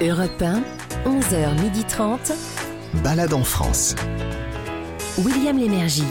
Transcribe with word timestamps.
Europe 0.00 0.42
1, 0.42 0.62
11h30. 1.04 2.32
Balade 3.04 3.32
en 3.32 3.44
France. 3.44 3.94
William 5.18 5.56
Lémergie. 5.56 6.04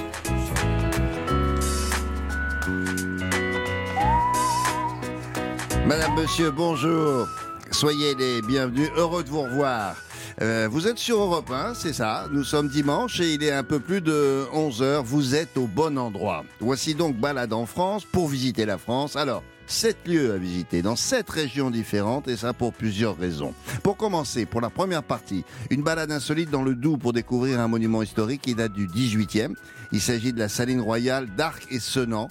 Madame, 5.86 6.16
monsieur, 6.16 6.52
bonjour. 6.52 7.28
Soyez 7.72 8.16
les 8.16 8.42
bienvenus. 8.42 8.90
Heureux 8.96 9.24
de 9.24 9.30
vous 9.30 9.42
revoir. 9.42 9.96
Euh, 10.42 10.70
vous 10.72 10.88
êtes 10.88 10.98
sur 10.98 11.20
Europe 11.20 11.52
1, 11.52 11.74
c'est 11.74 11.94
ça. 11.94 12.28
Nous 12.32 12.44
sommes 12.44 12.70
dimanche 12.70 13.20
et 13.20 13.34
il 13.34 13.44
est 13.44 13.52
un 13.52 13.64
peu 13.64 13.80
plus 13.80 14.02
de 14.02 14.46
11 14.54 14.82
heures. 14.82 15.04
Vous 15.04 15.36
êtes 15.36 15.58
au 15.58 15.68
bon 15.68 15.98
endroit. 15.98 16.46
Voici 16.60 16.96
donc 16.96 17.18
Balade 17.18 17.52
en 17.52 17.66
France 17.66 18.06
pour 18.06 18.30
visiter 18.30 18.66
la 18.66 18.78
France. 18.78 19.16
Alors, 19.16 19.44
sept 19.72 20.06
lieux 20.06 20.34
à 20.34 20.38
visiter 20.38 20.82
dans 20.82 20.96
sept 20.96 21.30
régions 21.30 21.72
différentes 21.72 22.28
et 22.28 22.36
ça 22.36 22.54
pour 22.54 22.74
plusieurs 22.74 23.18
raisons. 23.18 23.54
Pour 23.84 23.96
commencer, 23.96 24.46
pour 24.46 24.60
la 24.60 24.70
première 24.70 25.02
partie, 25.02 25.46
une 25.70 25.82
balade 25.82 26.12
insolite 26.12 26.52
dans 26.52 26.62
le 26.62 26.76
Doubs 26.76 26.98
pour 26.98 27.14
découvrir 27.14 27.60
un 27.60 27.68
monument 27.68 28.02
historique 28.02 28.42
qui 28.42 28.54
date 28.54 28.74
du 28.74 28.88
18e. 28.88 29.54
Il 29.94 30.02
s'agit 30.02 30.34
de 30.34 30.40
la 30.40 30.50
saline 30.50 30.82
royale 30.82 31.28
d'Arc 31.36 31.68
et 31.72 31.80
Senans 31.80 32.28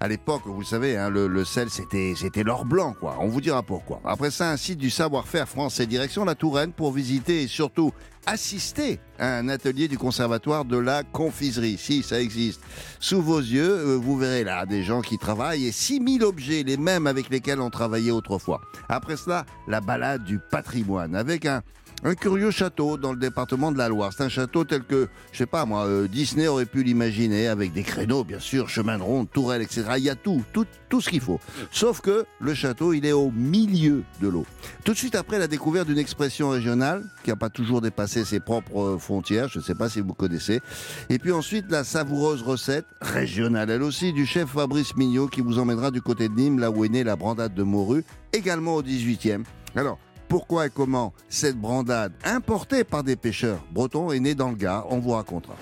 à 0.00 0.08
l'époque, 0.08 0.42
vous 0.46 0.62
savez, 0.62 0.96
hein, 0.96 1.10
le, 1.10 1.26
le, 1.26 1.44
sel, 1.44 1.70
c'était, 1.70 2.14
c'était 2.16 2.44
l'or 2.44 2.64
blanc, 2.64 2.94
quoi. 2.98 3.16
On 3.20 3.26
vous 3.28 3.40
dira 3.40 3.62
pourquoi. 3.62 4.00
Après 4.04 4.30
ça, 4.30 4.50
un 4.50 4.56
site 4.56 4.78
du 4.78 4.90
savoir-faire 4.90 5.48
français, 5.48 5.86
direction 5.86 6.24
la 6.24 6.34
Touraine, 6.34 6.72
pour 6.72 6.92
visiter 6.92 7.42
et 7.42 7.48
surtout 7.48 7.92
assister 8.26 9.00
à 9.18 9.38
un 9.38 9.48
atelier 9.48 9.88
du 9.88 9.98
conservatoire 9.98 10.64
de 10.64 10.76
la 10.76 11.02
confiserie. 11.02 11.78
Si, 11.78 12.02
ça 12.02 12.20
existe. 12.20 12.60
Sous 13.00 13.22
vos 13.22 13.40
yeux, 13.40 13.70
euh, 13.70 13.96
vous 13.96 14.16
verrez 14.16 14.44
là 14.44 14.66
des 14.66 14.82
gens 14.82 15.00
qui 15.00 15.18
travaillent 15.18 15.66
et 15.66 15.72
6000 15.72 16.22
objets, 16.22 16.62
les 16.62 16.76
mêmes 16.76 17.06
avec 17.06 17.30
lesquels 17.30 17.60
on 17.60 17.70
travaillait 17.70 18.10
autrefois. 18.10 18.60
Après 18.88 19.16
cela, 19.16 19.46
la 19.66 19.80
balade 19.80 20.24
du 20.24 20.38
patrimoine, 20.38 21.16
avec 21.16 21.46
un, 21.46 21.62
un 22.04 22.14
curieux 22.14 22.50
château 22.50 22.96
dans 22.96 23.12
le 23.12 23.18
département 23.18 23.72
de 23.72 23.78
la 23.78 23.88
Loire. 23.88 24.12
C'est 24.16 24.22
un 24.22 24.28
château 24.28 24.64
tel 24.64 24.82
que, 24.82 25.08
je 25.32 25.38
sais 25.38 25.46
pas 25.46 25.64
moi, 25.64 25.86
euh, 25.86 26.06
Disney 26.06 26.46
aurait 26.46 26.66
pu 26.66 26.82
l'imaginer, 26.82 27.48
avec 27.48 27.72
des 27.72 27.82
créneaux, 27.82 28.24
bien 28.24 28.38
sûr, 28.38 28.68
chemin 28.68 28.98
de 28.98 29.02
ronde, 29.02 29.28
tourelles, 29.30 29.62
etc. 29.62 29.84
Il 29.96 30.04
y 30.04 30.10
a 30.10 30.14
tout, 30.14 30.42
tout, 30.52 30.66
tout 30.88 31.00
ce 31.00 31.10
qu'il 31.10 31.20
faut. 31.20 31.40
Sauf 31.70 32.00
que 32.00 32.24
le 32.40 32.54
château, 32.54 32.92
il 32.92 33.04
est 33.04 33.12
au 33.12 33.30
milieu 33.30 34.04
de 34.20 34.28
l'eau. 34.28 34.46
Tout 34.84 34.92
de 34.92 34.98
suite 34.98 35.14
après 35.14 35.38
la 35.38 35.48
découverte 35.48 35.88
d'une 35.88 35.98
expression 35.98 36.50
régionale, 36.50 37.04
qui 37.24 37.30
n'a 37.30 37.36
pas 37.36 37.50
toujours 37.50 37.80
dépassé 37.80 38.24
ses 38.24 38.40
propres 38.40 38.96
frontières, 38.98 39.48
je 39.48 39.58
ne 39.58 39.64
sais 39.64 39.74
pas 39.74 39.88
si 39.88 40.00
vous 40.00 40.14
connaissez. 40.14 40.60
Et 41.10 41.18
puis 41.18 41.32
ensuite, 41.32 41.66
la 41.70 41.84
savoureuse 41.84 42.42
recette, 42.42 42.86
régionale 43.00 43.70
elle 43.70 43.82
aussi, 43.82 44.12
du 44.12 44.24
chef 44.24 44.50
Fabrice 44.50 44.96
Mignot, 44.96 45.28
qui 45.28 45.40
vous 45.40 45.58
emmènera 45.58 45.90
du 45.90 46.00
côté 46.00 46.28
de 46.28 46.34
Nîmes, 46.34 46.58
là 46.58 46.70
où 46.70 46.84
est 46.84 46.88
née 46.88 47.04
la 47.04 47.16
brandade 47.16 47.54
de 47.54 47.62
morue, 47.62 48.04
également 48.32 48.76
au 48.76 48.82
18e. 48.82 49.42
Alors, 49.76 49.98
pourquoi 50.28 50.66
et 50.66 50.70
comment 50.70 51.12
cette 51.28 51.56
brandade 51.56 52.12
importée 52.24 52.84
par 52.84 53.02
des 53.02 53.16
pêcheurs 53.16 53.64
bretons 53.72 54.12
est 54.12 54.20
née 54.20 54.34
dans 54.34 54.50
le 54.50 54.56
Gard 54.56 54.86
On 54.90 54.98
vous 54.98 55.10
racontera. 55.10 55.56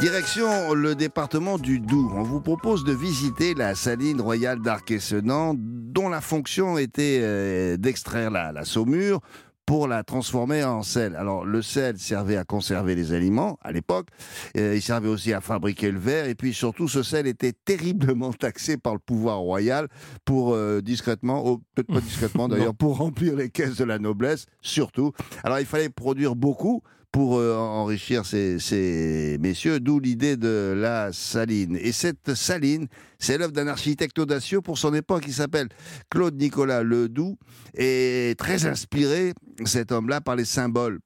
Direction 0.00 0.74
le 0.74 0.94
département 0.94 1.56
du 1.56 1.80
Doubs. 1.80 2.12
On 2.14 2.22
vous 2.22 2.40
propose 2.40 2.84
de 2.84 2.92
visiter 2.92 3.54
la 3.54 3.74
saline 3.74 4.20
royale 4.20 4.60
d'Arc-et-Senans, 4.60 5.54
dont 5.56 6.10
la 6.10 6.20
fonction 6.20 6.76
était 6.76 7.20
euh, 7.22 7.76
d'extraire 7.78 8.30
la 8.30 8.64
saumure 8.64 9.20
pour 9.66 9.88
la 9.88 10.04
transformer 10.04 10.64
en 10.64 10.82
sel. 10.82 11.16
Alors 11.16 11.44
le 11.44 11.60
sel 11.60 11.98
servait 11.98 12.36
à 12.36 12.44
conserver 12.44 12.94
les 12.94 13.12
aliments 13.12 13.58
à 13.62 13.72
l'époque, 13.72 14.08
euh, 14.56 14.76
il 14.76 14.82
servait 14.82 15.08
aussi 15.08 15.32
à 15.32 15.40
fabriquer 15.40 15.90
le 15.90 15.98
verre, 15.98 16.26
et 16.26 16.36
puis 16.36 16.54
surtout 16.54 16.88
ce 16.88 17.02
sel 17.02 17.26
était 17.26 17.52
terriblement 17.52 18.32
taxé 18.32 18.76
par 18.76 18.94
le 18.94 19.00
pouvoir 19.00 19.38
royal 19.38 19.88
pour 20.24 20.54
euh, 20.54 20.80
discrètement, 20.80 21.42
oh, 21.44 21.60
peut-être 21.74 21.92
pas 21.92 22.00
discrètement 22.00 22.48
d'ailleurs, 22.48 22.74
pour 22.74 22.96
remplir 22.96 23.34
les 23.34 23.50
caisses 23.50 23.76
de 23.76 23.84
la 23.84 23.98
noblesse, 23.98 24.46
surtout. 24.62 25.12
Alors 25.42 25.58
il 25.58 25.66
fallait 25.66 25.88
produire 25.88 26.36
beaucoup 26.36 26.82
pour 27.16 27.38
euh, 27.38 27.56
enrichir 27.56 28.26
ces, 28.26 28.58
ces 28.58 29.38
messieurs, 29.40 29.80
d'où 29.80 30.00
l'idée 30.00 30.36
de 30.36 30.74
la 30.76 31.14
saline. 31.14 31.78
Et 31.80 31.92
cette 31.92 32.34
saline, 32.34 32.88
c'est 33.18 33.38
l'œuvre 33.38 33.54
d'un 33.54 33.68
architecte 33.68 34.18
audacieux 34.18 34.60
pour 34.60 34.76
son 34.76 34.92
époque 34.92 35.22
qui 35.22 35.32
s'appelle 35.32 35.70
Claude 36.10 36.38
Nicolas 36.38 36.82
Ledoux, 36.82 37.38
et 37.74 38.34
très 38.36 38.66
inspiré, 38.66 39.32
cet 39.64 39.92
homme-là, 39.92 40.20
par 40.20 40.36
les 40.36 40.44
symboles 40.44 40.98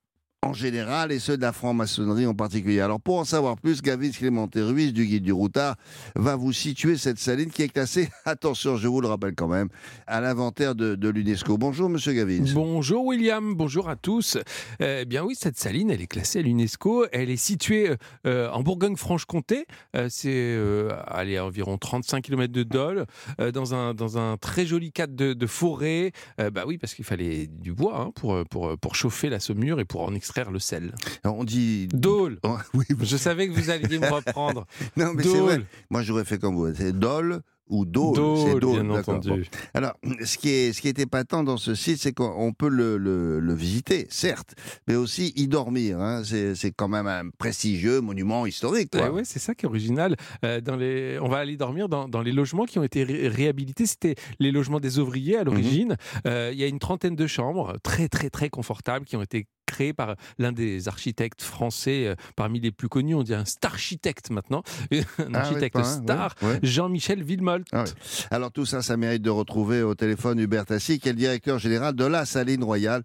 en 0.43 0.55
général 0.55 1.13
et 1.13 1.19
ceux 1.19 1.37
de 1.37 1.43
la 1.43 1.53
franc-maçonnerie 1.53 2.27
en 2.27 2.35
particulier. 2.35 2.81
Alors 2.81 2.99
pour 2.99 3.19
en 3.19 3.25
savoir 3.25 3.57
plus, 3.57 3.83
Gavin 3.83 4.11
Clémenté 4.11 4.63
Ruiz 4.63 4.95
du 4.95 5.05
Guide 5.05 5.23
du 5.23 5.33
Routard 5.33 5.77
va 6.17 6.35
vous 6.35 6.55
situer 6.55 6.97
cette 6.97 7.19
saline 7.19 7.51
qui 7.51 7.63
est 7.63 7.69
classée, 7.69 8.09
attention 8.25 8.79
je 8.79 8.89
vous 8.89 9.03
le 9.03 9.09
rappelle 9.09 9.35
quand 9.35 9.49
même, 9.49 9.69
à 10.07 10.23
l'inventaire 10.23 10.75
de, 10.75 11.09
l'UNESCO. 11.11 11.59
Bonjour 11.59 11.91
Monsieur 11.91 12.15
Gavin. 12.15 12.43
Bonjour 12.55 13.05
William, 13.05 13.55
bonjour 13.55 13.91
à 13.91 13.97
tous. 13.97 14.39
Eh 14.81 15.05
bien 15.05 15.25
oui, 15.25 15.35
cette 15.39 15.59
saline, 15.59 15.91
elle 15.91 16.01
est 16.01 16.07
classée 16.07 16.39
à 16.39 16.43
l'UNESCO. 16.43 17.07
Elle 17.13 17.29
est 17.29 17.37
située 17.37 17.97
euh, 18.27 18.49
en 18.51 18.63
Bourgogne-Franche-Comté. 18.63 19.67
Euh, 19.95 20.07
c'est 20.09 20.31
euh, 20.33 20.89
à 21.07 21.23
environ 21.45 21.77
35 21.77 22.23
km 22.23 22.51
de 22.51 22.63
Dole, 22.63 23.07
dans, 23.53 23.75
un, 23.75 23.93
dans 23.93 24.17
un 24.17 24.39
très 24.39 24.65
joli 24.65 24.91
cadre 24.91 25.15
de, 25.15 25.35
de 25.35 25.47
forêt. 25.47 26.13
bah 26.39 26.65
oui, 26.67 26.79
parce 26.79 26.95
qu'il 26.95 27.05
fallait 27.05 27.47
du 27.47 27.75
bois 27.75 28.01
hein, 28.01 28.11
pour, 28.15 28.43
pour, 28.47 28.79
pour 28.79 28.95
chauffer 28.95 29.29
la 29.29 29.41
saumure 29.41 29.81
et 29.81 29.85
pour 29.85 30.03
en 30.03 30.15
extraire 30.15 30.30
le 30.53 30.59
sel. 30.59 30.93
Alors, 31.25 31.39
on 31.39 31.45
dit... 31.45 31.89
Dole. 31.93 32.39
Oh, 32.45 32.57
oui, 32.75 32.85
Je 33.03 33.17
savais 33.17 33.49
que 33.49 33.53
vous 33.53 33.71
alliez 33.71 33.99
me 33.99 34.09
reprendre. 34.09 34.67
non 34.97 35.13
mais 35.15 35.23
c'est 35.23 35.39
vrai. 35.41 35.61
Moi 35.91 36.03
j'aurais 36.03 36.25
fait 36.25 36.39
comme 36.39 36.55
vous. 36.57 36.73
C'est 36.75 36.93
Dole 36.99 37.41
ou 37.69 37.85
Dole. 37.85 38.17
Dole, 38.17 38.39
c'est 38.39 38.59
Dole, 38.59 38.83
bien 38.83 38.95
d'accord. 38.97 39.15
entendu. 39.15 39.43
Bon. 39.43 39.59
Alors, 39.75 39.93
ce 40.25 40.37
qui 40.39 40.49
est, 40.49 40.73
ce 40.73 40.81
qui 40.81 40.89
est 40.89 40.99
épatant 40.99 41.45
dans 41.45 41.57
ce 41.57 41.77
site, 41.77 41.99
c'est 41.99 42.13
qu'on 42.13 42.53
peut 42.53 42.69
le, 42.69 42.97
le, 42.97 43.39
le 43.39 43.55
visiter, 43.55 44.09
certes, 44.11 44.55
mais 44.89 44.97
aussi 44.97 45.33
y 45.37 45.47
dormir. 45.47 46.01
Hein. 46.01 46.23
C'est 46.25 46.57
c'est 46.57 46.73
quand 46.73 46.89
même 46.89 47.07
un 47.07 47.31
prestigieux 47.39 48.01
monument 48.01 48.45
historique. 48.45 48.91
Quoi. 48.91 49.07
Eh 49.07 49.11
ouais, 49.11 49.23
c'est 49.25 49.39
ça 49.39 49.55
qui 49.55 49.67
est 49.67 49.69
original. 49.69 50.17
Euh, 50.45 50.61
dans 50.61 50.75
les... 50.75 51.19
On 51.23 51.29
va 51.29 51.37
aller 51.39 51.57
dormir 51.57 51.89
dans, 51.89 52.09
dans 52.09 52.23
les 52.23 52.33
logements 52.33 52.65
qui 52.65 52.81
ont 52.81 52.85
été 52.85 53.05
ré- 53.05 53.29
réhabilités. 53.29 53.87
C'était 53.87 54.17
les 54.41 54.51
logements 54.51 54.81
des 54.81 54.99
ouvriers 54.99 55.37
à 55.37 55.45
l'origine. 55.45 55.97
Euh, 56.27 56.51
Il 56.53 56.59
y 56.59 56.65
a 56.65 56.67
une 56.67 56.81
trentaine 56.81 57.15
de 57.15 57.27
chambres, 57.29 57.77
très 57.85 58.09
très 58.09 58.31
très 58.31 58.51
confortables, 58.51 59.05
qui 59.07 59.15
ont 59.17 59.23
été 59.23 59.47
créées 59.71 59.93
par 59.93 60.17
l'un 60.39 60.53
des 60.53 60.89
architectes 60.89 61.43
français 61.43 62.07
euh, 62.09 62.15
parmi 62.37 62.61
les 62.61 62.73
plus 62.73 62.89
connus. 62.89 63.15
On 63.15 63.23
dit 63.23 63.35
un 63.35 63.45
star-architecte 63.45 64.31
maintenant, 64.31 64.63
un 64.93 65.35
Ah 65.35 65.39
architecte 65.41 65.83
star, 65.85 66.35
ouais, 66.43 66.49
ouais. 66.49 66.59
Jean-Michel 66.63 67.23
Villemolte. 67.23 67.67
Ah. 67.73 67.85
Alors 68.31 68.51
tout 68.53 68.67
ça, 68.67 68.83
ça 68.83 68.97
mérite 68.97 69.23
de 69.23 69.31
retrouver 69.31 69.83
au 69.83 69.95
téléphone 69.95 70.39
Hubert 70.41 70.67
Tassi, 70.67 70.99
qui 70.99 71.09
est 71.09 71.13
le 71.13 71.19
directeur 71.19 71.59
général 71.59 71.95
de 71.95 72.05
la 72.05 72.25
Saline 72.25 72.65
Royale. 72.65 73.03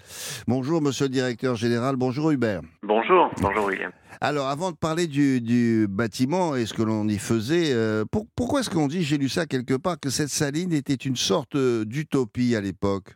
Bonjour 0.47 0.81
Monsieur 0.81 1.05
le 1.05 1.11
directeur 1.11 1.55
général, 1.55 1.95
bonjour 1.95 2.31
Hubert. 2.31 2.61
Bonjour, 2.83 3.29
bonjour 3.41 3.65
William. 3.65 3.91
Alors, 4.21 4.47
avant 4.47 4.71
de 4.71 4.77
parler 4.77 5.07
du, 5.07 5.41
du 5.41 5.87
bâtiment 5.89 6.55
et 6.55 6.65
ce 6.65 6.73
que 6.73 6.81
l'on 6.81 7.07
y 7.07 7.17
faisait, 7.17 7.73
euh, 7.73 8.05
pour- 8.09 8.25
pourquoi 8.35 8.61
est-ce 8.61 8.69
qu'on 8.69 8.87
dit, 8.87 9.03
j'ai 9.03 9.17
lu 9.17 9.27
ça 9.29 9.45
quelque 9.45 9.73
part, 9.73 9.99
que 9.99 10.09
cette 10.09 10.29
saline 10.29 10.71
était 10.71 10.93
une 10.95 11.17
sorte 11.17 11.55
euh, 11.55 11.83
d'utopie 11.85 12.55
à 12.55 12.61
l'époque? 12.61 13.15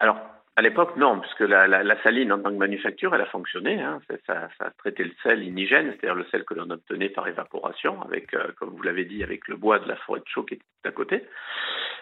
Alors, 0.00 0.16
à 0.56 0.62
l'époque, 0.62 0.96
non, 0.96 1.20
puisque 1.20 1.40
la, 1.40 1.66
la, 1.66 1.82
la 1.82 2.02
saline 2.02 2.32
en 2.32 2.38
tant 2.40 2.50
que 2.50 2.56
manufacture, 2.56 3.14
elle 3.14 3.20
a 3.22 3.26
fonctionné. 3.26 3.80
Hein, 3.80 4.00
ça, 4.26 4.48
ça 4.58 4.70
traitait 4.78 5.04
le 5.04 5.12
sel 5.22 5.42
indigène, 5.42 5.92
c'est-à-dire 5.92 6.14
le 6.16 6.26
sel 6.30 6.44
que 6.44 6.54
l'on 6.54 6.68
obtenait 6.70 7.08
par 7.08 7.26
évaporation, 7.28 8.02
avec, 8.02 8.34
euh, 8.34 8.48
comme 8.58 8.70
vous 8.70 8.82
l'avez 8.82 9.04
dit, 9.04 9.22
avec 9.22 9.48
le 9.48 9.56
bois 9.56 9.78
de 9.78 9.88
la 9.88 9.96
forêt 9.96 10.20
de 10.20 10.24
chaux 10.26 10.42
qui 10.42 10.54
était 10.54 10.64
à 10.84 10.90
côté. 10.90 11.24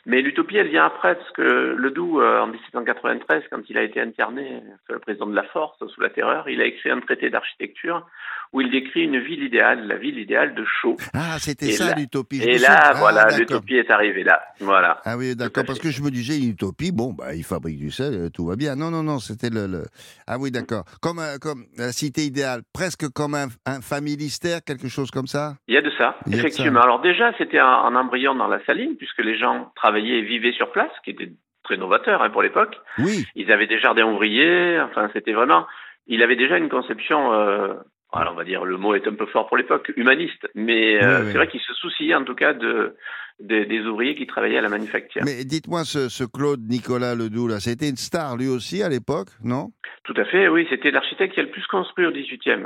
Mais 0.07 0.23
l'utopie, 0.23 0.57
elle 0.57 0.69
vient 0.69 0.87
après, 0.87 1.17
parce 1.17 1.31
que 1.33 1.43
le 1.77 1.91
Doubs, 1.91 2.21
euh, 2.21 2.41
en 2.41 2.47
1793, 2.49 3.43
quand 3.51 3.61
il 3.69 3.77
a 3.79 3.83
été 3.83 4.01
interné, 4.01 4.63
sous 4.87 4.93
le 4.93 4.99
président 5.01 5.27
de 5.27 5.35
la 5.37 5.43
Force, 5.45 5.79
sous 5.87 6.01
la 6.01 6.09
Terreur, 6.11 6.49
il 6.49 6.61
a 6.61 6.65
écrit 6.65 6.91
un 6.91 7.01
traité 7.01 7.31
d'architecture 7.31 8.07
où 8.53 8.63
il 8.63 8.71
décrit 8.71 9.03
une 9.05 9.19
ville 9.19 9.43
idéale, 9.43 9.87
la 9.87 9.97
ville 9.97 10.19
idéale 10.19 10.55
de 10.55 10.65
Chaux. 10.81 10.97
Ah, 11.13 11.37
c'était 11.39 11.73
ça 11.73 11.95
l'utopie. 11.95 12.41
Et 12.43 12.57
là, 12.59 12.81
Ah, 12.83 12.93
voilà, 12.95 13.25
d'accord. 13.25 13.39
l'utopie 13.41 13.77
est 13.77 13.91
arrivée 13.91 14.25
là. 14.25 14.41
Voilà. 14.61 15.03
Ah 15.05 15.19
oui, 15.19 15.33
Tout 15.33 15.39
d'accord, 15.39 15.65
parce 15.67 15.79
que 15.79 15.91
je 15.91 16.01
me 16.03 16.11
disais, 16.11 16.39
une 16.39 16.51
utopie, 16.53 16.91
bon, 16.91 17.13
bah, 17.13 17.35
il 17.35 17.45
fabrique 17.45 17.77
du 17.79 17.91
sel, 17.91 18.15
euh, 18.15 18.31
tout 18.39 18.47
va 18.47 18.55
bien. 18.55 18.77
Non, 18.77 18.91
non, 18.93 19.03
non, 19.03 19.19
c'était 19.19 19.51
le, 19.51 19.67
le- 19.67 19.87
Ah 20.29 20.37
oui, 20.39 20.53
d'accord. 20.53 20.85
Comme, 21.03 21.19
un- 21.19 21.39
comme 21.39 21.65
la 21.77 21.91
cité 21.91 22.21
idéale, 22.23 22.61
presque 22.73 23.09
comme 23.13 23.35
un, 23.35 23.49
un 23.67 23.81
familistère, 23.81 24.61
quelque 24.65 24.87
chose 24.89 25.11
comme 25.11 25.27
ça? 25.27 25.57
Il 25.67 25.75
y 25.75 25.77
a 25.77 25.83
de 25.83 25.91
ça, 25.99 26.17
Il 26.27 26.35
de 26.35 26.39
effectivement. 26.39 26.79
ça. 26.79 26.85
Alors 26.85 27.01
déjà, 27.01 27.33
c'était 27.37 27.59
un, 27.59 27.95
embryon 27.97 28.37
dans 28.37 28.47
la 28.47 28.65
saline, 28.65 28.95
puisque 28.97 29.19
les 29.25 29.37
gens 29.37 29.73
travaillaient 29.75 30.21
et 30.21 30.23
vivaient 30.23 30.53
sur 30.53 30.71
place, 30.71 30.91
ce 30.99 31.03
qui 31.03 31.11
était 31.11 31.33
très 31.65 31.77
novateur 31.77 32.23
hein, 32.23 32.31
pour 32.31 32.43
l'époque. 32.43 32.77
Oui, 32.99 33.27
Ils 33.35 33.51
avaient 33.51 33.67
des 33.67 33.81
jardins 33.81 34.07
ouvriers, 34.07 34.81
enfin, 34.83 35.11
c'était 35.13 35.33
vraiment... 35.33 35.67
Il 36.07 36.23
avait 36.23 36.37
déjà 36.37 36.59
une 36.59 36.69
conception 36.69 37.33
euh, 37.33 37.75
alors 38.13 38.33
on 38.33 38.37
va 38.37 38.45
dire, 38.45 38.65
le 38.65 38.77
mot 38.77 38.95
est 38.95 39.07
un 39.07 39.15
peu 39.15 39.27
fort 39.27 39.47
pour 39.49 39.57
l'époque, 39.57 39.93
humaniste, 39.97 40.47
mais 40.55 41.03
euh, 41.03 41.21
Oui, 41.21 41.27
c'est 41.33 41.39
vrai 41.39 41.49
qu'il 41.49 41.61
se 41.61 41.75
souciait 41.75 42.15
en 42.15 42.25
tout 42.25 42.35
cas 42.35 42.55
de, 42.55 42.97
des- 43.41 43.67
des 43.67 43.81
ouvriers 43.83 44.15
qui 44.15 44.27
travaillaient 44.27 44.59
à 44.59 44.63
la 44.63 44.69
manufacture. 44.69 45.23
Mais 45.25 45.45
dites-moi, 45.45 45.85
ce, 45.85 46.09
ce 46.09 46.25
Claude 46.25 46.61
Nicolas 46.69 47.15
Ledoux, 47.15 47.49
là, 47.49 47.61
c'était 47.61 47.89
une 47.89 47.97
star 47.97 48.37
lui 48.37 48.49
aussi 48.49 48.83
à 48.83 48.89
l'époque, 48.89 49.29
non? 49.45 49.71
Tout 50.05 50.15
à 50.17 50.25
fait, 50.25 50.49
oui, 50.49 50.67
c'était 50.71 50.91
l'architecte 50.91 51.35
qui 51.35 51.41
a 51.41 51.43
le 51.43 51.51
plus 51.51 51.67
construit 51.67 52.07
au 52.07 52.11
18e. 52.11 52.63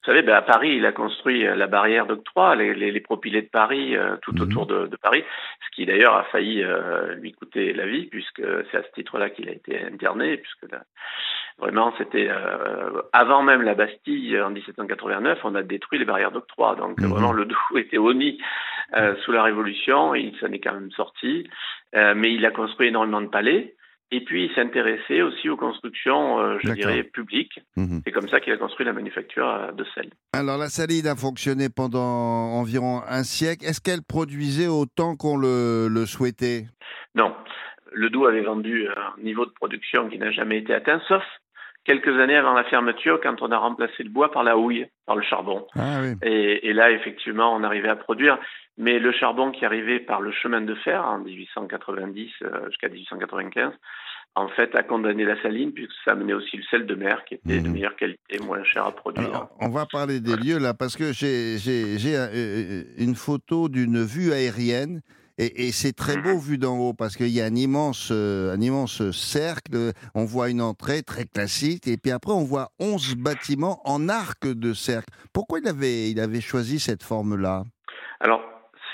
Vous 0.00 0.04
savez, 0.12 0.22
ben, 0.22 0.34
à 0.34 0.42
Paris, 0.42 0.76
il 0.76 0.86
a 0.86 0.92
construit 0.92 1.44
euh, 1.44 1.54
la 1.56 1.66
barrière 1.66 2.06
d'octroi, 2.06 2.54
les, 2.56 2.72
les, 2.72 2.92
les 2.92 3.00
propylées 3.00 3.42
de 3.42 3.48
Paris, 3.48 3.96
euh, 3.96 4.16
tout 4.22 4.32
Mhm. 4.32 4.42
autour 4.42 4.66
de, 4.66 4.86
de 4.86 4.96
Paris, 4.96 5.24
ce 5.66 5.74
qui 5.76 5.86
d'ailleurs 5.86 6.14
a 6.14 6.24
failli 6.24 6.62
euh, 6.62 7.14
lui 7.16 7.32
coûter 7.32 7.72
la 7.74 7.86
vie, 7.86 8.06
puisque 8.06 8.40
c'est 8.70 8.78
à 8.78 8.82
ce 8.84 8.92
titre-là 8.94 9.28
qu'il 9.28 9.48
a 9.48 9.52
été 9.52 9.82
interné, 9.82 10.36
puisque 10.38 10.70
là, 10.72 10.82
vraiment, 11.58 11.92
c'était 11.98 12.28
euh, 12.30 13.02
avant 13.12 13.42
même 13.42 13.62
la 13.62 13.74
Bastille, 13.74 14.40
en 14.40 14.50
1789, 14.50 15.38
on 15.44 15.54
a 15.54 15.62
détruit 15.62 15.98
les 15.98 16.04
barrières 16.04 16.30
d'octroi. 16.32 16.74
Donc 16.76 17.00
Mhm. 17.00 17.08
vraiment, 17.08 17.32
le 17.32 17.44
Doubs 17.44 17.56
était 17.78 17.98
honni 17.98 18.40
euh, 18.96 19.14
sous 19.24 19.32
la 19.32 19.42
Révolution, 19.42 20.14
et 20.14 20.20
il 20.20 20.38
s'en 20.38 20.46
est 20.52 20.60
quand 20.60 20.74
même 20.74 20.90
sorti, 20.92 21.48
Euh, 21.94 22.12
mais 22.14 22.32
il 22.34 22.44
a 22.44 22.50
construit 22.50 22.88
énormément 22.88 23.22
de 23.22 23.28
palais. 23.28 23.74
Et 24.10 24.22
puis, 24.24 24.44
il 24.46 24.54
s'intéressait 24.54 25.20
aussi 25.22 25.48
aux 25.50 25.56
constructions, 25.56 26.38
euh, 26.38 26.58
je 26.62 26.70
dirais, 26.72 27.02
publiques. 27.02 27.60
Mhm. 27.76 28.00
C'est 28.04 28.12
comme 28.12 28.28
ça 28.28 28.40
qu'il 28.40 28.52
a 28.52 28.56
construit 28.58 28.84
la 28.86 28.92
manufacture 28.94 29.72
de 29.74 29.84
sel. 29.94 30.10
Alors 30.34 30.56
la 30.58 30.68
saline 30.68 31.06
a 31.06 31.14
fonctionné 31.16 31.68
pendant 31.74 32.00
environ 32.60 33.00
un 33.08 33.22
siècle. 33.22 33.64
Est-ce 33.66 33.80
qu'elle 33.82 34.02
produisait 34.02 34.66
autant 34.66 35.16
qu'on 35.16 35.36
le, 35.38 35.88
le 35.88 36.04
souhaitait? 36.06 36.64
Non, 37.14 37.34
le 37.92 38.08
Doubs 38.10 38.26
avait 38.26 38.42
vendu 38.42 38.86
un 38.88 39.22
niveau 39.22 39.44
de 39.46 39.50
production 39.52 40.08
qui 40.10 40.18
n'a 40.18 40.30
jamais 40.30 40.58
été 40.58 40.72
atteint, 40.74 41.00
sauf 41.08 41.22
quelques 41.88 42.16
années 42.20 42.36
avant 42.36 42.52
la 42.52 42.64
fermeture, 42.64 43.18
quand 43.22 43.40
on 43.40 43.50
a 43.50 43.56
remplacé 43.58 44.02
le 44.04 44.10
bois 44.10 44.30
par 44.30 44.44
la 44.44 44.56
houille, 44.58 44.86
par 45.06 45.16
le 45.16 45.22
charbon. 45.22 45.66
Ah 45.74 46.00
oui. 46.02 46.12
Et, 46.22 46.68
et 46.68 46.72
là, 46.74 46.90
effectivement, 46.90 47.54
on 47.56 47.64
arrivait 47.64 47.88
à 47.88 47.96
produire. 47.96 48.38
Mais 48.76 48.98
le 49.00 49.10
charbon 49.10 49.50
qui 49.50 49.64
arrivait 49.64 49.98
par 49.98 50.20
le 50.20 50.30
chemin 50.30 50.60
de 50.60 50.74
fer 50.76 51.02
en 51.04 51.18
1890 51.18 52.30
euh, 52.42 52.66
jusqu'à 52.68 52.88
1895, 52.88 53.72
en 54.34 54.48
fait, 54.48 54.72
a 54.76 54.82
condamné 54.84 55.24
la 55.24 55.40
saline, 55.42 55.72
puisque 55.72 55.90
ça 56.04 56.12
amenait 56.12 56.34
aussi 56.34 56.58
le 56.58 56.62
sel 56.70 56.86
de 56.86 56.94
mer, 56.94 57.24
qui 57.24 57.34
était 57.34 57.58
de 57.60 57.66
Mhm. 57.66 57.72
meilleure 57.72 57.96
qualité, 57.96 58.38
moins 58.44 58.62
cher 58.62 58.84
à 58.86 58.92
produire. 58.92 59.26
Alors, 59.30 59.48
on 59.60 59.68
va 59.70 59.86
parler 59.90 60.20
des 60.20 60.36
lieux 60.36 60.58
là, 60.60 60.74
parce 60.74 60.96
que 60.96 61.12
j'ai, 61.12 61.56
euh, 62.14 62.82
une 62.98 63.16
photo 63.16 63.68
d'une 63.68 64.04
vue 64.04 64.32
aérienne. 64.32 65.00
Et, 65.38 65.66
et 65.68 65.72
c'est 65.72 65.92
très 65.92 66.16
beau 66.16 66.36
vu 66.38 66.58
d'en 66.58 66.76
haut 66.78 66.92
parce 66.94 67.16
qu'il 67.16 67.28
y 67.28 67.40
a 67.40 67.44
un 67.44 67.54
immense, 67.54 68.10
euh, 68.12 68.52
un 68.52 68.60
immense 68.60 69.10
cercle. 69.12 69.92
On 70.14 70.24
voit 70.24 70.50
une 70.50 70.60
entrée 70.60 71.02
très 71.02 71.24
classique 71.24 71.86
et 71.86 71.96
puis 71.96 72.10
après 72.10 72.32
on 72.32 72.44
voit 72.44 72.70
11 72.80 73.14
bâtiments 73.16 73.80
en 73.84 74.08
arc 74.08 74.46
de 74.46 74.72
cercle. 74.72 75.08
Pourquoi 75.32 75.60
il 75.60 75.68
avait, 75.68 76.10
il 76.10 76.20
avait 76.20 76.40
choisi 76.40 76.80
cette 76.80 77.02
forme-là? 77.02 77.62
Alors, 78.20 78.42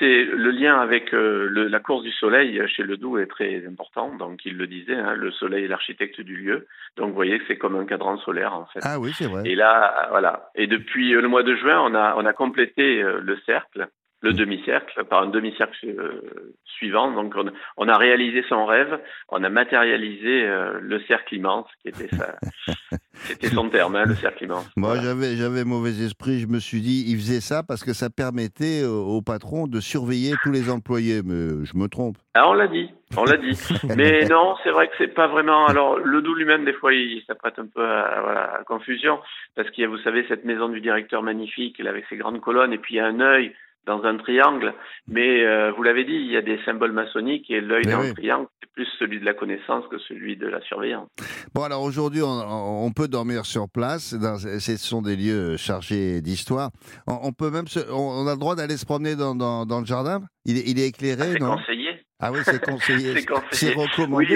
c'est 0.00 0.24
le 0.24 0.50
lien 0.50 0.80
avec 0.80 1.14
euh, 1.14 1.46
le- 1.48 1.68
la 1.68 1.78
course 1.80 2.02
du 2.02 2.10
soleil 2.10 2.60
chez 2.68 2.82
le 2.82 2.96
Doubs 2.96 3.18
est 3.18 3.26
très 3.28 3.64
important. 3.66 4.14
Donc, 4.16 4.40
il 4.44 4.56
le 4.56 4.66
disait, 4.66 4.96
hein, 4.96 5.14
le 5.14 5.30
soleil 5.30 5.64
est 5.64 5.68
l'architecte 5.68 6.20
du 6.20 6.36
lieu. 6.36 6.66
Donc, 6.96 7.10
vous 7.10 7.14
voyez 7.14 7.38
que 7.38 7.44
c'est 7.46 7.56
comme 7.58 7.76
un 7.76 7.84
cadran 7.86 8.18
solaire, 8.18 8.52
en 8.54 8.66
fait. 8.66 8.80
Ah 8.82 8.98
oui, 8.98 9.12
c'est 9.14 9.28
vrai. 9.28 9.42
Et 9.46 9.54
là, 9.54 10.08
voilà. 10.10 10.50
Et 10.56 10.66
depuis 10.66 11.12
le 11.12 11.28
mois 11.28 11.44
de 11.44 11.54
juin, 11.54 11.80
on 11.80 11.94
a, 11.94 12.16
on 12.16 12.26
a 12.26 12.32
complété 12.32 13.02
euh, 13.02 13.20
le 13.22 13.38
cercle, 13.46 13.88
le 14.24 14.32
Mm. 14.32 14.36
demi-cercle, 14.36 15.04
par 15.04 15.22
un 15.22 15.28
demi-cercle 15.28 15.86
euh, 15.86 16.54
suivant. 16.64 17.12
Donc, 17.12 17.34
on, 17.36 17.50
on 17.76 17.88
a 17.88 17.96
réalisé 17.96 18.42
son 18.48 18.64
rêve. 18.66 18.98
On 19.28 19.44
a 19.44 19.48
matérialisé 19.50 20.44
euh, 20.46 20.78
le 20.80 20.98
cercle 21.02 21.34
immense, 21.36 21.66
qui 21.82 21.88
était 21.88 22.08
sa, 22.16 22.34
son 23.54 23.68
terme, 23.68 23.96
hein, 23.96 24.04
le 24.06 24.14
cercle 24.14 24.44
immense. 24.44 24.68
Moi, 24.76 24.94
Voilà. 24.94 25.02
j'avais, 25.02 25.36
j'avais 25.36 25.64
mauvais 25.64 25.90
esprit. 26.04 26.40
Je 26.40 26.46
me 26.48 26.58
suis 26.58 26.80
dit, 26.80 27.04
il 27.08 27.16
faisait 27.16 27.40
ça 27.40 27.62
parce 27.62 27.84
que 27.84 27.92
ça 27.92 28.08
permettait 28.10 28.84
au 28.84 29.20
patron 29.22 29.66
de 29.66 29.80
surveiller 29.80 30.34
tous 30.42 30.50
les 30.52 30.70
employés. 30.70 31.20
Mais 31.24 31.64
je 31.64 31.76
me 31.76 31.86
trompe. 31.88 32.16
Ah, 32.34 32.48
on 32.48 32.54
l'a 32.54 32.66
dit, 32.66 32.90
on 33.16 33.24
l'a 33.24 33.36
dit. 33.36 33.56
Mais 33.96 34.24
non, 34.28 34.56
c'est 34.64 34.70
vrai 34.70 34.88
que 34.88 34.94
c'est 34.98 35.14
pas 35.14 35.28
vraiment. 35.28 35.66
Alors, 35.66 35.98
le 35.98 36.20
doux 36.22 36.34
lui-même, 36.34 36.64
des 36.64 36.72
fois, 36.72 36.92
il 36.92 37.22
s'apprête 37.26 37.58
un 37.58 37.66
peu 37.66 37.84
à, 37.84 38.20
voilà, 38.22 38.54
à 38.60 38.64
confusion, 38.64 39.20
parce 39.54 39.70
qu'il 39.70 39.82
y 39.82 39.86
a, 39.86 39.88
vous 39.90 39.98
savez, 39.98 40.24
cette 40.28 40.44
maison 40.44 40.68
du 40.68 40.80
directeur 40.80 41.22
magnifique, 41.22 41.78
là, 41.78 41.90
avec 41.90 42.06
ses 42.08 42.16
grandes 42.16 42.40
colonnes, 42.40 42.72
et 42.72 42.78
puis 42.78 42.94
il 42.94 42.96
y 42.96 43.00
a 43.00 43.06
un 43.06 43.20
œil 43.20 43.52
dans 43.86 44.02
un 44.04 44.16
triangle. 44.16 44.74
Mais 45.08 45.44
euh, 45.44 45.72
vous 45.76 45.82
l'avez 45.82 46.04
dit, 46.04 46.12
il 46.14 46.30
y 46.30 46.36
a 46.36 46.42
des 46.42 46.58
symboles 46.64 46.92
maçonniques, 46.92 47.50
et 47.50 47.60
l'œil 47.60 47.84
dans 47.84 48.00
oui. 48.00 48.08
le 48.08 48.14
triangle, 48.14 48.46
c'est 48.62 48.70
plus 48.72 48.88
celui 48.98 49.20
de 49.20 49.24
la 49.24 49.34
connaissance 49.34 49.84
que 49.90 49.98
celui 49.98 50.36
de 50.36 50.46
la 50.46 50.60
surveillance. 50.62 51.08
Bon, 51.54 51.62
alors 51.62 51.82
aujourd'hui, 51.82 52.22
on, 52.22 52.84
on 52.86 52.92
peut 52.92 53.08
dormir 53.08 53.44
sur 53.46 53.66
place. 53.68 54.14
Dans- 54.14 54.36
ce 54.38 54.76
sont 54.76 55.02
des 55.02 55.16
lieux 55.16 55.56
chargés 55.56 56.20
d'histoire. 56.20 56.70
On, 57.06 57.18
on 57.24 57.32
peut 57.32 57.50
même, 57.50 57.66
se- 57.68 57.90
on, 57.92 58.24
on 58.24 58.26
a 58.26 58.32
le 58.32 58.38
droit 58.40 58.54
d'aller 58.56 58.76
se 58.76 58.86
promener 58.86 59.16
dans, 59.16 59.34
dans, 59.34 59.66
dans 59.66 59.80
le 59.80 59.86
jardin? 59.86 60.20
Il 60.46 60.58
est, 60.58 60.68
il 60.68 60.78
est 60.78 60.88
éclairé, 60.88 61.38
non? 61.40 61.56
conseillé. 61.56 61.90
Ah 62.20 62.30
oui, 62.32 62.38
c'est 62.44 62.64
conseillé. 62.64 63.14
C'est 63.50 63.74
recommandé. 63.74 64.26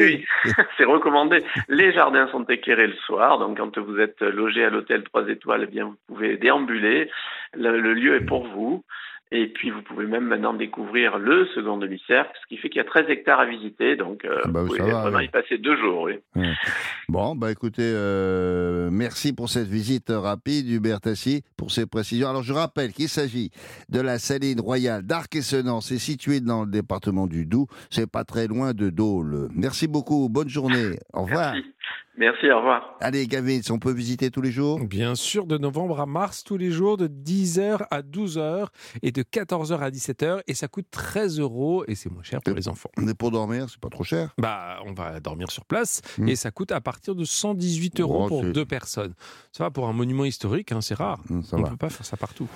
Oui, 0.44 0.52
c'est 0.76 0.84
recommandé. 0.84 1.42
Les 1.68 1.92
jardins 1.92 2.28
sont 2.32 2.44
éclairés 2.44 2.88
le 2.88 2.96
soir, 3.06 3.38
donc 3.38 3.56
quand 3.56 3.78
vous 3.78 3.98
êtes 3.98 4.20
logé 4.20 4.64
à 4.64 4.68
l'hôtel 4.70 5.04
3 5.04 5.28
étoiles, 5.28 5.62
eh 5.68 5.70
bien 5.70 5.84
vous 5.86 5.96
pouvez 6.08 6.36
déambuler. 6.36 7.08
Le, 7.54 7.80
le 7.80 7.94
lieu 7.94 8.16
est 8.16 8.26
pour 8.26 8.46
vous. 8.48 8.84
Et 9.30 9.48
puis 9.48 9.70
vous 9.70 9.82
pouvez 9.82 10.06
même 10.06 10.25
maintenant 10.25 10.54
découvrir 10.54 11.19
le 11.19 11.46
second 11.54 11.76
demi-cercle, 11.76 12.30
ce 12.42 12.46
qui 12.48 12.56
fait 12.56 12.70
qu'il 12.70 12.78
y 12.78 12.80
a 12.80 12.88
13 12.88 13.04
hectares 13.08 13.40
à 13.40 13.46
visiter, 13.46 13.96
donc 13.96 14.25
euh, 14.25 14.40
Ah 14.44 14.48
bah, 14.48 14.62
vous 14.62 14.69
pouvez 14.69 14.80
va, 14.80 15.02
vraiment 15.02 15.19
oui. 15.19 15.26
y 15.26 15.28
passer 15.28 15.58
deux 15.58 15.76
jours. 15.76 16.08
Oui. 16.34 16.44
Bon, 17.08 17.34
bah 17.36 17.50
écoutez, 17.50 17.82
euh, 17.84 18.88
merci 18.90 19.34
pour 19.34 19.48
cette 19.50 19.69
visite 19.69 20.10
rapide, 20.10 20.69
Hubert 20.70 21.00
Tassi, 21.00 21.42
pour 21.56 21.70
ces 21.70 21.86
précisions. 21.86 22.28
Alors 22.28 22.42
je 22.42 22.52
rappelle 22.52 22.92
qu'il 22.92 23.08
s'agit 23.08 23.50
de 23.90 24.00
la 24.00 24.19
saline 24.19 24.60
royale 24.60 25.02
d'Arc-et-Senans. 25.02 25.81
C'est 25.81 25.98
situé 25.98 26.40
dans 26.40 26.64
le 26.64 26.70
département 26.70 27.26
du 27.26 27.44
Doubs. 27.44 27.69
C'est 27.90 28.10
pas 28.10 28.24
très 28.24 28.46
loin 28.46 28.72
de 28.72 28.88
Dole. 28.90 29.48
Merci 29.54 29.88
beaucoup. 29.88 30.28
Bonne 30.31 30.48
journée. 30.48 30.98
Au 31.12 31.22
revoir. 31.22 31.52
Merci. 31.54 31.69
Merci, 32.17 32.50
au 32.50 32.56
revoir. 32.58 32.96
Allez, 33.00 33.29
Gavin, 33.29 33.61
on 33.70 33.79
peut 33.79 33.93
visiter 33.93 34.32
tous 34.32 34.40
les 34.40 34.50
jours? 34.50 34.81
Bien 34.85 35.14
sûr, 35.14 35.46
de 35.46 35.56
novembre 35.56 36.00
à 36.00 36.06
mars, 36.06 36.43
tous 36.43 36.56
les 36.56 36.73
jours, 36.73 36.96
de 36.96 37.06
10h 37.06 37.87
à 37.93 38.02
12h 38.02 38.67
et 39.02 39.12
de 39.12 39.23
14h 39.23 39.79
à 39.79 39.90
17h. 39.90 40.40
Et 40.49 40.55
ça 40.55 40.67
coûte 40.67 40.87
13 40.90 41.38
euros 41.38 41.85
et 41.87 41.94
c'est 41.94 42.11
moins 42.11 42.25
cher 42.25 42.40
pour 42.43 42.56
les 42.56 42.67
enfants. 42.67 42.90
Mais 42.99 43.14
pour 43.14 43.31
dormir, 43.31 43.67
c'est 43.70 43.79
pas 43.79 43.88
trop 43.88 44.02
cher. 44.02 44.35
Bah, 44.37 44.81
on 44.87 44.94
va 44.94 45.20
dormir 45.20 45.50
sur 45.52 45.64
place 45.64 46.00
Hmm. 46.19 46.29
et 46.29 46.35
ça 46.37 46.50
coûte 46.50 46.73
à 46.73 46.81
partir 46.81 47.14
de 47.14 47.25
118 47.25 48.00
euros 48.00 48.23
Oh, 48.25 48.29
pour 48.29 48.44
deux 48.44 48.64
personnes. 48.67 49.14
Ça 49.52 49.62
va 49.64 49.70
pour 49.70 49.87
un 49.87 49.93
monument 49.93 50.25
historique, 50.25 50.73
hein, 50.73 50.81
c'est 50.81 50.94
rare. 50.94 51.20
Ça 51.44 51.56
on 51.56 51.61
ne 51.61 51.69
peut 51.69 51.76
pas 51.76 51.88
faire 51.91 52.05
ça 52.06 52.17
partout. 52.17 52.49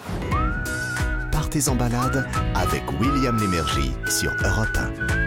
Partez 1.30 1.68
en 1.68 1.76
balade 1.76 2.26
avec 2.56 2.82
William 3.00 3.36
Lémergie 3.38 3.92
sur 4.08 4.32
Europe 4.32 4.76
1. 4.76 5.21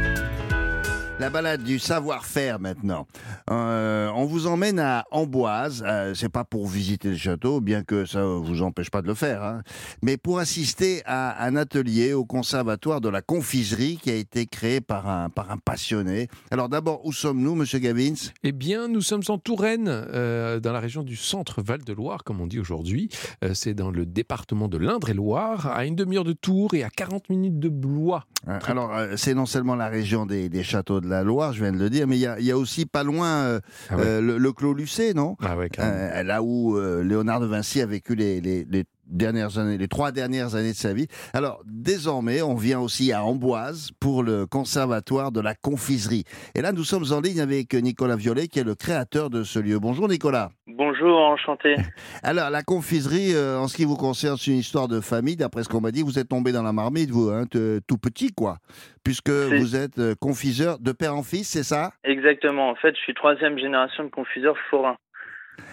La 1.18 1.30
balade 1.30 1.64
du 1.64 1.80
savoir-faire 1.80 2.60
maintenant. 2.60 3.08
Euh, 3.50 4.12
on 4.16 4.26
vous 4.26 4.48
emmène 4.48 4.80
à 4.80 5.06
Amboise. 5.12 5.82
Euh, 5.88 6.14
c'est 6.14 6.28
pas 6.28 6.44
pour 6.44 6.68
visiter 6.68 7.12
le 7.12 7.16
château, 7.16 7.62
bien 7.62 7.84
que 7.84 8.04
ça 8.04 8.26
vous 8.26 8.62
empêche 8.64 8.90
pas 8.90 9.02
de 9.02 9.08
le 9.08 9.14
faire, 9.14 9.42
hein. 9.42 9.62
mais 10.02 10.18
pour 10.18 10.40
assister 10.40 11.04
à 11.06 11.46
un 11.46 11.56
atelier 11.56 12.12
au 12.12 12.26
conservatoire 12.26 13.00
de 13.00 13.08
la 13.08 13.22
confiserie 13.22 13.98
qui 14.02 14.12
a 14.12 14.16
été 14.16 14.46
créé 14.46 14.82
par 14.82 15.08
un, 15.08 15.30
par 15.30 15.52
un 15.52 15.58
passionné. 15.58 16.28
Alors 16.52 16.68
d'abord, 16.68 17.06
où 17.06 17.14
sommes-nous, 17.14 17.56
Monsieur 17.56 17.80
Gavins? 17.80 18.32
Eh 18.44 18.52
bien, 18.52 18.90
nous 18.90 19.02
sommes 19.02 19.24
en 19.30 19.38
Touraine, 19.38 19.88
euh, 19.88 20.60
dans 20.60 20.74
la 20.74 20.82
région 20.82 21.04
du 21.04 21.16
centre 21.16 21.62
Val-de-Loire, 21.62 22.26
comme 22.26 22.42
on 22.42 22.48
dit 22.48 22.60
aujourd'hui. 22.60 23.08
C'est 23.54 23.74
dans 23.74 23.90
le 23.90 24.06
département 24.06 24.68
de 24.68 24.78
l'Indre-et-Loire, 24.78 25.68
à 25.68 25.86
une 25.86 25.96
demi-heure 25.96 26.26
de 26.26 26.34
Tours 26.34 26.74
et 26.74 26.84
à 26.84 26.90
40 26.90 27.30
minutes 27.30 27.60
de 27.60 27.70
Blois. 27.70 28.26
Alors, 28.46 28.92
c'est 29.16 29.34
non 29.34 29.46
seulement 29.46 29.76
la 29.76 29.88
région 29.88 30.26
des, 30.26 30.50
des 30.50 30.64
châteaux 30.64 31.00
de 31.00 31.05
la 31.10 31.24
Loire, 31.24 31.54
je 31.54 31.62
viens 31.64 31.72
de 31.72 31.78
le 31.78 31.90
dire, 31.90 32.08
mais 32.08 32.18
il 32.18 32.22
y 32.22 32.28
a, 32.28 32.40
il 32.40 32.46
y 32.46 32.52
a 32.52 32.58
aussi 32.58 32.86
pas 32.86 33.04
loin 33.04 33.28
euh, 33.28 33.60
Ah 33.90 33.96
ouais. 33.98 34.04
euh, 34.06 34.22
le, 34.22 34.38
le 34.38 34.52
Clos 34.54 34.74
Lucé, 34.74 35.14
non? 35.14 35.36
Ah 35.42 35.56
ouais. 35.58 35.70
Euh, 35.80 36.24
là 36.24 36.42
où 36.44 36.78
Léonard 37.02 37.40
de 37.40 37.46
Vinci 37.48 37.82
a 37.82 37.86
vécu 37.86 38.16
les, 38.16 38.42
les- 38.42 38.66
les 38.70 38.84
dernières 39.08 39.58
années, 39.58 39.78
les 39.78 39.88
trois 39.88 40.12
dernières 40.12 40.56
années 40.56 40.72
de 40.72 40.78
sa 40.78 40.94
vie. 40.94 41.08
Alors 41.34 41.62
désormais, 41.66 42.42
on 42.42 42.56
vient 42.56 42.80
aussi 42.80 43.12
à 43.12 43.24
Amboise 43.24 43.92
pour 44.00 44.24
le 44.24 44.46
conservatoire 44.46 45.32
de 45.32 45.42
la 45.42 45.56
confiserie. 45.56 46.24
Et 46.56 46.62
là, 46.62 46.72
nous 46.72 46.84
sommes 46.84 47.06
en 47.12 47.22
ligne 47.22 47.42
avec 47.42 47.74
Nicolas 47.74 48.16
Violet, 48.16 48.48
qui 48.48 48.60
est 48.60 48.64
le 48.64 48.76
créateur 48.76 49.30
de 49.30 49.44
ce 49.44 49.60
lieu. 49.60 49.80
Bonjour 49.80 50.08
Nicolas. 50.08 50.50
Bonjour, 50.68 51.20
enchanté. 51.20 51.76
Alors 52.24 52.50
la 52.50 52.64
confiserie, 52.64 53.34
euh, 53.34 53.58
en 53.58 53.68
ce 53.68 53.76
qui 53.76 53.86
vous 53.86 53.96
concerne, 53.96 54.38
c'est 54.38 54.52
une 54.52 54.58
histoire 54.58 54.88
de 54.88 55.00
famille. 55.00 55.36
D'après 55.36 55.64
ce 55.64 55.70
qu'on 55.70 55.82
m'a 55.82 55.92
dit, 55.92 56.02
vous 56.02 56.20
êtes 56.20 56.30
tombé 56.30 56.52
dans 56.52 56.64
la 56.64 56.74
marmite, 56.74 57.12
vous, 57.12 57.30
hein, 57.30 57.46
tout 57.52 57.98
petit, 57.98 58.34
quoi, 58.34 58.58
puisque 59.04 59.30
vous 59.30 59.76
êtes 59.76 60.00
euh, 60.00 60.16
confiseur 60.20 60.80
de 60.80 60.92
père 60.92 61.16
en 61.16 61.24
fils, 61.24 61.50
c'est 61.50 61.64
ça? 61.64 61.92
Exactement. 62.04 62.70
En 62.70 62.76
fait, 62.76 62.96
je 62.96 63.02
suis 63.02 63.14
troisième 63.14 63.58
génération 63.58 64.04
de 64.04 64.10
confiseurs 64.10 64.58
forains. 64.70 64.98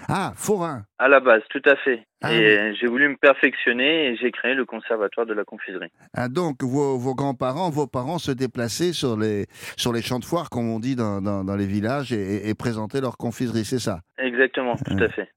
Ah, 0.08 0.32
forain. 0.36 0.84
À 0.98 1.08
la 1.08 1.20
base, 1.20 1.42
tout 1.50 1.62
à 1.64 1.76
fait. 1.76 2.06
Ah 2.24 2.32
et 2.32 2.74
j'ai 2.80 2.86
voulu 2.86 3.08
me 3.08 3.16
perfectionner 3.16 4.06
et 4.08 4.16
j'ai 4.16 4.30
créé 4.30 4.54
le 4.54 4.64
conservatoire 4.64 5.26
de 5.26 5.34
la 5.34 5.42
confiserie. 5.44 5.90
Ah, 6.14 6.28
donc, 6.28 6.62
vos, 6.62 6.96
vos 6.96 7.14
grands-parents, 7.16 7.70
vos 7.70 7.88
parents 7.88 8.18
se 8.18 8.30
déplaçaient 8.30 8.92
sur 8.92 9.16
les, 9.16 9.46
sur 9.76 9.92
les 9.92 10.02
champs 10.02 10.20
de 10.20 10.24
foire, 10.24 10.48
comme 10.48 10.68
on 10.70 10.78
dit 10.78 10.94
dans, 10.94 11.20
dans, 11.20 11.42
dans 11.42 11.56
les 11.56 11.66
villages, 11.66 12.12
et, 12.12 12.48
et 12.48 12.54
présentaient 12.54 13.00
leur 13.00 13.16
confiserie, 13.16 13.64
c'est 13.64 13.80
ça? 13.80 14.00
Exactement, 14.18 14.76
tout 14.76 15.02
à 15.02 15.08
fait. 15.08 15.28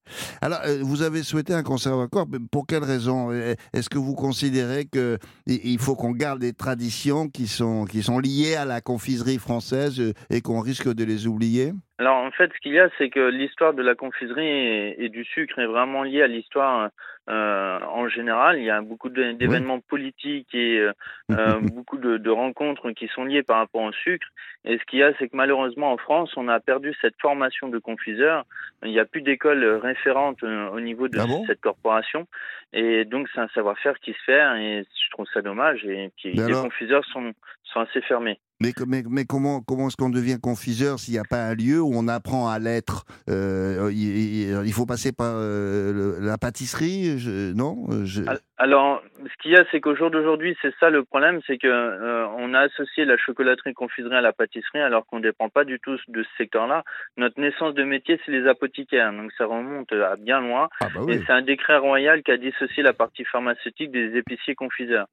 Alors, 0.43 0.59
euh, 0.67 0.77
vous 0.83 1.01
avez 1.01 1.23
souhaité 1.23 1.53
un 1.55 1.63
conservatoire, 1.63 2.25
mais 2.31 2.37
pour 2.51 2.67
quelle 2.67 2.83
raison? 2.83 3.31
Euh, 3.31 3.55
Est-ce 3.73 3.89
que 3.89 3.97
vous 3.97 4.13
considérez 4.13 4.85
que 4.85 5.17
i- 5.47 5.61
il 5.63 5.79
faut 5.79 5.95
qu'on 5.95 6.11
garde 6.11 6.39
des 6.39 6.53
traditions 6.53 7.27
qui 7.27 7.47
sont, 7.47 7.85
qui 7.85 8.03
sont 8.03 8.19
liées 8.19 8.55
à 8.55 8.65
la 8.65 8.81
confiserie 8.81 9.39
française 9.39 9.99
euh, 9.99 10.13
et 10.29 10.41
qu'on 10.41 10.59
risque 10.59 10.93
de 10.93 11.03
les 11.03 11.25
oublier? 11.25 11.73
Alors 11.97 12.17
en 12.17 12.31
fait, 12.31 12.51
ce 12.53 12.59
qu'il 12.59 12.73
y 12.73 12.79
a, 12.79 12.89
c'est 12.97 13.09
que 13.09 13.29
l'histoire 13.29 13.73
de 13.73 13.81
la 13.81 13.95
confiserie 13.95 14.45
et, 14.45 15.05
et 15.05 15.09
du 15.09 15.23
sucre 15.23 15.59
est 15.59 15.65
vraiment 15.65 16.03
liée 16.03 16.21
à 16.21 16.27
l'histoire 16.27 16.89
euh, 17.29 17.79
en 17.79 18.07
général. 18.09 18.59
Il 18.59 18.65
y 18.65 18.69
a 18.69 18.81
beaucoup 18.81 19.09
d'événements 19.09 19.79
politiques 19.79 20.53
et 20.53 20.77
euh, 20.79 20.91
euh, 21.31 21.59
beaucoup 21.59 21.97
de, 21.97 22.17
de 22.17 22.29
rencontres 22.29 22.91
qui 22.91 23.07
sont 23.07 23.23
liées 23.23 23.43
par 23.43 23.57
rapport 23.57 23.81
au 23.81 23.91
sucre. 23.93 24.27
Et 24.65 24.77
ce 24.77 24.83
qu'il 24.85 24.99
y 24.99 25.03
a, 25.03 25.13
c'est 25.17 25.29
que 25.29 25.37
malheureusement 25.37 25.91
en 25.91 25.97
France, 25.97 26.31
on 26.35 26.47
a 26.49 26.59
perdu 26.59 26.93
cette 27.01 27.15
formation 27.21 27.69
de 27.69 27.79
confiseur. 27.79 28.45
Il 28.83 28.91
n'y 28.91 28.99
a 28.99 29.05
plus 29.05 29.21
d'école 29.21 29.63
référente 29.63 30.43
euh, 30.43 30.69
au 30.69 30.79
niveau 30.81 31.07
de 31.07 31.17
Ah 31.19 31.25
bon? 31.25 31.45
cette 31.47 31.61
corporation. 31.61 32.27
Et 32.73 33.05
donc 33.05 33.27
c'est 33.33 33.39
un 33.39 33.47
savoir-faire 33.55 33.99
qui 33.99 34.11
se 34.11 34.25
perd 34.25 34.57
et 34.57 34.83
je 34.83 35.09
trouve 35.11 35.27
ça 35.33 35.41
dommage. 35.41 35.85
Et 35.85 36.11
puis 36.17 36.33
Mais 36.35 36.47
les 36.47 36.53
confiseurs 36.53 37.05
sont, 37.05 37.31
sont 37.63 37.79
assez 37.79 38.01
fermés. 38.01 38.39
Mais, 38.65 38.73
que- 38.73 38.83
mais, 38.87 39.03
mais 39.09 39.25
comment, 39.25 39.61
comment 39.61 39.87
est-ce 39.87 39.97
qu'on 39.97 40.09
devient 40.09 40.37
confiseur 40.41 40.99
s'il 40.99 41.13
n'y 41.13 41.19
a 41.19 41.23
pas 41.29 41.43
un 41.45 41.55
lieu 41.55 41.79
où 41.81 41.91
on 41.93 42.07
apprend 42.07 42.49
à 42.49 42.59
l'être 42.59 43.05
Euh, 43.29 43.89
il, 43.93 44.73
faut 44.73 44.85
passer 44.85 45.11
par 45.11 45.33
euh, 45.35 46.17
la 46.19 46.37
pâtisserie 46.37 47.17
je- 47.17 47.53
Non 47.53 47.85
je- 48.05 48.23
Alors, 48.57 49.01
ce 49.19 49.41
qu'il 49.41 49.51
y 49.51 49.55
a, 49.57 49.65
c'est 49.71 49.81
qu'au 49.81 49.95
jour 49.95 50.09
d'aujourd'hui, 50.11 50.55
c'est 50.61 50.73
ça 50.79 50.89
le 50.89 51.03
problème, 51.03 51.39
c'est 51.45 51.57
que 51.57 51.67
euh, 51.67 52.25
on 52.37 52.53
a 52.53 52.59
associé 52.61 53.03
la 53.05 53.17
chocolaterie 53.17 53.73
confiserie 53.73 54.15
à 54.15 54.21
la 54.21 54.31
pâtisserie, 54.33 54.79
alors 54.79 55.05
qu'on 55.05 55.17
ne 55.17 55.23
dépend 55.23 55.49
pas 55.49 55.65
du 55.65 55.79
tout 55.79 55.97
de 56.07 56.23
ce 56.23 56.29
secteur-là. 56.37 56.83
Notre 57.17 57.39
naissance 57.39 57.73
de 57.73 57.83
métier, 57.83 58.19
c'est 58.25 58.31
les 58.31 58.47
apothicaires, 58.47 59.11
donc 59.11 59.31
ça 59.37 59.45
remonte 59.45 59.91
à 59.91 60.15
bien 60.15 60.39
loin. 60.41 60.69
Ah 60.79 60.87
bah 60.93 61.01
Et 61.09 61.19
c'est 61.25 61.31
un 61.33 61.41
décret 61.41 61.77
royal 61.77 62.23
qui 62.23 62.31
a 62.31 62.37
dissocié 62.37 62.81
la 62.83 62.93
partie 62.93 63.25
pharmaceutique 63.25 63.91
des 63.91 64.15
épiciers 64.17 64.55
confiseurs. 64.55 65.07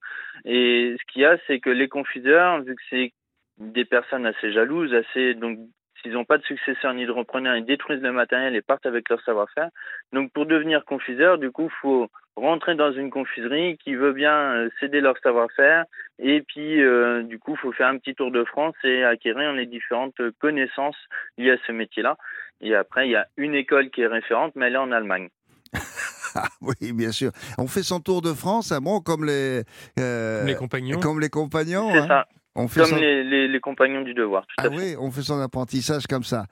Et 0.44 0.94
ce 1.00 1.12
qu'il 1.12 1.23
y 1.23 1.25
a, 1.25 1.37
c'est 1.47 1.59
que 1.61 1.71
les 1.71 1.88
confiseurs, 1.88 2.62
vu 2.62 2.75
que 2.76 2.82
c'est 2.90 3.12
des 3.62 3.85
personnes 3.85 4.26
assez 4.26 4.52
jalouses, 4.52 4.92
assez 4.95 5.35
donc 5.35 5.59
s'ils 6.00 6.12
n'ont 6.12 6.25
pas 6.25 6.38
de 6.38 6.45
successeur 6.45 6.92
ni 6.95 7.07
de 7.07 7.11
repreneur, 7.12 7.57
ils 7.57 7.64
détruisent 7.64 8.02
le 8.02 8.12
matériel 8.12 8.57
et 8.57 8.62
partent 8.62 8.87
avec 8.87 9.09
leur 9.09 9.23
savoir-faire. 9.23 9.69
Donc 10.12 10.33
pour 10.33 10.47
devenir 10.47 10.85
confiseur, 10.85 11.38
du 11.38 11.50
coup, 11.50 11.69
faut 11.81 12.09
rentrer 12.35 12.75
dans 12.75 12.92
une 12.92 13.11
confiserie 13.11 13.78
qui 13.78 13.95
veut 13.95 14.12
bien 14.12 14.54
euh, 14.54 14.69
céder 14.81 15.00
leur 15.00 15.16
savoir-faire 15.19 15.85
et 16.19 16.42
puis 16.42 16.83
euh, 16.83 17.23
du 17.23 17.38
coup, 17.38 17.57
faut 17.57 17.73
faire 17.73 17.88
un 17.88 17.99
petit 17.99 18.14
tour 18.14 18.31
de 18.31 18.45
France 18.45 18.75
et 18.85 19.04
acquérir 19.04 19.52
les 19.52 19.66
différentes 19.66 20.21
connaissances 20.40 20.97
liées 21.38 21.52
à 21.52 21.57
ce 21.66 21.73
métier-là. 21.73 22.16
Et 22.61 22.75
après, 22.75 23.09
il 23.09 23.12
y 23.12 23.16
a 23.16 23.26
une 23.37 23.54
école 23.54 23.90
qui 23.90 24.02
est 24.02 24.07
référente, 24.07 24.52
mais 24.54 24.66
elle 24.66 24.75
est 24.75 24.78
en 24.78 24.92
Allemagne. 24.92 25.28
Ah 26.35 26.49
oui, 26.62 26.95
bien 26.95 27.12
sûr. 27.12 27.31
On 27.59 27.66
fait 27.66 27.83
son 27.83 28.00
tour 28.00 28.23
de 28.23 28.33
France, 28.33 28.73
ah 28.73 28.81
bon, 28.81 29.00
comme 29.00 29.26
les, 29.26 29.64
euh, 29.99 30.38
Comme 30.38 30.49
les 30.49 30.54
compagnons. 30.54 31.00
comme 31.00 31.21
les 31.21 31.28
compagnons. 31.28 31.90
C'est 31.92 31.99
hein. 31.99 32.07
ça, 32.09 32.26
On 32.54 32.68
fait 32.68 32.80
comme 32.80 32.90
son- 32.90 32.97
les, 32.97 33.25
les, 33.25 33.49
les 33.49 33.61
compagnons 33.61 34.02
du 34.02 34.12
devoir. 34.12 34.42
Tout 34.47 34.54
Ah 34.59 34.64
à 34.66 34.71
fait. 34.71 34.76
oui, 34.76 34.97
on 35.00 35.11
fait 35.11 35.23
son 35.23 35.40
apprentissage 35.40 36.06
comme 36.06 36.23
ça. 36.25 36.44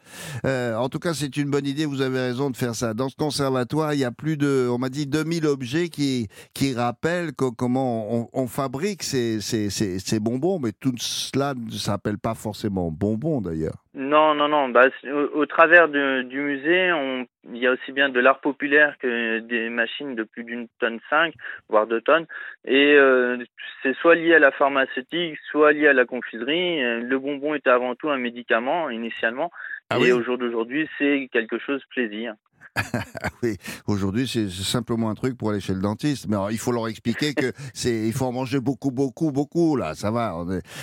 Euh, 0.46 0.74
en 0.76 0.88
tout 0.88 0.98
cas, 0.98 1.12
c'est 1.12 1.36
une 1.36 1.50
bonne 1.50 1.66
idée, 1.66 1.84
vous 1.84 2.00
avez 2.00 2.18
raison 2.20 2.48
de 2.50 2.56
faire 2.56 2.74
ça. 2.74 2.94
Dans 2.94 3.08
ce 3.10 3.16
conservatoire, 3.16 3.92
il 3.92 4.00
y 4.00 4.04
a 4.04 4.10
plus 4.10 4.36
de, 4.38 4.66
on 4.70 4.78
m'a 4.78 4.88
dit, 4.88 5.06
2000 5.06 5.46
objets 5.46 5.88
qui, 5.90 6.28
qui 6.54 6.72
rappellent 6.74 7.32
co- 7.34 7.52
comment 7.52 8.14
on, 8.14 8.28
on 8.32 8.46
fabrique 8.46 9.02
ces, 9.02 9.40
ces, 9.42 9.68
ces, 9.68 9.98
ces 9.98 10.20
bonbons, 10.20 10.58
mais 10.58 10.72
tout 10.72 10.94
cela 10.98 11.52
ne 11.54 11.70
s'appelle 11.72 12.18
pas 12.18 12.34
forcément 12.34 12.90
bonbons 12.90 13.40
d'ailleurs. 13.42 13.84
Non, 13.92 14.34
non, 14.36 14.46
non. 14.48 14.68
Bah, 14.68 14.88
au, 15.04 15.40
au 15.40 15.46
travers 15.46 15.88
de- 15.88 16.22
du 16.22 16.38
musée, 16.40 16.92
on, 16.92 17.26
il 17.52 17.56
y 17.58 17.66
a 17.66 17.72
aussi 17.72 17.90
bien 17.90 18.08
de 18.08 18.20
l'art 18.20 18.40
populaire 18.40 18.96
que 18.98 19.40
des 19.40 19.68
machines 19.68 20.14
de 20.14 20.22
plus 20.22 20.44
d'une 20.44 20.68
tonne 20.78 21.00
5, 21.10 21.34
voire 21.68 21.88
deux 21.88 22.00
tonnes. 22.00 22.26
Et 22.64 22.94
euh, 22.94 23.36
c'est 23.82 23.94
soit 23.96 24.14
lié 24.14 24.34
à 24.34 24.38
la 24.38 24.52
pharmaceutique, 24.52 25.36
soit 25.50 25.72
lié 25.72 25.88
à 25.88 25.92
la 25.92 26.04
confiserie. 26.04 26.80
Le 27.00 27.18
bonbon 27.18 27.54
était 27.56 27.70
avant 27.70 27.96
tout 27.96 28.10
un 28.10 28.18
médicament 28.18 28.90
initialement. 28.90 29.50
Ah 29.90 29.96
et 29.98 30.02
oui? 30.02 30.12
au 30.12 30.22
jour 30.22 30.38
d'aujourd'hui, 30.38 30.88
c'est 30.98 31.28
quelque 31.32 31.58
chose 31.58 31.80
de 31.80 31.86
plaisir. 31.88 32.34
Oui, 33.42 33.56
aujourd'hui, 33.86 34.26
c'est 34.26 34.48
simplement 34.50 35.08
un 35.10 35.14
truc 35.14 35.36
pour 35.36 35.50
aller 35.50 35.60
chez 35.60 35.72
le 35.72 35.80
dentiste. 35.80 36.26
Mais 36.28 36.36
alors, 36.36 36.50
il 36.50 36.58
faut 36.58 36.72
leur 36.72 36.88
expliquer 36.88 37.34
que 37.34 37.52
c'est, 37.74 38.06
il 38.06 38.12
faut 38.12 38.26
en 38.26 38.32
manger 38.32 38.60
beaucoup, 38.60 38.90
beaucoup, 38.90 39.32
beaucoup, 39.32 39.76
là, 39.76 39.94
ça 39.94 40.10
va. 40.10 40.34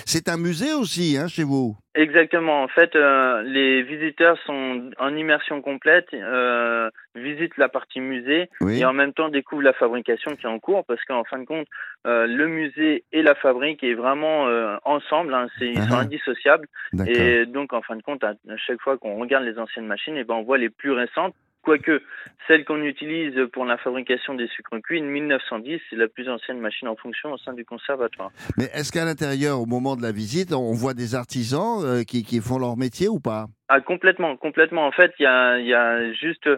C'est 0.04 0.28
un 0.28 0.36
musée 0.36 0.72
aussi, 0.72 1.16
hein, 1.16 1.28
chez 1.28 1.44
vous? 1.44 1.76
Exactement. 1.94 2.62
En 2.62 2.68
fait, 2.68 2.94
euh, 2.94 3.42
les 3.42 3.82
visiteurs 3.82 4.38
sont 4.46 4.90
en 4.98 5.16
immersion 5.16 5.60
complète, 5.62 6.06
euh, 6.14 6.90
visitent 7.16 7.56
la 7.56 7.68
partie 7.68 8.00
musée 8.00 8.48
Oui. 8.60 8.80
et 8.80 8.84
en 8.84 8.92
même 8.92 9.12
temps 9.12 9.28
découvrent 9.30 9.62
la 9.62 9.72
fabrication 9.72 10.36
qui 10.36 10.46
est 10.46 10.48
en 10.48 10.60
cours 10.60 10.84
parce 10.84 11.02
qu'en 11.04 11.24
fin 11.24 11.38
de 11.40 11.44
compte, 11.44 11.66
euh, 12.06 12.26
le 12.26 12.46
musée 12.46 13.04
et 13.10 13.22
la 13.22 13.34
fabrique 13.34 13.82
est 13.82 13.94
vraiment 13.94 14.46
euh, 14.46 14.76
ensemble. 14.84 15.34
Hein, 15.34 15.48
c'est, 15.58 15.70
ils 15.70 15.76
sont 15.76 15.88
Ah 15.90 15.96
ah. 15.98 16.02
indissociables. 16.02 16.68
Et 17.06 17.46
donc, 17.46 17.72
en 17.72 17.82
fin 17.82 17.96
de 17.96 18.02
compte, 18.02 18.22
à, 18.22 18.30
à 18.48 18.56
chaque 18.56 18.80
fois 18.80 18.96
qu'on 18.96 19.18
regarde 19.18 19.44
les 19.44 19.58
anciennes 19.58 19.86
machines, 19.86 20.16
et 20.16 20.24
ben, 20.24 20.34
on 20.34 20.42
voit 20.42 20.58
les 20.58 20.70
plus 20.70 20.92
récentes. 20.92 21.34
Quoique 21.68 22.00
celle 22.46 22.64
qu'on 22.64 22.80
utilise 22.80 23.34
pour 23.52 23.66
la 23.66 23.76
fabrication 23.76 24.32
des 24.32 24.48
sucres 24.48 24.80
cuits, 24.82 25.00
une 25.00 25.10
1910, 25.10 25.78
c'est 25.90 25.96
la 25.96 26.08
plus 26.08 26.26
ancienne 26.26 26.60
machine 26.60 26.88
en 26.88 26.96
fonction 26.96 27.30
au 27.30 27.36
sein 27.36 27.52
du 27.52 27.66
conservatoire. 27.66 28.30
Mais 28.56 28.70
est-ce 28.72 28.90
qu'à 28.90 29.04
l'intérieur, 29.04 29.60
au 29.60 29.66
moment 29.66 29.94
de 29.94 30.00
la 30.00 30.10
visite, 30.10 30.54
on 30.54 30.72
voit 30.72 30.94
des 30.94 31.14
artisans 31.14 31.84
euh, 31.84 32.04
qui, 32.04 32.24
qui 32.24 32.40
font 32.40 32.58
leur 32.58 32.78
métier 32.78 33.06
ou 33.06 33.20
pas? 33.20 33.48
Ah, 33.68 33.82
complètement, 33.82 34.34
complètement. 34.38 34.86
En 34.86 34.92
fait, 34.92 35.12
il 35.18 35.24
y 35.24 35.26
a, 35.26 35.58
il 35.58 35.66
y 35.66 35.74
a 35.74 36.10
juste, 36.14 36.48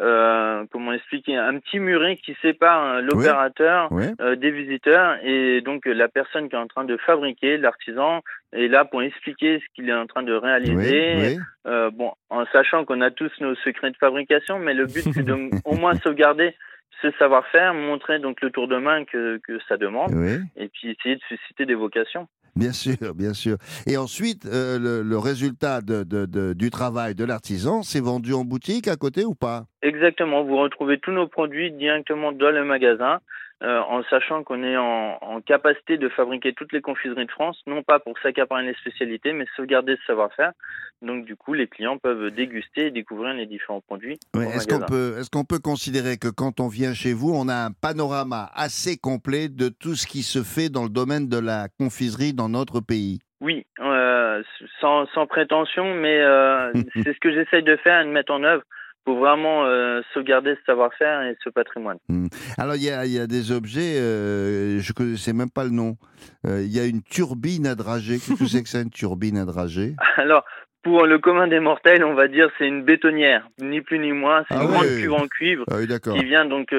euh, 0.00 0.64
comment 0.70 0.92
expliquer, 0.92 1.36
un 1.36 1.58
petit 1.58 1.78
muret 1.78 2.16
qui 2.16 2.34
sépare 2.40 2.94
euh, 2.96 3.00
l'opérateur 3.02 3.88
Oui. 3.90 4.04
euh, 4.20 4.34
des 4.34 4.50
visiteurs 4.50 5.16
et 5.22 5.60
donc 5.60 5.86
euh, 5.86 5.92
la 5.92 6.08
personne 6.08 6.48
qui 6.48 6.54
est 6.54 6.58
en 6.58 6.66
train 6.66 6.84
de 6.84 6.96
fabriquer, 6.96 7.56
l'artisan, 7.58 8.22
est 8.52 8.68
là 8.68 8.84
pour 8.84 9.02
expliquer 9.02 9.60
ce 9.60 9.64
qu'il 9.74 9.88
est 9.88 9.94
en 9.94 10.06
train 10.06 10.22
de 10.22 10.32
réaliser. 10.32 11.14
Oui. 11.16 11.38
Euh, 11.66 11.90
bon, 11.90 12.12
en 12.30 12.46
sachant 12.46 12.84
qu'on 12.84 13.00
a 13.00 13.10
tous 13.10 13.30
nos 13.40 13.54
secrets 13.56 13.90
de 13.90 13.96
fabrication, 13.96 14.58
mais 14.58 14.74
le 14.74 14.86
but 14.86 15.04
c'est 15.12 15.22
de 15.24 15.50
au 15.64 15.76
moins 15.76 15.94
sauvegarder 16.02 16.54
ce 17.02 17.10
savoir-faire, 17.12 17.72
montrer 17.72 18.18
donc 18.18 18.40
le 18.42 18.50
tour 18.50 18.68
de 18.68 18.76
main 18.76 19.04
que, 19.04 19.38
que 19.46 19.58
ça 19.68 19.76
demande, 19.78 20.12
et 20.56 20.68
puis 20.68 20.90
essayer 20.90 21.16
de 21.16 21.22
susciter 21.28 21.64
des 21.64 21.74
vocations. 21.74 22.26
Bien 22.56 22.72
sûr, 22.72 23.14
bien 23.14 23.32
sûr. 23.32 23.56
Et 23.86 23.96
ensuite, 23.96 24.46
euh, 24.46 25.02
le, 25.02 25.18
résultat 25.18 25.80
du 25.82 26.70
travail 26.70 27.14
de 27.14 27.24
l'artisan, 27.24 27.82
c'est 27.82 28.00
vendu 28.00 28.32
en 28.32 28.44
boutique 28.44 28.88
à 28.88 28.96
côté 28.96 29.24
ou 29.24 29.34
pas? 29.34 29.64
Exactement, 29.82 30.44
vous 30.44 30.56
retrouvez 30.56 30.98
tous 30.98 31.12
nos 31.12 31.28
produits 31.28 31.72
directement 31.72 32.32
dans 32.32 32.50
le 32.50 32.64
magasin, 32.64 33.20
euh, 33.62 33.80
en 33.80 34.02
sachant 34.04 34.42
qu'on 34.42 34.62
est 34.62 34.76
en, 34.76 35.18
en 35.20 35.40
capacité 35.42 35.98
de 35.98 36.08
fabriquer 36.08 36.54
toutes 36.54 36.72
les 36.72 36.80
confiseries 36.80 37.26
de 37.26 37.30
France, 37.30 37.60
non 37.66 37.82
pas 37.82 37.98
pour 37.98 38.18
s'accaparer 38.20 38.64
les 38.64 38.74
spécialités, 38.74 39.32
mais 39.32 39.44
sauvegarder 39.54 39.96
ce 39.96 40.06
savoir-faire. 40.06 40.52
Donc 41.02 41.24
du 41.26 41.36
coup, 41.36 41.52
les 41.52 41.66
clients 41.66 41.98
peuvent 41.98 42.30
déguster 42.30 42.86
et 42.86 42.90
découvrir 42.90 43.34
les 43.34 43.46
différents 43.46 43.80
produits. 43.80 44.18
Est-ce 44.34 44.66
qu'on 44.66 44.80
peut, 44.80 45.16
qu'on 45.32 45.44
peut 45.44 45.58
considérer 45.58 46.16
que 46.16 46.28
quand 46.28 46.60
on 46.60 46.68
vient 46.68 46.94
chez 46.94 47.12
vous, 47.12 47.32
on 47.34 47.48
a 47.48 47.66
un 47.66 47.70
panorama 47.70 48.50
assez 48.54 48.96
complet 48.96 49.48
de 49.48 49.68
tout 49.68 49.94
ce 49.94 50.06
qui 50.06 50.22
se 50.22 50.42
fait 50.42 50.70
dans 50.70 50.84
le 50.84 50.90
domaine 50.90 51.28
de 51.28 51.38
la 51.38 51.68
confiserie 51.78 52.32
dans 52.32 52.48
notre 52.48 52.80
pays? 52.80 53.20
Oui, 53.40 53.66
euh, 53.80 54.42
sans, 54.80 55.06
sans 55.14 55.26
prétention, 55.26 55.94
mais 55.94 56.20
euh, 56.20 56.72
c'est 56.94 57.14
ce 57.14 57.20
que 57.20 57.32
j'essaye 57.32 57.62
de 57.62 57.76
faire 57.76 58.00
et 58.00 58.04
de 58.04 58.10
mettre 58.10 58.32
en 58.32 58.42
œuvre 58.42 58.62
vraiment 59.18 59.64
euh, 59.66 60.00
sauvegarder 60.14 60.54
ce 60.56 60.60
savoir-faire 60.66 61.22
et 61.22 61.36
ce 61.42 61.48
patrimoine. 61.50 61.98
Alors, 62.58 62.76
il 62.76 62.82
y 62.84 62.90
a, 62.90 63.04
il 63.06 63.12
y 63.12 63.18
a 63.18 63.26
des 63.26 63.52
objets, 63.52 63.98
euh, 63.98 64.78
je 64.80 64.90
ne 64.90 64.94
connaissais 64.94 65.32
même 65.32 65.50
pas 65.50 65.64
le 65.64 65.70
nom. 65.70 65.96
Euh, 66.46 66.62
Il 66.62 66.74
y 66.74 66.80
a 66.80 66.84
une 66.86 67.02
turbine 67.02 67.66
à 67.66 67.74
drager. 67.74 68.14
Qu'est-ce 68.18 68.38
que 68.38 68.46
c'est 68.46 68.62
que 68.62 68.68
ça, 68.68 68.80
une 68.80 68.90
turbine 68.90 69.38
à 69.38 69.44
drager? 69.44 69.94
Alors, 70.16 70.44
pour 70.82 71.04
le 71.06 71.18
commun 71.18 71.46
des 71.48 71.60
mortels, 71.60 72.02
on 72.04 72.14
va 72.14 72.26
dire 72.28 72.48
c'est 72.58 72.66
une 72.66 72.82
bétonnière, 72.84 73.46
ni 73.60 73.80
plus 73.82 73.98
ni 73.98 74.12
moins. 74.12 74.44
C'est 74.48 74.56
Ah 74.56 74.62
une 74.64 74.70
grande 74.70 74.86
cuve 74.86 75.12
en 75.12 75.26
cuivre 75.26 75.64
Ah 75.70 75.76
oui, 75.78 75.86
qui 75.86 76.24
vient 76.24 76.46
donc 76.46 76.72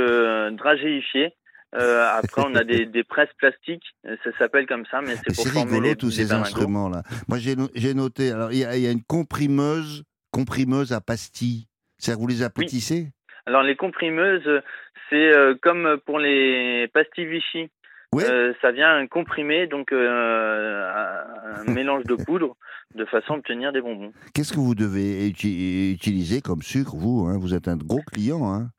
dragéifier. 0.58 1.34
Euh, 1.74 2.06
après, 2.18 2.42
on 2.46 2.54
a 2.56 2.66
des, 2.66 2.86
des 2.86 3.06
presses 3.06 3.32
plastiques, 3.38 3.86
ça 4.04 4.32
s'appelle 4.38 4.66
comme 4.68 4.86
ça, 4.92 5.00
mais 5.02 5.16
c'est 5.16 5.34
pour 5.34 5.48
former 5.48 5.72
rigolo 5.72 5.88
les, 5.90 5.96
tous 5.96 6.08
les 6.10 6.26
ces 6.26 6.34
instruments-là. 6.34 7.04
Moi, 7.30 7.38
j'ai 7.38 7.56
no- 7.56 7.70
j'ai 7.74 7.94
noté. 7.94 8.32
Alors, 8.32 8.52
il 8.52 8.58
y, 8.58 8.66
a- 8.66 8.76
il 8.76 8.84
y 8.84 8.88
a 8.88 8.92
une 8.92 9.04
comprimeuse, 9.04 10.04
comprimeuse 10.32 10.92
à 10.92 11.00
pastilles. 11.00 11.68
C'est-à-dire 12.02 12.18
que 12.18 12.22
vous 12.22 12.28
les 12.36 12.44
aplatissez 12.44 13.08
Alors 13.46 13.64
les 13.64 13.76
comprimeuses, 13.76 14.62
c'est 15.10 15.34
euh, 15.36 15.56
comme 15.62 15.98
pour 16.06 16.20
les 16.20 16.88
pastilles 16.94 17.28
Vichy. 17.28 17.70
Oui. 18.14 18.24
euh, 18.28 18.52
ça 18.62 18.74
vient 18.74 19.08
comprimer 19.08 19.68
donc 19.68 19.94
euh, 19.94 20.92
un, 20.94 21.62
un 21.70 21.74
mélange 21.74 22.04
de 22.04 22.16
poudre 22.26 22.58
de 22.94 23.06
façon 23.06 23.36
à 23.36 23.38
obtenir 23.38 23.72
des 23.72 23.80
bonbons. 23.80 24.12
Qu'est-ce 24.34 24.52
que 24.52 24.60
vous 24.60 24.76
devez 24.76 25.30
uti- 25.30 25.94
utiliser 25.94 26.42
comme 26.42 26.62
sucre, 26.62 26.96
vous 26.98 27.28
hein? 27.30 27.38
Vous 27.40 27.54
êtes 27.54 27.70
un 27.70 27.78
gros 27.78 28.02
client. 28.12 28.52
Hein? 28.54 28.70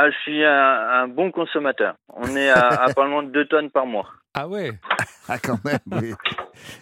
Ah, 0.00 0.08
je 0.12 0.16
suis 0.22 0.44
un, 0.44 1.02
un 1.02 1.08
bon 1.08 1.32
consommateur. 1.32 1.94
On 2.14 2.36
est 2.36 2.50
à, 2.50 2.68
à 2.84 2.94
pas 2.94 3.04
loin 3.04 3.24
de 3.24 3.30
2 3.30 3.46
tonnes 3.46 3.70
par 3.70 3.84
mois. 3.86 4.06
Ah 4.34 4.46
ouais 4.46 4.70
ah, 5.28 5.38
quand 5.42 5.58
même, 5.64 5.78
oui. 5.90 6.12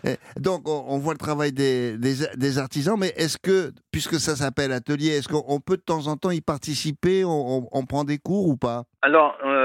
Donc, 0.36 0.68
on, 0.68 0.84
on 0.88 0.98
voit 0.98 1.14
le 1.14 1.18
travail 1.18 1.52
des, 1.52 1.96
des, 1.96 2.16
des 2.36 2.58
artisans, 2.58 2.96
mais 2.98 3.14
est-ce 3.16 3.38
que, 3.38 3.72
puisque 3.90 4.16
ça 4.16 4.36
s'appelle 4.36 4.72
atelier, 4.72 5.16
est-ce 5.16 5.28
qu'on 5.28 5.42
on 5.48 5.58
peut 5.60 5.76
de 5.78 5.82
temps 5.82 6.06
en 6.08 6.16
temps 6.16 6.32
y 6.32 6.42
participer 6.42 7.24
on, 7.24 7.30
on- 7.58 7.68
on 7.72 7.86
prend 7.86 8.04
des 8.04 8.18
cours 8.18 8.48
ou 8.48 8.56
pas? 8.56 8.82
Alors, 9.00 9.38
euh, 9.44 9.55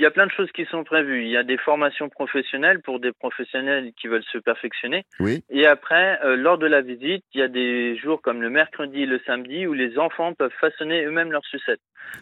y 0.00 0.06
a 0.06 0.10
plein 0.10 0.26
de 0.26 0.32
choses 0.32 0.50
qui 0.52 0.64
sont 0.66 0.84
prévues. 0.84 1.24
Il 1.24 1.30
y 1.30 1.36
a 1.36 1.42
des 1.42 1.58
formations 1.58 2.08
professionnelles 2.08 2.80
pour 2.80 3.00
des 3.00 3.12
professionnels 3.12 3.92
qui 4.00 4.08
veulent 4.08 4.24
se 4.32 4.38
perfectionner. 4.38 5.04
Oui. 5.18 5.42
Et 5.50 5.66
après, 5.66 6.18
euh, 6.24 6.36
lors 6.36 6.58
de 6.58 6.66
la 6.66 6.80
visite, 6.80 7.24
il 7.34 7.40
y 7.40 7.42
a 7.42 7.48
des 7.48 7.96
jours 7.96 8.22
comme 8.22 8.40
le 8.40 8.50
mercredi 8.50 9.02
et 9.02 9.06
le 9.06 9.20
samedi 9.26 9.66
où 9.66 9.72
les 9.72 9.98
enfants 9.98 10.34
peuvent 10.34 10.52
façonner 10.60 11.04
eux-mêmes 11.04 11.32
leurs 11.32 11.44
sucettes. 11.44 11.80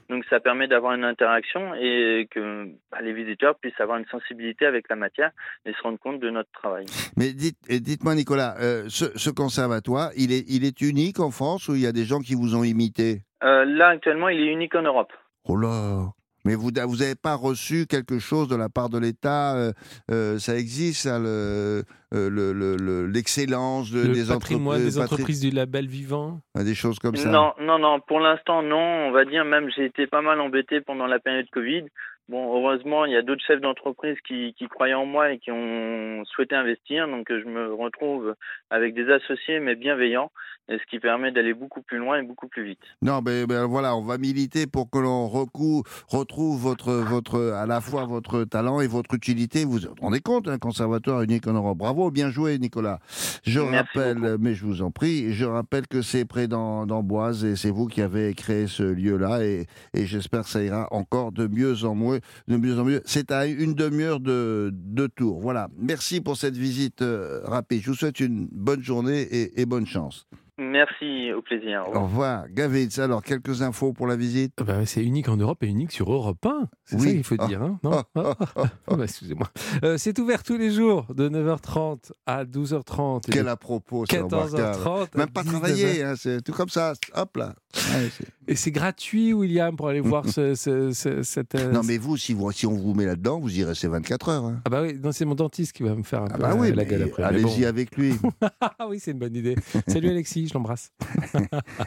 Donc, 0.09 0.25
ça 0.29 0.41
permet 0.41 0.67
d'avoir 0.67 0.93
une 0.95 1.05
interaction 1.05 1.75
et 1.75 2.27
que 2.31 2.67
bah, 2.91 2.99
les 3.01 3.13
visiteurs 3.13 3.57
puissent 3.59 3.81
avoir 3.81 3.99
une 3.99 4.07
sensibilité 4.07 4.67
avec 4.67 4.89
la 4.89 4.97
matière 4.97 5.31
et 5.65 5.73
se 5.73 5.83
rendre 5.83 5.99
compte 5.99 6.21
de 6.21 6.31
notre 6.31 6.51
travail. 6.53 6.87
Mais 7.17 7.33
dites, 7.33 7.59
dites-moi, 7.69 8.15
Nicolas, 8.15 8.57
euh, 8.61 8.85
ce, 8.89 9.07
ce 9.17 9.31
conservatoire, 9.31 10.11
il 10.17 10.33
est, 10.33 10.45
il 10.49 10.65
est 10.65 10.81
unique 10.81 11.21
en 11.21 11.31
France 11.31 11.69
ou 11.69 11.75
il 11.75 11.83
y 11.83 11.87
a 11.87 11.93
des 11.93 12.05
gens 12.05 12.21
qui 12.21 12.35
vous 12.35 12.57
ont 12.57 12.65
imité? 12.65 13.23
Euh, 13.45 13.65
là, 13.65 13.89
actuellement, 13.89 14.29
il 14.29 14.41
est 14.41 14.53
unique 14.53 14.75
en 14.75 14.83
Europe. 14.83 15.13
Oh 15.45 15.57
là 15.57 16.13
mais 16.45 16.55
vous 16.55 16.71
vous 16.87 16.97
n'avez 16.97 17.15
pas 17.15 17.35
reçu 17.35 17.87
quelque 17.87 18.19
chose 18.19 18.49
de 18.49 18.57
la 18.57 18.69
part 18.69 18.89
de 18.89 18.99
l'État 18.99 19.55
euh, 19.57 19.73
euh, 20.11 20.39
Ça 20.39 20.57
existe, 20.57 21.03
ça, 21.03 21.19
le, 21.19 21.83
euh, 22.15 22.31
le- 22.31 22.53
le- 22.53 22.77
le- 22.77 23.07
l'excellence 23.07 23.91
de- 23.91 24.07
Le 24.07 24.15
des 24.15 24.25
patrimoine 24.27 24.77
entreprises, 24.77 24.95
des 24.97 25.01
entreprises 25.03 25.41
du 25.41 25.51
label 25.51 25.87
vivant 25.87 26.41
des 26.55 26.75
choses 26.75 26.99
comme 26.99 27.17
ça. 27.17 27.29
Non, 27.31 27.53
non, 27.61 27.79
non. 27.79 28.01
Pour 28.01 28.21
l'instant, 28.21 28.63
non. 28.63 29.09
On 29.09 29.13
va 29.13 29.25
dire 29.25 29.45
même 29.45 29.69
j'ai 29.77 29.85
été 29.87 30.07
pas 30.07 30.23
mal 30.23 30.41
embêté 30.41 30.81
pendant 30.81 31.07
la 31.07 31.19
période 31.19 31.47
Covid. 31.53 31.85
Bon, 32.29 32.55
heureusement, 32.55 33.07
il 33.07 33.13
y 33.13 33.17
a 33.17 33.23
d'autres 33.23 33.43
chefs 33.47 33.63
d'entreprise 33.63 34.17
qui, 34.27 34.55
qui 34.59 34.69
croyaient 34.69 34.93
en 34.93 35.07
moi 35.07 35.33
et 35.33 35.39
qui 35.39 35.51
ont 35.51 36.23
souhaité 36.27 36.55
investir. 36.55 37.09
Donc, 37.09 37.27
je 37.31 37.49
me 37.49 37.73
retrouve 37.73 38.35
avec 38.69 38.95
des 38.95 39.11
associés, 39.11 39.61
mais 39.61 39.77
bienveillants, 39.77 40.31
et 40.69 40.77
ce 40.77 40.85
qui 40.91 40.99
permet 40.99 41.33
d'aller 41.33 41.55
beaucoup 41.55 41.81
plus 41.81 41.97
loin 41.97 42.19
et 42.19 42.23
beaucoup 42.23 42.47
plus 42.47 42.65
vite. 42.65 42.83
Non, 43.01 43.23
mais, 43.25 43.47
mais 43.49 43.65
voilà, 43.65 43.97
on 43.97 44.03
va 44.03 44.19
militer 44.19 44.67
pour 44.67 44.91
que 44.91 44.99
l'on 44.99 45.27
retrouve 45.27 46.61
votre, 46.61 46.93
votre, 46.93 47.55
à 47.57 47.65
la 47.65 47.81
fois 47.81 48.05
votre 48.05 48.45
talent 48.45 48.83
et 48.83 48.89
votre 48.89 49.15
utilité. 49.15 49.65
Vous 49.65 49.79
vous 49.79 49.95
rendez 49.99 50.21
compte, 50.21 50.49
un 50.49 50.59
conservatoire 50.59 51.23
unique 51.23 51.47
en 51.47 51.55
Europe. 51.55 51.79
Bravo, 51.79 52.11
bien 52.11 52.29
joué, 52.29 52.59
Nicolas. 52.59 52.99
Je 53.47 53.61
Merci 53.61 53.97
rappelle, 53.97 54.19
beaucoup. 54.19 54.43
mais 54.43 54.53
je 54.53 54.67
vous 54.67 54.83
en 54.83 54.91
prie, 54.91 55.33
je 55.33 55.47
rappelle 55.47 55.87
que 55.87 56.03
c'est 56.03 56.27
près 56.27 56.47
d'Am- 56.47 56.87
d'Amboise 56.87 57.47
et 57.47 57.57
c'est 57.57 57.71
vous 57.71 57.87
qui 57.87 58.03
avez 58.03 58.35
créé 58.35 58.67
ce 58.67 58.83
lieu-là 58.83 59.43
et, 59.43 59.65
et 59.95 60.05
j'espère 60.05 60.43
que 60.43 60.51
ça 60.51 60.63
ira 60.63 60.89
encore 60.91 61.33
de 61.33 61.47
mieux 61.47 61.87
en 61.87 61.95
mieux. 61.95 62.18
De 62.49 62.57
mieux 62.57 62.79
en 62.79 62.85
mieux. 62.85 63.03
C'est 63.05 63.31
à 63.33 63.47
une 63.47 63.75
demi-heure 63.75 64.21
de, 64.21 64.71
de 64.73 65.07
tour. 65.07 65.41
Voilà. 65.41 65.69
Merci 65.79 66.21
pour 66.21 66.37
cette 66.37 66.57
visite 66.57 67.03
euh, 67.03 67.41
rapide. 67.45 67.83
Je 67.83 67.91
vous 67.91 67.97
souhaite 67.97 68.21
une 68.21 68.49
bonne 68.53 68.83
journée 68.83 69.21
et, 69.23 69.61
et 69.61 69.67
bonne 69.67 69.87
chance. 69.87 70.27
Merci, 70.61 71.33
au 71.33 71.41
plaisir. 71.41 71.83
Au 71.83 71.87
revoir. 71.87 72.03
Au 72.03 72.07
revoir. 72.09 72.49
Gavitz, 72.51 72.99
alors 72.99 73.23
quelques 73.23 73.63
infos 73.63 73.93
pour 73.93 74.09
la 74.09 74.17
visite 74.17 74.55
Ah 74.61 74.65
bah, 74.65 74.87
C'est 74.87 75.05
unique 75.05 75.29
en 75.29 75.37
Europe 75.37 75.63
et 75.63 75.69
unique 75.69 75.93
sur 75.93 76.13
Europe 76.13 76.45
1. 76.45 76.67
C'est 76.85 76.97
Oui. 76.97 77.03
ça 77.03 77.11
qu'il 77.13 77.23
faut 77.25 77.37
dire. 77.47 77.63
Hein 77.63 77.79
non 77.85 78.03
Ah, 78.17 78.35
ah, 78.57 78.65
ah, 78.89 78.97
bah, 78.97 79.05
Excusez-moi. 79.05 79.47
Euh, 79.85 79.97
c'est 79.99 80.19
ouvert 80.19 80.43
tous 80.43 80.57
les 80.59 80.73
jours 80.73 81.07
de 81.15 81.29
9h30 81.29 82.11
à 82.27 82.45
12h30. 82.45 83.29
et 83.29 83.33
Quel 83.33 83.47
à 83.47 83.55
propos, 83.57 84.05
c'est 84.11 84.19
remarquable. 84.19 84.57
14h30. 84.57 85.07
à 85.15 85.19
Même 85.19 85.29
pas 85.31 85.43
19h. 85.43 85.47
travailler, 85.47 86.03
hein, 86.03 86.15
c'est 86.17 86.43
tout 86.43 86.53
comme 86.53 86.69
ça. 86.71 86.95
Hop 87.15 87.37
là. 87.37 87.55
C'est- 87.73 88.27
Et 88.51 88.57
c'est 88.57 88.71
gratuit, 88.71 89.35
William, 89.35 89.77
pour 89.77 89.89
aller 89.89 90.01
voir 90.01 90.27
ce, 90.27 90.55
ce- 90.55 90.91
ce- 90.93 91.23
cette. 91.23 91.55
euh, 91.55 91.71
non, 91.71 91.83
mais 91.85 91.99
vous 91.99 92.17
si, 92.17 92.33
vous, 92.33 92.51
si 92.51 92.67
on 92.67 92.73
vous 92.73 92.95
met 92.95 93.05
là-dedans, 93.05 93.39
vous 93.39 93.59
y 93.59 93.63
restez 93.63 93.89
24 93.89 94.29
heures. 94.31 94.45
hein. 94.47 94.61
Ah 94.65 94.71
bah 94.71 94.83
oui, 94.83 94.99
non, 95.03 95.13
c'est 95.13 95.27
mon 95.27 95.35
dentiste 95.35 95.73
qui 95.75 95.83
va 95.83 95.95
me 95.95 96.03
faire 96.03 96.23
un 96.23 96.29
Ah 96.31 96.35
peu 96.37 96.43
bah 96.43 96.49
la, 96.49 96.57
oui, 96.57 96.73
la 96.75 96.85
gueule 96.87 97.03
après. 97.03 97.23
Allez-y 97.25 97.61
bon. 97.63 97.67
avec 97.69 97.95
lui. 97.97 98.15
Ah 98.81 98.87
oui, 98.89 98.99
c'est 99.01 99.11
une 99.11 99.19
bonne 99.19 99.35
idée. 99.37 99.55
Salut 99.87 100.09
Alexis, 100.09 100.47
je 100.49 100.55
l'embrasse. 100.55 100.93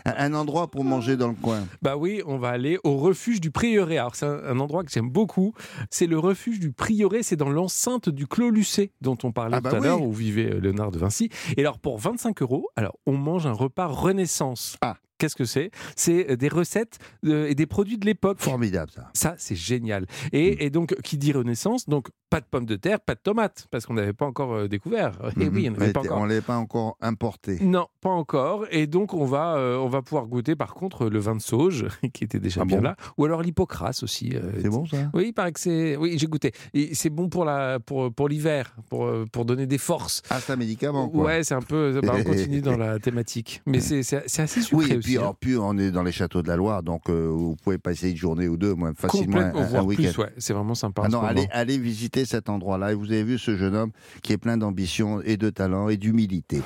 un 0.05 0.33
endroit 0.33 0.69
pour 0.69 0.83
manger 0.83 1.17
dans 1.17 1.29
le 1.29 1.33
coin. 1.33 1.65
Bah 1.81 1.97
oui, 1.97 2.21
on 2.25 2.37
va 2.37 2.49
aller 2.49 2.77
au 2.83 2.97
refuge 2.97 3.41
du 3.41 3.49
Prieuré. 3.51 3.97
Alors 3.97 4.15
c'est 4.15 4.25
un, 4.25 4.39
un 4.45 4.59
endroit 4.59 4.83
que 4.83 4.91
j'aime 4.91 5.09
beaucoup. 5.09 5.53
C'est 5.89 6.07
le 6.07 6.19
refuge 6.19 6.59
du 6.59 6.71
Prieuré. 6.71 7.23
C'est 7.23 7.35
dans 7.37 7.49
l'enceinte 7.49 8.09
du 8.09 8.27
Clos 8.27 8.49
Lucé 8.51 8.91
dont 9.01 9.17
on 9.23 9.31
parlait 9.31 9.57
Ah 9.57 9.61
bah 9.61 9.69
tout 9.71 9.75
à 9.77 9.79
oui. 9.79 9.85
l'heure 9.85 10.01
où 10.01 10.11
vivait 10.11 10.51
euh, 10.53 10.59
Léonard 10.59 10.91
de 10.91 10.99
Vinci. 10.99 11.29
Et 11.57 11.61
alors 11.61 11.79
pour 11.79 11.97
25 11.97 12.41
euros, 12.41 12.67
alors 12.75 12.97
on 13.05 13.13
mange 13.17 13.47
un 13.47 13.53
repas 13.53 13.87
Renaissance. 13.87 14.77
Ah. 14.81 14.97
Qu'est-ce 15.21 15.35
que 15.35 15.45
c'est? 15.45 15.69
C'est 15.95 16.31
euh, 16.31 16.35
des 16.35 16.47
recettes 16.47 16.97
euh, 17.25 17.47
et 17.47 17.53
des 17.53 17.67
produits 17.67 17.99
de 17.99 18.07
l'époque. 18.07 18.39
Formidable 18.39 18.89
ça. 18.89 19.11
Ça, 19.13 19.35
c'est 19.37 19.55
génial. 19.55 20.07
Et, 20.31 20.65
et 20.65 20.71
donc, 20.71 20.95
qui 21.03 21.19
dit 21.19 21.31
Renaissance, 21.31 21.87
donc 21.87 22.07
pas 22.31 22.39
de 22.39 22.45
pommes 22.49 22.65
de 22.65 22.77
terre, 22.77 22.99
pas 23.01 23.13
de 23.13 23.19
tomates, 23.19 23.67
parce 23.71 23.85
qu'on 23.85 23.93
n'avait 23.93 24.13
pas 24.13 24.25
encore 24.25 24.53
euh, 24.53 24.67
découvert. 24.69 25.11
Et 25.39 25.49
oui, 25.49 25.67
on 25.69 25.73
Mhm. 25.73 25.77
n'avait 25.79 25.93
pas 25.93 26.01
Mais 26.01 26.07
encore. 26.09 26.21
On 26.21 26.25
l'avait 26.25 26.41
pas 26.41 26.55
encore 26.57 26.97
importé. 27.01 27.59
Non, 27.61 27.87
pas 27.99 28.09
encore. 28.09 28.65
Et 28.71 28.87
donc, 28.87 29.13
on 29.13 29.25
va, 29.25 29.55
euh, 29.57 29.77
on 29.77 29.89
va 29.89 30.01
pouvoir 30.01 30.27
goûter, 30.27 30.55
par 30.55 30.73
contre, 30.73 31.09
le 31.09 31.19
vin 31.19 31.35
de 31.35 31.41
sauge, 31.41 31.85
qui 32.13 32.23
était 32.23 32.39
déjà 32.39 32.61
Ah 32.61 32.65
bien 32.65 32.77
bon 32.77 32.83
là. 32.83 32.95
Ou 33.17 33.25
alors 33.25 33.41
l'hypocrase 33.43 34.01
aussi. 34.01 34.31
euh, 34.33 34.53
C'est 34.61 34.69
bon 34.69 34.85
ça? 34.85 35.11
Oui, 35.13 35.25
il 35.27 35.33
paraît 35.33 35.51
que 35.51 35.59
c'est. 35.59 35.97
Oui, 35.97 36.15
j'ai 36.17 36.27
goûté. 36.27 36.53
Et 36.73 36.95
c'est 36.95 37.09
bon 37.09 37.27
pour 37.27 37.43
la, 37.45 37.79
pour, 37.79 38.11
pour 38.13 38.29
l'hiver, 38.29 38.75
pour, 38.89 39.09
pour 39.31 39.43
donner 39.45 39.67
des 39.67 39.77
forces. 39.77 40.21
Ah, 40.29 40.39
c'est 40.39 40.53
un 40.53 40.55
médicament 40.55 41.09
quoi. 41.09 41.25
Ouais, 41.25 41.43
c'est 41.43 41.53
un 41.53 41.61
peu. 41.61 41.99
bah, 42.01 42.13
on 42.17 42.23
continue 42.23 42.61
dans 42.61 42.77
la 42.77 42.97
thématique. 42.99 43.61
Mais 43.65 43.81
c'est 43.81 43.99
assez 44.39 44.61
sucré 44.61 44.75
Oui, 44.85 44.91
et 44.93 44.97
aussi. 44.97 45.07
puis, 45.09 45.17
hein. 45.17 45.27
en 45.27 45.33
plus, 45.33 45.57
on 45.57 45.77
est 45.77 45.91
dans 45.91 46.03
les 46.03 46.13
châteaux 46.13 46.41
de 46.41 46.47
la 46.47 46.55
Loire, 46.55 46.81
donc 46.81 47.09
euh, 47.09 47.27
vous 47.29 47.57
pouvez 47.61 47.77
passer 47.77 48.11
une 48.11 48.15
journée 48.17 48.47
ou 48.47 48.55
deux, 48.55 48.73
moins 48.73 48.93
facilement 48.93 49.37
un, 49.39 49.83
week-end. 49.83 50.03
plus, 50.13 50.17
ouais. 50.17 50.29
C'est 50.37 50.53
vraiment 50.53 50.75
sympa. 50.75 51.03
Ah 51.05 51.09
non, 51.09 51.21
allez, 51.21 51.47
allez 51.51 51.77
visiter 51.77 52.20
cet 52.25 52.49
endroit-là 52.49 52.91
et 52.91 52.95
vous 52.95 53.05
avez 53.11 53.23
vu 53.23 53.37
ce 53.37 53.55
jeune 53.57 53.75
homme 53.75 53.91
qui 54.23 54.33
est 54.33 54.37
plein 54.37 54.57
d'ambition 54.57 55.21
et 55.23 55.37
de 55.37 55.49
talent 55.49 55.89
et 55.89 55.97
d'humilité. 55.97 56.61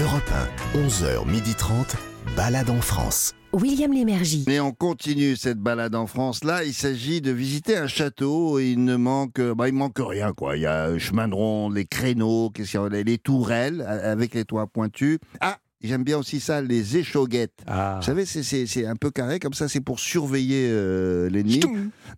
Europe 0.00 0.30
1, 0.74 0.86
11h30, 0.86 1.94
balade 2.36 2.70
en 2.70 2.80
France. 2.80 3.34
William 3.52 3.90
Lémergie. 3.92 4.44
Mais 4.46 4.60
on 4.60 4.72
continue 4.72 5.34
cette 5.34 5.58
balade 5.58 5.94
en 5.94 6.06
France. 6.06 6.44
Là, 6.44 6.64
il 6.64 6.74
s'agit 6.74 7.20
de 7.22 7.30
visiter 7.30 7.76
un 7.78 7.86
château 7.86 8.58
et 8.58 8.70
il 8.72 8.84
ne 8.84 8.96
manque, 8.96 9.40
bah, 9.40 9.68
il 9.68 9.74
manque 9.74 9.98
rien 9.98 10.32
quoi. 10.34 10.56
Il 10.56 10.62
y 10.62 10.66
a 10.66 10.84
un 10.84 10.98
chemin 10.98 11.28
de 11.28 11.34
ronde, 11.34 11.74
les 11.74 11.86
créneaux, 11.86 12.52
les- 12.90 13.04
les 13.04 13.18
tourelles 13.18 13.80
euh, 13.80 14.12
avec 14.12 14.34
les 14.34 14.44
toits 14.44 14.66
pointus. 14.66 15.18
Ah, 15.40 15.56
j'aime 15.82 16.04
bien 16.04 16.18
aussi 16.18 16.40
ça, 16.40 16.60
les 16.60 16.96
échauguettes. 16.96 17.62
Ah. 17.66 17.96
Vous 18.00 18.06
savez, 18.06 18.24
c'est- 18.26 18.42
c'est 18.42 18.66
c'est 18.66 18.86
un 18.86 18.96
peu 18.96 19.10
carré 19.10 19.38
comme 19.38 19.54
ça, 19.54 19.68
c'est 19.68 19.80
pour 19.80 20.00
surveiller 20.00 20.68
euh, 20.70 21.28
l'ennemi. 21.30 21.60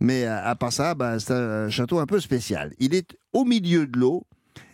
Mais 0.00 0.24
à, 0.24 0.44
à 0.46 0.54
part 0.54 0.72
ça, 0.72 0.94
bah, 0.94 1.18
c'est 1.18 1.32
un 1.32 1.68
château 1.70 1.98
un 1.98 2.06
peu 2.06 2.20
spécial. 2.20 2.72
Il 2.78 2.94
est 2.94 3.16
au 3.32 3.44
milieu 3.44 3.86
de 3.86 3.98
l'eau, 3.98 4.26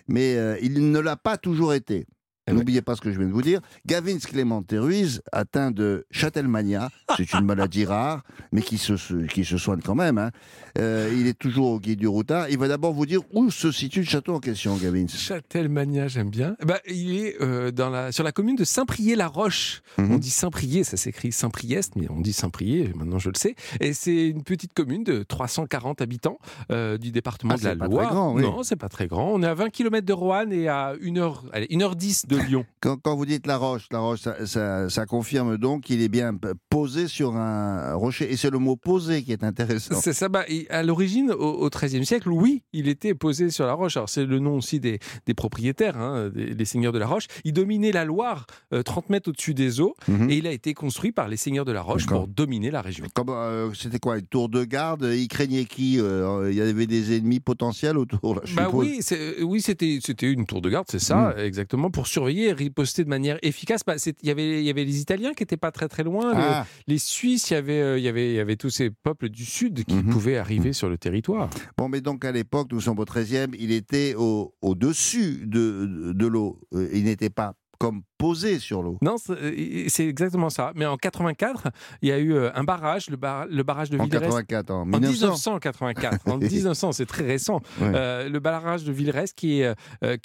mais 0.09 0.37
euh, 0.37 0.57
il 0.63 0.91
ne 0.91 0.99
l'a 0.99 1.17
pas 1.17 1.37
toujours 1.37 1.75
été. 1.75 2.07
Eh. 2.49 2.53
N'oubliez 2.53 2.83
pas 2.83 2.95
ce 2.97 3.01
que 3.01 3.11
je 3.13 3.19
viens 3.19 3.27
de 3.29 3.33
vous 3.33 3.43
dire. 3.43 3.61
Gavin 3.87 4.19
Clémente 4.19 4.73
Ruiz, 4.73 5.21
atteint 5.33 5.71
de 5.71 6.07
Châtelmania, 6.11 6.91
c'est 7.17 7.33
une 7.35 7.45
maladie 7.45 7.85
rare, 7.85 8.23
mais 8.53 8.63
qui 8.63 8.79
se, 8.79 8.95
qui 9.27 9.45
se 9.45 9.59
soigne 9.59 9.81
quand 9.81 9.95
même. 9.95 10.19
hein. 10.19 10.31
Euh, 10.79 11.11
il 11.17 11.27
est 11.27 11.39
toujours 11.39 11.71
au 11.71 11.81
guide 11.81 11.99
du 11.99 12.07
routard. 12.07 12.49
Il 12.51 12.59
va 12.59 12.69
d'abord 12.69 12.93
vous 12.93 13.07
dire 13.07 13.21
où 13.33 13.51
se 13.51 13.73
situe 13.73 14.01
le 14.01 14.07
château 14.07 14.35
en 14.35 14.41
question, 14.41 14.77
Gavin. 14.77 15.07
Châtelmania, 15.09 16.09
j'aime 16.09 16.31
bien. 16.31 16.57
Bah, 16.65 16.79
il 16.87 17.17
est 17.17 17.37
euh, 17.41 17.71
dans 17.71 17.91
la, 17.91 18.13
sur 18.13 18.25
la 18.25 18.33
commune 18.33 18.57
de 18.57 18.65
Saint-Priest-la-Roche. 18.65 19.83
Mhm. 19.99 20.13
On 20.13 20.19
dit 20.19 20.31
Saint-Priest, 20.31 20.91
ça 20.91 20.97
s'écrit 20.97 21.33
Saint-Priest, 21.33 21.93
mais 21.97 22.07
on 22.11 22.21
dit 22.21 22.33
Saint-Priest, 22.33 22.95
maintenant 22.95 23.19
je 23.19 23.29
le 23.31 23.37
sais. 23.37 23.55
Et 23.81 23.93
c'est 23.93 24.29
une 24.29 24.43
petite 24.43 24.73
commune 24.75 25.05
de 25.05 25.23
340 25.23 26.01
habitants 26.03 26.39
euh, 26.71 26.99
du 26.99 27.11
département 27.11 27.55
Ah, 27.55 27.59
de 27.59 27.65
la 27.65 27.71
c'est 27.73 27.77
pas 27.79 27.87
Loire. 27.89 28.05
très 28.07 28.15
grand, 28.15 28.35
oui. 28.35 28.43
Non, 28.43 28.63
c'est 28.63 28.77
pas 28.77 28.89
très 28.89 29.07
grand. 29.07 29.33
On 29.33 29.43
est 29.43 29.47
à 29.47 29.55
20 29.55 29.71
km 29.71 30.07
de 30.07 30.13
Roanne 30.13 30.53
et 30.53 30.69
à 30.69 30.95
1h, 30.97 31.35
allez, 31.53 31.67
1h10 31.69 32.27
de 32.27 32.36
Lyon. 32.39 32.65
Quand, 32.81 32.97
quand 32.99 33.17
vous 33.17 33.27
dites 33.27 33.47
la 33.47 33.57
roche, 33.57 33.87
la 33.91 33.99
roche, 33.99 34.21
ça, 34.21 34.47
ça- 34.47 34.89
ça 34.89 35.07
confirme 35.07 35.57
donc 35.57 35.83
qu'il 35.85 36.01
est 36.03 36.09
bien 36.09 36.33
posé 36.71 37.09
sur 37.09 37.35
un 37.37 37.95
rocher. 37.95 38.31
Et 38.33 38.37
c'est 38.37 38.51
le 38.51 38.59
mot 38.59 38.77
posé 38.77 39.23
qui 39.25 39.33
est 39.33 39.43
intéressant. 39.43 40.01
C'est 40.01 40.13
ça. 40.13 40.29
Bah, 40.29 40.45
à 40.71 40.83
l'origine, 40.83 41.33
au 41.33 41.69
XIIIe 41.69 42.05
siècle, 42.07 42.29
oui, 42.31 42.63
il 42.73 42.89
était 42.89 43.15
posé 43.15 43.51
sur 43.51 43.67
la 43.67 43.73
roche. 43.73 43.97
Alors 43.97 44.09
c'est 44.09 44.25
le 44.25 44.39
nom 44.39 44.57
aussi 44.57 44.79
des, 44.79 44.99
des 45.27 45.35
propriétaires, 45.35 45.97
hein, 45.99 46.31
des, 46.33 46.55
des 46.55 46.65
seigneurs 46.65 46.93
de 46.93 46.99
la 46.99 47.07
roche. 47.07 47.27
Il 47.45 47.53
dominait 47.53 47.93
la 47.93 48.05
Loire, 48.05 48.47
euh, 48.73 48.83
30 48.83 49.11
mètres 49.11 49.31
au-dessus 49.31 49.55
des 49.55 49.81
eaux, 49.81 49.95
Mhm. 50.09 50.31
et 50.31 50.37
il 50.37 50.47
a 50.47 50.53
été 50.53 50.75
construit 50.75 51.11
par 51.13 51.27
les 51.29 51.37
seigneurs 51.37 51.65
de 51.65 51.73
la 51.73 51.83
roche 51.83 52.07
pour 52.07 52.29
dominer 52.29 52.71
la 52.71 52.83
région. 52.83 53.07
Euh, 53.29 53.71
C'était 53.75 53.99
quoi 53.99 54.19
Une 54.19 54.27
tour 54.27 54.49
de 54.49 54.65
garde? 54.65 55.09
Il 55.13 55.27
craignait 55.29 55.65
qui 55.65 55.99
Euh, 55.99 56.49
Il 56.51 56.57
y 56.57 56.61
avait 56.61 56.87
des 56.87 57.17
ennemis 57.17 57.41
potentiels 57.41 57.97
autour 57.99 58.35
là, 58.37 58.43
je 58.45 58.55
Bah 58.55 58.67
suppose? 58.67 58.87
oui, 58.87 59.01
oui, 59.43 59.61
c'était 59.63 59.99
c'était 60.03 60.31
une 60.31 60.47
tour 60.47 60.61
de 60.61 60.69
garde, 60.71 60.87
c'est 60.89 60.99
ça, 61.01 61.35
Mm. 61.37 61.41
exactement, 61.41 61.91
pour 61.91 62.07
surveiller 62.27 62.49
et 62.49 62.53
riposter 62.53 63.05
de 63.05 63.09
manière 63.09 63.39
efficace. 63.43 63.83
Bah, 63.87 63.95
il 64.05 64.27
y 64.29 64.31
avait 64.31 64.61
il 64.61 64.65
y 64.67 64.71
avait 64.71 64.85
les 64.85 65.01
Italiens 65.01 65.33
qui 65.33 65.43
étaient 65.43 65.57
pas 65.57 65.71
très 65.71 65.89
très 65.89 66.03
loin, 66.03 66.33
le- 66.33 66.41
Ah. 66.41 66.67
les 66.87 66.99
Suisses, 66.99 67.51
il 67.51 67.55
y 67.55 67.57
avait, 67.57 67.81
euh, 67.81 67.99
y 67.99 68.09
avait, 68.09 68.31
il 68.31 68.35
y 68.37 68.41
avait 68.41 68.57
tous 68.57 68.71
ces 68.71 68.91
peuples 68.91 69.29
du 69.29 69.45
Sud 69.45 69.85
qui 69.85 69.95
Mhm. 69.95 70.11
pouvaient 70.11 70.37
arriver 70.37 70.73
sur 70.73 70.89
le 70.89 70.99
territoire. 70.99 71.51
Bon, 71.77 71.89
mais 71.89 72.01
donc 72.01 72.25
à 72.25 72.33
l'époque, 72.33 72.69
nous 72.73 72.81
sommes 72.81 72.99
au 72.99 73.05
13e, 73.05 73.53
il 73.59 73.71
était 73.73 74.15
au- 74.17 74.55
au-dessus 74.61 75.47
de, 75.47 76.13
de 76.15 76.27
l'eau. 76.27 76.59
Euh, 76.75 76.89
Il 76.93 77.05
n'était 77.05 77.31
pas 77.31 77.55
comme 77.79 78.03
posé 78.19 78.59
sur 78.59 78.83
l'eau. 78.83 78.97
Non, 79.03 79.17
c'est 79.19 79.33
euh, 79.33 80.09
exactement 80.09 80.49
ça. 80.51 80.73
Mais 80.75 80.87
en 80.87 80.97
84, 80.97 81.69
il 82.03 82.09
y 82.09 82.13
a 82.13 82.19
eu 82.19 82.33
euh, 82.33 82.51
un 82.55 82.65
barrage, 82.65 83.11
le, 83.11 83.17
bar- 83.17 83.47
le 83.47 83.63
barrage 83.63 83.91
de 83.91 83.99
En 83.99 84.05
Villerest. 84.05 84.31
84, 84.47 84.71
en 84.71 84.81
En 84.83 84.85
1900. 84.87 85.27
1984, 85.27 86.29
en 86.29 86.39
1900, 86.39 86.93
c'est 86.93 87.07
très 87.07 87.25
récent. 87.27 87.61
Ouais. 87.81 87.93
Euh, 87.95 88.29
le 88.29 88.41
barrage 88.41 88.85
de 88.85 88.93
Villerest 88.93 89.35
qui, 89.37 89.63
euh, 89.63 89.75
a, 90.03 90.17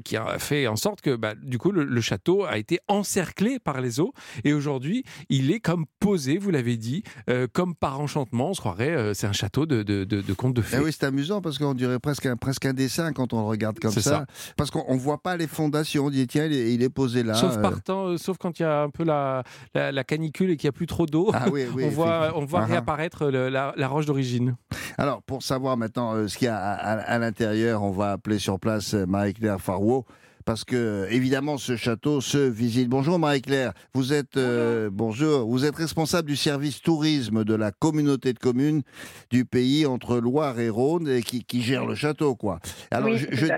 qui 0.00 0.16
a 0.16 0.38
fait 0.38 0.66
en 0.66 0.76
sorte 0.76 1.00
que, 1.02 1.14
bah, 1.16 1.34
du 1.34 1.58
coup, 1.58 1.70
le, 1.70 1.84
le 1.84 2.00
château 2.00 2.44
a 2.44 2.56
été 2.58 2.78
encerclé 2.88 3.58
par 3.58 3.80
les 3.80 4.00
eaux. 4.00 4.12
Et 4.44 4.52
aujourd'hui, 4.54 5.04
il 5.28 5.50
est 5.50 5.60
comme 5.60 5.84
posé, 6.00 6.38
vous 6.38 6.50
l'avez 6.50 6.76
dit, 6.76 7.02
euh, 7.28 7.46
comme 7.52 7.74
par 7.74 8.00
enchantement. 8.00 8.50
On 8.50 8.54
se 8.54 8.60
croirait, 8.60 9.12
c'est 9.14 9.26
un 9.26 9.32
château 9.32 9.66
de, 9.66 9.82
de, 9.82 10.04
de, 10.04 10.20
de 10.22 10.32
contes 10.32 10.54
de 10.54 10.62
fées. 10.62 10.78
Eh 10.80 10.84
oui, 10.84 10.92
c'est 10.92 11.04
amusant 11.04 11.40
parce 11.42 11.58
qu'on 11.58 11.74
dirait 11.74 11.98
presque 11.98 12.26
un, 12.26 12.36
presque 12.36 12.64
un 12.64 12.72
dessin 12.72 13.12
quand 13.12 13.32
on 13.34 13.40
le 13.40 13.46
regarde 13.46 13.78
comme 13.78 13.92
ça. 13.92 14.26
Parce 14.56 14.70
qu'on 14.70 14.94
ne 14.94 14.98
voit 14.98 15.22
pas 15.22 15.36
les 15.36 15.46
fondations. 15.46 16.06
On 16.06 16.10
dit, 16.10 16.26
tiens, 16.26 16.46
il 16.46 16.52
est, 16.54 16.72
il 16.74 16.82
est 16.82 16.88
posé 16.94 17.22
là. 17.22 17.34
Sauf, 17.34 17.56
euh. 17.58 17.60
partant, 17.60 18.06
euh, 18.06 18.16
sauf 18.16 18.38
quand 18.38 18.58
il 18.58 18.62
y 18.62 18.64
a 18.64 18.82
un 18.82 18.90
peu 18.90 19.04
la, 19.04 19.42
la, 19.74 19.92
la 19.92 20.04
canicule 20.04 20.50
et 20.50 20.56
qu'il 20.56 20.66
n'y 20.68 20.70
a 20.70 20.72
plus 20.72 20.86
trop 20.86 21.04
d'eau. 21.06 21.30
Ah 21.34 21.46
oui, 21.52 21.66
oui, 21.74 21.84
on 21.86 21.90
voit, 21.90 22.16
effectivement. 22.18 22.42
on 22.42 22.44
voit 22.46 22.60
Ah 22.60 22.64
ah. 22.68 22.70
réapparaître 22.72 23.26
le- 23.30 23.48
la, 23.48 23.74
la 23.76 23.88
roche 23.88 24.06
d'origine. 24.06 24.56
Alors, 24.96 25.22
pour 25.22 25.42
savoir 25.42 25.76
maintenant 25.76 26.14
euh, 26.14 26.28
ce 26.28 26.38
qu'il 26.38 26.46
y 26.46 26.48
a 26.48 26.56
à, 26.56 26.72
à- 26.72 27.00
à 27.00 27.18
l'intérieur, 27.18 27.82
on 27.82 27.90
va 27.90 28.12
appeler 28.12 28.38
sur 28.38 28.58
place 28.58 28.94
Marie-Claire 28.94 29.60
Farwo. 29.60 30.04
Parce 30.44 30.64
que, 30.64 31.06
évidemment, 31.10 31.56
ce 31.56 31.74
château 31.76 32.20
se 32.20 32.36
visite. 32.36 32.88
Bonjour 32.88 33.18
Marie-Claire, 33.18 33.72
vous 33.94 34.12
êtes 34.12 34.36
euh, 34.36 34.90
bonjour, 34.92 35.48
vous 35.48 35.64
êtes 35.64 35.76
responsable 35.76 36.28
du 36.28 36.36
service 36.36 36.82
tourisme 36.82 37.44
de 37.44 37.54
la 37.54 37.70
communauté 37.72 38.34
de 38.34 38.38
communes 38.38 38.82
du 39.30 39.46
pays 39.46 39.86
entre 39.86 40.18
Loire 40.18 40.60
et 40.60 40.68
Rhône 40.68 41.08
et 41.08 41.22
qui, 41.22 41.44
qui 41.44 41.62
gère 41.62 41.86
le 41.86 41.94
château, 41.94 42.34
quoi. 42.34 42.58
Alors, 42.90 43.08
Oui, 43.08 43.18
je, 43.30 43.46
ça, 43.46 43.56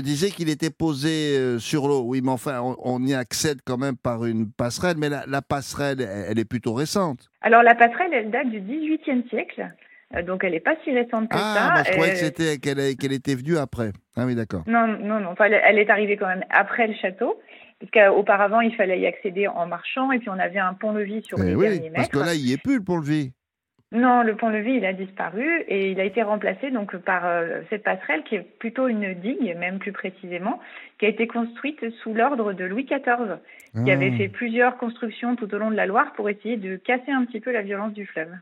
disais 0.00 0.30
qu'il 0.30 0.48
était 0.48 0.70
posé 0.70 1.36
euh, 1.36 1.58
sur 1.60 1.86
l'eau. 1.86 2.02
Oui, 2.04 2.20
mais 2.20 2.32
enfin, 2.32 2.60
on, 2.60 2.76
on 2.82 3.04
y 3.06 3.14
accède 3.14 3.60
quand 3.64 3.78
même 3.78 3.96
par 3.96 4.24
une 4.24 4.50
passerelle, 4.50 4.96
mais 4.98 5.08
la, 5.08 5.24
la 5.26 5.40
passerelle, 5.40 6.00
elle, 6.00 6.26
elle 6.30 6.38
est 6.40 6.44
plutôt 6.44 6.74
récente. 6.74 7.30
Alors 7.42 7.62
la 7.62 7.74
passerelle, 7.74 8.12
elle 8.12 8.30
date 8.30 8.48
du 8.48 8.60
XVIIIe 8.60 9.24
siècle, 9.28 9.70
donc 10.26 10.44
elle 10.44 10.52
n'est 10.52 10.60
pas 10.60 10.76
si 10.84 10.92
récente 10.92 11.28
que 11.28 11.36
Ah, 11.36 11.54
ça. 11.54 11.70
moi, 11.72 11.82
je 11.84 11.90
croyais 11.92 12.12
que 12.12 12.18
Euh, 12.18 12.20
c'était 12.20 12.58
qu'elle 12.58 12.96
qu'elle 12.96 13.12
était 13.12 13.34
venue 13.34 13.56
après. 13.58 13.90
Ah 14.16 14.24
oui, 14.26 14.34
d'accord. 14.34 14.62
Non, 14.66 14.86
non, 14.86 15.20
non. 15.20 15.30
Enfin, 15.30 15.46
elle, 15.46 15.78
est 15.78 15.90
arrivée 15.90 16.16
quand 16.16 16.28
même 16.28 16.44
après 16.50 16.86
le 16.86 16.94
château, 16.94 17.40
parce 17.80 17.90
qu'auparavant, 17.90 18.60
il 18.60 18.74
fallait 18.76 19.00
y 19.00 19.06
accéder 19.06 19.48
en 19.48 19.66
marchant, 19.66 20.12
et 20.12 20.18
puis 20.18 20.28
on 20.30 20.38
avait 20.38 20.58
un 20.60 20.74
pont-levis 20.74 21.22
sur 21.24 21.38
Eh 21.40 21.46
les 21.46 21.54
oui, 21.54 21.68
derniers 21.68 21.90
parce 21.90 22.06
mètres. 22.08 22.10
que 22.20 22.24
là, 22.26 22.34
il 22.34 22.44
n'y 22.44 22.52
est 22.52 22.62
plus 22.62 22.78
le 22.78 22.84
pont-levis. 22.84 23.32
Non, 23.92 24.22
le 24.24 24.34
pont-levis, 24.34 24.72
il 24.78 24.84
a 24.86 24.92
disparu, 24.92 25.60
et 25.68 25.90
il 25.92 26.00
a 26.00 26.04
été 26.04 26.20
remplacé 26.22 26.70
donc 26.72 26.96
par 26.96 27.24
euh, 27.26 27.60
cette 27.70 27.84
passerelle 27.84 28.24
qui 28.24 28.34
est 28.36 28.58
plutôt 28.58 28.88
une 28.88 29.14
digue, 29.14 29.56
même 29.56 29.78
plus 29.78 29.92
précisément, 29.92 30.58
qui 30.98 31.06
a 31.06 31.08
été 31.08 31.28
construite 31.28 31.78
sous 32.02 32.12
l'ordre 32.12 32.52
de 32.54 32.64
Louis 32.64 32.84
XIV, 32.86 33.38
qui 33.84 33.90
Ah, 33.90 33.94
avait 33.94 34.10
fait 34.16 34.28
plusieurs 34.28 34.78
constructions 34.78 35.36
tout 35.36 35.52
au 35.54 35.58
long 35.58 35.70
de 35.70 35.76
la 35.76 35.86
Loire 35.86 36.12
pour 36.14 36.28
essayer 36.28 36.56
de 36.56 36.74
casser 36.76 37.12
un 37.12 37.24
petit 37.24 37.38
peu 37.40 37.52
la 37.52 37.62
violence 37.62 37.92
du 37.92 38.04
fleuve. 38.06 38.32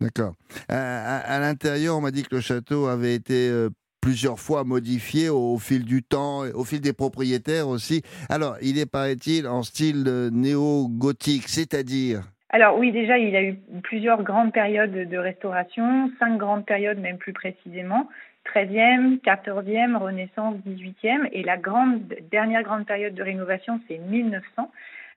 D'accord. 0.00 0.32
À, 0.68 1.38
l'intérieur, 1.40 1.96
on 1.96 2.00
m'a 2.00 2.10
dit 2.10 2.22
que 2.22 2.36
le 2.36 2.40
château 2.40 2.86
avait 2.86 3.14
été 3.14 3.48
euh, 3.50 3.68
plusieurs 4.00 4.38
fois 4.38 4.64
modifié 4.64 5.28
au, 5.28 5.58
fil 5.58 5.84
du 5.84 6.02
temps, 6.02 6.40
au 6.54 6.64
fil 6.64 6.80
des 6.80 6.94
propriétaires 6.94 7.68
aussi. 7.68 8.02
Alors, 8.28 8.56
il 8.62 8.78
est, 8.78 8.90
paraît-il, 8.90 9.46
en 9.46 9.62
style 9.62 10.04
euh, 10.06 10.30
néo-gothique, 10.30 11.48
c'est-à-dire? 11.48 12.22
Alors 12.48 12.78
oui, 12.78 12.90
déjà, 12.90 13.18
il 13.18 13.36
a 13.36 13.42
eu 13.42 13.58
plusieurs 13.82 14.22
grandes 14.22 14.52
périodes 14.52 15.08
de 15.08 15.18
restauration, 15.18 16.10
cinq 16.18 16.36
grandes 16.36 16.66
périodes 16.66 16.98
même 16.98 17.16
plus 17.16 17.32
précisément, 17.32 18.08
13e, 18.52 19.20
14e, 19.20 19.96
Renaissance, 19.96 20.56
18e, 20.66 21.28
et 21.32 21.44
la 21.44 21.56
grande, 21.56 22.02
dernière 22.30 22.62
grande 22.62 22.86
période 22.86 23.14
de 23.14 23.22
rénovation, 23.22 23.80
c'est 23.86 23.98
1900, 23.98 24.70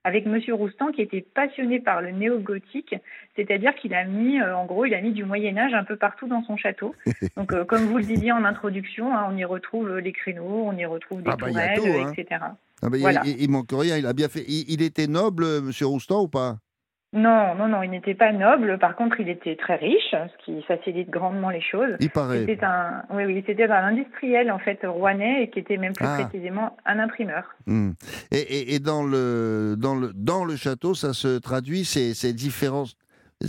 avec 0.04 0.26
Monsieur 0.26 0.54
Roustan 0.54 0.92
qui 0.92 1.02
était 1.02 1.22
passionné 1.34 1.80
par 1.80 2.02
le 2.02 2.12
néo-gothique, 2.12 2.96
c'est-à-dire 3.36 3.74
qu'il 3.76 3.94
a 3.94 4.04
mis, 4.04 4.40
euh, 4.40 4.56
en 4.56 4.66
gros, 4.66 4.86
il 4.86 4.94
a 4.94 5.02
mis 5.02 5.12
du 5.12 5.24
Moyen 5.24 5.58
Âge 5.58 5.74
un 5.74 5.84
peu 5.84 5.96
partout 5.96 6.28
dans 6.28 6.44
son 6.44 6.58
château. 6.58 6.94
Donc, 7.38 7.54
euh, 7.54 7.64
comme 7.66 7.86
vous 7.86 7.98
le 7.98 8.04
disiez 8.04 8.32
en 8.32 8.44
introduction, 8.44 9.16
hein, 9.16 9.28
on 9.30 9.38
y 9.38 9.46
retrouve 9.46 9.90
euh, 9.90 10.02
les 10.02 10.12
créneaux, 10.12 10.64
on 10.68 10.76
y 10.78 10.86
retrouve 10.86 11.22
des 11.24 11.32
Ah 11.32 11.38
bah, 11.38 11.48
tourelles, 11.48 11.80
tout, 11.80 11.86
hein. 11.88 12.12
etc. 12.18 12.42
Ah 12.82 12.90
ben, 12.90 12.98
il- 12.98 13.02
Voilà. 13.02 13.22
il, 13.26 13.42
il 13.42 13.50
manque 13.50 13.70
rien, 13.72 13.98
il 13.98 14.06
a 14.06 14.14
bien 14.14 14.28
fait. 14.28 14.44
Il, 14.48 14.66
il 14.68 14.82
était 14.82 15.08
noble, 15.08 15.46
Monsieur 15.62 15.86
Roustan, 15.88 16.22
ou 16.24 16.28
pas? 16.28 16.58
Non, 17.14 17.54
non, 17.56 17.68
non, 17.68 17.84
il 17.84 17.92
n'était 17.92 18.16
pas 18.16 18.32
noble. 18.32 18.80
Par 18.80 18.96
contre, 18.96 19.20
il 19.20 19.30
était 19.30 19.56
très 19.56 19.76
riche, 19.76 20.12
ce 20.12 20.44
qui 20.46 20.62
facilite 20.64 21.10
grandement 21.10 21.50
les 21.52 21.62
choses. 21.62 21.96
Il 22.00 22.10
paraît. 22.10 22.40
C'était 22.48 22.66
un, 22.66 23.04
oui, 23.12 23.26
oui, 23.26 23.44
c'était 23.46 23.70
un 23.70 23.86
industriel 23.86 24.52
en 24.52 24.60
fait 24.60 24.80
rouennais 24.84 25.44
et 25.44 25.50
qui 25.50 25.60
était 25.60 25.78
même 25.78 25.94
plus 25.94 26.06
Ah. 26.08 26.18
précisément 26.28 26.76
un 26.86 26.98
imprimeur. 27.00 27.44
Hmm. 27.68 27.92
Et, 28.32 28.40
et- 28.40 28.76
et 28.76 28.80
dans, 28.80 29.04
le, 29.04 29.76
dans, 29.78 29.96
le, 29.96 30.12
dans 30.16 30.44
le 30.44 30.56
château, 30.56 30.96
ça 30.96 31.14
se 31.14 31.38
traduit, 31.40 31.86
ces, 31.86 32.14
ces 32.14 32.34
différences 32.34 32.96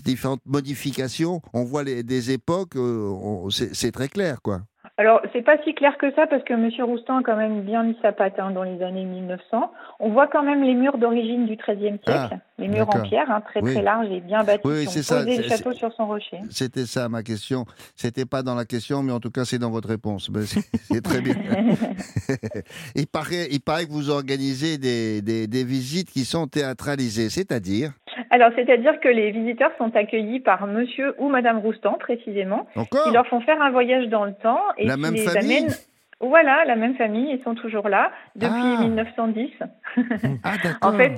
différentes 0.05 0.41
modifications, 0.45 1.41
on 1.53 1.63
voit 1.63 1.85
les, 1.85 2.03
des 2.03 2.33
époques, 2.33 2.75
euh, 2.75 3.49
c'est 3.51 3.93
très 3.93 4.09
clair, 4.09 4.43
quoi. 4.43 4.63
Alors, 4.97 5.21
c'est 5.33 5.43
pas 5.43 5.57
si 5.65 5.75
clair 5.75 5.99
que 5.99 6.13
ça 6.15 6.29
parce 6.29 6.45
que 6.45 6.55
Monsieur 6.55 6.85
Roustan 6.85 7.19
a 7.19 7.23
quand 7.25 7.37
même 7.37 7.63
bien 7.63 7.83
mis 7.83 7.97
sa 8.01 8.13
patte 8.13 8.39
hein, 8.39 8.53
dans 8.53 8.63
les 8.63 8.81
années 8.81 9.05
1900. 9.05 9.73
On 9.99 10.11
voit 10.11 10.29
quand 10.29 10.45
même 10.45 10.63
les 10.63 10.75
murs 10.75 10.99
d'origine 10.99 11.47
du 11.47 11.57
XIIIe 11.57 11.99
siècle, 12.05 12.05
Ah, 12.07 12.31
les 12.59 12.69
murs 12.69 12.89
en 12.95 13.01
pierre, 13.03 13.29
hein, 13.29 13.41
très 13.41 13.61
Oui. 13.61 13.73
très 13.73 13.83
larges 13.83 14.07
et 14.13 14.21
bien 14.21 14.45
bâtis, 14.45 14.61
Oui, 14.65 14.87
c'est 14.89 15.03
ça, 15.03 15.25
le 15.25 15.43
château 15.43 15.73
sur 15.73 15.93
son 15.95 16.07
rocher. 16.07 16.39
C'était 16.51 16.87
ça 16.87 17.09
ma 17.09 17.25
question. 17.25 17.65
C'était 17.97 18.25
pas 18.25 18.45
dans 18.45 18.55
la 18.55 18.65
question, 18.65 19.03
mais 19.03 19.11
en 19.11 19.19
tout 19.19 19.33
cas, 19.33 19.45
c'est 19.45 19.59
dans 19.59 19.71
votre 19.71 19.89
réponse. 19.89 20.31
Ben, 20.31 20.43
c'est 20.47 20.61
c'est 20.85 21.03
très 21.03 21.21
bien. 21.21 21.35
il, 22.95 23.09
paraît, 23.09 23.49
il 23.51 23.61
paraît 23.61 23.87
que 23.87 23.93
vous 23.93 24.11
organisez 24.11 24.79
des, 24.79 25.23
des, 25.23 25.49
des 25.49 25.65
visites 25.65 26.11
qui 26.11 26.25
sont 26.25 26.47
théâtralisées, 26.47 27.31
c'est-à-dire? 27.31 27.91
Alors, 28.31 28.51
c'est-à-dire 28.57 29.01
que 29.01 29.09
les 29.09 29.31
visiteurs 29.31 29.71
sont 29.79 29.95
accueillis 29.97 30.41
par 30.41 30.67
Monsieur 30.67 31.15
ou 31.19 31.29
Madame 31.29 31.59
Roustan 31.59 31.95
précisément. 31.99 32.67
Encore 32.77 33.05
Ils 33.09 33.13
leur 33.13 33.27
font 33.27 33.41
faire 33.41 33.61
un 33.61 33.71
voyage 33.71 34.09
dans 34.09 34.25
le 34.25 34.35
temps 34.35 34.61
et 34.79 34.87
La 34.87 34.97
même 34.97 35.15
les 35.15 35.23
famille 35.23 35.59
amènent. 35.59 35.75
Voilà, 36.21 36.65
la 36.65 36.77
même 36.77 36.95
famille, 36.97 37.37
ils 37.37 37.43
sont 37.43 37.55
toujours 37.55 37.89
là 37.89 38.11
depuis 38.37 38.49
Ah. 38.79 38.81
1910. 38.83 39.51
Ah, 40.43 40.55
d'accord. 40.63 40.95
En 40.95 40.97
fait, 40.97 41.13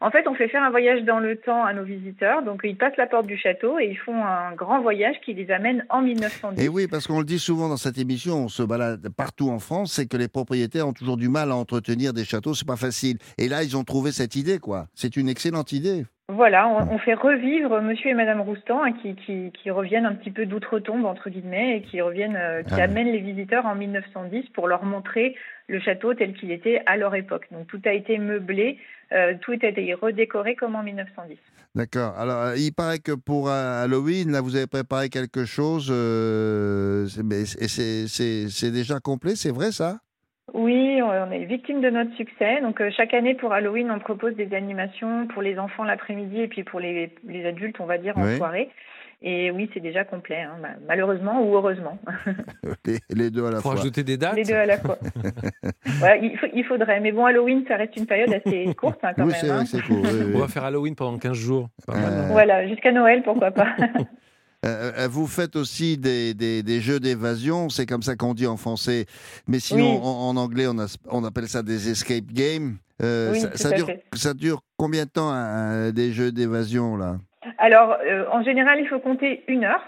en 0.00 0.10
fait, 0.10 0.26
on 0.28 0.34
fait 0.34 0.48
faire 0.48 0.62
un 0.62 0.70
voyage 0.70 1.02
dans 1.04 1.18
le 1.18 1.36
temps 1.36 1.64
à 1.64 1.72
nos 1.74 1.82
visiteurs. 1.84 2.42
Donc, 2.42 2.60
ils 2.64 2.76
passent 2.76 2.96
la 2.96 3.06
porte 3.06 3.26
du 3.26 3.36
château 3.36 3.78
et 3.78 3.86
ils 3.86 3.96
font 3.98 4.24
un 4.24 4.52
grand 4.54 4.80
voyage 4.80 5.16
qui 5.24 5.34
les 5.34 5.50
amène 5.50 5.84
en 5.90 6.00
1910. 6.00 6.62
Et 6.64 6.68
oui, 6.68 6.86
parce 6.86 7.06
qu'on 7.06 7.18
le 7.18 7.24
dit 7.24 7.38
souvent 7.38 7.68
dans 7.68 7.76
cette 7.76 7.98
émission, 7.98 8.36
on 8.44 8.48
se 8.48 8.62
balade 8.62 9.08
partout 9.16 9.50
en 9.50 9.58
France, 9.58 9.92
c'est 9.92 10.06
que 10.06 10.16
les 10.16 10.28
propriétaires 10.28 10.88
ont 10.88 10.92
toujours 10.92 11.16
du 11.16 11.28
mal 11.28 11.50
à 11.50 11.56
entretenir 11.56 12.12
des 12.12 12.24
châteaux, 12.24 12.54
c'est 12.54 12.66
pas 12.66 12.76
facile. 12.76 13.18
Et 13.38 13.48
là, 13.48 13.62
ils 13.62 13.76
ont 13.76 13.84
trouvé 13.84 14.10
cette 14.12 14.36
idée, 14.36 14.58
quoi. 14.58 14.86
C'est 14.94 15.16
une 15.16 15.28
excellente 15.28 15.72
idée. 15.72 16.04
Voilà, 16.28 16.66
on, 16.68 16.94
on 16.94 16.98
fait 16.98 17.14
revivre 17.14 17.80
Monsieur 17.80 18.10
et 18.10 18.14
Madame 18.14 18.40
Roustan 18.40 18.82
hein, 18.82 18.92
qui, 19.00 19.14
qui, 19.14 19.52
qui 19.52 19.70
reviennent 19.70 20.06
un 20.06 20.14
petit 20.14 20.32
peu 20.32 20.44
d'outre-tombe 20.44 21.04
entre 21.04 21.30
guillemets 21.30 21.76
et 21.76 21.82
qui 21.82 22.00
reviennent, 22.00 22.34
euh, 22.36 22.64
qui 22.64 22.74
Ah. 22.80 22.84
amènent 22.84 23.12
les 23.12 23.20
visiteurs 23.20 23.64
en 23.64 23.76
1910 23.76 24.48
pour 24.52 24.66
leur 24.66 24.82
montrer 24.82 25.36
le 25.68 25.78
château 25.78 26.14
tel 26.14 26.34
qu'il 26.34 26.50
était 26.50 26.82
à 26.86 26.96
leur 26.96 27.14
époque. 27.14 27.46
Donc 27.52 27.68
tout 27.68 27.80
a 27.84 27.92
été 27.92 28.18
meublé, 28.18 28.76
euh, 29.12 29.34
tout 29.40 29.52
a 29.52 29.66
été 29.66 29.94
redécoré 29.94 30.56
comme 30.56 30.74
en 30.74 30.82
1910. 30.82 31.38
D'accord. 31.76 32.18
Alors, 32.18 32.42
euh, 32.42 32.56
il 32.56 32.72
paraît 32.72 32.98
que 32.98 33.12
pour 33.12 33.48
Halloween, 33.48 34.32
là, 34.32 34.40
vous 34.40 34.56
avez 34.56 34.66
préparé 34.66 35.10
quelque 35.10 35.44
chose. 35.44 35.90
euh, 35.92 37.06
c'est- 37.06 38.48
c'est 38.48 38.70
déjà 38.72 38.98
complet, 38.98 39.36
c'est 39.36 39.52
vrai 39.52 39.70
ça? 39.70 39.98
Oui, 40.54 41.00
on 41.02 41.30
est 41.32 41.44
victime 41.44 41.80
de 41.80 41.90
notre 41.90 42.14
succès. 42.16 42.60
Donc 42.62 42.80
euh, 42.80 42.90
chaque 42.96 43.12
année 43.14 43.34
pour 43.34 43.52
Halloween, 43.52 43.90
on 43.90 43.98
propose 43.98 44.34
des 44.36 44.54
animations 44.54 45.26
pour 45.26 45.42
les 45.42 45.58
enfants 45.58 45.84
l'après-midi 45.84 46.40
et 46.42 46.48
puis 46.48 46.62
pour 46.64 46.78
les, 46.80 47.12
les 47.26 47.44
adultes, 47.46 47.76
on 47.80 47.86
va 47.86 47.98
dire, 47.98 48.16
en 48.16 48.22
Oui. 48.24 48.36
soirée. 48.36 48.70
Et 49.22 49.50
oui, 49.50 49.68
c'est 49.72 49.80
déjà 49.80 50.04
complet, 50.04 50.42
hein, 50.42 50.56
ma- 50.60 50.76
malheureusement 50.86 51.42
ou 51.42 51.54
heureusement. 51.54 51.98
les, 52.84 52.98
les 53.10 53.30
deux 53.30 53.46
à 53.46 53.50
la 53.50 53.56
Faut 53.56 53.70
fois. 53.70 53.74
rajouter 53.76 54.04
des 54.04 54.18
dates. 54.18 54.36
Les 54.36 54.44
deux 54.44 54.54
à 54.54 54.66
la 54.66 54.78
fois. 54.78 54.98
Voilà, 55.98 56.16
il, 56.18 56.36
faut- 56.36 56.46
il 56.52 56.64
faudrait. 56.64 57.00
Mais 57.00 57.12
bon, 57.12 57.24
Halloween, 57.24 57.64
ça 57.66 57.76
reste 57.76 57.96
une 57.96 58.06
période 58.06 58.32
assez 58.32 58.74
courte 58.74 58.98
hein, 59.02 59.12
quand 59.16 59.22
Oui, 59.24 59.32
même. 59.32 59.36
c'est 59.40 59.46
vrai 59.48 59.60
hein. 59.62 59.80
oui, 59.88 59.96
oui. 60.26 60.32
On 60.34 60.38
va 60.40 60.48
faire 60.48 60.64
Halloween 60.64 60.94
pendant 60.94 61.16
15 61.18 61.32
jours. 61.32 61.68
Pas 61.86 61.94
Euh, 61.94 62.28
Voilà, 62.30 62.68
jusqu'à 62.68 62.92
Noël, 62.92 63.22
pourquoi 63.22 63.50
pas. 63.50 63.68
Euh, 64.66 64.92
euh, 64.98 65.08
vous 65.08 65.26
faites 65.26 65.54
aussi 65.56 65.96
des, 65.98 66.34
des- 66.34 66.62
des 66.62 66.80
jeux 66.80 66.98
d'évasion, 67.00 67.68
c'est 67.68 67.86
comme 67.86 68.02
ça 68.02 68.16
qu'on 68.16 68.34
dit 68.34 68.46
en 68.46 68.56
français. 68.56 69.06
Mais 69.46 69.60
sinon, 69.60 69.92
Oui. 69.94 70.00
en, 70.02 70.28
en 70.30 70.36
anglais, 70.36 70.66
on, 70.68 70.78
a- 70.78 70.96
on 71.10 71.24
appelle 71.24 71.48
ça 71.48 71.62
des 71.62 71.88
escape 71.90 72.26
games. 72.32 72.76
Euh, 73.02 73.32
Oui, 73.32 73.40
ça, 73.54 73.70
dure, 73.70 73.86
fait. 73.86 74.02
ça 74.14 74.34
dure 74.34 74.62
combien 74.76 75.04
de 75.04 75.10
temps 75.10 75.32
des 75.92 76.12
jeux 76.12 76.32
d'évasion 76.32 76.96
là? 76.96 77.18
Alors, 77.58 77.96
en 78.32 78.42
général, 78.42 78.78
il 78.80 78.88
faut 78.88 78.98
compter 78.98 79.44
une 79.48 79.64
heure 79.64 79.82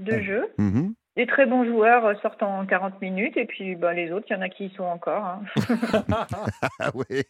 de 0.00 0.12
Ah. 0.14 0.20
jeu. 0.22 0.42
Mhm. 0.58 0.92
Des 1.20 1.26
très 1.26 1.44
bons 1.44 1.64
joueurs 1.66 2.06
euh, 2.06 2.14
sortent 2.22 2.42
en 2.42 2.64
40 2.64 3.00
minutes 3.02 3.36
et 3.36 3.44
puis 3.44 3.74
bah, 3.76 3.92
les 3.92 4.10
autres, 4.10 4.26
il 4.30 4.32
y 4.32 4.36
en 4.36 4.40
a 4.40 4.48
qui 4.48 4.66
y 4.66 4.74
sont 4.74 4.84
encore. 4.84 5.22
hein. 5.24 5.40
Ah 6.78 6.90
oui, 6.94 7.22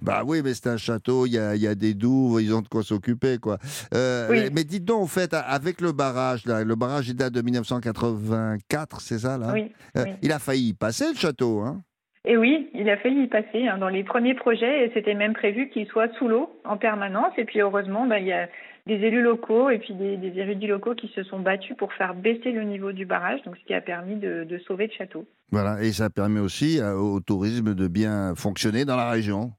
bah 0.00 0.22
oui, 0.24 0.40
mais 0.44 0.54
c'est 0.54 0.68
un 0.68 0.76
château, 0.76 1.26
il 1.26 1.32
y 1.34 1.38
a, 1.38 1.54
il 1.56 1.60
y 1.62 1.66
a 1.66 1.74
des 1.74 1.94
douves, 1.94 2.40
ils 2.40 2.54
ont 2.54 2.60
de 2.62 2.68
quoi 2.68 2.82
s'occuper, 2.84 3.38
quoi. 3.38 3.58
Euh, 3.94 4.28
Oui. 4.30 4.50
Mais 4.54 4.62
dites 4.62 4.84
donc, 4.84 5.02
en 5.02 5.06
fait, 5.06 5.34
avec 5.34 5.80
le 5.80 5.90
barrage, 5.92 6.46
là, 6.46 6.62
le 6.62 6.74
barrage 6.76 7.08
il 7.08 7.16
date 7.16 7.32
de 7.32 7.42
1984, 7.42 9.00
c'est 9.00 9.18
ça, 9.18 9.36
là? 9.38 9.48
Oui, 9.52 9.72
Euh, 9.96 10.04
oui. 10.06 10.12
Il 10.22 10.32
a 10.32 10.38
failli 10.38 10.68
y 10.68 10.74
passer, 10.74 11.06
le 11.12 11.16
château, 11.18 11.60
hein? 11.60 11.82
Et 12.24 12.36
oui, 12.36 12.68
il 12.74 12.88
a 12.90 12.96
failli 12.98 13.22
y 13.22 13.26
passer 13.26 13.66
hein, 13.68 13.78
dans 13.78 13.88
les 13.88 14.04
premiers 14.04 14.34
projets 14.34 14.84
et 14.84 14.90
c'était 14.92 15.14
même 15.14 15.32
prévu 15.32 15.70
qu'il 15.70 15.86
soit 15.86 16.12
sous 16.18 16.28
l'eau 16.28 16.50
en 16.64 16.76
permanence. 16.76 17.32
Et 17.38 17.44
puis 17.44 17.60
heureusement, 17.60 18.06
bah, 18.06 18.18
il 18.18 18.26
y 18.26 18.32
a 18.32 18.48
des 18.88 18.94
élus 18.94 19.22
locaux 19.22 19.68
et 19.68 19.78
puis 19.78 19.94
des, 19.94 20.32
érudits 20.36 20.66
locaux 20.66 20.94
qui 20.94 21.08
se 21.14 21.22
sont 21.22 21.38
battus 21.38 21.76
pour 21.76 21.92
faire 21.92 22.14
baisser 22.14 22.52
le 22.52 22.64
niveau 22.64 22.92
du 22.92 23.04
barrage, 23.04 23.42
donc 23.44 23.56
ce 23.58 23.64
qui 23.64 23.74
a 23.74 23.82
permis 23.82 24.16
de, 24.16 24.44
de 24.44 24.58
sauver 24.66 24.86
le 24.86 24.92
château. 24.92 25.26
Voilà, 25.52 25.82
et 25.82 25.92
ça 25.92 26.08
permet 26.08 26.40
aussi 26.40 26.80
euh, 26.80 26.94
au 26.94 27.20
tourisme 27.20 27.74
de 27.74 27.86
bien 27.86 28.34
fonctionner 28.34 28.86
dans 28.86 28.96
la 28.96 29.10
région. 29.10 29.52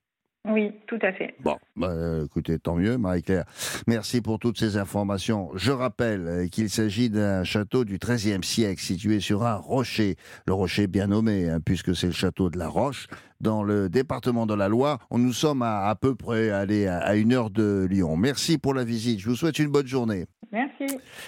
Oui, 0.49 0.71
tout 0.87 0.99
à 1.01 1.11
fait. 1.11 1.35
Bon, 1.41 1.57
bah, 1.75 1.93
écoutez, 2.25 2.57
tant 2.57 2.75
mieux, 2.75 2.97
Marie-Claire. 2.97 3.45
Merci 3.87 4.21
pour 4.21 4.39
toutes 4.39 4.57
ces 4.57 4.77
informations. 4.77 5.51
Je 5.55 5.71
rappelle 5.71 6.27
euh, 6.27 6.47
qu'il 6.47 6.69
s'agit 6.69 7.09
d'un 7.09 7.43
château 7.43 7.85
du 7.85 7.99
XIIIe 7.99 8.43
siècle 8.43 8.81
situé 8.81 9.19
sur 9.19 9.45
un 9.45 9.55
rocher. 9.55 10.15
Le 10.47 10.53
rocher 10.53 10.87
bien 10.87 11.07
nommé, 11.07 11.49
hein, 11.49 11.59
puisque 11.63 11.95
c'est 11.95 12.07
le 12.07 12.13
château 12.13 12.49
de 12.49 12.57
la 12.57 12.67
Roche, 12.67 13.07
dans 13.41 13.63
le 13.63 13.89
département 13.89 14.45
de 14.45 14.53
la 14.53 14.67
Loire. 14.67 14.99
Nous 15.11 15.33
sommes 15.33 15.61
à, 15.61 15.95
peu 15.99 16.15
près 16.15 16.49
allez, 16.49 16.87
à 16.87 17.15
une 17.15 17.33
heure 17.33 17.49
de 17.49 17.87
Lyon. 17.89 18.17
Merci 18.17 18.57
pour 18.57 18.73
la 18.73 18.83
visite. 18.83 19.19
Je 19.19 19.29
vous 19.29 19.35
souhaite 19.35 19.59
une 19.59 19.69
bonne 19.69 19.87
journée. 19.87 20.25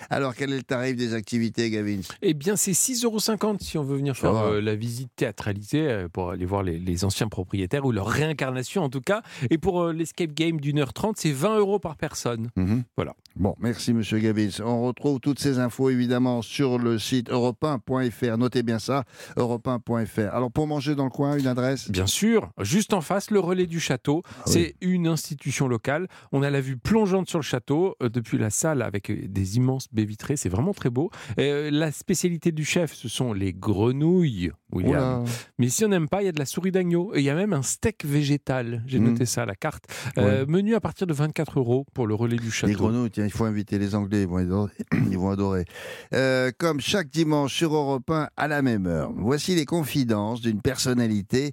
Alors, 0.09 0.35
quel 0.35 0.51
est 0.53 0.57
le 0.57 0.63
tarif 0.63 0.95
des 0.95 1.13
activités, 1.13 1.69
Gavin? 1.69 2.01
Eh 2.21 2.33
bien, 2.33 2.55
c'est 2.55 2.71
6,50 2.71 3.05
euros 3.05 3.57
si 3.59 3.77
on 3.77 3.83
veut 3.83 3.97
venir 3.97 4.15
faire 4.15 4.35
euh, 4.35 4.61
la 4.61 4.75
visite 4.75 5.09
théâtralisée 5.15 5.87
euh, 5.87 6.07
pour 6.07 6.31
aller 6.31 6.45
voir 6.45 6.63
les, 6.63 6.77
les 6.79 7.05
anciens 7.05 7.27
propriétaires 7.27 7.85
ou 7.85 7.91
leur 7.91 8.07
réincarnation 8.07 8.83
en 8.83 8.89
tout 8.89 9.01
cas. 9.01 9.21
Et 9.49 9.57
pour 9.57 9.81
euh, 9.81 9.93
l'escape 9.93 10.31
game 10.33 10.59
d'une 10.59 10.79
heure 10.79 10.93
trente, 10.93 11.17
c'est 11.17 11.31
20 11.31 11.57
euros 11.57 11.79
par 11.79 11.95
personne. 11.95 12.49
Mhm. 12.55 12.83
Voilà. 12.95 13.15
Bon, 13.35 13.55
merci 13.59 13.93
Monsieur 13.93 14.19
Gavin. 14.19 14.49
On 14.63 14.83
retrouve 14.83 15.19
toutes 15.19 15.39
ces 15.39 15.59
infos 15.59 15.89
évidemment 15.89 16.41
sur 16.41 16.77
le 16.77 16.99
site 16.99 17.29
europe1.fr. 17.29 18.37
Notez 18.37 18.63
bien 18.63 18.79
ça, 18.79 19.05
europe1.fr. 19.37 20.33
Alors 20.33 20.51
pour 20.51 20.67
manger 20.67 20.95
dans 20.95 21.05
le 21.05 21.09
coin, 21.09 21.37
une 21.37 21.47
adresse? 21.47 21.89
Bien 21.89 22.07
sûr, 22.07 22.51
juste 22.59 22.93
en 22.93 23.01
face, 23.01 23.31
le 23.31 23.39
relais 23.39 23.67
du 23.67 23.79
château. 23.79 24.23
Ah 24.25 24.41
c'est 24.45 24.75
une 24.81 25.07
institution 25.07 25.67
locale. 25.67 26.07
On 26.31 26.43
a 26.43 26.49
la 26.49 26.61
vue 26.61 26.77
plongeante 26.77 27.29
sur 27.29 27.39
le 27.39 27.43
château 27.43 27.95
depuis 28.01 28.37
la 28.37 28.49
salle 28.49 28.81
avec 28.81 29.09
euh, 29.09 29.15
des 29.51 29.57
immenses 29.57 29.87
baies 29.91 30.05
vitrées. 30.05 30.37
C'est 30.37 30.49
vraiment 30.49 30.73
très 30.73 30.89
beau. 30.89 31.09
Euh, 31.39 31.69
la 31.71 31.91
spécialité 31.91 32.51
du 32.51 32.63
chef, 32.65 32.93
ce 32.93 33.07
sont 33.09 33.33
les 33.33 33.53
grenouilles, 33.53 34.51
William. 34.71 35.25
Mais 35.57 35.69
si 35.69 35.83
on 35.85 35.89
n'aime 35.89 36.07
pas, 36.07 36.21
il 36.21 36.25
y 36.25 36.29
a 36.29 36.31
de 36.31 36.39
la 36.39 36.45
souris 36.45 36.71
d'agneau. 36.71 37.11
Il 37.15 37.21
y 37.21 37.29
a 37.29 37.35
même 37.35 37.53
un 37.53 37.61
steak 37.61 38.05
végétal. 38.05 38.83
J'ai 38.87 38.99
Mhm. 38.99 39.11
noté 39.11 39.25
ça 39.25 39.43
à 39.43 39.45
la 39.45 39.55
carte. 39.55 39.85
Euh, 40.17 40.45
Menu 40.47 40.75
à 40.75 40.79
partir 40.79 41.07
de 41.07 41.13
24 41.13 41.59
euros 41.59 41.85
pour 41.93 42.07
le 42.07 42.15
relais 42.15 42.37
du 42.37 42.51
château. 42.51 42.67
Les 42.67 42.75
grenouilles, 42.75 43.11
tiens, 43.11 43.25
il 43.25 43.31
faut 43.31 43.45
inviter 43.45 43.77
les 43.79 43.95
Anglais, 43.95 44.21
ils 44.23 44.27
vont 44.27 44.37
adorer. 44.37 44.71
Ils 45.11 45.17
vont 45.17 45.29
adorer. 45.29 45.65
Euh, 46.13 46.51
comme 46.57 46.79
chaque 46.79 47.09
dimanche 47.09 47.53
sur 47.53 47.73
Europe 47.75 48.09
1 48.09 48.29
à 48.37 48.47
la 48.47 48.61
même 48.61 48.87
heure, 48.87 49.11
voici 49.15 49.55
les 49.55 49.65
confidences 49.65 50.41
d'une 50.41 50.61
personnalité 50.61 51.51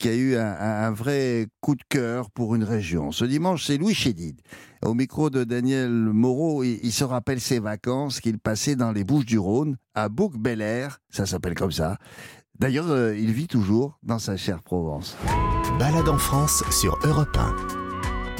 qui 0.00 0.08
a 0.08 0.14
eu 0.14 0.36
un, 0.36 0.90
vrai 0.92 1.46
coup 1.60 1.76
de 1.76 1.82
cœur 1.88 2.30
pour 2.30 2.54
une 2.54 2.64
région. 2.64 3.12
Ce 3.12 3.24
dimanche, 3.26 3.66
c'est 3.66 3.76
Louis 3.76 3.94
Chédid. 3.94 4.40
Au 4.82 4.94
micro 4.94 5.28
de 5.28 5.44
Daniel 5.44 5.90
Moreau, 5.90 6.64
il, 6.64 6.80
il 6.82 6.90
se 6.90 7.04
rappelle 7.04 7.38
ses 7.38 7.58
vacances 7.58 8.20
qu'il 8.20 8.38
passait 8.38 8.76
dans 8.76 8.92
les 8.92 9.04
Bouches 9.04 9.26
du 9.26 9.38
Rhône, 9.38 9.76
à 9.94 10.08
Bouc-Bel-Air, 10.08 11.00
ça 11.10 11.26
s'appelle 11.26 11.54
comme 11.54 11.70
ça. 11.70 11.98
D'ailleurs, 12.58 12.90
euh, 12.90 13.14
il 13.16 13.32
vit 13.32 13.46
toujours 13.46 13.98
dans 14.02 14.18
sa 14.18 14.38
chère 14.38 14.62
Provence. 14.62 15.16
Balade 15.78 16.08
en 16.08 16.18
France 16.18 16.64
sur 16.70 16.98
Europe 17.04 17.36
1. 17.36 17.56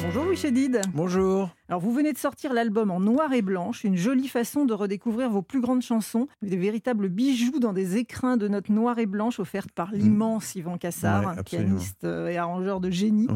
Bonjour 0.03 0.25
Louis 0.25 0.37
Chédid. 0.37 0.81
Bonjour. 0.93 1.51
Alors 1.71 1.79
vous 1.79 1.93
venez 1.93 2.11
de 2.11 2.17
sortir 2.17 2.51
l'album 2.51 2.91
en 2.91 2.99
noir 2.99 3.31
et 3.31 3.41
blanche, 3.41 3.85
une 3.85 3.95
jolie 3.95 4.27
façon 4.27 4.65
de 4.65 4.73
redécouvrir 4.73 5.29
vos 5.29 5.41
plus 5.41 5.61
grandes 5.61 5.81
chansons, 5.81 6.27
des 6.41 6.57
véritables 6.57 7.07
bijoux 7.07 7.59
dans 7.61 7.71
des 7.71 7.95
écrins 7.95 8.35
de 8.35 8.49
notes 8.49 8.67
noires 8.67 8.99
et 8.99 9.05
blanches 9.05 9.39
offertes 9.39 9.71
par 9.71 9.93
l'immense 9.93 10.53
Yvan 10.55 10.77
Cassard, 10.77 11.21
Mm. 11.21 11.37
Ouais, 11.37 11.43
pianiste 11.43 12.03
euh, 12.03 12.27
et 12.27 12.35
arrangeur 12.37 12.81
de 12.81 12.89
génie. 12.89 13.29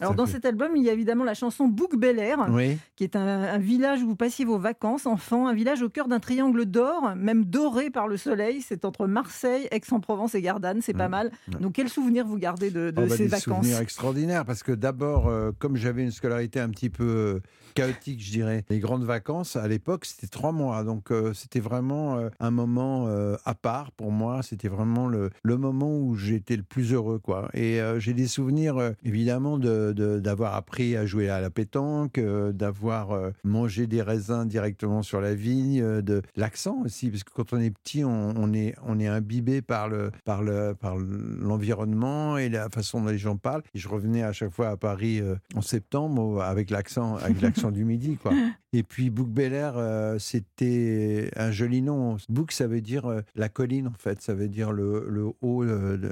Alors 0.00 0.14
dans 0.14 0.24
cet 0.24 0.46
album, 0.46 0.74
il 0.74 0.82
y 0.84 0.88
a 0.88 0.94
évidemment 0.94 1.24
la 1.24 1.34
chanson 1.34 1.68
Bouc 1.68 1.94
Bel 1.96 2.18
Air, 2.18 2.46
Oui, 2.50 2.78
qui 2.96 3.04
est 3.04 3.14
un, 3.14 3.26
un 3.42 3.58
village 3.58 4.02
où 4.02 4.06
vous 4.06 4.16
passiez 4.16 4.46
vos 4.46 4.58
vacances, 4.58 5.04
enfant, 5.04 5.46
un 5.46 5.52
village 5.52 5.82
au 5.82 5.90
cœur 5.90 6.08
d'un 6.08 6.18
triangle 6.20 6.64
d'or, 6.64 7.14
même 7.14 7.44
doré 7.44 7.90
par 7.90 8.08
le 8.08 8.16
soleil. 8.16 8.62
C'est 8.62 8.86
entre 8.86 9.06
Marseille, 9.06 9.68
Aix-en-Provence 9.70 10.34
et 10.34 10.40
Gardanne, 10.40 10.80
c'est 10.80 10.94
pas 10.94 11.08
Mm. 11.08 11.10
mal. 11.10 11.30
Donc 11.60 11.74
quel 11.74 11.90
souvenir 11.90 12.26
vous 12.26 12.38
gardez 12.38 12.70
de, 12.70 12.90
de 12.90 13.02
Oh, 13.02 13.06
bah, 13.06 13.16
ces 13.18 13.24
des 13.24 13.28
vacances? 13.28 13.66
souvenirs 13.66 13.80
extraordinaires 13.80 14.46
parce 14.46 14.62
que 14.62 14.72
d'abord, 14.72 15.28
euh, 15.28 15.52
comme 15.58 15.76
j'avais 15.76 16.02
une 16.04 16.10
scolarité 16.10 16.58
un 16.58 16.70
petit 16.70 16.88
peu 16.88 17.40
chaotique, 17.74 18.22
je 18.24 18.30
dirais, 18.30 18.64
les 18.70 18.78
grandes 18.78 19.04
vacances 19.04 19.56
à 19.56 19.66
l'époque 19.68 20.04
c'était 20.04 20.26
trois 20.28 20.52
mois, 20.52 20.84
donc 20.84 21.10
euh, 21.10 21.32
c'était 21.32 21.60
vraiment 21.60 22.16
euh, 22.18 22.28
un 22.40 22.50
moment 22.50 23.06
euh, 23.08 23.36
à 23.44 23.54
part 23.54 23.92
pour 23.92 24.10
moi. 24.12 24.42
C'était 24.42 24.68
vraiment 24.68 25.08
le, 25.08 25.30
le 25.42 25.56
moment 25.56 25.96
où 25.98 26.14
j'étais 26.16 26.56
le 26.56 26.62
plus 26.62 26.92
heureux, 26.92 27.18
quoi. 27.18 27.48
Et 27.54 27.80
j'ai 27.98 28.12
des 28.14 28.26
souvenirs 28.26 28.92
évidemment 29.04 29.58
de- 29.58 29.92
de- 29.92 30.18
d'avoir 30.20 30.54
appris 30.54 30.96
à 30.96 31.06
jouer 31.06 31.28
à 31.28 31.40
la 31.40 31.50
pétanque, 31.50 32.18
d'avoir 32.52 33.16
mangé 33.44 33.86
des 33.86 34.02
raisins 34.02 34.46
directement 34.46 35.02
sur 35.02 35.20
la 35.20 35.34
vigne, 35.34 35.80
de 36.02 36.22
l'accent 36.36 36.78
aussi, 36.84 37.10
parce 37.10 37.24
que 37.24 37.32
quand 37.32 37.52
on 37.52 37.60
est 37.60 37.70
petit, 37.70 38.04
on, 38.04 38.52
est 38.52 38.74
on 38.86 38.98
est 39.00 39.06
imbibé 39.06 39.62
par 39.62 39.88
le 39.88 40.10
par 40.24 40.42
le 40.42 40.74
par 40.78 40.96
l'environnement 40.96 42.38
et 42.38 42.48
la 42.48 42.68
façon 42.70 43.00
dont 43.02 43.08
les 43.10 43.18
gens 43.18 43.36
parlent. 43.36 43.62
Et 43.74 43.78
je 43.78 43.88
revenais 43.88 44.22
à 44.22 44.32
chaque 44.32 44.52
fois 44.52 44.68
à 44.68 44.76
Paris 44.76 45.20
en 45.54 45.60
septembre 45.60 46.42
avec 46.42 46.70
l'accent 46.70 47.16
du 47.70 47.84
midi, 47.84 48.16
quoi. 48.16 48.32
Et 48.72 48.82
puis 48.82 49.10
Bouc 49.10 49.28
Bel 49.28 49.52
Air, 49.52 49.74
euh, 49.76 50.18
c'était 50.18 51.30
un 51.36 51.50
joli 51.50 51.82
nom. 51.82 52.16
Bouc, 52.28 52.52
ça 52.52 52.66
veut 52.66 52.80
dire 52.80 53.06
euh, 53.06 53.20
la 53.34 53.48
colline, 53.48 53.86
en 53.88 53.92
fait. 53.98 54.20
Ça 54.22 54.34
veut 54.34 54.48
dire 54.48 54.72
le, 54.72 55.06
le 55.08 55.26
haut 55.42 55.62
euh, 55.62 56.10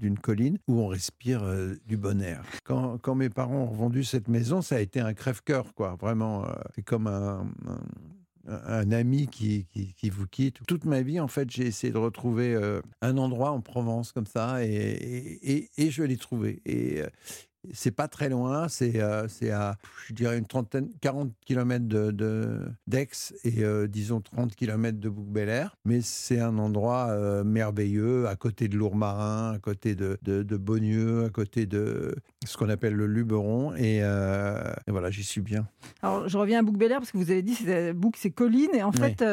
d'une 0.00 0.18
colline 0.18 0.58
où 0.68 0.80
on 0.80 0.86
respire 0.86 1.42
du 1.86 1.96
bon 1.96 2.22
air. 2.22 2.42
Quand, 2.64 2.98
quand 2.98 3.14
mes 3.16 3.28
parents 3.28 3.62
ont 3.64 3.66
revendu 3.70 4.04
cette 4.04 4.28
maison, 4.28 4.62
ça 4.62 4.76
a 4.76 4.80
été 4.80 5.00
un 5.00 5.14
crève-cœur, 5.14 5.74
quoi. 5.74 5.96
Vraiment, 6.00 6.46
c'est 6.74 6.82
comme 6.82 7.06
un, 7.08 7.40
un- 7.66 7.80
un 8.48 8.92
ami 8.92 9.26
qui, 9.26 9.66
qui, 9.66 9.92
qui 9.94 10.08
vous 10.08 10.28
quitte. 10.28 10.60
Toute 10.68 10.84
ma 10.84 11.02
vie, 11.02 11.18
en 11.18 11.26
fait, 11.26 11.50
j'ai 11.50 11.66
essayé 11.66 11.92
de 11.92 11.98
retrouver 11.98 12.54
euh, 12.54 12.80
un 13.02 13.18
endroit 13.18 13.50
en 13.50 13.60
Provence 13.60 14.12
comme 14.12 14.26
ça, 14.26 14.64
et, 14.64 14.68
et, 14.68 15.52
et- 15.56 15.70
et 15.78 15.90
je 15.90 16.04
l'ai 16.04 16.16
trouvé. 16.16 16.62
Et 16.64 17.02
c'est 17.72 17.90
pas 17.90 18.06
très 18.08 18.28
loin, 18.28 18.68
c'est 18.68 19.00
euh, 19.00 19.26
à, 19.52 19.74
je 20.06 20.12
dirais, 20.14 20.38
une 20.38 20.46
trentaine, 20.46 20.88
40 21.00 21.32
km 21.44 21.84
de, 21.84 22.60
d'Aix 22.86 23.08
et 23.44 23.64
euh, 23.64 23.86
disons 23.88 24.20
30 24.20 24.54
km 24.54 24.98
de 25.00 25.08
Bouc-Bel-Air. 25.08 25.76
Mais 25.84 26.00
c'est 26.00 26.38
un 26.40 26.58
endroit 26.58 27.08
euh, 27.10 27.42
merveilleux, 27.44 28.28
à 28.28 28.36
côté 28.36 28.68
de 28.68 28.76
Lourmarin, 28.76 29.52
à 29.54 29.58
côté 29.58 29.94
de, 29.94 30.16
de, 30.22 30.42
de 30.42 30.56
Beaunieu, 30.56 31.24
à 31.24 31.30
côté 31.30 31.66
de 31.66 32.14
ce 32.46 32.56
qu'on 32.56 32.68
appelle 32.68 32.94
le 32.94 33.06
Luberon. 33.06 33.74
Et, 33.74 33.98
euh, 34.02 34.60
et 34.86 34.90
voilà, 34.92 35.10
j'y 35.10 35.24
suis 35.24 35.40
bien. 35.40 35.66
Alors, 36.02 36.28
je 36.28 36.38
reviens 36.38 36.60
à 36.60 36.62
Bouc 36.62 36.80
Air 36.82 36.98
parce 36.98 37.10
que 37.10 37.18
vous 37.18 37.30
avez 37.30 37.42
dit 37.42 37.56
que 37.56 37.92
Bouc, 37.92 38.16
c'est 38.16 38.30
colline. 38.30 38.70
Et 38.74 38.82
en 38.82 38.92
fait, 38.92 39.24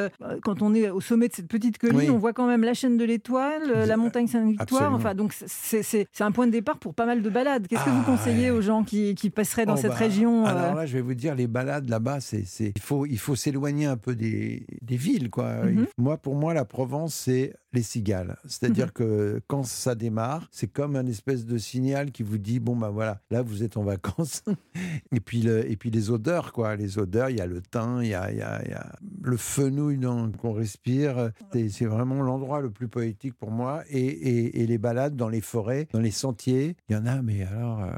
quand 0.43 0.61
on 0.61 0.73
est 0.73 0.89
au 0.89 1.01
sommet 1.01 1.27
de 1.27 1.33
cette 1.33 1.47
petite 1.47 1.77
colline, 1.77 1.97
Oui. 1.97 2.09
on 2.09 2.17
voit 2.17 2.33
quand 2.33 2.47
même 2.47 2.63
la 2.63 2.73
chaîne 2.73 2.97
de 2.97 3.05
l'Étoile, 3.05 3.85
la 3.87 3.97
montagne 3.97 4.27
Sainte-Victoire. 4.27 4.91
Enfin, 4.93 5.13
donc, 5.13 5.33
c'est- 5.33 6.07
un 6.23 6.31
point 6.31 6.47
de 6.47 6.51
départ 6.53 6.77
pour 6.79 6.93
pas 6.95 7.05
mal 7.05 7.21
de 7.21 7.29
balades. 7.29 7.67
Qu'est-ce 7.67 7.83
que 7.83 7.89
vous 7.89 8.03
Ah, 8.03 8.05
conseillez 8.23 8.51
ouais. 8.51 8.57
aux 8.57 8.61
gens 8.61 8.83
qui, 8.83 9.15
qui 9.15 9.29
passeraient 9.29 9.65
dans 9.65 9.73
Oh, 9.73 9.77
cette 9.77 9.91
bah, 9.91 9.97
région 9.97 10.45
euh, 10.45 10.49
Alors 10.49 10.75
là, 10.75 10.85
je 10.85 10.93
vais 10.93 11.01
vous 11.01 11.13
dire, 11.13 11.35
les 11.35 11.47
balades 11.47 11.89
là-bas, 11.89 12.19
c'est, 12.19 12.43
il 12.59 12.81
faut, 12.81 13.05
il 13.05 13.17
faut 13.19 13.35
s'éloigner 13.35 13.85
un 13.85 13.97
peu 13.97 14.15
des, 14.15 14.65
des 14.81 14.97
villes, 14.97 15.29
quoi. 15.29 15.63
Mhm. 15.65 15.87
Moi, 15.97 16.17
pour 16.17 16.35
moi, 16.35 16.53
la 16.53 16.65
Provence, 16.65 17.13
c'est 17.15 17.53
les 17.73 17.81
cigales. 17.81 18.37
C'est-à-dire 18.45 18.85
Mhm. 18.87 18.91
que 18.91 19.41
quand 19.47 19.63
ça 19.63 19.95
démarre, 19.95 20.47
c'est 20.51 20.67
comme 20.67 20.95
un 20.95 21.05
espèce 21.07 21.45
de 21.45 21.57
signal 21.57 22.11
qui 22.11 22.21
vous 22.23 22.37
dit, 22.37 22.59
bon, 22.59 22.75
ben 22.75 22.89
voilà, 22.89 23.19
là, 23.31 23.41
vous 23.41 23.63
êtes 23.63 23.77
en 23.77 23.83
vacances. 23.83 24.43
et, 25.11 25.19
puis 25.19 25.41
le, 25.41 25.69
et 25.69 25.75
puis 25.75 25.89
les 25.89 26.11
odeurs, 26.11 26.53
quoi. 26.53 26.75
Les 26.75 26.99
odeurs, 26.99 27.29
il 27.31 27.37
y 27.37 27.41
a 27.41 27.47
le 27.47 27.61
thym, 27.61 27.99
il 28.03 28.09
y 28.09 28.13
a, 28.13 28.31
il 28.31 28.37
y 28.37 28.41
a- 28.41 28.61
il 28.65 28.71
y 28.71 28.73
a 28.75 28.91
le 29.23 29.37
fenouil 29.37 29.99
qu'on 30.37 30.53
respire. 30.53 31.31
C'est, 31.51 31.69
c'est 31.69 31.85
vraiment 31.85 32.21
l'endroit 32.21 32.61
le 32.61 32.69
plus 32.69 32.87
poétique 32.87 33.33
pour 33.33 33.49
moi. 33.51 33.83
Et, 33.89 33.99
et- 34.05 34.61
et 34.61 34.67
les 34.67 34.77
balades 34.77 35.15
dans 35.15 35.29
les 35.29 35.41
forêts, 35.41 35.87
dans 35.93 35.99
les 35.99 36.11
sentiers, 36.11 36.75
il 36.89 36.93
y 36.93 36.95
en 36.95 37.05
a, 37.07 37.21
mais 37.23 37.43
alors, 37.43 37.81
euh, 37.83 37.89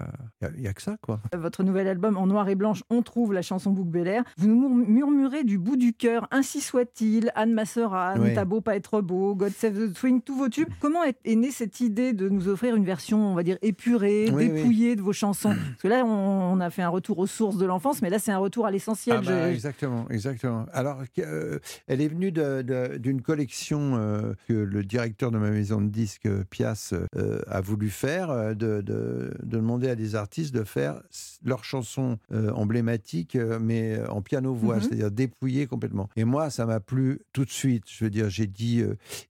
il 0.55 0.61
n'y 0.61 0.67
a, 0.67 0.73
que 0.73 0.81
ça, 0.81 0.97
quoi. 1.01 1.19
Votre 1.35 1.63
nouvel 1.63 1.87
album 1.87 2.17
en 2.17 2.27
noir 2.27 2.47
et 2.49 2.55
blanche, 2.55 2.83
on 2.89 3.01
trouve 3.01 3.33
la 3.33 3.41
chanson 3.41 3.71
Bouc 3.71 3.87
Bel 3.87 4.23
Vous 4.37 4.47
nous 4.47 4.69
murmurez 4.69 5.43
du 5.43 5.57
bout 5.57 5.77
du 5.77 5.93
cœur, 5.93 6.27
ainsi 6.31 6.61
soit-il, 6.61 7.31
Anne 7.35 7.53
Masseran, 7.53 8.15
oui. 8.19 8.33
T'as 8.33 8.45
beau 8.45 8.61
pas 8.61 8.75
être 8.75 9.01
beau, 9.01 9.35
God 9.35 9.51
Save 9.51 9.73
the 9.73 9.97
Swing, 9.97 10.21
tous 10.21 10.35
vos 10.35 10.49
tubes. 10.49 10.69
Comment 10.79 11.03
est, 11.03 11.35
née 11.35 11.51
cette 11.51 11.79
idée 11.79 12.13
de 12.13 12.29
nous 12.29 12.47
offrir 12.47 12.75
une 12.75 12.85
version, 12.85 13.31
on 13.31 13.35
va 13.35 13.43
dire, 13.43 13.57
épurée, 13.61 14.29
dépouillée 14.29 14.95
de 14.95 15.01
vos 15.01 15.13
chansons 15.13 15.55
Parce 15.69 15.81
que 15.81 15.87
là, 15.87 16.05
on, 16.05 16.59
a 16.59 16.69
fait 16.69 16.81
un 16.81 16.89
retour 16.89 17.19
aux 17.19 17.27
sources 17.27 17.57
de 17.57 17.65
l'enfance, 17.65 18.01
mais 18.01 18.09
là, 18.09 18.19
c'est 18.19 18.31
un 18.31 18.37
retour 18.37 18.65
à 18.65 18.71
l'essentiel. 18.71 19.17
Ah 19.19 19.21
bah, 19.25 19.51
exactement, 19.51 20.07
exactement. 20.09 20.65
Alors, 20.71 21.03
euh, 21.19 21.59
elle 21.87 22.01
est 22.01 22.07
venue 22.07 22.31
d'une 22.31 23.21
collection 23.21 23.95
euh, 23.95 24.33
que 24.47 24.53
le 24.53 24.83
directeur 24.83 25.31
de 25.31 25.37
ma 25.37 25.49
maison 25.49 25.81
de 25.81 25.89
disques, 25.89 26.29
Pias, 26.49 26.93
euh, 27.15 27.39
a 27.47 27.61
voulu 27.61 27.89
faire, 27.89 28.55
de, 28.55 28.81
de, 28.81 29.33
demander 29.43 29.89
à 29.89 29.94
des 29.95 30.15
artistes 30.15 30.53
de 30.53 30.63
faire 30.63 31.01
leurs 31.43 31.63
chansons 31.63 32.17
emblématiques, 32.31 33.37
mais 33.61 33.99
en 34.09 34.21
piano-voix, 34.21 34.75
mhm. 34.75 34.81
c'est-à-dire 34.81 35.11
dépouillées 35.11 35.67
complètement. 35.67 36.09
Et 36.15 36.23
moi, 36.23 36.49
ça 36.49 36.65
m'a 36.65 36.79
plu 36.79 37.19
tout 37.33 37.45
de 37.45 37.49
suite. 37.49 37.83
Je 37.87 38.03
veux 38.03 38.09
dire, 38.09 38.29
j'ai 38.29 38.47
dit, 38.47 38.83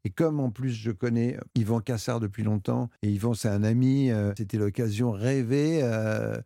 et 0.04 0.10
comme 0.10 0.40
en 0.40 0.50
plus 0.50 0.72
je 0.72 0.92
connais 0.92 1.38
Yvan 1.56 1.80
Cassard 1.80 2.20
depuis 2.20 2.44
longtemps, 2.44 2.90
et 3.02 3.10
Yvan, 3.10 3.34
c'est 3.34 3.50
un 3.50 3.64
ami, 3.64 4.12
c'était 4.38 4.58
l'occasion 4.58 5.12
rêvée 5.12 5.82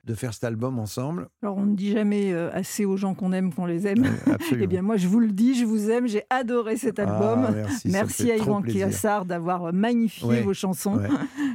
de 0.03 0.13
faire 0.13 0.33
cet 0.33 0.43
album 0.43 0.79
ensemble. 0.79 1.29
Alors, 1.41 1.57
on 1.57 1.65
ne 1.65 1.75
dit 1.75 1.91
jamais 1.91 2.33
assez 2.33 2.85
aux 2.85 2.97
gens 2.97 3.13
qu'on 3.13 3.31
aime 3.31 3.53
qu'on 3.53 3.65
les 3.65 3.87
aime. 3.87 4.05
Eh 4.61 4.67
bien, 4.67 4.81
moi, 4.81 4.97
je 4.97 5.07
vous 5.07 5.19
le 5.19 5.31
dis, 5.31 5.55
je 5.55 5.65
vous 5.65 5.89
aime, 5.89 6.07
j'ai 6.07 6.23
adoré 6.29 6.75
cet 6.75 6.99
ah, 6.99 7.03
album. 7.03 7.55
merci, 7.85 8.31
à 8.31 8.37
Yvan 8.37 8.61
Cassard 8.61 9.25
d'avoir 9.25 9.71
magnifié 9.73 10.41
vos 10.41 10.53
chansons. 10.53 10.99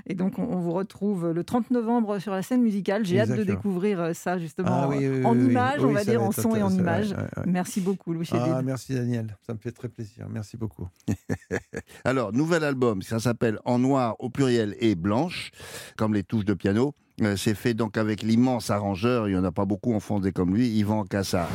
Et 0.06 0.14
donc, 0.14 0.38
on, 0.38 0.56
vous 0.56 0.72
retrouve 0.72 1.32
le 1.32 1.44
30 1.44 1.70
novembre 1.70 2.18
sur 2.18 2.32
la 2.32 2.42
scène 2.42 2.53
musicale. 2.62 3.04
J'ai 3.04 3.20
hâte 3.20 3.36
de 3.36 3.44
découvrir 3.44 4.00
euh, 4.00 4.12
ça, 4.12 4.38
justement, 4.38 4.68
ah 4.70 4.88
en 4.88 5.38
images, 5.38 5.84
on 5.84 5.92
va 5.92 6.04
dire, 6.04 6.22
en 6.22 6.32
son 6.32 6.54
et 6.54 6.62
en 6.62 6.70
images. 6.70 7.14
Merci 7.46 7.80
beaucoup, 7.80 8.12
Louis 8.12 8.28
Ah, 8.32 8.62
merci, 8.62 8.94
Daniel. 8.94 9.36
Ça 9.46 9.54
me 9.54 9.58
fait 9.58 9.72
très 9.72 9.88
plaisir. 9.88 10.26
Merci 10.30 10.56
beaucoup. 10.56 10.88
Alors, 12.04 12.32
nouvel 12.32 12.64
album, 12.64 13.02
ça 13.02 13.18
s'appelle 13.18 13.58
En 13.64 13.78
noir 13.78 14.16
au 14.18 14.30
pluriel 14.30 14.76
et 14.80 14.94
blanche, 14.94 15.50
comme 15.96 16.14
les 16.14 16.22
touches 16.22 16.44
de 16.44 16.54
piano. 16.54 16.94
Euh, 17.22 17.36
c'est 17.36 17.54
fait 17.54 17.74
donc 17.74 17.96
avec 17.96 18.22
l'immense 18.22 18.70
arrangeur, 18.70 19.28
il 19.28 19.32
n'y 19.32 19.38
en 19.38 19.44
a 19.44 19.52
pas 19.52 19.64
beaucoup 19.64 19.94
en 19.94 20.00
fondé 20.00 20.32
comme 20.32 20.54
lui, 20.54 20.68
Yvan 20.68 21.04
Cassard. 21.04 21.48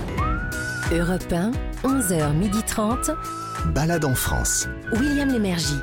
Europe 0.91 1.31
1, 1.31 1.51
11h30. 1.83 3.15
Balade 3.73 4.05
en 4.05 4.15
France. 4.15 4.67
William 4.93 5.29
Lémergie. 5.29 5.79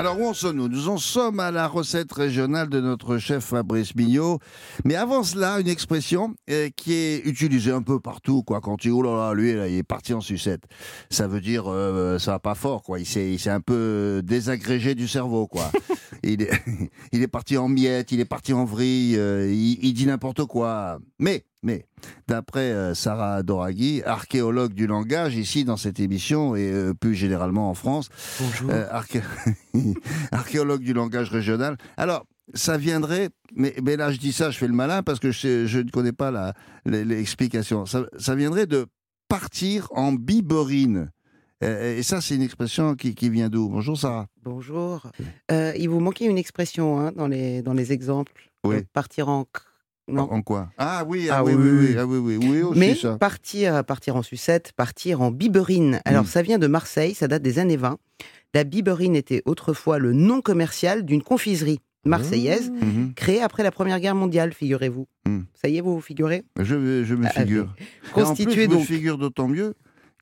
Alors 0.00 0.18
où 0.18 0.26
en 0.26 0.32
sommes-nous? 0.32 0.68
Nous 0.68 0.88
en 0.88 0.96
sommes 0.96 1.40
à 1.40 1.50
la 1.50 1.68
recette 1.68 2.10
régionale 2.10 2.70
de 2.70 2.80
notre 2.80 3.18
chef 3.18 3.44
Fabrice 3.44 3.94
Mignot. 3.94 4.38
Mais 4.86 4.94
avant 4.94 5.22
cela, 5.22 5.60
une 5.60 5.68
expression 5.68 6.34
euh, 6.48 6.70
qui 6.74 6.94
est 6.94 7.18
utilisée 7.26 7.70
un 7.70 7.82
peu 7.82 8.00
partout. 8.00 8.42
Quoi. 8.42 8.62
Quand 8.62 8.78
tu 8.78 8.88
oh 8.88 9.02
là 9.02 9.14
là, 9.14 9.34
lui, 9.34 9.52
là, 9.52 9.68
il 9.68 9.76
est 9.76 9.82
parti 9.82 10.14
en 10.14 10.22
sucette. 10.22 10.62
Ça 11.10 11.28
veut 11.28 11.42
dire, 11.42 11.64
euh, 11.66 12.18
ça 12.18 12.30
va 12.30 12.38
pas 12.38 12.54
fort. 12.54 12.82
Quoi. 12.82 12.98
Il 13.00 13.04
s'est 13.04 13.50
un 13.50 13.60
peu 13.60 14.22
désagrégé 14.24 14.94
du 14.94 15.06
cerveau. 15.06 15.46
Quoi. 15.46 15.70
il, 16.22 16.40
est, 16.40 16.50
il 17.12 17.22
est 17.22 17.28
parti 17.28 17.58
en 17.58 17.68
miettes, 17.68 18.10
il 18.10 18.20
est 18.20 18.24
parti 18.24 18.54
en 18.54 18.64
vrille, 18.64 19.18
euh, 19.18 19.52
il, 19.52 19.92
dit 19.92 20.06
n'importe 20.06 20.46
quoi. 20.46 20.98
Mais, 21.18 21.44
mais, 21.62 21.86
d'après 22.28 22.72
euh, 22.72 22.94
Sarah 22.94 23.42
Doraghi, 23.42 24.02
archéologue 24.04 24.72
du 24.72 24.86
langage, 24.86 25.36
ici 25.36 25.64
dans 25.64 25.76
cette 25.76 26.00
émission 26.00 26.56
et 26.56 26.70
euh, 26.70 26.94
plus 26.94 27.14
généralement 27.14 27.70
en 27.70 27.74
France, 27.74 28.08
Bonjour. 28.40 28.70
archéologue 30.32 30.82
du 30.82 30.92
langage 30.92 31.30
régional. 31.30 31.76
Alors, 31.96 32.24
ça 32.54 32.76
viendrait, 32.76 33.30
mais, 33.54 33.74
mais, 33.82 33.96
là 33.96 34.10
je 34.10 34.18
dis 34.18 34.32
ça, 34.32 34.50
je 34.50 34.58
fais 34.58 34.66
le 34.66 34.74
malin 34.74 35.02
parce 35.02 35.20
que 35.20 35.30
je, 35.30 35.66
je 35.66 35.78
ne 35.78 35.90
connais 35.90 36.12
pas 36.12 36.54
l'explication. 36.84 37.86
Ça, 37.86 38.06
ça 38.18 38.34
viendrait 38.34 38.66
de 38.66 38.86
partir 39.28 39.88
en 39.92 40.12
biberine. 40.12 41.10
Euh, 41.62 41.98
et 41.98 42.02
ça, 42.02 42.20
c'est 42.20 42.34
une 42.34 42.42
expression 42.42 42.94
qui, 42.94 43.14
vient 43.28 43.48
d'où? 43.48 43.68
Bonjour 43.68 43.98
Sarah. 43.98 44.26
Bonjour. 44.42 45.06
Euh, 45.50 45.72
il 45.78 45.88
vous 45.88 46.00
manquait 46.00 46.24
une 46.24 46.38
expression 46.38 46.98
hein, 46.98 47.12
dans, 47.12 47.28
les, 47.28 47.62
dans 47.62 47.74
les 47.74 47.92
exemples. 47.92 48.50
Oui. 48.64 48.76
Euh, 48.76 48.82
partir 48.92 49.28
en... 49.28 49.46
Non. 50.10 50.30
En 50.30 50.42
quoi? 50.42 50.70
Ah 50.78 51.04
oui, 51.06 51.28
ah, 51.30 51.36
ah 51.38 51.44
oui, 51.44 51.54
oui, 51.54 51.70
oui, 51.70 51.96
ah 51.98 52.06
oui, 52.06 52.18
oui, 52.18 52.36
oui 52.36 52.62
aussi, 52.62 52.78
Mais 52.78 52.94
ça. 52.94 53.16
partir, 53.18 53.84
partir 53.84 54.16
en 54.16 54.22
sucette, 54.22 54.72
partir 54.72 55.20
en 55.20 55.30
biberine. 55.30 56.00
Alors 56.04 56.24
hmm. 56.24 56.28
ça 56.28 56.42
vient 56.42 56.58
de 56.58 56.66
Marseille, 56.66 57.14
ça 57.14 57.28
date 57.28 57.42
des 57.42 57.58
années 57.58 57.76
20. 57.76 57.98
La 58.54 58.64
biberine 58.64 59.16
était 59.16 59.42
autrefois 59.44 59.98
le 59.98 60.12
nom 60.12 60.40
commercial 60.40 61.04
d'une 61.04 61.22
confiserie 61.22 61.80
marseillaise 62.04 62.70
mmh. 62.70 63.12
créée 63.14 63.42
après 63.42 63.62
la 63.62 63.70
Première 63.70 64.00
Guerre 64.00 64.14
mondiale, 64.14 64.52
figurez-vous. 64.52 65.06
Hmm. 65.26 65.40
Ça 65.54 65.68
y 65.68 65.76
est, 65.76 65.80
vous 65.80 65.94
vous 65.94 66.00
figurez? 66.00 66.42
Je, 66.58 67.04
je 67.04 67.14
me 67.14 67.26
ah, 67.26 67.30
figure. 67.30 67.74
Constitué 68.12 68.68
donc... 68.68 68.80
me 68.80 68.84
figure 68.84 69.18
d'autant 69.18 69.48
mieux 69.48 69.74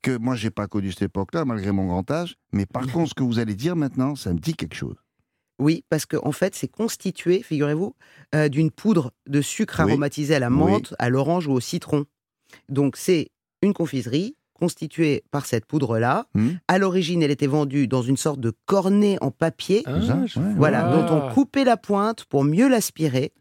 que 0.03 0.16
moi, 0.16 0.35
j'ai 0.35 0.51
pas 0.51 0.66
connu 0.66 0.92
cette 0.92 1.03
époque-là, 1.03 1.44
malgré 1.44 1.72
mon 1.72 1.87
grand 1.87 2.11
âge. 2.11 2.37
Mais 2.53 2.66
par 2.66 2.87
contre, 2.92 3.11
ce 3.11 3.14
que 3.14 3.22
vous 3.22 3.38
allez 3.38 3.55
dire 3.55 3.77
maintenant, 3.77 4.14
ça 4.14 4.33
me 4.33 4.38
dit 4.38 4.55
quelque 4.55 4.74
chose. 4.74 4.96
Oui, 5.59 5.85
parce 5.88 6.07
qu'en 6.07 6.27
en 6.27 6.33
fait, 6.33 6.55
c'est 6.55 6.68
constitué, 6.68 7.42
figurez-vous, 7.42 7.94
euh, 8.35 8.49
d'une 8.49 8.71
poudre 8.71 9.12
de 9.27 9.40
sucre 9.40 9.81
aromatisé 9.81 10.35
à 10.35 10.38
la 10.38 10.51
menthe, 10.51 10.94
à 10.99 11.09
l'orange 11.09 11.49
ou 11.49 11.53
au 11.53 11.61
citron. 11.61 12.07
Donc, 12.68 12.97
c'est 12.97 13.31
une 13.62 13.75
confiserie 13.75 14.37
constituée 14.55 15.25
par 15.31 15.47
cette 15.47 15.66
poudre-là. 15.66 16.27
Hmm. 16.35 16.51
À 16.68 16.79
l'origine, 16.79 17.23
elle 17.23 17.31
était 17.31 17.47
vendue 17.47 17.87
dans 17.88 18.03
une 18.03 18.16
sorte 18.16 18.40
de 18.40 18.53
cornet 18.66 19.16
en 19.21 19.31
papier, 19.31 19.83
ah, 19.87 19.99
voilà, 20.57 20.90
dont 20.90 21.14
on 21.14 21.33
coupait 21.33 21.64
la 21.64 21.77
pointe 21.77 22.25
pour 22.25 22.44
mieux 22.44 22.68
l'aspirer. 22.68 23.33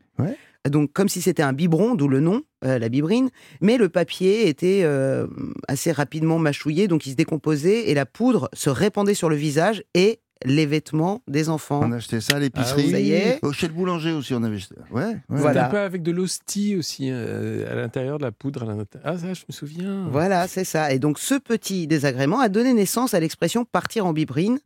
Donc, 0.69 0.91
comme 0.91 1.07
si 1.07 1.21
c'était 1.21 1.43
un 1.43 1.53
biberon, 1.53 1.95
d'où 1.95 2.07
le 2.07 2.19
nom, 2.19 2.41
euh, 2.65 2.79
la 2.79 2.89
biberine. 2.89 3.29
Mais 3.61 3.77
le 3.77 3.87
papier 3.87 4.49
était 4.49 4.81
euh, 4.83 5.27
assez 5.67 5.91
rapidement 5.91 6.39
mâchouillé, 6.39 6.87
donc 6.87 7.05
il 7.05 7.11
se 7.11 7.15
décomposait 7.15 7.89
et 7.89 7.93
la 7.93 8.05
poudre 8.05 8.49
se 8.53 8.69
répandait 8.69 9.13
sur 9.13 9.29
le 9.29 9.35
visage 9.35 9.83
et 9.93 10.19
les 10.45 10.65
vêtements 10.65 11.21
des 11.27 11.49
enfants. 11.49 11.81
On 11.83 11.91
achetait 11.91 12.21
ça 12.21 12.37
à 12.37 12.39
l'épicerie. 12.39 12.91
ça 12.91 12.99
y 12.99 13.11
est. 13.11 13.39
chez 13.53 13.67
le 13.67 13.73
boulanger 13.73 14.11
aussi, 14.11 14.33
on 14.33 14.43
avait. 14.43 14.57
Ouais. 14.91 15.03
ouais. 15.03 15.17
Voilà. 15.29 15.67
Un 15.67 15.69
peu 15.69 15.79
avec 15.79 16.03
de 16.03 16.11
l'hostie 16.11 16.75
aussi 16.75 17.09
euh, 17.11 17.71
à 17.71 17.75
l'intérieur 17.75 18.17
de 18.17 18.23
la 18.23 18.31
poudre. 18.31 18.85
Ah 19.03 19.17
ça, 19.17 19.33
je 19.33 19.43
me 19.47 19.53
souviens. 19.53 20.07
Voilà, 20.11 20.47
c'est 20.47 20.63
ça. 20.63 20.91
Et 20.91 20.99
donc 20.99 21.19
ce 21.19 21.35
petit 21.35 21.87
désagrément 21.87 22.39
a 22.39 22.49
donné 22.49 22.73
naissance 22.73 23.13
à 23.13 23.19
l'expression 23.19 23.65
partir 23.65 24.05
en 24.05 24.13
biberine. 24.13 24.59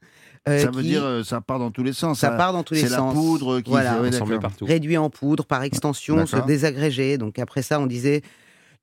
Euh, 0.50 0.60
ça 0.60 0.72
veut 0.72 0.82
dire 0.82 1.04
euh, 1.04 1.24
ça 1.24 1.40
part 1.40 1.60
dans 1.60 1.70
tous 1.70 1.84
les 1.84 1.94
sens. 1.94 2.20
Ça, 2.20 2.32
part 2.32 2.52
dans 2.52 2.64
tous 2.64 2.74
les 2.74 2.82
sens. 2.82 2.90
C'est 2.90 2.96
la 2.96 3.12
poudre 3.12 3.60
qui 3.60 3.70
voilà. 3.70 4.00
partout. 4.42 4.66
Réduit 4.66 4.98
en 4.98 5.12
poudre, 5.12 5.46
par 5.46 5.62
extension, 5.62 6.26
se 6.26 6.38
désagréger. 6.46 7.18
Donc 7.18 7.38
après 7.38 7.62
ça, 7.62 7.80
on 7.80 7.86
disait 7.86 8.22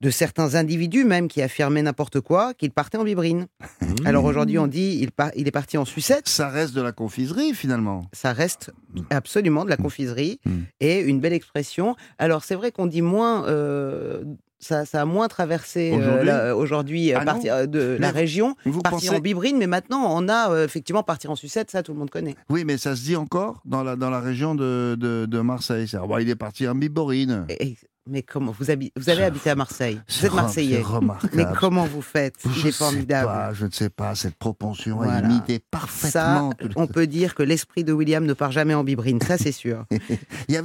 de 0.01 0.09
certains 0.09 0.55
individus 0.55 1.03
même 1.03 1.27
qui 1.27 1.41
affirmaient 1.41 1.81
n'importe 1.81 2.21
quoi, 2.21 2.53
qu'ils 2.53 2.71
partaient 2.71 2.97
en 2.97 3.03
bibrine. 3.03 3.47
Mmh. 3.81 4.05
Alors 4.05 4.25
aujourd'hui, 4.25 4.57
on 4.57 4.67
dit 4.67 4.99
il, 5.01 5.09
il 5.35 5.47
est 5.47 5.51
parti 5.51 5.77
en 5.77 5.85
sucette. 5.85 6.27
Ça 6.27 6.49
reste 6.49 6.73
de 6.73 6.81
la 6.81 6.91
confiserie 6.91 7.53
finalement. 7.53 8.03
Ça 8.13 8.33
reste 8.33 8.71
absolument 9.09 9.65
de 9.65 9.69
la 9.69 9.77
mmh. 9.77 9.83
confiserie 9.83 10.39
mmh. 10.45 10.51
et 10.79 10.99
une 10.99 11.19
belle 11.19 11.33
expression. 11.33 11.95
Alors 12.17 12.43
c'est 12.43 12.55
vrai 12.55 12.71
qu'on 12.71 12.87
dit 12.87 13.01
moins 13.01 13.45
euh, 13.47 14.23
ça, 14.59 14.83
a 14.93 15.05
moins 15.05 15.27
traversé 15.27 15.93
aujourd'hui 16.55 17.13
euh, 17.13 17.19
ah 17.25 17.37
euh, 17.45 17.65
de 17.65 17.97
la 17.99 18.11
région, 18.11 18.55
partir 18.83 19.13
en 19.13 19.19
bibrine, 19.19 19.57
mais 19.57 19.67
maintenant 19.67 20.05
on 20.09 20.27
a 20.27 20.51
euh, 20.51 20.65
effectivement 20.65 21.03
partir 21.03 21.31
en 21.31 21.35
sucette, 21.35 21.71
ça 21.71 21.83
tout 21.83 21.93
le 21.93 21.99
monde 21.99 22.09
connaît. 22.09 22.35
Oui, 22.49 22.65
mais 22.65 22.77
ça 22.77 22.95
se 22.95 23.03
dit 23.03 23.15
encore 23.15 23.61
dans 23.65 23.83
la, 23.83 23.95
dans 23.95 24.09
la 24.09 24.19
région 24.19 24.55
de, 24.55 24.95
de, 24.99 25.39
Marseille. 25.39 25.87
il 26.19 26.29
est 26.29 26.35
parti 26.35 26.67
en 26.67 26.75
biberine. 26.75 27.47
Mais 28.07 28.23
comment 28.23 28.51
vous, 28.51 28.65
vous 28.95 29.09
avez 29.09 29.23
habité 29.23 29.49
à 29.49 29.55
Marseille 29.55 29.99
Vous 30.07 30.25
êtes 30.25 30.33
Marseillais. 30.33 30.83
Mais 31.33 31.45
comment 31.59 31.85
vous 31.85 32.01
faites 32.01 32.35
C'est 32.61 32.71
formidable. 32.71 33.55
je 33.55 33.65
ne 33.65 33.71
sais 33.71 33.89
pas. 33.89 34.15
Cette 34.15 34.35
propension 34.35 35.01
à 35.01 35.19
imiter 35.19 35.59
parfaitement. 35.59 36.51
Ça, 36.51 36.69
on 36.75 36.87
peut 36.87 37.07
dire 37.07 37.35
que 37.35 37.43
l'esprit 37.43 37.83
de 37.83 37.93
William 37.93 38.25
ne 38.25 38.33
part 38.33 38.51
jamais 38.51 38.73
en 38.73 38.83
bibrine. 38.83 39.21
Ça, 39.21 39.37
c'est 39.37 39.51
sûr. 39.51 39.85
il 40.47 40.51
n'y 40.51 40.57
a, 40.57 40.63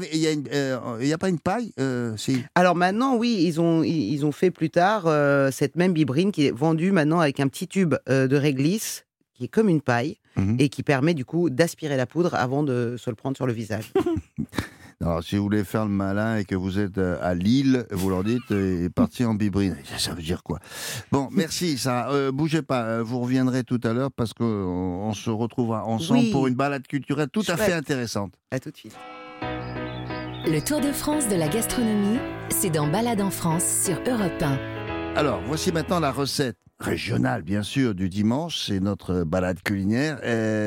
euh, 0.53 1.12
a, 1.12 1.18
pas 1.18 1.29
une 1.29 1.38
paille 1.38 1.73
euh, 1.79 2.16
Alors 2.55 2.75
maintenant, 2.75 3.16
oui, 3.16 3.38
ils 3.42 3.61
ont, 3.61 3.83
ils 3.83 4.25
ont 4.25 4.33
fait 4.33 4.51
plus 4.51 4.70
tard 4.70 5.05
euh, 5.07 5.51
cette 5.51 5.77
même 5.77 5.92
bibrine 5.92 6.33
qui 6.33 6.47
est 6.47 6.57
vendue 6.57 6.92
maintenant 6.92 7.20
avec 7.20 7.40
un 7.40 7.49
petit 7.49 7.68
tube 7.68 7.94
de 8.07 8.37
réglisse 8.37 9.05
qui 9.35 9.44
est 9.44 9.49
comme 9.49 9.68
une 9.68 9.81
paille 9.81 10.18
mhm. 10.37 10.57
et 10.59 10.68
qui 10.68 10.83
permet 10.83 11.14
du 11.14 11.25
coup 11.25 11.51
d'aspirer 11.51 11.97
la 11.97 12.07
poudre 12.07 12.35
avant 12.35 12.62
de 12.62 12.97
se 12.99 13.11
le 13.11 13.16
prendre 13.16 13.37
sur 13.37 13.47
le 13.47 13.53
visage. 13.53 13.92
Alors, 15.01 15.23
si 15.23 15.37
vous 15.37 15.43
voulez 15.45 15.65
faire 15.65 15.85
le 15.85 15.91
malin 15.91 16.37
et 16.37 16.45
que 16.45 16.55
vous 16.55 16.79
êtes 16.79 16.99
euh, 16.99 17.19
à 17.21 17.35
Lille, 17.35 17.87
vous 17.91 18.11
leur 18.11 18.25
dites 18.25 18.51
euh, 18.53 18.87
est 18.87 18.91
parti 18.91 19.25
en 19.25 19.35
bibrine. 19.35 19.77
Ça 19.99 20.15
veut 20.15 20.23
dire 20.23 20.43
quoi? 20.43 20.61
Bon, 21.11 21.29
merci. 21.33 21.79
Ça, 21.79 22.09
euh, 22.11 22.33
bougez 22.33 22.63
pas. 22.63 23.03
Vous 23.03 23.21
reviendrez 23.21 23.65
tout 23.65 23.81
à 23.85 23.93
l'heure 23.93 24.11
parce 24.13 24.33
qu'on 24.33 25.13
se 25.15 25.31
retrouvera 25.31 25.85
ensemble 25.85 26.31
pour 26.31 26.47
une 26.47 26.55
balade 26.55 26.87
culturelle 26.87 27.29
tout 27.33 27.45
à 27.49 27.57
fait 27.57 27.73
intéressante. 27.73 28.35
À 28.51 28.61
tout 28.61 28.71
de 28.71 28.77
suite. 28.77 28.97
Le 30.47 30.61
Tour 30.61 30.81
de 30.81 30.93
France 30.93 31.29
de 31.29 31.37
la 31.37 31.49
gastronomie, 31.49 32.19
c'est 32.51 32.71
dans 32.71 32.87
Balade 32.87 33.23
en 33.23 33.31
France 33.31 33.65
sur 33.65 33.97
Europe 34.07 34.43
1. 34.43 34.59
Alors, 35.17 35.41
voici 35.47 35.73
maintenant 35.73 36.01
la 36.01 36.13
recette 36.13 36.59
régionale, 36.79 37.43
bien 37.43 37.63
sûr, 37.63 37.95
du 37.95 38.11
dimanche. 38.11 38.67
C'est 38.67 38.81
notre 38.81 39.25
balade 39.25 39.63
culinaire. 39.63 40.19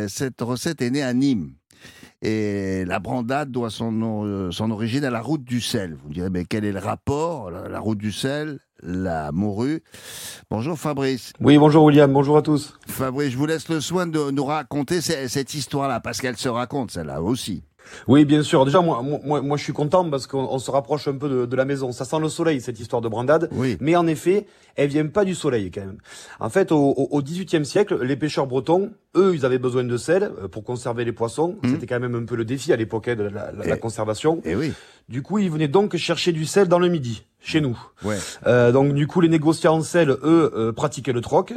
cette 0.10 0.42
recette 0.42 0.82
est 0.82 0.90
née 0.90 1.04
à 1.04 1.13
Nîmes. 1.13 1.54
Et 2.23 2.84
la 2.86 2.99
brandade 2.99 3.51
doit 3.51 3.69
son, 3.69 4.49
son 4.51 4.71
origine 4.71 5.03
à 5.06 5.12
la 5.12 5.21
route 5.21 5.43
du 5.43 5.62
sel. 5.62 5.95
Vous 6.01 6.10
me 6.10 6.13
direz, 6.13 6.30
mais 6.32 6.45
quel 6.45 6.65
est 6.65 6.71
le 6.71 6.80
rapport 6.80 7.51
La 7.51 7.80
route 7.80 7.99
du 7.99 8.12
sel, 8.12 8.60
la 8.82 9.32
morue? 9.32 9.84
Bonjour 10.49 10.80
Fabrice. 10.80 11.32
Oui, 11.39 11.60
bonjour 11.60 11.84
William, 11.84 12.12
bonjour 12.12 12.38
à 12.38 12.41
tous. 12.41 12.73
Fabrice, 12.88 13.32
je 13.32 13.38
vous 13.38 13.45
laisse 13.45 13.69
le 13.69 13.82
soin 13.82 14.08
de 14.08 14.32
nous 14.32 14.45
raconter 14.45 14.99
cette 15.01 15.53
histoire-là, 15.53 15.99
parce 15.99 16.19
qu'elle 16.19 16.38
se 16.38 16.49
raconte, 16.49 16.89
celle-là 16.89 17.21
aussi. 17.21 17.62
Oui, 18.08 18.26
bien 18.26 18.43
sûr. 18.43 18.65
Déjà, 18.65 18.82
moi, 18.82 19.02
moi, 19.02 19.41
moi 19.41 19.58
je 19.58 19.63
suis 19.63 19.73
content 19.73 20.10
parce 20.10 20.28
qu'on 20.28 20.60
se 20.60 20.71
rapproche 20.71 21.08
un 21.08 21.17
peu 21.17 21.30
de, 21.30 21.45
de, 21.45 21.56
la 21.56 21.65
maison. 21.65 21.91
Ça 21.91 22.06
sent 22.06 22.19
le 22.19 22.30
soleil, 22.30 22.62
cette 22.62 22.80
histoire 22.80 23.02
de 23.02 23.10
brandade. 23.10 23.50
Oui. 23.52 23.78
Mais 23.80 23.95
en 23.95 24.08
effet, 24.08 24.45
elle 24.76 24.89
vient 24.89 25.08
pas 25.08 25.26
du 25.26 25.36
soleil 25.36 25.71
quand 25.71 25.82
même. 25.82 25.97
En 26.39 26.50
fait, 26.50 26.71
au, 26.71 26.78
au 26.78 27.21
XVIIIe 27.21 27.65
siècle, 27.65 28.02
les 28.04 28.15
pêcheurs 28.15 28.47
bretons, 28.47 28.91
eux, 29.15 29.34
ils 29.36 29.45
avaient 29.45 29.58
besoin 29.58 29.84
de 29.84 29.97
sel 29.97 30.23
euh, 30.23 30.47
pour 30.47 30.63
conserver 30.63 31.06
les 31.06 31.12
poissons. 31.12 31.58
Mmh. 31.63 31.69
C'était 31.69 31.88
quand 31.88 32.00
même 32.00 32.15
un 32.15 32.26
peu 32.26 32.36
le 32.36 32.45
défi 32.45 32.71
à 32.71 32.76
l'époque 32.76 33.08
hein, 33.08 33.15
de 33.15 33.23
la, 33.23 33.52
la, 33.52 33.65
la, 33.65 33.78
conservation. 33.78 34.41
Et 34.45 34.56
oui. 34.56 34.73
Du 35.10 35.21
coup, 35.21 35.39
ils 35.39 35.50
venaient 35.50 35.67
donc 35.67 35.95
chercher 35.95 36.32
du 36.32 36.45
sel 36.45 36.67
dans 36.67 36.80
le 36.80 36.89
Midi, 36.89 37.26
chez 37.39 37.62
nous. 37.62 37.78
Ouais. 38.04 38.17
Euh, 38.45 38.71
donc, 38.71 38.93
du 38.93 39.08
coup, 39.08 39.21
les 39.21 39.30
négociants 39.30 39.78
en 39.78 39.82
sel, 39.82 40.10
eux, 40.10 40.52
euh, 40.56 40.71
pratiquaient 40.71 41.13
le 41.13 41.21
troc. 41.21 41.54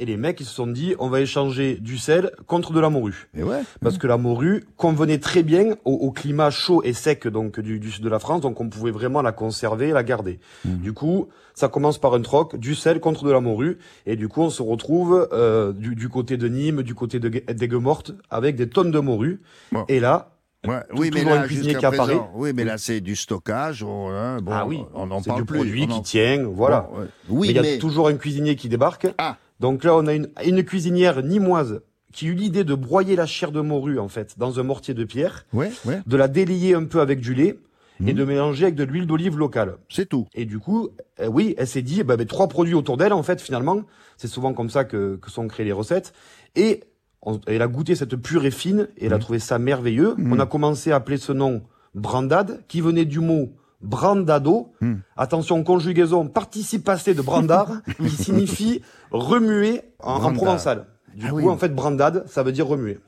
Et 0.00 0.04
les 0.04 0.16
mecs, 0.16 0.40
ils 0.40 0.46
se 0.46 0.54
sont 0.54 0.68
dit, 0.68 0.94
on 1.00 1.08
va 1.08 1.20
échanger 1.20 1.76
du 1.80 1.98
sel 1.98 2.30
contre 2.46 2.72
de 2.72 2.78
la 2.78 2.88
morue. 2.88 3.28
Et 3.36 3.42
ouais. 3.42 3.62
Parce 3.82 3.98
que 3.98 4.06
la 4.06 4.16
morue 4.16 4.64
convenait 4.76 5.18
très 5.18 5.42
bien 5.42 5.76
au, 5.84 5.92
au, 5.92 6.12
climat 6.12 6.50
chaud 6.50 6.82
et 6.84 6.92
sec 6.92 7.26
donc 7.26 7.58
du, 7.58 7.80
du, 7.80 7.90
sud 7.90 8.04
de 8.04 8.08
la 8.08 8.20
France, 8.20 8.40
donc 8.40 8.60
on 8.60 8.68
pouvait 8.68 8.92
vraiment 8.92 9.22
la 9.22 9.32
conserver, 9.32 9.90
la 9.90 10.04
garder. 10.04 10.38
Mmh. 10.64 10.76
Du 10.76 10.92
coup, 10.92 11.28
ça 11.54 11.68
commence 11.68 11.98
par 11.98 12.14
un 12.14 12.20
troc, 12.20 12.56
du 12.56 12.76
sel 12.76 13.00
contre 13.00 13.24
de 13.24 13.32
la 13.32 13.40
morue, 13.40 13.78
et 14.06 14.14
du 14.14 14.28
coup, 14.28 14.42
on 14.42 14.50
se 14.50 14.62
retrouve 14.62 15.28
euh, 15.32 15.72
du, 15.72 15.96
du, 15.96 16.08
côté 16.08 16.36
de 16.36 16.46
Nîmes, 16.46 16.82
du 16.82 16.94
côté 16.94 17.18
de 17.18 17.28
d'Aigues-Mortes, 17.28 18.12
avec 18.30 18.54
des 18.54 18.68
tonnes 18.68 18.92
de 18.92 19.00
morue. 19.00 19.40
Bon. 19.72 19.84
Et 19.88 19.98
là, 19.98 20.30
Ouais, 20.66 20.80
oui, 20.92 21.10
mais 21.14 21.22
là, 21.22 21.46
jusqu'à 21.46 21.90
présent, 21.90 22.30
oui, 22.34 22.52
mais 22.52 22.64
là, 22.64 22.78
c'est 22.78 23.00
du 23.00 23.14
stockage. 23.14 23.84
On, 23.84 24.10
hein, 24.10 24.40
bon, 24.40 24.50
ah 24.52 24.66
oui, 24.66 24.80
on 24.92 25.08
en 25.12 25.20
c'est 25.20 25.28
parle 25.28 25.42
du 25.42 25.46
plus. 25.46 25.58
produit 25.58 25.84
on 25.84 25.86
qui 25.86 25.92
en... 25.92 26.02
tient, 26.02 26.42
voilà. 26.48 26.88
Bon, 26.90 26.98
ouais. 26.98 27.06
Oui, 27.28 27.52
mais 27.54 27.60
il 27.60 27.72
y 27.72 27.74
a 27.76 27.78
toujours 27.78 28.08
un 28.08 28.14
cuisinier 28.14 28.56
qui 28.56 28.68
débarque. 28.68 29.06
Ah. 29.18 29.36
Donc 29.60 29.84
là, 29.84 29.96
on 29.96 30.06
a 30.06 30.14
une, 30.14 30.28
une 30.44 30.62
cuisinière 30.64 31.22
nimoise 31.22 31.80
qui 32.12 32.26
eut 32.26 32.34
l'idée 32.34 32.64
de 32.64 32.74
broyer 32.74 33.16
la 33.16 33.26
chair 33.26 33.52
de 33.52 33.60
morue, 33.60 33.98
en 33.98 34.08
fait, 34.08 34.38
dans 34.38 34.58
un 34.58 34.62
mortier 34.62 34.94
de 34.94 35.04
pierre, 35.04 35.46
ouais, 35.52 35.70
ouais. 35.84 36.00
de 36.06 36.16
la 36.16 36.26
délier 36.28 36.74
un 36.74 36.84
peu 36.84 37.00
avec 37.00 37.20
du 37.20 37.34
lait 37.34 37.58
mmh. 38.00 38.08
et 38.08 38.12
de 38.14 38.24
mélanger 38.24 38.64
avec 38.64 38.76
de 38.76 38.84
l'huile 38.84 39.06
d'olive 39.06 39.36
locale. 39.36 39.76
C'est 39.88 40.08
tout. 40.08 40.26
Et 40.34 40.44
du 40.44 40.58
coup, 40.58 40.88
euh, 41.20 41.26
oui, 41.26 41.54
elle 41.58 41.66
s'est 41.66 41.82
dit, 41.82 42.02
bah, 42.02 42.16
bah, 42.16 42.24
trois 42.24 42.48
produits 42.48 42.74
autour 42.74 42.96
d'elle, 42.96 43.12
en 43.12 43.22
fait, 43.22 43.40
finalement. 43.40 43.82
C'est 44.16 44.28
souvent 44.28 44.54
comme 44.54 44.70
ça 44.70 44.84
que, 44.84 45.16
que 45.16 45.30
sont 45.30 45.46
créées 45.48 45.66
les 45.66 45.72
recettes. 45.72 46.14
Et 46.56 46.84
on, 47.22 47.40
elle 47.46 47.62
a 47.62 47.68
goûté 47.68 47.94
cette 47.94 48.16
purée 48.16 48.50
fine 48.50 48.88
et 48.96 49.04
elle 49.04 49.10
mmh. 49.10 49.14
a 49.14 49.18
trouvé 49.18 49.38
ça 49.38 49.58
merveilleux. 49.58 50.14
Mmh. 50.16 50.32
On 50.32 50.38
a 50.38 50.46
commencé 50.46 50.92
à 50.92 50.96
appeler 50.96 51.18
ce 51.18 51.32
nom 51.32 51.62
brandade, 51.94 52.62
qui 52.68 52.80
venait 52.80 53.04
du 53.04 53.20
mot 53.20 53.52
brandado. 53.80 54.72
Hmm. 54.80 54.96
Attention, 55.16 55.62
conjugaison 55.64 56.26
participe 56.26 56.84
passé 56.84 57.14
de 57.14 57.22
brandar, 57.22 57.82
qui 57.98 58.10
signifie 58.10 58.82
remuer 59.10 59.82
en, 60.00 60.22
en 60.22 60.32
provençal. 60.32 60.86
Du 61.14 61.26
ah 61.26 61.30
coup, 61.30 61.36
oui. 61.36 61.48
en 61.48 61.56
fait, 61.56 61.74
brandade, 61.74 62.24
ça 62.28 62.42
veut 62.42 62.52
dire 62.52 62.66
remuer. 62.66 62.98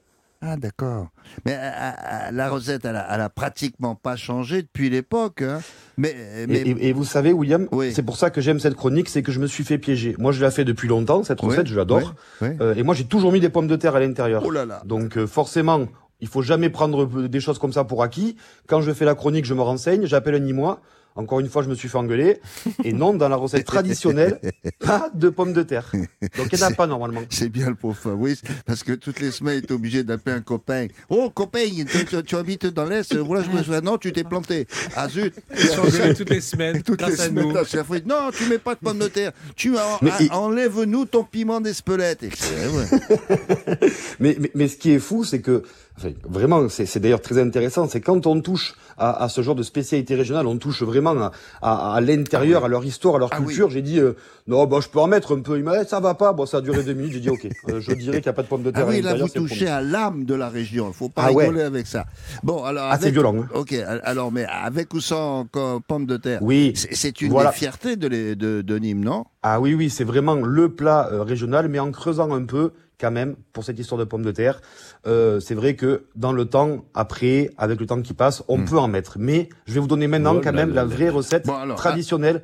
Ah 0.42 0.56
d'accord. 0.56 1.08
Mais 1.44 1.54
euh, 1.54 1.58
euh, 1.58 2.30
la 2.32 2.48
recette, 2.48 2.86
elle 2.86 2.96
a, 2.96 3.06
elle 3.14 3.20
a, 3.20 3.28
pratiquement 3.28 3.94
pas 3.94 4.16
changé 4.16 4.62
depuis 4.62 4.88
l'époque. 4.88 5.42
Hein. 5.42 5.60
Mais, 5.98 6.16
mais... 6.48 6.60
Et, 6.60 6.70
et, 6.70 6.88
et, 6.88 6.92
vous 6.94 7.04
savez, 7.04 7.34
William, 7.34 7.68
oui. 7.72 7.92
c'est 7.92 8.02
pour 8.02 8.16
ça 8.16 8.30
que 8.30 8.40
j'aime 8.40 8.58
cette 8.58 8.74
chronique, 8.74 9.10
c'est 9.10 9.22
que 9.22 9.32
je 9.32 9.38
me 9.38 9.46
suis 9.46 9.64
fait 9.64 9.76
piéger. 9.76 10.16
Moi, 10.18 10.32
je 10.32 10.40
la 10.40 10.50
fais 10.50 10.64
depuis 10.64 10.88
longtemps, 10.88 11.22
cette 11.24 11.42
recette, 11.42 11.64
oui, 11.66 11.72
je 11.72 11.76
l'adore. 11.76 12.14
Oui, 12.40 12.48
euh, 12.62 12.74
et 12.74 12.82
moi, 12.82 12.94
j'ai 12.94 13.04
toujours 13.04 13.32
mis 13.32 13.40
des 13.40 13.50
pommes 13.50 13.66
de 13.66 13.76
terre 13.76 13.96
à 13.96 14.00
l'intérieur. 14.00 14.42
Oh 14.46 14.50
là 14.50 14.64
là. 14.64 14.80
Donc 14.86 15.18
euh, 15.18 15.26
forcément, 15.26 15.86
il 16.20 16.28
faut 16.28 16.42
jamais 16.42 16.70
prendre 16.70 17.06
des 17.28 17.40
choses 17.40 17.58
comme 17.58 17.72
ça 17.72 17.84
pour 17.84 18.02
acquis. 18.02 18.36
Quand 18.66 18.80
je 18.80 18.92
fais 18.92 19.04
la 19.04 19.14
chronique, 19.14 19.44
je 19.44 19.54
me 19.54 19.62
renseigne, 19.62 20.06
j'appelle 20.06 20.34
un 20.34 20.40
Nîmois. 20.40 20.80
Encore 21.16 21.40
une 21.40 21.48
fois, 21.48 21.62
je 21.62 21.68
me 21.68 21.74
suis 21.74 21.88
fait 21.88 21.98
engueuler. 21.98 22.40
Et 22.84 22.92
non, 22.92 23.14
dans 23.14 23.28
la 23.28 23.36
recette 23.36 23.64
traditionnelle, 23.66 24.40
pas 24.78 25.10
de 25.12 25.28
pommes 25.28 25.52
de 25.52 25.62
terre. 25.62 25.90
Donc, 26.36 26.48
il 26.52 26.56
n'y 26.56 26.64
en 26.64 26.68
a 26.68 26.70
pas 26.70 26.86
normalement. 26.86 27.20
C'est 27.30 27.48
bien 27.48 27.68
le 27.68 27.74
pauvre 27.74 27.96
Fabrice, 27.96 28.42
parce 28.64 28.84
que 28.84 28.92
toutes 28.92 29.20
les 29.20 29.30
semaines, 29.30 29.58
il 29.58 29.64
est 29.64 29.72
obligé 29.72 30.04
d'appeler 30.04 30.36
un 30.36 30.40
copain. 30.40 30.86
Oh, 31.08 31.30
copain, 31.30 31.66
tu, 32.26 32.36
habites 32.36 32.66
dans 32.66 32.84
l'Est. 32.84 33.16
Voilà, 33.16 33.42
je 33.42 33.50
me 33.50 33.62
souviens. 33.62 33.80
Non, 33.80 33.98
tu 33.98 34.12
t'es 34.12 34.24
planté. 34.24 34.66
Ah 34.96 35.08
zut. 35.08 35.34
toutes 36.16 36.30
les 36.30 36.40
semaines, 36.40 36.82
toutes 36.82 37.00
grâce 37.00 37.12
les 37.12 37.20
à 37.20 37.24
semaines, 37.26 37.48
nous. 37.48 38.06
Non, 38.06 38.30
tu 38.30 38.46
mets 38.46 38.58
pas 38.58 38.74
de 38.74 38.80
pommes 38.80 38.98
de 38.98 39.08
terre. 39.08 39.32
Tu 39.56 39.76
en, 39.76 39.98
il... 40.20 40.32
enlève-nous 40.32 41.06
ton 41.06 41.24
piment 41.24 41.60
d'Espelette. 41.60 42.22
Ouais. 42.22 43.00
mais, 44.20 44.36
mais, 44.38 44.50
mais 44.54 44.68
ce 44.68 44.76
qui 44.76 44.92
est 44.92 44.98
fou, 44.98 45.24
c'est 45.24 45.40
que 45.40 45.64
Enfin, 46.00 46.14
vraiment, 46.24 46.66
c'est 46.70 46.98
d'ailleurs 46.98 47.20
très 47.20 47.38
intéressant. 47.38 47.86
C'est 47.86 48.00
quand 48.00 48.26
on 48.26 48.40
touche 48.40 48.74
à, 48.96 49.22
à, 49.22 49.28
ce 49.28 49.42
genre 49.42 49.54
de 49.54 49.62
spécialité 49.62 50.14
régionale, 50.14 50.46
on 50.46 50.56
touche 50.56 50.82
vraiment 50.82 51.10
à, 51.10 51.32
à, 51.60 51.94
à 51.94 52.00
l'intérieur, 52.00 52.62
ah 52.62 52.66
à 52.66 52.68
leur 52.68 52.84
histoire, 52.86 53.16
à 53.16 53.18
leur 53.18 53.28
ah 53.32 53.36
culture. 53.36 53.66
Oui. 53.66 53.72
J'ai 53.74 53.82
dit 53.82 53.98
euh, 53.98 54.16
non, 54.46 54.64
bah 54.64 54.78
je 54.82 54.88
peux 54.88 54.98
en 54.98 55.08
mettre 55.08 55.36
un 55.36 55.40
peu. 55.40 55.58
Il 55.58 55.64
m'a 55.64 55.82
dit 55.84 55.88
ça 55.88 56.00
va 56.00 56.14
pas. 56.14 56.32
Bon, 56.32 56.46
ça 56.46 56.58
a 56.58 56.60
duré 56.62 56.82
deux 56.82 56.94
minutes. 56.94 57.12
J'ai 57.12 57.20
dit 57.20 57.28
ok. 57.28 57.46
Euh, 57.68 57.80
je 57.80 57.92
dirais 57.92 58.22
qu'il 58.22 58.28
n'y 58.28 58.30
a 58.30 58.32
pas 58.32 58.42
de 58.42 58.48
pommes 58.48 58.62
de 58.62 58.70
terre. 58.70 58.86
Ah 58.86 58.90
oui, 58.90 59.02
là 59.02 59.14
vous 59.14 59.28
touchez 59.28 59.68
à 59.68 59.82
l'âme 59.82 60.24
de 60.24 60.34
la 60.34 60.48
région. 60.48 60.88
Il 60.88 60.94
faut 60.94 61.10
pas 61.10 61.24
ah 61.24 61.28
rigoler 61.28 61.62
avec 61.62 61.86
ça. 61.86 62.06
Bon, 62.42 62.64
alors. 62.64 62.88
Ah, 62.90 62.98
c'est 62.98 63.10
violent. 63.10 63.36
Hein. 63.38 63.48
Ok, 63.54 63.74
alors 64.02 64.32
mais 64.32 64.46
avec 64.46 64.94
ou 64.94 65.00
sans 65.00 65.46
pommes 65.86 66.06
de 66.06 66.16
terre? 66.16 66.40
Oui. 66.42 66.72
C'est 66.74 67.20
une 67.20 67.30
voilà. 67.30 67.50
des 67.50 67.56
fiertés 67.56 67.96
de, 67.96 68.08
les, 68.08 68.36
de, 68.36 68.62
de 68.62 68.78
Nîmes, 68.78 69.04
non? 69.04 69.26
Ah 69.42 69.60
oui, 69.60 69.74
oui, 69.74 69.88
c'est 69.88 70.04
vraiment 70.04 70.34
le 70.34 70.74
plat 70.74 71.08
euh, 71.12 71.22
régional, 71.22 71.68
mais 71.68 71.78
en 71.78 71.90
creusant 71.90 72.32
un 72.32 72.44
peu 72.44 72.72
quand 73.00 73.10
même 73.10 73.36
pour 73.52 73.64
cette 73.64 73.78
histoire 73.78 73.98
de 73.98 74.04
pommes 74.04 74.24
de 74.24 74.32
terre. 74.32 74.60
Euh, 75.06 75.40
c'est 75.40 75.54
vrai 75.54 75.74
que 75.74 76.04
dans 76.14 76.32
le 76.32 76.44
temps, 76.44 76.84
après, 76.92 77.50
avec 77.56 77.80
le 77.80 77.86
temps 77.86 78.02
qui 78.02 78.12
passe, 78.12 78.42
on 78.48 78.58
mmh. 78.58 78.64
peut 78.66 78.78
en 78.78 78.88
mettre. 78.88 79.16
Mais 79.18 79.48
je 79.66 79.72
vais 79.72 79.80
vous 79.80 79.86
donner 79.86 80.06
maintenant 80.06 80.34
oh 80.36 80.40
quand 80.44 80.52
même 80.52 80.74
la 80.74 80.84
vraie 80.84 81.08
recette 81.08 81.46
bon, 81.46 81.54
alors, 81.54 81.78
traditionnelle. 81.78 82.42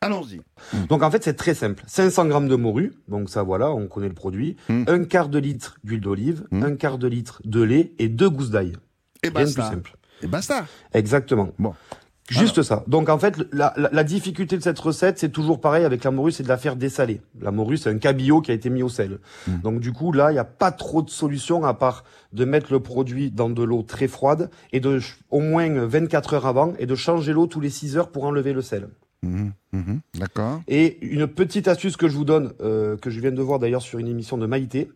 Allons-y. 0.00 0.38
Mmh. 0.38 0.86
Donc 0.88 1.04
en 1.04 1.10
fait, 1.12 1.22
c'est 1.22 1.34
très 1.34 1.54
simple. 1.54 1.84
500 1.86 2.26
grammes 2.26 2.48
de 2.48 2.56
morue, 2.56 2.92
donc 3.06 3.30
ça 3.30 3.44
voilà, 3.44 3.70
on 3.70 3.86
connaît 3.86 4.08
le 4.08 4.14
produit. 4.14 4.56
Mmh. 4.68 4.84
Un 4.88 5.04
quart 5.04 5.28
de 5.28 5.38
litre 5.38 5.76
d'huile 5.84 6.00
d'olive, 6.00 6.44
un 6.50 6.74
quart 6.74 6.98
de 6.98 7.06
litre 7.06 7.40
de 7.44 7.62
lait 7.62 7.92
et 8.00 8.08
deux 8.08 8.28
gousses 8.28 8.50
d'ail. 8.50 8.72
Et 9.22 9.28
Rien 9.28 9.44
basta. 9.44 9.62
plus 9.62 9.70
simple. 9.70 9.96
Et 10.22 10.26
basta. 10.26 10.66
Exactement. 10.92 11.52
Bon. 11.60 11.74
Juste 12.30 12.62
ça. 12.62 12.84
Donc 12.86 13.08
en 13.08 13.18
fait, 13.18 13.36
la, 13.52 13.74
la, 13.76 13.90
la, 13.92 14.04
difficulté 14.04 14.56
de 14.56 14.62
cette 14.62 14.78
recette, 14.78 15.18
c'est 15.18 15.30
toujours 15.30 15.60
pareil 15.60 15.84
avec 15.84 16.04
la 16.04 16.10
morue, 16.10 16.30
c'est 16.30 16.44
de 16.44 16.48
la 16.48 16.56
faire 16.56 16.76
dessaler. 16.76 17.20
La 17.40 17.50
morue, 17.50 17.76
c'est 17.76 17.90
un 17.90 17.98
cabillaud 17.98 18.40
qui 18.40 18.52
a 18.52 18.54
été 18.54 18.70
mis 18.70 18.82
au 18.82 18.88
sel. 18.88 19.18
Mmh. 19.48 19.60
Donc 19.62 19.80
du 19.80 19.92
coup, 19.92 20.12
là, 20.12 20.30
il 20.30 20.34
n'y 20.34 20.38
a 20.38 20.44
pas 20.44 20.70
trop 20.70 21.02
de 21.02 21.10
solution 21.10 21.64
à 21.64 21.74
part 21.74 22.04
de 22.32 22.44
mettre 22.44 22.72
le 22.72 22.80
produit 22.80 23.30
dans 23.30 23.50
de 23.50 23.62
l'eau 23.62 23.82
très 23.82 24.06
froide 24.06 24.50
et 24.72 24.80
de 24.80 25.00
au 25.30 25.40
moins 25.40 25.68
24 25.68 26.34
heures 26.34 26.46
avant 26.46 26.74
et 26.78 26.86
de 26.86 26.94
changer 26.94 27.32
l'eau 27.32 27.46
tous 27.46 27.60
les 27.60 27.70
6 27.70 27.96
heures 27.96 28.08
pour 28.08 28.24
enlever 28.24 28.52
le 28.52 28.62
sel. 28.62 28.88
Mmh, 29.22 29.50
mmh, 29.72 29.98
D'accord. 30.18 30.60
Et 30.68 31.04
une 31.04 31.26
petite 31.26 31.68
astuce 31.68 31.96
que 31.96 32.08
je 32.08 32.16
vous 32.16 32.24
donne, 32.24 32.52
euh, 32.60 32.96
que 32.96 33.10
je 33.10 33.20
viens 33.20 33.30
de 33.30 33.42
voir 33.42 33.58
d'ailleurs 33.58 33.82
sur 33.82 33.98
une 33.98 34.08
émission 34.08 34.36
de 34.38 34.46
Maïté, 34.46 34.90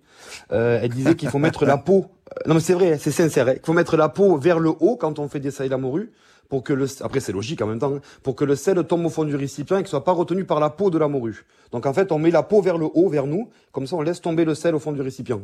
euh, 0.53 0.81
elle 0.83 0.91
disait 0.91 1.15
qu'il 1.15 1.29
faut 1.29 1.39
mettre 1.41 1.65
la 1.65 1.77
peau. 1.77 2.07
Non 2.47 2.55
mais 2.55 2.61
c'est 2.61 2.75
vrai, 2.75 2.99
c'est 2.99 3.13
sincère. 3.13 3.49
Il 3.49 3.61
faut 3.65 3.73
mettre 3.73 3.97
la 3.97 4.09
peau 4.09 4.37
vers 4.37 4.59
le 4.59 4.71
haut 4.71 4.97
quand 4.97 5.19
on 5.19 5.29
fait 5.29 5.41
dessaler 5.41 5.69
la 5.69 5.79
morue 5.79 6.13
pour 6.49 6.63
que 6.63 6.73
le 6.73 6.87
après 7.03 7.21
c'est 7.21 7.33
logique 7.33 7.63
en 7.63 7.67
même 7.67 7.79
temps 7.79 7.99
pour 8.23 8.37
que 8.37 8.45
le 8.45 8.57
sel 8.57 8.83
tombe 8.85 9.05
au 9.07 9.11
fond 9.11 9.25
du 9.25 9.37
récipient 9.37 9.79
et 9.79 9.83
qu'il 9.83 9.89
soit 9.89 10.05
pas 10.05 10.13
retenu 10.13 10.45
par 10.45 10.61
la 10.61 10.71
peau 10.71 10.91
de 10.91 10.99
la 10.99 11.09
morue. 11.09 11.45
Donc 11.73 11.87
en 11.87 11.93
fait, 11.93 12.13
on 12.13 12.19
met 12.19 12.31
la 12.31 12.43
peau 12.43 12.61
vers 12.63 12.79
le 12.79 12.87
haut, 12.95 13.09
vers 13.09 13.27
nous, 13.27 13.49
comme 13.73 13.87
ça 13.87 13.97
on 13.97 14.03
laisse 14.03 14.21
tomber 14.21 14.45
le 14.45 14.55
sel 14.55 14.75
au 14.75 14.79
fond 14.79 14.93
du 14.93 15.01
récipient. 15.01 15.41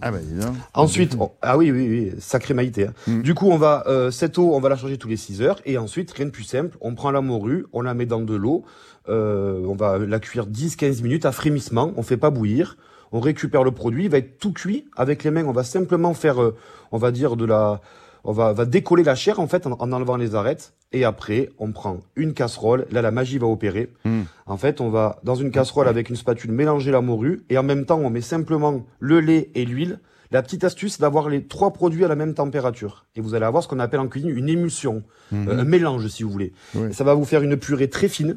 Ah 0.00 0.10
ben 0.10 0.22
dis 0.22 0.34
donc. 0.34 0.54
Ensuite, 0.74 1.16
on, 1.18 1.30
ah 1.42 1.58
oui 1.58 1.70
oui 1.70 1.88
oui, 1.88 2.12
sacré 2.18 2.54
maïté. 2.54 2.86
Hein. 2.86 2.94
Mm. 3.06 3.22
Du 3.22 3.34
coup, 3.34 3.50
on 3.50 3.58
va 3.58 3.84
euh, 3.86 4.10
cette 4.10 4.38
eau, 4.38 4.54
on 4.54 4.60
va 4.60 4.68
la 4.68 4.76
changer 4.76 4.96
tous 4.96 5.08
les 5.08 5.16
6 5.16 5.42
heures 5.42 5.60
et 5.66 5.76
ensuite 5.76 6.10
rien 6.12 6.26
de 6.26 6.30
plus 6.30 6.44
simple, 6.44 6.76
on 6.80 6.94
prend 6.94 7.10
la 7.10 7.20
morue, 7.20 7.66
on 7.72 7.82
la 7.82 7.94
met 7.94 8.06
dans 8.06 8.20
de 8.20 8.34
l'eau, 8.34 8.64
euh, 9.08 9.64
on 9.66 9.74
va 9.74 9.98
la 9.98 10.18
cuire 10.18 10.46
10-15 10.46 11.02
minutes 11.02 11.26
à 11.26 11.32
frémissement, 11.32 11.92
on 11.96 12.02
fait 12.02 12.16
pas 12.16 12.30
bouillir. 12.30 12.76
On 13.14 13.20
récupère 13.20 13.62
le 13.62 13.72
produit, 13.72 14.04
il 14.04 14.10
va 14.10 14.18
être 14.18 14.38
tout 14.38 14.54
cuit 14.54 14.86
avec 14.96 15.22
les 15.22 15.30
mains. 15.30 15.44
On 15.44 15.52
va 15.52 15.64
simplement 15.64 16.14
faire, 16.14 16.42
euh, 16.42 16.56
on 16.92 16.96
va 16.96 17.10
dire 17.10 17.36
de 17.36 17.44
la, 17.44 17.82
on 18.24 18.32
va, 18.32 18.52
va 18.52 18.64
décoller 18.64 19.02
la 19.02 19.14
chair 19.14 19.40
en 19.40 19.46
fait 19.46 19.66
en, 19.66 19.72
en, 19.72 19.92
enlevant 19.92 20.16
les 20.16 20.34
arêtes. 20.34 20.74
Et 20.92 21.04
après 21.04 21.50
on 21.58 21.72
prend 21.72 22.00
une 22.16 22.34
casserole. 22.34 22.86
Là 22.90 23.02
la 23.02 23.10
magie 23.10 23.38
va 23.38 23.46
opérer. 23.46 23.90
Mm. 24.04 24.22
en 24.46 24.56
fait 24.56 24.80
on 24.80 24.90
va 24.90 25.20
dans 25.24 25.34
une 25.34 25.50
casserole 25.50 25.88
avec 25.88 26.10
une 26.10 26.16
spatule 26.16 26.52
mélanger 26.52 26.90
la 26.90 27.00
morue. 27.00 27.44
Et 27.50 27.58
en 27.58 27.62
même 27.62 27.84
temps 27.86 27.98
on 27.98 28.10
met 28.10 28.20
simplement 28.20 28.84
le 29.00 29.20
lait 29.20 29.50
et 29.54 29.64
l'huile. 29.64 30.00
La 30.30 30.42
petite 30.42 30.64
astuce 30.64 30.94
c'est 30.94 31.00
d'avoir 31.02 31.28
les 31.28 31.46
trois 31.46 31.72
produits 31.72 32.04
à 32.04 32.08
la 32.08 32.16
même 32.16 32.34
température. 32.34 33.06
Et 33.16 33.20
vous 33.20 33.34
allez 33.34 33.44
avoir 33.44 33.62
ce 33.62 33.68
qu'on 33.68 33.80
appelle 33.80 34.00
en 34.00 34.08
cuisine 34.08 34.30
une 34.30 34.48
émulsion. 34.48 35.02
Mm 35.30 35.44
-hmm. 35.44 35.48
euh, 35.48 35.60
un 35.60 35.64
mélange 35.64 36.06
si 36.08 36.22
vous 36.22 36.30
voulez. 36.30 36.52
Oui. 36.74 36.92
ça 36.94 37.04
va 37.04 37.14
vous 37.14 37.24
faire 37.24 37.42
une 37.42 37.56
purée 37.56 37.88
très 37.88 38.08
fine 38.08 38.36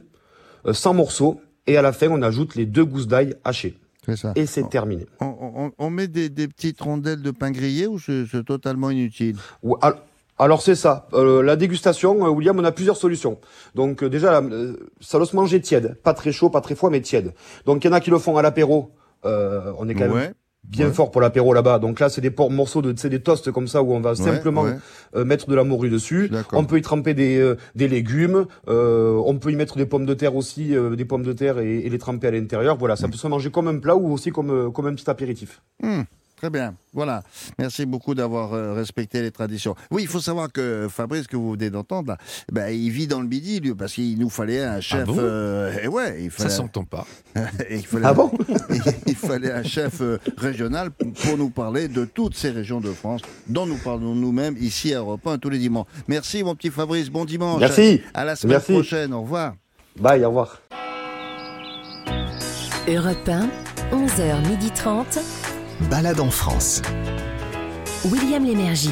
euh, 0.66 0.74
sans 0.74 0.94
morceaux. 0.94 1.42
Et 1.68 1.78
à 1.78 1.82
la 1.82 1.94
fin 1.94 2.08
on 2.10 2.22
ajoute 2.22 2.56
les 2.56 2.66
deux 2.66 2.86
gousses 2.86 3.08
d'ail 3.08 3.36
hachées 3.44 3.76
ça. 4.16 4.34
Et 4.36 4.46
c'est 4.46 4.70
terminé. 4.70 5.06
On, 5.20 5.26
on, 5.56 5.72
on, 5.78 5.90
met 5.90 6.08
des, 6.08 6.30
des, 6.30 6.48
petites 6.48 6.80
rondelles 6.82 7.22
de 7.22 7.32
pain 7.32 7.52
grillé 7.52 7.88
ou 7.88 8.00
c'est 8.00 8.46
totalement 8.46 8.90
inutile? 8.92 9.38
Alors 10.38 10.62
c'est 10.62 10.76
ça. 10.76 11.08
Euh, 11.14 11.42
la 11.42 11.56
dégustation, 11.56 12.26
euh, 12.26 12.30
William, 12.30 12.60
on 12.60 12.64
a 12.66 12.72
plusieurs 12.72 12.98
solutions. 12.98 13.40
Donc 13.74 14.04
euh, 14.04 14.10
déjà, 14.10 14.42
ça 15.00 15.18
doit 15.18 15.28
se 15.28 15.36
manger 15.36 15.62
tiède, 15.62 15.96
pas 16.04 16.14
très 16.14 16.34
chaud, 16.34 16.50
pas 16.50 16.62
très 16.62 16.76
froid, 16.76 16.90
mais 16.90 17.02
tiède. 17.02 17.34
Donc 17.66 17.84
il 17.84 17.88
y 17.88 17.90
en 17.90 17.94
a 17.94 18.02
qui 18.02 18.10
le 18.10 18.20
font 18.20 18.36
à 18.36 18.42
l'apéro. 18.42 18.92
Euh, 19.24 19.72
on 19.78 19.88
est 19.88 19.96
quand 19.96 20.10
ouais. 20.10 20.14
même 20.14 20.34
bien 20.70 20.92
fort 20.92 21.12
pour 21.12 21.22
l'apéro 21.22 21.54
là-bas. 21.54 21.80
Donc 21.80 22.00
là, 22.00 22.10
c'est 22.10 22.22
des 22.22 22.34
morceaux 22.50 22.82
de, 22.82 22.94
c'est 22.98 23.10
des 23.10 23.22
toasts 23.22 23.52
comme 23.52 23.68
ça 23.68 23.84
où 23.84 23.94
on 23.94 24.00
va 24.00 24.16
simplement 24.16 24.66
euh, 25.16 25.26
mettre 25.26 25.50
de 25.50 25.56
la 25.56 25.64
morue 25.64 25.90
dessus. 25.90 26.32
On 26.54 26.66
peut 26.66 26.78
y 26.78 26.82
tremper 26.82 27.14
des, 27.14 27.38
euh, 27.38 27.58
des 27.76 27.88
légumes. 27.88 28.46
Euh, 28.68 29.22
on 29.26 29.38
peut 29.38 29.52
y 29.52 29.56
mettre 29.56 29.78
des 29.78 29.86
pommes 29.86 30.06
de 30.06 30.14
terre 30.14 30.36
aussi, 30.36 30.76
des 30.96 31.06
pommes 31.06 31.24
de 31.24 31.34
terre 31.34 31.60
et, 31.60 31.90
les 31.90 31.98
tremper 31.98 32.28
à 32.28 32.32
l'intérieur. 32.32 32.78
Voilà, 32.78 32.96
ça 32.96 33.08
peut 33.08 33.18
se 33.18 33.28
manger 33.28 33.52
comme 33.52 33.68
un 33.68 33.80
plat 33.80 33.96
ou 33.96 34.12
aussi 34.12 34.32
comme, 34.32 34.72
comme 34.72 34.88
un 34.88 34.94
petit 34.94 35.10
apéritif. 35.10 35.62
Mmh. 35.82 36.02
Très 36.36 36.50
bien. 36.50 36.76
Voilà. 36.94 37.24
Merci 37.58 37.86
beaucoup 37.86 38.14
d'avoir 38.14 38.54
euh, 38.54 38.74
respecté 38.74 39.22
les 39.22 39.32
traditions. 39.32 39.76
Oui, 39.90 40.04
il 40.04 40.08
faut 40.08 40.20
savoir 40.20 40.52
que 40.52 40.88
Fabrice, 40.90 41.28
que 41.28 41.38
vous 41.38 41.54
venez 41.54 41.70
d'entendre, 41.70 42.18
ben, 42.52 42.70
il 42.70 42.90
vit 42.90 43.08
dans 43.08 43.22
le 43.22 43.28
midi, 43.28 43.60
lui, 43.60 43.74
parce 43.74 43.94
qu'il 43.94 44.20
nous 44.20 44.30
fallait 44.30 44.64
un 44.64 44.82
chef. 44.82 45.08
Ah 45.08 45.20
euh, 45.20 45.78
et 45.82 45.88
ouais, 45.88 46.24
il 46.24 46.32
fallait... 46.32 46.50
Ça 46.50 46.58
s'entend 46.58 46.84
pas. 46.84 47.06
il 47.70 47.86
fallait... 47.86 48.06
Ah 48.06 48.14
bon? 48.14 48.32
il, 49.08 49.16
fallait 49.16 49.52
un 49.52 49.64
chef 49.64 50.02
euh, 50.02 50.20
régional 50.38 50.92
pour 50.92 51.38
nous 51.38 51.50
parler 51.50 51.88
de 51.88 52.04
toutes 52.06 52.36
ces 52.36 52.50
régions 52.50 52.82
de 52.82 52.92
France 52.92 53.22
dont 53.48 53.66
nous 53.66 53.78
parlons 53.78 54.14
nous-mêmes 54.14 54.58
ici 54.60 54.94
à 54.94 55.00
Europe 55.00 55.26
1 55.26 55.38
tous 55.38 55.50
les 55.50 55.60
dimanches. 55.60 55.88
Merci, 56.08 56.44
mon 56.44 56.56
petit 56.56 56.70
Fabrice. 56.70 57.10
Bon 57.10 57.24
dimanche. 57.24 57.62
Merci. 57.62 58.02
À 58.14 58.26
la 58.26 58.36
semaine 58.36 58.60
prochaine. 58.60 59.14
Au 59.14 59.22
revoir. 59.22 59.56
Bye, 59.98 60.24
au 60.26 60.28
revoir. 60.28 60.62
Europe 62.88 63.30
1, 63.30 63.50
11h30. 63.92 65.45
Balade 65.82 66.22
en 66.22 66.32
France. 66.32 66.82
William 68.06 68.46
Lémergie. 68.46 68.90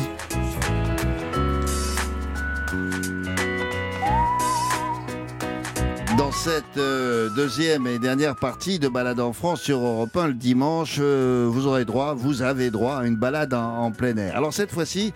Dans 6.17 6.31
cette 6.31 6.77
euh, 6.77 7.29
deuxième 7.29 7.87
et 7.87 7.99
dernière 7.99 8.35
partie 8.35 8.79
de 8.79 8.89
Balade 8.89 9.21
en 9.21 9.31
France 9.31 9.61
sur 9.61 9.79
Europe 9.79 10.15
1 10.15 10.27
le 10.27 10.33
dimanche, 10.33 10.97
euh, 10.99 11.47
vous 11.49 11.67
aurez 11.67 11.85
droit, 11.85 12.13
vous 12.13 12.41
avez 12.41 12.69
droit 12.69 12.97
à 12.97 13.05
une 13.05 13.15
balade 13.15 13.53
en, 13.53 13.91
plein 13.91 14.17
air. 14.17 14.35
Alors 14.35 14.53
cette 14.53 14.71
fois-ci, 14.71 15.13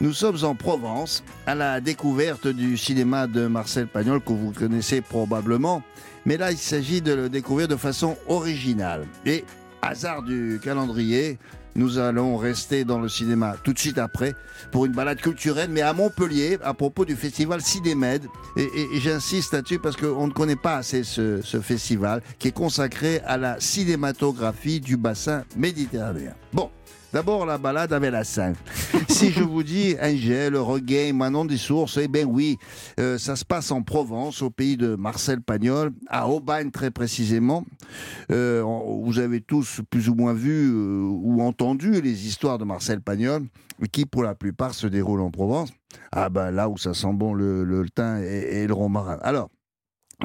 nous 0.00 0.14
sommes 0.14 0.42
en 0.44 0.54
Provence, 0.54 1.22
à 1.46 1.54
la 1.54 1.80
découverte 1.82 2.48
du 2.48 2.78
cinéma 2.78 3.26
de 3.26 3.46
Marcel 3.48 3.86
Pagnol 3.86 4.20
que 4.20 4.32
vous 4.32 4.52
connaissez 4.52 5.02
probablement. 5.02 5.82
Mais 6.24 6.38
là, 6.38 6.52
il 6.52 6.58
s'agit 6.58 7.02
de 7.02 7.12
le 7.12 7.28
découvrir 7.28 7.68
de 7.68 7.76
façon 7.76 8.16
originale. 8.28 9.06
Et 9.26 9.44
hasard 9.82 10.22
du 10.22 10.60
calendrier, 10.62 11.38
nous 11.74 11.98
allons 11.98 12.36
rester 12.36 12.84
dans 12.84 13.00
le 13.00 13.08
cinéma 13.08 13.56
tout 13.64 13.72
de 13.72 13.78
suite 13.78 13.98
après 13.98 14.34
pour 14.70 14.86
une 14.86 14.92
balade 14.92 15.20
culturelle, 15.20 15.70
mais 15.70 15.80
à 15.80 15.92
Montpellier, 15.92 16.58
à 16.62 16.74
propos 16.74 17.04
du 17.04 17.16
festival 17.16 17.60
Cinémed. 17.60 18.26
Et, 18.56 18.68
j'insiste 19.00 19.52
là-dessus 19.54 19.78
parce 19.78 19.96
qu'on 19.96 20.26
ne 20.26 20.32
connaît 20.32 20.56
pas 20.56 20.76
assez 20.76 21.02
ce, 21.02 21.40
ce, 21.42 21.60
festival 21.60 22.22
qui 22.38 22.48
est 22.48 22.52
consacré 22.52 23.20
à 23.26 23.36
la 23.36 23.58
cinématographie 23.58 24.80
du 24.80 24.96
bassin 24.96 25.44
méditerranéen. 25.56 26.34
Bon, 26.52 26.70
D'abord, 27.12 27.44
la 27.44 27.58
balade 27.58 27.92
avec 27.92 28.10
la 28.10 28.24
scène. 28.24 28.54
si 29.08 29.30
je 29.32 29.42
vous 29.42 29.62
dis 29.62 29.94
Angèle, 30.00 30.56
Regain, 30.56 31.12
Manon 31.12 31.44
des 31.44 31.58
Sources, 31.58 31.98
eh 31.98 32.08
bien 32.08 32.24
oui, 32.24 32.56
euh, 32.98 33.18
ça 33.18 33.36
se 33.36 33.44
passe 33.44 33.70
en 33.70 33.82
Provence, 33.82 34.40
au 34.40 34.48
pays 34.48 34.78
de 34.78 34.94
Marcel 34.94 35.42
Pagnol, 35.42 35.92
à 36.08 36.26
Aubagne 36.26 36.70
très 36.70 36.90
précisément. 36.90 37.64
Euh, 38.30 38.62
vous 38.62 39.18
avez 39.18 39.42
tous 39.42 39.82
plus 39.90 40.08
ou 40.08 40.14
moins 40.14 40.32
vu 40.32 40.70
euh, 40.72 41.02
ou 41.02 41.42
entendu 41.42 42.00
les 42.00 42.26
histoires 42.26 42.56
de 42.56 42.64
Marcel 42.64 43.02
Pagnol, 43.02 43.42
qui 43.92 44.06
pour 44.06 44.22
la 44.22 44.34
plupart 44.34 44.72
se 44.72 44.86
déroulent 44.86 45.20
en 45.20 45.30
Provence. 45.30 45.70
Ah 46.12 46.30
ben 46.30 46.50
là 46.50 46.70
où 46.70 46.78
ça 46.78 46.94
sent 46.94 47.12
bon 47.12 47.34
le, 47.34 47.62
le, 47.64 47.90
thym 47.90 48.22
et, 48.22 48.62
et 48.62 48.66
le 48.66 48.72
romarin. 48.72 49.18
Alors, 49.20 49.50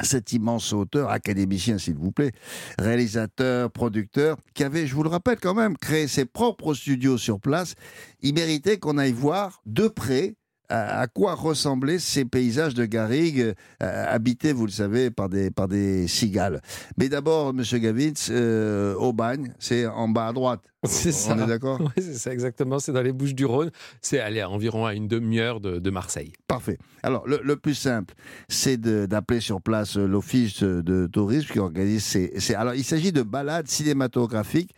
cet 0.03 0.33
immense 0.33 0.73
auteur, 0.73 1.09
académicien 1.09 1.77
s'il 1.77 1.95
vous 1.95 2.11
plaît, 2.11 2.31
réalisateur, 2.79 3.71
producteur, 3.71 4.37
qui 4.53 4.63
avait, 4.63 4.87
je 4.87 4.95
vous 4.95 5.03
le 5.03 5.09
rappelle 5.09 5.39
quand 5.39 5.53
même, 5.53 5.77
créé 5.77 6.07
ses 6.07 6.25
propres 6.25 6.73
studios 6.73 7.17
sur 7.17 7.39
place, 7.39 7.75
il 8.21 8.33
méritait 8.33 8.77
qu'on 8.77 8.97
aille 8.97 9.11
voir 9.11 9.61
de 9.65 9.87
près 9.87 10.35
à, 10.69 11.07
quoi 11.07 11.35
ressemblaient 11.35 11.99
ces 11.99 12.25
paysages 12.25 12.73
de 12.73 12.85
Garrigue, 12.85 13.53
euh, 13.83 14.05
habités, 14.07 14.53
vous 14.53 14.65
le 14.65 14.71
savez, 14.71 15.11
par 15.11 15.29
des, 15.29 15.51
par 15.51 15.67
des 15.67 16.07
cigales. 16.07 16.61
Mais 16.97 17.09
d'abord, 17.09 17.53
Monsieur 17.53 17.79
Gavitz, 17.79 18.29
euh, 18.31 18.93
Aubagne, 18.95 19.53
c'est 19.59 19.85
en 19.85 20.09
bas 20.09 20.27
à 20.27 20.33
droite. 20.33 20.61
C'est 20.87 21.11
ça. 21.11 21.35
On 21.35 21.43
est 21.43 21.47
d'accord? 21.47 21.79
Oui, 21.81 21.89
c'est 21.97 22.13
ça, 22.13 22.31
exactement. 22.31 22.77
C'est 22.77 22.93
dans 22.93 23.01
les 23.01 23.11
Bouches 23.11 23.33
du 23.33 23.45
Rhône. 23.45 23.71
C'est 23.99 24.19
aller 24.19 24.41
à 24.41 24.49
environ 24.49 24.85
à 24.85 24.93
une 24.93 25.07
demi-heure 25.07 25.59
de, 25.59 25.89
Marseille. 25.89 26.31
Parfait. 26.47 26.77
Alors, 27.01 27.27
le, 27.27 27.55
plus 27.55 27.73
simple, 27.73 28.13
c'est 28.47 28.79
d'appeler 28.79 29.39
sur 29.39 29.59
place 29.59 29.97
l'Office 29.97 30.61
de 30.61 31.07
tourisme 31.07 31.51
qui 31.51 31.59
organise 31.59 32.05
ces. 32.05 32.55
alors, 32.55 32.75
il 32.75 32.83
s'agit 32.83 33.11
de 33.11 33.23
balades 33.23 33.67
cinématographiques. 33.67 34.71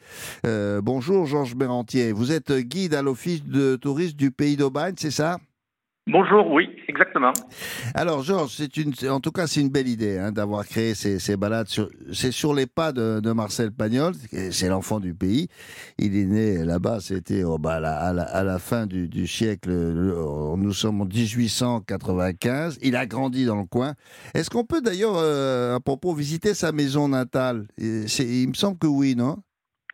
Euh, 0.48 0.82
bonjour, 0.82 1.26
Georges 1.26 1.56
Bérantier. 1.56 2.14
Vous 2.14 2.32
êtes 2.32 2.54
guide 2.54 2.94
à 2.94 3.02
l'Office 3.02 3.44
de 3.44 3.76
tourisme 3.76 4.16
du 4.16 4.32
pays 4.32 4.56
d'Aubagne, 4.56 4.96
c'est 4.98 5.12
ça? 5.12 5.38
Bonjour, 6.12 6.51
oui, 6.51 6.68
exactement. 6.88 7.34
Alors, 7.93 8.24
Georges, 8.24 8.49
c'est 8.53 8.78
une, 8.78 8.93
en 9.12 9.20
tout 9.20 9.32
cas, 9.32 9.45
c'est 9.45 9.62
une 9.62 9.70
belle 9.70 9.88
idée 9.88 10.18
hein, 10.18 10.32
d'avoir 10.32 10.66
créé 10.66 10.95
ces, 10.95 11.38
balades. 11.38 11.68
c'est 12.12 12.32
sur 12.32 12.55
les 12.55 12.66
pas 12.66 12.91
de, 12.91 13.32
Marcel 13.32 13.72
Pagnol, 13.72 14.14
c'est 14.49 14.70
l'enfant 14.70 14.99
du 14.99 15.14
pays. 15.14 15.49
Il 15.99 16.18
est 16.18 16.26
né 16.26 16.66
là-bas, 16.66 16.99
c'était 16.99 17.43
oh, 17.43 17.60
bah, 17.60 17.76
à, 17.76 18.43
la, 18.43 18.57
fin 18.57 18.88
du, 18.88 19.28
siècle, 19.28 19.70
nous 19.70 20.74
sommes 20.74 21.01
en 21.01 21.05
1895. 21.05 22.80
Il 22.82 22.95
a 22.95 23.05
grandi 23.05 23.45
dans 23.45 23.57
le 23.57 23.66
coin. 23.66 23.93
Est-ce 24.34 24.49
qu'on 24.49 24.66
peut 24.66 24.82
d'ailleurs, 24.82 25.16
euh, 25.16 25.76
à 25.76 25.80
propos, 25.80 26.16
visiter 26.16 26.55
sa 26.55 26.72
maison 26.72 27.07
natale? 27.07 27.68
Il 27.78 28.47
me 28.49 28.53
semble 28.55 28.80
que 28.80 28.88
oui, 28.88 29.16
non? 29.16 29.38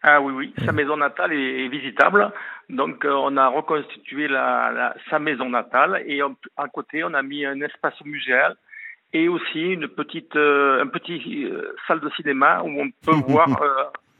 Ah 0.07 0.21
oui, 0.21 0.33
oui, 0.33 0.53
sa 0.63 0.71
maison 0.71 0.97
natale 0.97 1.33
est, 1.33 1.67
visitable. 1.67 2.31
Donc 2.69 3.05
euh, 3.05 3.11
on 3.13 3.37
a 3.37 3.47
reconstitué 3.47 4.27
la, 4.27 4.95
sa 5.09 5.19
maison 5.19 5.49
natale 5.49 6.03
et 6.07 6.21
à 6.21 6.67
côté 6.67 7.03
on 7.03 7.13
a 7.13 7.21
mis 7.21 7.45
un 7.45 7.61
espace 7.61 7.99
muséal 8.03 8.55
et 9.13 9.27
aussi 9.27 9.61
une 9.61 9.87
petite, 9.87 10.35
euh, 10.35 10.83
un 10.83 10.87
petit 10.87 11.45
euh, 11.45 11.75
salle 11.87 11.99
de 11.99 12.09
cinéma 12.15 12.63
où 12.63 12.81
on 12.81 12.89
peut 13.01 13.15
voir 13.27 13.49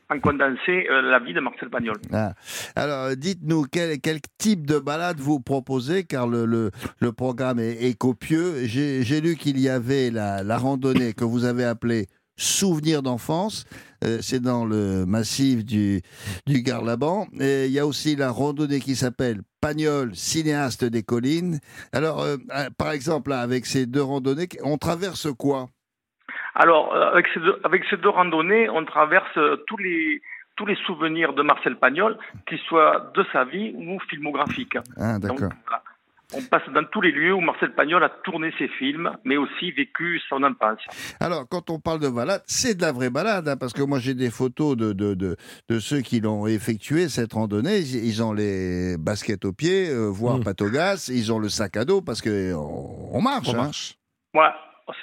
en 0.07 0.19
condensé 0.19 0.87
la 0.89 1.17
vie 1.17 1.33
de 1.33 1.39
Marcel 1.39 1.71
Pagnol. 1.71 1.95
Ah. 2.13 2.33
Alors, 2.75 3.15
dites-nous 3.17 3.63
quel, 3.71 3.99
quel, 3.99 4.19
type 4.37 4.67
de 4.67 4.77
balade 4.77 5.19
vous 5.19 5.39
proposez, 5.39 6.03
car 6.03 6.27
le, 6.27 6.45
le, 6.45 6.69
le 6.99 7.11
programme 7.11 7.57
est, 7.57 7.83
est 7.83 7.97
copieux. 7.97 8.65
J'ai 8.65 9.19
lu 9.19 9.35
qu'il 9.35 9.59
y 9.59 9.67
avait 9.67 10.11
la, 10.11 10.43
la, 10.43 10.57
randonnée 10.59 11.13
que 11.13 11.23
vous 11.23 11.43
avez 11.43 11.63
appelée 11.63 12.05
Souvenirs 12.37 13.01
d'enfance. 13.01 13.65
Euh, 14.05 14.17
c'est 14.21 14.41
dans 14.41 14.65
le 14.65 15.05
massif 15.05 15.65
du, 15.65 16.01
du 16.45 16.61
Garlaban. 16.61 17.27
Et 17.39 17.65
il 17.65 17.71
y 17.71 17.79
a 17.79 17.85
aussi 17.85 18.15
la 18.15 18.31
randonnée 18.31 18.79
qui 18.79 18.95
s'appelle 18.95 19.41
Pagnol, 19.61 20.15
cinéaste 20.15 20.85
des 20.85 21.03
collines. 21.03 21.59
Alors, 21.91 22.21
euh, 22.21 22.37
euh, 22.55 22.69
par 22.77 22.91
exemple, 22.91 23.33
avec 23.33 23.65
ces 23.65 23.85
deux 23.85 24.03
randonnées, 24.03 24.47
on 24.63 24.77
traverse 24.77 25.27
quoi? 25.37 25.67
Alors, 26.53 26.95
avec 26.95 27.25
ces, 27.33 27.39
deux, 27.39 27.59
avec 27.63 27.83
ces 27.89 27.97
deux 27.97 28.09
randonnées, 28.09 28.69
on 28.69 28.85
traverse 28.85 29.37
tous 29.67 29.77
les 29.77 30.21
tous 30.57 30.65
les 30.65 30.77
souvenirs 30.85 31.33
de 31.33 31.43
Marcel 31.43 31.75
Pagnol, 31.75 32.17
qu'ils 32.47 32.59
soient 32.59 33.11
de 33.13 33.25
sa 33.33 33.43
vie 33.43 33.73
ou 33.75 33.99
filmographiques. 34.09 34.77
Ah, 34.95 35.19
d'accord. 35.19 35.49
On 36.33 36.41
passe 36.41 36.63
dans 36.73 36.83
tous 36.85 37.01
les 37.01 37.11
lieux 37.11 37.33
où 37.33 37.41
Marcel 37.41 37.73
Pagnol 37.73 38.03
a 38.03 38.09
tourné 38.23 38.51
ses 38.57 38.67
films, 38.67 39.11
mais 39.23 39.37
aussi 39.37 39.71
vécu 39.71 40.19
son 40.27 40.43
enfance. 40.43 40.79
Alors, 41.19 41.47
quand 41.49 41.69
on 41.69 41.79
parle 41.79 41.99
de 41.99 42.09
balade, 42.09 42.41
c'est 42.45 42.75
de 42.75 42.81
la 42.81 42.91
vraie 42.91 43.09
balade, 43.09 43.47
hein, 43.47 43.57
parce 43.57 43.73
que 43.73 43.81
moi 43.83 43.99
j'ai 43.99 44.13
des 44.13 44.31
photos 44.31 44.75
de, 44.75 44.93
de, 44.93 45.13
de, 45.13 45.79
ceux 45.79 46.01
qui 46.01 46.19
l'ont 46.19 46.47
effectué, 46.47 47.09
cette 47.09 47.33
randonnée. 47.33 47.79
Ils 47.79 48.23
ont 48.23 48.33
les 48.33 48.97
baskets 48.97 49.45
aux 49.45 49.53
pieds, 49.53 49.89
euh, 49.89 50.07
voire 50.07 50.39
mmh. 50.39 50.43
patogas, 50.43 51.11
ils 51.13 51.31
ont 51.31 51.39
le 51.39 51.49
sac 51.49 51.77
à 51.77 51.85
dos, 51.85 52.01
parce 52.01 52.21
qu'on 52.21 53.09
on 53.13 53.21
marche. 53.21 53.49
On 53.49 53.53
hein. 53.53 53.57
marche. 53.57 53.97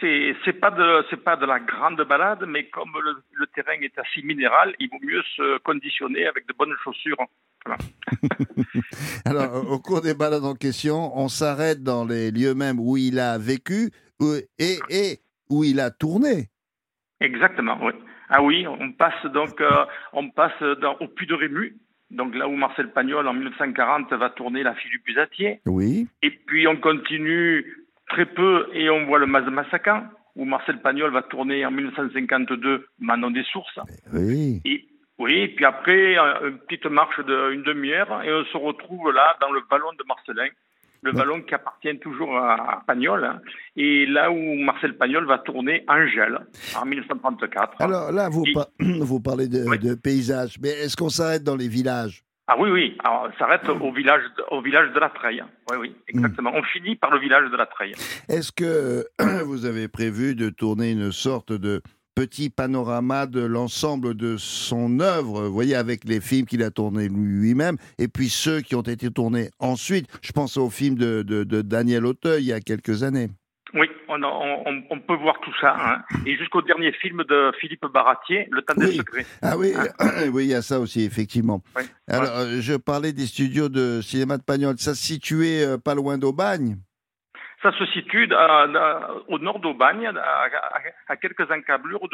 C'est 0.00 0.34
c'est 0.44 0.52
pas 0.52 0.70
de 0.70 1.04
c'est 1.10 1.22
pas 1.22 1.36
de 1.36 1.46
la 1.46 1.58
grande 1.58 2.00
balade, 2.02 2.44
mais 2.46 2.68
comme 2.68 2.92
le, 3.02 3.16
le, 3.32 3.46
terrain 3.48 3.80
est 3.80 3.98
assez 3.98 4.22
minéral, 4.22 4.74
il 4.78 4.88
vaut 4.88 5.00
mieux 5.02 5.22
se 5.36 5.58
conditionner 5.58 6.26
avec 6.26 6.46
de 6.46 6.54
bonnes 6.56 6.74
chaussures. 6.84 7.18
Alors, 9.24 9.70
au 9.70 9.78
cours 9.78 10.00
des 10.00 10.14
balades 10.14 10.44
en 10.44 10.54
question, 10.54 11.16
on 11.16 11.28
s'arrête 11.28 11.82
dans 11.82 12.04
les 12.04 12.30
lieux 12.30 12.54
mêmes 12.54 12.78
où 12.78 12.96
il 12.96 13.18
a 13.18 13.38
vécu 13.38 13.90
et, 14.58 14.78
et 14.88 15.18
où 15.50 15.64
il 15.64 15.80
a 15.80 15.90
tourné. 15.90 16.48
Exactement, 17.20 17.78
oui. 17.82 17.92
Ah 18.28 18.42
oui, 18.42 18.66
on 18.66 18.92
passe 18.92 19.26
donc 19.26 19.60
euh, 19.60 19.84
on 20.12 20.30
passe 20.30 20.62
dans, 20.80 20.96
au 21.00 21.08
Puy 21.08 21.26
de 21.26 21.34
Rému, 21.34 21.76
donc 22.10 22.34
là 22.34 22.48
où 22.48 22.56
Marcel 22.56 22.90
Pagnol 22.92 23.26
en 23.28 23.34
1940 23.34 24.12
va 24.12 24.30
tourner 24.30 24.62
La 24.62 24.74
fille 24.74 24.90
du 24.90 25.00
Pusatier. 25.00 25.60
Oui. 25.66 26.08
Et 26.22 26.30
puis 26.30 26.66
on 26.66 26.76
continue 26.76 27.81
très 28.08 28.26
peu 28.26 28.68
et 28.74 28.90
on 28.90 29.06
voit 29.06 29.18
le 29.18 29.26
Mas 29.26 29.48
Massacan 29.48 30.04
où 30.34 30.44
Marcel 30.44 30.80
Pagnol 30.80 31.12
va 31.12 31.22
tourner 31.22 31.64
en 31.66 31.70
1952 31.70 32.86
Manon 33.00 33.30
des 33.30 33.44
Sources. 33.44 33.78
Oui. 34.12 34.60
Et 34.64 34.86
oui, 35.18 35.48
puis 35.48 35.64
après, 35.64 36.16
une 36.16 36.58
petite 36.66 36.86
marche 36.86 37.20
d'une 37.20 37.62
demi-heure 37.62 38.22
et 38.22 38.32
on 38.32 38.44
se 38.44 38.56
retrouve 38.56 39.12
là 39.12 39.36
dans 39.40 39.52
le 39.52 39.60
ballon 39.70 39.92
de 39.92 40.04
Marcelin. 40.06 40.48
le 41.02 41.12
ballon 41.12 41.42
qui 41.42 41.54
appartient 41.54 41.98
toujours 41.98 42.36
à 42.36 42.82
Pagnol, 42.86 43.24
hein, 43.24 43.40
et 43.76 44.06
là 44.06 44.30
où 44.30 44.54
Marcel 44.54 44.96
Pagnol 44.96 45.26
va 45.26 45.38
tourner 45.38 45.84
Angèle 45.88 46.38
en 46.76 46.86
1934. 46.86 47.80
Alors 47.80 48.12
là, 48.12 48.28
vous, 48.28 48.44
vous 48.80 49.20
parlez 49.20 49.48
de, 49.48 49.64
de 49.76 49.94
paysage, 49.94 50.58
mais 50.62 50.70
est-ce 50.70 50.96
qu'on 50.96 51.08
s'arrête 51.08 51.42
dans 51.42 51.56
les 51.56 51.68
villages? 51.68 52.24
Ah 52.48 52.56
oui, 52.58 52.70
oui. 52.70 52.98
Alors, 53.04 53.30
on 53.32 53.38
s'arrête 53.38 53.68
au 53.68 53.92
village, 53.92 54.22
au 54.50 54.60
village 54.60 54.92
de 54.92 54.98
la 54.98 55.10
Treille. 55.10 55.42
Oui, 55.70 55.76
oui, 55.78 55.96
exactement. 56.08 56.50
On 56.54 56.62
finit 56.64 56.96
par 56.96 57.10
le 57.12 57.20
village 57.20 57.50
de 57.50 57.56
la 57.56 57.66
Treille. 57.66 57.94
Est-ce 58.28 58.50
que 58.50 59.06
vous 59.44 59.64
avez 59.64 59.88
prévu 59.88 60.34
de 60.34 60.50
tourner 60.50 60.90
une 60.90 61.12
sorte 61.12 61.52
de 61.52 61.82
petit 62.14 62.50
panorama 62.50 63.26
de 63.26 63.40
l'ensemble 63.40 64.14
de 64.14 64.36
son 64.36 65.00
œuvre, 65.00 65.44
vous 65.44 65.52
voyez, 65.52 65.74
avec 65.74 66.04
les 66.04 66.20
films 66.20 66.46
qu'il 66.46 66.62
a 66.62 66.70
tournés 66.70 67.08
lui-même, 67.08 67.76
et 67.98 68.08
puis 68.08 68.28
ceux 68.28 68.60
qui 68.60 68.74
ont 68.74 68.82
été 68.82 69.10
tournés 69.10 69.50
ensuite? 69.58 70.06
Je 70.20 70.32
pense 70.32 70.56
au 70.56 70.68
film 70.68 70.96
de, 70.96 71.22
Daniel 71.62 72.06
Auteuil 72.06 72.42
il 72.42 72.48
y 72.48 72.52
a 72.52 72.60
quelques 72.60 73.02
années. 73.02 73.28
Oui, 73.74 73.86
on, 74.08 75.00
peut 75.00 75.16
voir 75.16 75.40
tout 75.40 75.52
ça. 75.60 75.74
Hein. 75.78 76.02
Et 76.26 76.36
jusqu'au 76.36 76.62
dernier 76.62 76.92
film 76.92 77.24
de 77.24 77.52
Philippe 77.60 77.86
Baratier, 77.86 78.48
Le 78.50 78.62
temps 78.62 78.74
des 78.74 78.92
secrets. 78.92 79.26
Ah 79.40 79.56
oui, 79.56 79.72
hein. 79.76 80.28
oui, 80.32 80.44
il 80.44 80.50
y 80.50 80.54
a 80.54 80.62
ça 80.62 80.78
aussi, 80.78 81.04
effectivement. 81.04 81.62
Alors, 82.08 82.36
euh, 82.36 82.60
je 82.60 82.74
parlais 82.74 83.12
des 83.12 83.26
studios 83.26 83.68
de 83.68 84.00
cinéma 84.02 84.36
de 84.36 84.42
Pagnol. 84.42 84.76
Ça 84.78 84.94
se 84.94 85.02
situait 85.02 85.64
euh, 85.64 85.78
pas 85.78 85.94
loin 85.94 86.18
d'Aubagne? 86.18 86.76
Ça 87.62 87.70
se 87.78 87.86
situe 87.86 88.28
au 89.28 89.38
nord 89.38 89.60
d'Aubagne, 89.60 90.10
à, 91.08 91.16
quelques 91.16 91.48
encablures 91.48 92.08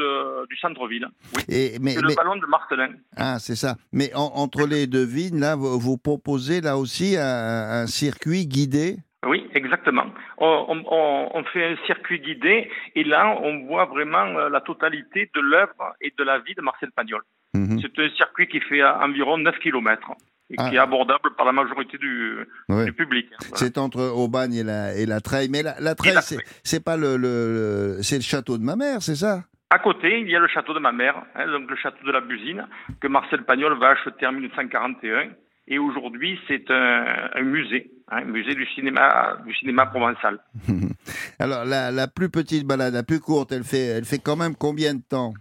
du 0.49 0.57
centre-ville. 0.59 1.09
Oui. 1.35 1.43
c'est 1.49 1.79
le 1.79 2.15
ballon 2.15 2.37
de 2.37 2.47
Martelin. 2.47 2.91
Ah, 3.17 3.39
c'est 3.39 3.57
ça. 3.57 3.77
Mais 3.91 4.11
entre 4.15 4.67
les 4.67 4.87
deux 4.87 5.07
vignes, 5.07 5.41
là, 5.41 5.57
vous, 5.57 5.97
proposez 5.97 6.61
là 6.61 6.77
aussi 6.77 7.17
un, 7.19 7.87
circuit 7.87 8.47
guidé? 8.47 8.99
Oui, 9.27 9.49
exactement. 9.55 10.07
On, 10.39 11.45
fait 11.53 11.73
un 11.73 11.77
circuit 11.87 12.21
guidé 12.21 12.71
et 12.95 13.05
là, 13.05 13.37
on 13.43 13.67
voit 13.67 13.87
vraiment 13.87 14.27
euh, 14.27 14.49
la 14.49 14.61
totalité 14.61 15.31
de 15.35 15.41
l'œuvre 15.41 15.95
et 16.01 16.13
de 16.17 16.25
la 16.25 16.39
vie 16.39 16.55
de 16.55 16.63
Marcel 16.63 16.91
Pagnol. 16.93 17.23
Mhm. 17.55 17.81
C'est 17.81 17.99
un 17.99 18.11
circuit 18.11 18.47
qui 18.47 18.61
fait 18.61 18.83
environ 18.83 19.39
9 19.39 19.59
km 19.59 20.13
et 20.51 20.57
qui 20.57 20.77
est 20.77 20.79
ah. 20.79 20.83
abordable 20.83 21.35
par 21.37 21.47
la 21.47 21.53
majorité 21.53 21.99
du, 21.99 22.47
public. 22.97 23.29
C'est 23.55 23.77
entre 23.77 24.01
Aubagne 24.01 24.55
et 24.55 24.65
la, 24.65 24.95
et 24.95 25.05
la 25.05 25.21
Treille. 25.21 25.49
Mais 25.51 25.63
la, 25.63 25.75
la 25.81 25.95
Treille, 25.95 26.17
c'est 26.63 26.85
pas 26.85 26.97
le, 26.97 27.99
c'est 28.03 28.17
le 28.17 28.23
château 28.23 28.57
de 28.57 28.63
ma 28.63 28.77
mère, 28.77 29.03
c'est 29.03 29.17
ça? 29.17 29.43
À 29.71 29.79
côté, 29.79 30.21
il 30.21 30.31
y 30.31 30.37
a 30.37 30.39
le 30.39 30.49
château 30.49 30.73
de 30.73 30.79
ma 30.79 30.93
mère, 30.93 31.23
hein, 31.35 31.47
donc 31.47 31.69
le 31.69 31.77
château 31.77 32.03
de 32.07 32.13
la 32.13 32.23
Busine, 32.23 32.67
que 33.01 33.09
Marcel 33.09 33.45
Pagnol 33.45 33.79
va 33.79 33.89
acheter 33.89 34.27
en 34.27 34.33
1941. 34.33 35.31
Et 35.71 35.79
aujourd'hui, 35.79 36.41
c'est 36.49 36.71
un, 36.71 37.43
musée, 37.43 37.91
hein, 38.11 38.23
un 38.23 38.25
musée 38.25 38.55
du 38.55 38.67
cinéma, 38.75 39.37
du 39.47 39.55
cinéma 39.55 39.85
provençal. 39.87 40.39
Alors, 41.39 41.67
la, 41.67 41.91
la, 41.91 42.09
plus 42.09 42.31
petite 42.31 42.67
balade, 42.67 42.95
la 42.95 43.03
plus 43.03 43.21
courte, 43.21 43.53
elle 43.53 43.65
fait, 43.65 43.85
elle 43.99 44.07
fait 44.07 44.19
quand 44.19 44.37
même 44.37 44.57
combien 44.57 44.95
de 44.95 45.03
temps? 45.03 45.35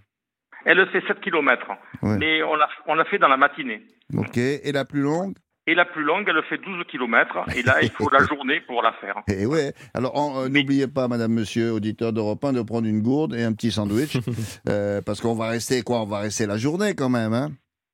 Elle 0.65 0.85
fait 0.89 1.01
7 1.07 1.21
km. 1.21 1.65
Mais 2.03 2.43
on 2.43 2.55
l'a 2.55 2.67
on 2.87 3.01
fait 3.05 3.19
dans 3.19 3.29
la 3.29 3.37
matinée. 3.37 3.83
Ok. 4.17 4.37
Et 4.37 4.71
la 4.73 4.83
plus 4.83 4.99
longue? 4.99 5.35
Et 5.65 5.75
la 5.75 5.85
plus 5.85 6.03
longue, 6.03 6.25
elle 6.27 6.43
fait 6.43 6.57
12 6.57 6.83
km. 6.91 7.45
Et 7.55 7.61
là, 7.63 7.81
il 7.81 7.89
faut 7.89 8.09
la 8.09 8.25
journée 8.29 8.59
pour 8.67 8.81
la 8.81 8.91
faire. 8.93 9.21
Et 9.29 9.45
ouais. 9.45 9.71
Alors, 9.93 10.39
euh, 10.39 10.49
n'oubliez 10.49 10.87
pas, 10.87 11.07
madame, 11.07 11.33
monsieur, 11.33 11.71
auditeur 11.71 12.11
d'Europe 12.11 12.43
1, 12.43 12.51
de 12.51 12.61
prendre 12.63 12.87
une 12.87 13.01
gourde 13.01 13.33
et 13.33 13.43
un 13.43 13.53
petit 13.53 13.71
sandwich. 13.71 14.17
Euh, 14.69 15.01
parce 15.05 15.21
qu'on 15.21 15.35
va 15.35 15.47
rester 15.47 15.81
quoi 15.81 16.01
On 16.01 16.05
va 16.05 16.19
rester 16.19 16.45
la 16.45 16.57
journée 16.57 16.93
quand 16.93 17.09
même. 17.09 17.33
Hein? 17.33 17.51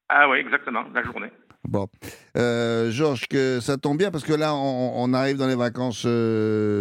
Ah 0.09 0.27
oui, 0.29 0.39
exactement, 0.39 0.83
la 0.93 1.03
journée. 1.03 1.29
Bon. 1.67 1.87
Euh, 2.37 2.91
Georges, 2.91 3.27
que 3.27 3.59
ça 3.59 3.77
tombe 3.77 3.97
bien 3.97 4.11
parce 4.11 4.23
que 4.23 4.33
là, 4.33 4.53
on, 4.53 5.13
arrive 5.13 5.37
dans 5.37 5.47
les 5.47 5.55
vacances 5.55 6.07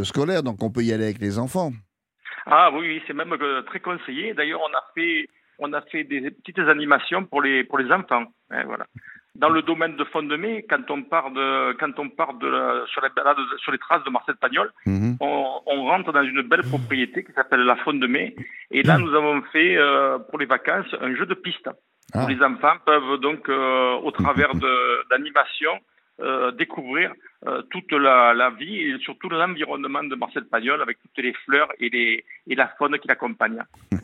scolaires, 0.04 0.42
donc 0.42 0.62
on 0.62 0.70
peut 0.70 0.82
y 0.82 0.92
aller 0.92 1.04
avec 1.04 1.20
les 1.20 1.38
enfants. 1.38 1.72
Ah 2.46 2.70
oui, 2.72 3.00
c'est 3.06 3.14
même 3.14 3.36
très 3.66 3.80
conseillé. 3.80 4.34
D'ailleurs, 4.34 4.60
on 4.60 4.76
a 4.76 4.82
fait 4.94 5.28
on 5.62 5.72
a 5.72 5.80
fait 5.82 6.04
des 6.04 6.30
petites 6.30 6.58
animations 6.58 7.24
pour 7.24 7.40
les, 7.40 7.64
pour 7.64 7.78
les 7.78 7.90
enfants. 7.92 8.24
Hein, 8.50 8.64
voilà. 8.66 8.86
Dans 9.34 9.48
le 9.48 9.62
domaine 9.62 9.96
de 9.96 10.04
Fond-de-Mai, 10.04 10.66
quand 10.68 10.90
on 10.90 11.02
part 11.04 11.30
de, 11.30 11.72
quand 11.78 11.98
on 11.98 12.10
part 12.10 12.34
de 12.34 12.84
sur, 12.88 13.00
les 13.00 13.08
sur 13.58 13.72
les 13.72 13.78
traces 13.78 14.04
de 14.04 14.10
Marcel 14.10 14.34
Pagnol, 14.36 14.70
mhm. 14.84 15.16
on, 15.20 15.84
rentre 15.86 16.12
dans 16.12 16.22
une 16.22 16.42
belle 16.42 16.62
propriété 16.62 17.24
qui 17.24 17.32
s'appelle 17.32 17.60
la 17.60 17.76
Fond-de-Mai. 17.76 18.36
Et 18.70 18.82
là, 18.82 18.98
nous 18.98 19.14
avons 19.14 19.40
fait, 19.52 19.76
euh, 19.76 20.18
pour 20.18 20.38
les 20.38 20.46
vacances, 20.46 20.94
un 21.00 21.14
jeu 21.14 21.24
de 21.26 21.34
piste. 21.34 21.68
Ah. 22.14 22.24
Où 22.24 22.28
les 22.28 22.42
enfants 22.42 22.76
peuvent 22.84 23.18
donc, 23.20 23.48
euh, 23.48 23.94
au 24.02 24.10
travers 24.10 24.52
d'animations, 25.10 25.78
euh, 26.20 26.52
découvrir 26.52 27.10
euh, 27.46 27.62
toute 27.70 27.90
la, 27.90 28.50
vie 28.50 28.76
et 28.76 28.98
surtout 28.98 29.28
l'environnement 29.28 30.04
de 30.04 30.14
Marcel 30.14 30.44
Pagnol 30.44 30.80
avec 30.82 30.98
toutes 31.00 31.24
les 31.24 31.32
fleurs 31.44 31.68
et, 31.80 31.88
les, 31.88 32.24
et 32.46 32.54
la 32.54 32.68
faune 32.78 32.98
qui 32.98 33.08
l'accompagne. 33.08 33.62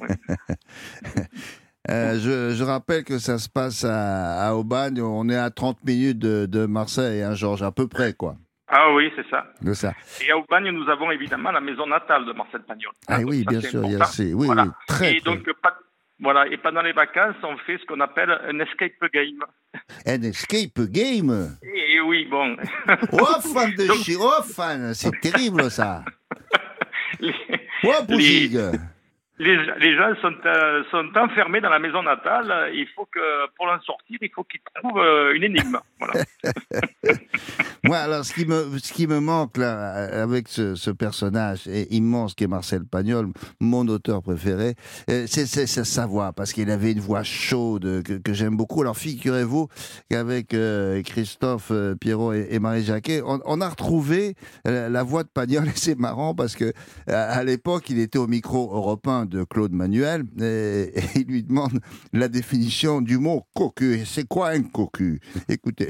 Euh, 1.90 2.18
je, 2.52 2.64
rappelle 2.64 3.02
que 3.02 3.18
ça 3.18 3.38
se 3.38 3.48
passe 3.48 3.82
à, 3.88 4.54
Aubagne. 4.54 5.00
On 5.00 5.26
est 5.30 5.38
à 5.38 5.48
30 5.48 5.82
minutes 5.84 6.18
de, 6.18 6.66
Marseille, 6.66 7.22
hein, 7.22 7.34
Georges, 7.34 7.62
à 7.62 7.72
peu 7.72 7.88
près, 7.88 8.12
quoi. 8.12 8.34
Ah 8.66 8.92
oui, 8.92 9.10
c'est 9.16 9.26
ça. 9.30 9.46
ça. 9.72 9.94
Et 10.20 10.30
à 10.30 10.36
Aubagne, 10.36 10.68
nous 10.70 10.86
avons 10.90 11.10
évidemment 11.10 11.50
la 11.50 11.62
maison 11.62 11.86
natale 11.86 12.26
de 12.26 12.32
Marcel 12.32 12.60
Pagnol. 12.64 12.92
Ah 13.06 13.20
oui, 13.24 13.42
bien 13.48 13.62
sûr. 13.62 13.84
Il 13.84 13.92
y 13.92 13.96
a, 13.96 14.06
oui, 14.34 14.48
oui, 14.50 14.56
très, 14.86 15.16
Et 15.16 15.20
donc, 15.20 15.50
pas, 15.62 15.78
voilà, 16.20 16.48
et 16.48 16.56
pendant 16.56 16.82
les 16.82 16.92
vacances, 16.92 17.36
on 17.44 17.56
fait 17.58 17.78
ce 17.78 17.86
qu'on 17.86 18.00
appelle 18.00 18.30
un 18.30 18.58
escape 18.58 18.92
game. 19.12 19.44
Un 20.04 20.22
escape 20.22 20.80
game 20.90 21.56
Et 21.62 22.00
oui, 22.00 22.26
bon. 22.26 22.56
Oh, 23.12 23.40
fan 23.40 23.70
de 23.76 23.86
Donc... 23.86 23.98
oh, 24.20 24.42
fan, 24.42 24.94
c'est 24.94 25.12
terrible 25.20 25.70
ça. 25.70 26.04
les, 27.20 27.34
oh, 27.84 27.90
les, 29.38 29.96
gens 29.96 30.14
sont, 30.20 30.34
euh, 30.44 30.82
sont, 30.90 31.06
enfermés 31.16 31.60
dans 31.60 31.70
la 31.70 31.78
maison 31.78 32.02
natale. 32.02 32.70
Il 32.74 32.86
faut 32.94 33.06
que, 33.06 33.46
pour 33.56 33.66
en 33.66 33.80
sortir, 33.80 34.18
il 34.20 34.30
faut 34.34 34.44
qu'ils 34.44 34.60
trouvent 34.74 35.00
euh, 35.00 35.34
une 35.34 35.44
énigme. 35.44 35.78
Moi, 37.84 37.96
alors, 37.96 38.24
ce 38.24 38.34
qui 38.34 38.44
me, 38.44 38.78
ce 38.78 38.92
qui 38.92 39.06
me 39.06 39.20
manque 39.20 39.56
là, 39.56 40.22
avec 40.22 40.48
ce, 40.48 40.90
personnage 40.90 41.66
immense 41.90 42.34
qui 42.34 42.44
est 42.44 42.48
Marcel 42.48 42.84
Pagnol, 42.84 43.28
mon 43.60 43.86
auteur 43.86 44.22
préféré, 44.22 44.74
euh, 45.10 45.26
c'est 45.26 45.66
sa 45.66 46.06
voix, 46.06 46.32
parce 46.32 46.52
qu'il 46.52 46.70
avait 46.70 46.92
une 46.92 47.00
voix 47.00 47.22
chaude 47.22 48.02
que, 48.02 48.32
j'aime 48.32 48.56
beaucoup. 48.56 48.82
Alors, 48.82 48.96
figurez-vous 48.96 49.68
qu'avec 50.10 50.54
Christophe 51.04 51.72
Pierrot 52.00 52.32
et, 52.32 52.58
Marie 52.58 52.82
Jacquet, 52.82 53.22
on, 53.24 53.60
a 53.60 53.68
retrouvé 53.68 54.34
la 54.64 55.02
voix 55.02 55.22
de 55.22 55.28
Pagnol 55.28 55.68
et 55.68 55.76
c'est 55.76 55.98
marrant 55.98 56.34
parce 56.34 56.56
que 56.56 56.72
à, 57.06 57.44
l'époque, 57.44 57.88
il 57.90 58.00
était 58.00 58.18
au 58.18 58.26
micro 58.26 58.74
européen 58.74 59.27
de 59.28 59.44
Claude 59.44 59.72
Manuel 59.72 60.24
et, 60.40 60.92
il 61.16 61.26
lui 61.26 61.42
demande 61.44 61.80
la 62.12 62.28
définition 62.28 63.00
du 63.00 63.18
mot 63.18 63.44
cocu. 63.54 64.04
C'est 64.04 64.26
quoi 64.26 64.50
un 64.50 64.62
cocu? 64.62 65.20
Écoutez. 65.48 65.88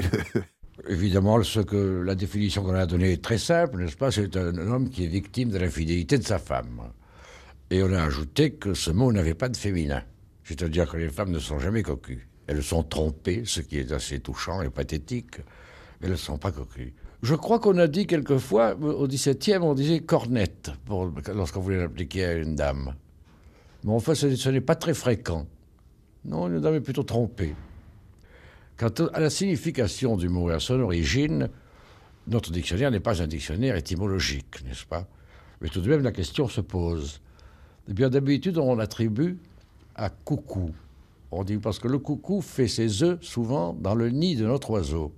Évidemment, 0.88 1.42
ce 1.42 1.60
que 1.60 2.02
la 2.02 2.14
définition 2.14 2.62
qu'on 2.62 2.74
a 2.74 2.86
donnée 2.86 3.12
est 3.12 3.22
très 3.22 3.38
simple, 3.38 3.78
n'est-ce 3.78 3.96
pas? 3.96 4.10
C'est 4.10 4.36
un 4.36 4.56
homme 4.58 4.90
qui 4.90 5.04
est 5.04 5.08
victime 5.08 5.50
de 5.50 5.58
l'infidélité 5.58 6.18
de 6.18 6.24
sa 6.24 6.38
femme. 6.38 6.82
Et 7.70 7.82
on 7.82 7.92
a 7.92 8.02
ajouté 8.02 8.52
que 8.52 8.74
ce 8.74 8.90
mot 8.90 9.12
n'avait 9.12 9.34
pas 9.34 9.48
de 9.48 9.56
féminin. 9.56 10.02
C'est-à-dire 10.44 10.90
que 10.90 10.96
les 10.96 11.08
femmes 11.08 11.30
ne 11.30 11.38
sont 11.38 11.58
jamais 11.58 11.82
cocues. 11.82 12.28
Elles 12.46 12.62
sont 12.62 12.82
trompées, 12.82 13.42
ce 13.44 13.60
qui 13.60 13.78
est 13.78 13.92
assez 13.92 14.20
touchant 14.20 14.62
et 14.62 14.70
pathétique, 14.70 15.38
mais 16.00 16.06
elles 16.06 16.12
ne 16.12 16.16
sont 16.16 16.38
pas 16.38 16.52
cocues. 16.52 16.94
Je 17.22 17.34
crois 17.34 17.58
qu'on 17.58 17.76
a 17.78 17.88
dit 17.88 18.06
quelquefois, 18.06 18.76
au 18.76 19.06
XVIIe, 19.06 19.58
on 19.60 19.74
disait 19.74 20.00
cornette 20.00 20.70
lorsqu'on 21.34 21.60
voulait 21.60 21.80
l'appliquer 21.80 22.24
à 22.24 22.34
une 22.34 22.54
dame. 22.54 22.94
Mais 23.84 23.92
enfin, 23.92 24.14
ce, 24.14 24.48
n'est 24.48 24.60
pas 24.60 24.74
très 24.74 24.94
fréquent. 24.94 25.46
Non, 26.24 26.48
nous 26.48 26.64
avons 26.64 26.80
plutôt 26.80 27.04
trompé. 27.04 27.54
Quant 28.76 28.90
à 29.12 29.20
la 29.20 29.30
signification 29.30 30.16
du 30.16 30.28
mot 30.28 30.50
et 30.50 30.54
à 30.54 30.60
son 30.60 30.80
origine, 30.80 31.48
notre 32.26 32.52
dictionnaire 32.52 32.90
n'est 32.90 33.00
pas 33.00 33.22
un 33.22 33.26
dictionnaire 33.26 33.76
étymologique, 33.76 34.64
n'est-ce 34.64 34.84
pas? 34.84 35.06
Mais 35.60 35.68
tout 35.68 35.80
de 35.80 35.88
même, 35.88 36.02
la 36.02 36.12
question 36.12 36.48
se 36.48 36.60
pose. 36.60 37.20
Eh 37.88 37.92
bien, 37.92 38.08
d'habitude, 38.10 38.58
on 38.58 38.76
l'attribue 38.76 39.38
à 39.96 40.10
coucou. 40.10 40.70
On 41.30 41.44
dit 41.44 41.58
parce 41.58 41.78
que 41.78 41.88
le 41.88 41.98
coucou 41.98 42.40
fait 42.40 42.68
ses 42.68 43.02
œufs 43.02 43.18
souvent 43.22 43.74
dans 43.74 43.94
le 43.94 44.10
nid 44.10 44.36
de 44.36 44.46
notre 44.46 44.70
oiseau, 44.70 45.12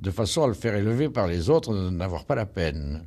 de 0.00 0.10
façon 0.10 0.44
à 0.44 0.46
le 0.46 0.54
faire 0.54 0.74
élever 0.74 1.08
par 1.08 1.26
les 1.26 1.50
autres, 1.50 1.74
de 1.74 1.90
n'avoir 1.90 2.24
pas 2.24 2.34
la 2.34 2.46
peine. 2.46 3.04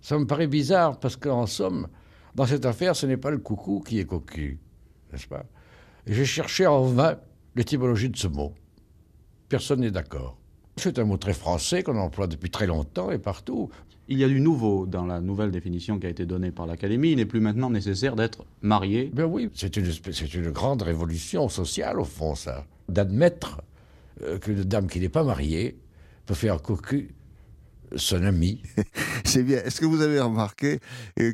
Ça 0.00 0.18
me 0.18 0.26
paraît 0.26 0.46
bizarre 0.46 0.98
parce 0.98 1.16
qu'en 1.16 1.46
somme, 1.46 1.88
dans 2.34 2.46
cette 2.46 2.66
affaire, 2.66 2.94
ce 2.94 3.06
n'est 3.06 3.16
pas 3.16 3.30
le 3.30 3.38
coucou 3.38 3.80
qui 3.80 3.98
est 3.98 4.04
cocu, 4.04 4.58
n'est-ce 5.12 5.26
pas? 5.26 5.44
J'ai 6.06 6.24
cherché 6.24 6.66
en 6.66 6.82
vain 6.82 7.18
l'étymologie 7.54 8.08
de 8.08 8.16
ce 8.16 8.28
mot. 8.28 8.54
Personne 9.48 9.80
n'est 9.80 9.90
d'accord. 9.90 10.38
C'est 10.76 10.98
un 10.98 11.04
mot 11.04 11.16
très 11.16 11.34
français 11.34 11.82
qu'on 11.82 11.96
emploie 11.96 12.26
depuis 12.26 12.50
très 12.50 12.66
longtemps 12.66 13.10
et 13.10 13.18
partout. 13.18 13.68
Il 14.06 14.18
y 14.18 14.24
a 14.24 14.28
du 14.28 14.40
nouveau 14.40 14.86
dans 14.86 15.04
la 15.04 15.20
nouvelle 15.20 15.50
définition 15.50 15.98
qui 15.98 16.06
a 16.06 16.10
été 16.10 16.24
donnée 16.24 16.50
par 16.50 16.66
l'Académie. 16.66 17.10
Il 17.10 17.16
n'est 17.16 17.26
plus 17.26 17.40
maintenant 17.40 17.68
nécessaire 17.68 18.16
d'être 18.16 18.46
marié. 18.62 19.10
Ben 19.12 19.24
oui, 19.24 19.50
c'est 19.54 19.76
une, 19.76 19.90
une 20.34 20.50
grande 20.50 20.82
révolution 20.82 21.48
sociale, 21.48 22.00
au 22.00 22.04
fond, 22.04 22.34
ça. 22.34 22.64
D'admettre 22.88 23.60
euh, 24.22 24.38
qu'une 24.38 24.62
dame 24.62 24.86
qui 24.86 25.00
n'est 25.00 25.10
pas 25.10 25.24
mariée 25.24 25.78
peut 26.24 26.34
faire 26.34 26.62
cocu 26.62 27.14
son 27.96 28.22
ami. 28.24 28.62
C'est 29.24 29.42
bien. 29.42 29.58
Est-ce 29.58 29.80
que 29.80 29.86
vous 29.86 30.02
avez 30.02 30.20
remarqué 30.20 30.80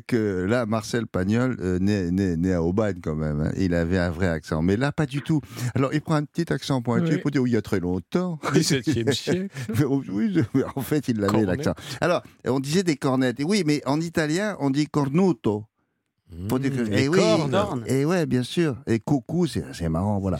que 0.07 0.45
là, 0.45 0.65
Marcel 0.65 1.07
Pagnol, 1.07 1.57
euh, 1.59 1.79
né, 1.79 2.53
à 2.53 2.61
Aubagne 2.61 2.99
quand 3.01 3.15
même, 3.15 3.41
hein, 3.41 3.51
il 3.57 3.73
avait 3.73 3.97
un 3.97 4.09
vrai 4.09 4.27
accent. 4.27 4.61
Mais 4.61 4.77
là, 4.77 4.91
pas 4.91 5.05
du 5.05 5.21
tout. 5.21 5.41
Alors, 5.75 5.93
il 5.93 6.01
prend 6.01 6.15
un 6.15 6.23
petit 6.23 6.51
accent 6.51 6.81
pointu 6.81 7.19
pour 7.19 7.31
dire, 7.31 7.41
oui, 7.41 7.51
il 7.51 7.53
y 7.53 7.57
a 7.57 7.61
très 7.61 7.79
longtemps. 7.79 8.39
17e 8.53 9.11
siècle. 9.13 9.47
oui, 10.09 10.43
en 10.75 10.81
fait, 10.81 11.07
il 11.07 11.19
l'avait 11.19 11.45
l'accent. 11.45 11.73
Alors, 12.01 12.23
on 12.45 12.59
disait 12.59 12.83
des 12.83 12.95
cornettes. 12.95 13.37
oui, 13.43 13.63
mais 13.65 13.81
en 13.85 13.99
italien, 14.01 14.55
on 14.59 14.69
dit 14.69 14.87
cornuto. 14.87 15.65
Pour 16.49 16.59
dire 16.59 16.71
que, 16.71 16.81
mmh, 16.81 16.93
et 16.93 17.07
oui, 17.07 17.19
et 17.85 18.03
ouais, 18.03 18.25
bien 18.25 18.43
sûr. 18.43 18.75
Et 18.87 18.99
coucou, 18.99 19.45
c'est 19.47 19.89
marrant, 19.89 20.19
voilà. 20.19 20.39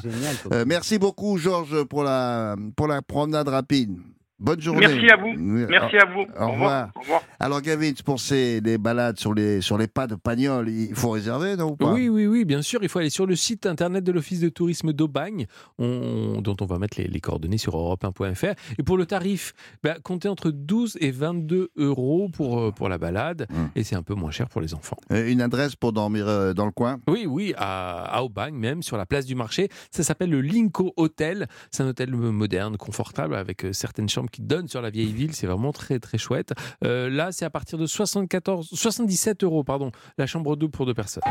Euh, 0.51 0.65
merci 0.67 0.97
beaucoup, 0.97 1.37
Georges, 1.37 1.83
pour 1.83 2.03
la, 2.03 2.55
pour 2.75 2.87
la 2.87 3.01
promenade 3.01 3.47
rapide. 3.47 3.95
Bonne 4.37 4.59
journée. 4.59 4.81
Merci 4.81 5.09
à 5.09 5.15
vous. 5.15 5.33
Merci 5.37 5.95
à 5.95 6.05
vous. 6.05 6.25
Au, 6.37 6.51
revoir. 6.51 6.91
Alors, 7.39 7.61
Gavin, 7.61 7.91
pour 8.03 8.19
ces 8.19 8.59
les 8.59 8.77
balades 8.77 9.17
sur 9.17 9.33
les, 9.33 9.61
sur 9.61 9.77
les 9.77 9.87
pas 9.87 10.07
de 10.07 10.15
Pagnol, 10.15 10.67
il 10.67 10.93
faut 10.93 11.11
réserver, 11.11 11.55
non 11.55 11.71
ou 11.71 11.75
pas? 11.77 11.93
Oui, 11.93 12.09
oui, 12.09 12.27
oui, 12.27 12.43
bien 12.43 12.61
sûr. 12.61 12.83
Il 12.83 12.89
faut 12.89 12.99
aller 12.99 13.09
sur 13.09 13.25
le 13.25 13.37
site 13.37 13.65
internet 13.65 14.03
de 14.03 14.11
l'Office 14.11 14.41
de 14.41 14.49
tourisme 14.49 14.91
d'Aubagne, 14.91 15.45
dont 15.79 16.57
on 16.59 16.65
va 16.65 16.79
mettre 16.79 16.99
les, 17.01 17.19
coordonnées 17.21 17.57
sur 17.57 17.75
europe1.fr. 17.77 18.55
Et 18.77 18.83
pour 18.83 18.97
le 18.97 19.05
tarif, 19.05 19.53
bah, 19.83 19.95
comptez 20.03 20.27
entre 20.27 20.51
12 20.51 20.97
et 20.99 21.11
22 21.11 21.69
euros 21.77 22.29
pour, 22.33 22.59
euh, 22.59 22.71
pour 22.71 22.89
la 22.89 22.97
balade. 22.97 23.47
Hum. 23.51 23.69
Et 23.75 23.83
c'est 23.83 23.95
un 23.95 24.03
peu 24.03 24.15
moins 24.15 24.31
cher 24.31 24.49
pour 24.49 24.59
les 24.59 24.73
enfants. 24.73 24.97
une 25.11 25.41
adresse 25.41 25.77
pour 25.77 25.93
dormir 25.93 26.27
euh, 26.27 26.53
dans 26.53 26.65
le 26.65 26.71
coin? 26.71 26.99
Oui, 27.07 27.25
oui, 27.25 27.53
à, 27.57 28.03
à 28.03 28.21
Aubagne, 28.21 28.55
même, 28.55 28.83
sur 28.83 28.97
la 28.97 29.05
place 29.05 29.25
du 29.25 29.35
marché. 29.35 29.69
Ça 29.91 30.03
s'appelle 30.03 30.29
le 30.29 30.41
Linko 30.41 30.93
Hotel. 30.97 31.47
C'est 31.71 31.83
un 31.83 31.87
hôtel 31.87 32.11
moderne, 32.11 32.75
confortable, 32.75 33.35
avec 33.35 33.63
euh, 33.63 33.71
certaines 33.71 34.09
chambres 34.09 34.24
qui 34.29 34.41
donnent 34.41 34.67
sur 34.67 34.81
la 34.81 34.89
vieille 34.89 35.13
ville. 35.13 35.33
C'est 35.33 35.47
vraiment 35.47 35.71
très 35.71 35.99
très 35.99 36.17
chouette. 36.17 36.53
Euh, 36.83 37.09
là, 37.09 37.31
c'est 37.31 37.45
à 37.45 37.49
partir 37.49 37.77
de 37.77 37.85
74, 37.85 38.69
77 38.73 39.43
euros, 39.43 39.63
pardon, 39.63 39.91
la 40.17 40.27
chambre 40.27 40.55
double 40.55 40.71
pour 40.71 40.85
deux 40.85 40.93
personnes. 40.93 41.23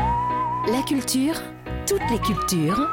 La 0.67 0.81
culture, 0.83 1.35
toutes 1.87 2.09
les 2.09 2.19
cultures, 2.19 2.87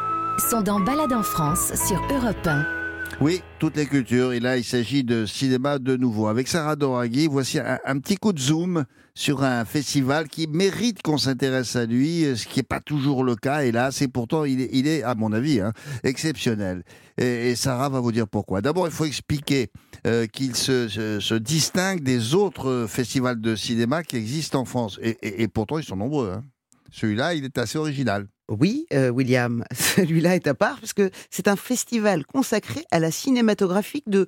sont 0.51 0.63
dans 0.63 0.81
Balade 0.81 1.13
en 1.13 1.23
France 1.23 1.73
sur 1.75 2.01
Europe 2.11 2.47
1. 2.47 2.82
Oui, 3.23 3.41
toutes 3.61 3.77
les 3.77 3.87
cultures. 3.87 4.33
Et 4.33 4.41
là, 4.41 4.57
il 4.57 4.65
s'agit 4.65 5.05
de 5.05 5.27
cinéma 5.27 5.79
de 5.79 5.97
nouveau. 5.97 6.27
Avec 6.27 6.49
Sarah 6.49 6.75
Doraghi, 6.75 7.29
voici 7.29 7.61
un, 7.61 8.01
petit 8.01 8.17
coup 8.17 8.33
de 8.33 8.41
zoom 8.41 8.85
sur 9.15 9.45
un 9.45 9.65
festival 9.65 10.27
qui 10.27 10.49
mérite 10.49 11.03
qu'on 11.03 11.19
s'intéresse 11.19 11.77
à 11.77 11.87
lui, 11.87 12.25
ce 12.35 12.49
qui 12.49 12.59
n'est 12.59 12.65
pas 12.65 12.81
toujours 12.81 13.23
le 13.23 13.37
cas. 13.37 13.63
Et 13.63 13.71
là, 13.71 13.93
c'est 13.93 14.09
pourtant, 14.09 14.45
il 14.45 14.63
est, 14.63 14.71
il 14.73 14.89
est, 14.89 15.05
à 15.05 15.15
mon 15.15 15.33
avis, 15.33 15.61
hein, 15.61 15.73
exceptionnel. 16.03 16.83
Et, 17.17 17.55
Sarah 17.55 17.91
va 17.91 18.01
vous 18.01 18.11
dire 18.11 18.27
pourquoi. 18.27 18.61
D'abord, 18.61 18.89
il 18.89 18.93
faut 18.93 19.05
expliquer 19.05 19.71
euh, 20.05 20.27
qu'il 20.27 20.57
se, 20.57 21.39
distingue 21.39 22.03
des 22.03 22.35
autres 22.35 22.87
festivals 22.89 23.41
de 23.41 23.55
cinéma 23.55 24.03
qui 24.03 24.17
existent 24.17 24.59
en 24.59 24.65
France. 24.65 24.99
Et, 25.01 25.47
pourtant, 25.47 25.79
ils 25.79 25.85
sont 25.85 25.95
nombreux. 25.95 26.33
Hein. 26.35 26.45
Celui-là, 26.91 27.35
il 27.35 27.45
est 27.45 27.57
assez 27.57 27.79
original. 27.79 28.27
Oui, 28.61 28.87
euh, 28.93 29.11
William, 29.11 29.65
celui-là 29.73 30.35
est 30.35 30.47
à 30.47 30.55
part 30.55 30.79
parce 30.79 30.93
que 30.93 31.11
c'est 31.31 31.49
un 31.49 31.57
festival 31.57 32.25
consacré 32.27 32.85
à 32.91 32.99
la 32.99 33.11
cinématographique 33.11 34.09
de 34.09 34.27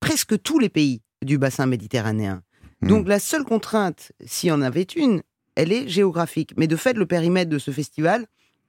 presque 0.00 0.40
tous 0.42 0.58
les 0.58 0.68
pays 0.68 1.00
du 1.22 1.38
bassin 1.38 1.66
méditerranéen. 1.66 2.42
Hmm. 2.80 2.88
Donc 2.88 3.08
la 3.08 3.18
seule 3.18 3.44
contrainte, 3.44 4.12
s'il 4.24 4.48
y 4.48 4.52
en 4.52 4.62
avait 4.62 4.82
une, 4.82 5.22
elle 5.54 5.72
est 5.72 5.88
géographique. 5.88 6.52
Mais 6.56 6.66
de 6.66 6.76
fait, 6.76 6.94
le 6.94 7.06
périmètre 7.06 7.50
de 7.50 7.58
ce 7.58 7.70
festival, 7.70 8.26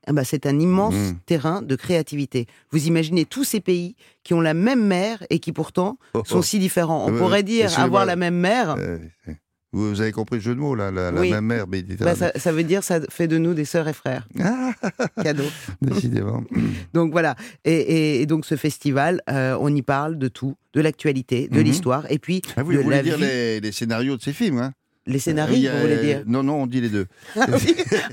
eh 0.07 0.11
ben, 0.11 0.23
c'est 0.23 0.45
un 0.45 0.59
immense 0.59 0.93
hmm. 0.93 1.17
terrain 1.25 1.61
de 1.61 1.75
créativité. 1.75 2.47
Vous 2.71 2.87
imaginez 2.87 3.25
tous 3.25 3.43
ces 3.43 3.61
pays 3.61 3.95
qui 4.23 4.33
ont 4.33 4.41
la 4.41 4.53
même 4.53 4.85
mer 4.85 5.23
et 5.29 5.39
qui 5.39 5.51
pourtant 5.53 5.97
oh, 6.13 6.19
oh. 6.19 6.23
sont 6.25 6.41
si 6.41 6.59
différents. 6.59 7.05
On 7.07 7.17
pourrait 7.17 7.43
dire 7.43 7.77
avoir 7.79 8.05
la 8.05 8.15
même 8.15 8.35
mer. 8.35 8.75
Vous 9.73 10.01
avez 10.01 10.11
compris 10.11 10.37
le 10.37 10.41
jeu 10.41 10.53
de 10.53 10.59
mots, 10.59 10.75
là, 10.75 10.91
la, 10.91 11.11
même 11.11 11.45
mère 11.45 11.65
bah, 11.67 12.13
ça, 12.15 12.51
veut 12.51 12.63
dire 12.63 12.83
ça 12.83 12.99
fait 13.09 13.27
de 13.27 13.39
nous 13.39 13.55
des 13.55 13.65
sœurs 13.65 13.87
et 13.87 13.93
frères. 13.93 14.27
Ah. 14.39 14.71
Cadeau. 15.23 15.43
Décidément. 15.81 16.43
donc 16.93 17.11
voilà. 17.11 17.35
Et, 17.65 18.25
donc 18.27 18.45
ce 18.45 18.55
festival, 18.55 19.21
euh, 19.31 19.57
on 19.59 19.75
y 19.75 19.81
parle 19.81 20.19
de 20.19 20.27
tout, 20.27 20.55
de 20.73 20.81
l'actualité, 20.81 21.47
de 21.47 21.57
mhm. 21.57 21.63
l'histoire, 21.63 22.11
et 22.11 22.19
puis 22.19 22.43
ah, 22.55 22.61
vous, 22.61 22.73
de 22.73 22.77
voulez 22.77 23.01
dire 23.01 23.17
les, 23.17 23.59
les, 23.59 23.71
scénarios 23.71 24.15
de 24.15 24.21
ces 24.21 24.33
films, 24.33 24.59
hein? 24.59 24.73
Les 25.05 25.19
scénarios, 25.19 25.71
vous 25.71 25.81
voulez 25.81 25.97
dire 25.97 26.23
Non, 26.25 26.43
non, 26.43 26.63
on 26.63 26.67
dit 26.67 26.79
les 26.79 26.89
deux. 26.89 27.07
ah, 27.39 27.45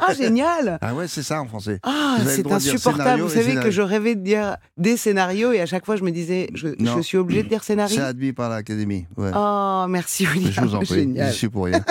ah 0.01 0.14
génial 0.18 0.78
Ah 0.80 0.95
ouais, 0.95 1.07
c'est 1.07 1.22
ça 1.22 1.41
en 1.41 1.47
français. 1.47 1.78
Ah, 1.82 2.16
c'est 2.26 2.51
insupportable. 2.51 3.22
Vous 3.22 3.28
savez 3.28 3.55
que 3.57 3.70
je 3.70 3.82
rêvais 3.82 4.14
de 4.14 4.22
dire 4.22 4.57
des 4.76 4.97
scénarios 4.97 5.53
et 5.53 5.61
à 5.61 5.66
chaque 5.66 5.86
fois 5.86 5.97
je 5.97 6.03
me 6.03 6.11
disais, 6.11 6.49
je, 6.55 7.01
suis 7.03 7.18
obligé 7.18 7.43
de 7.43 7.49
dire 7.49 7.62
scénario. 7.62 7.97
C'est 7.97 8.03
admis 8.03 8.32
par 8.32 8.51
l'Académie. 8.51 9.07
Ouais. 9.16 9.30
Oh, 9.34 9.86
merci 9.88 10.26
William. 10.26 10.53
Je 10.53 10.61
vous 10.61 10.74
en 10.74 10.80
prie, 10.80 11.12
je 11.16 11.30
suis 11.32 11.49
pour 11.49 11.64
rien. 11.66 11.84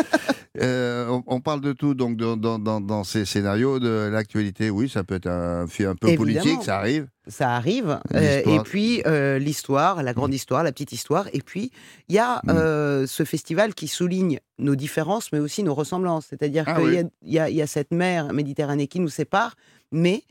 Euh, 0.62 1.20
on, 1.28 1.40
parle 1.40 1.62
de 1.62 1.72
tout 1.72 1.94
donc 1.94 2.18
dans, 2.18 3.04
ces 3.04 3.24
scénarios, 3.24 3.80
de 3.80 4.10
l'actualité. 4.12 4.70
Oui, 4.70 4.90
ça 4.90 5.04
peut 5.04 5.16
être 5.16 5.28
un 5.28 5.68
film 5.68 5.92
un 5.92 5.96
peu 5.96 6.16
politique, 6.16 6.64
ça 6.64 6.78
arrive. 6.78 7.08
Ça 7.30 7.56
arrive. 7.56 8.00
Euh, 8.14 8.42
et 8.46 8.60
puis 8.60 9.02
euh, 9.06 9.40
l'histoire, 9.40 10.04
la 10.04 10.14
grande 10.14 10.34
histoire, 10.34 10.64
la 10.64 10.72
petite 10.72 10.92
histoire. 10.92 11.28
Et 11.32 11.42
puis 11.42 11.72
il 12.10 12.16
y 12.16 12.20
a 12.20 12.42
mm. 12.44 13.08
ce 13.08 13.24
festival 13.24 13.74
qui 13.74 13.88
souligne 13.88 14.40
nos 14.58 14.76
différences, 14.76 15.32
mais 15.32 15.40
aussi 15.40 15.64
nos 15.64 15.74
ressemblances. 15.74 16.28
C'est-à-dire 16.30 16.66
ah 16.68 16.80
qu'il 16.80 17.10
y, 17.24 17.36
y, 17.36 17.62
a 17.62 17.68
cette 17.68 17.92
mer 17.92 18.34
Méditerranée 18.34 18.88
qui 18.88 19.00
nous 19.00 19.10
sépare, 19.10 19.56
mais 19.92 20.24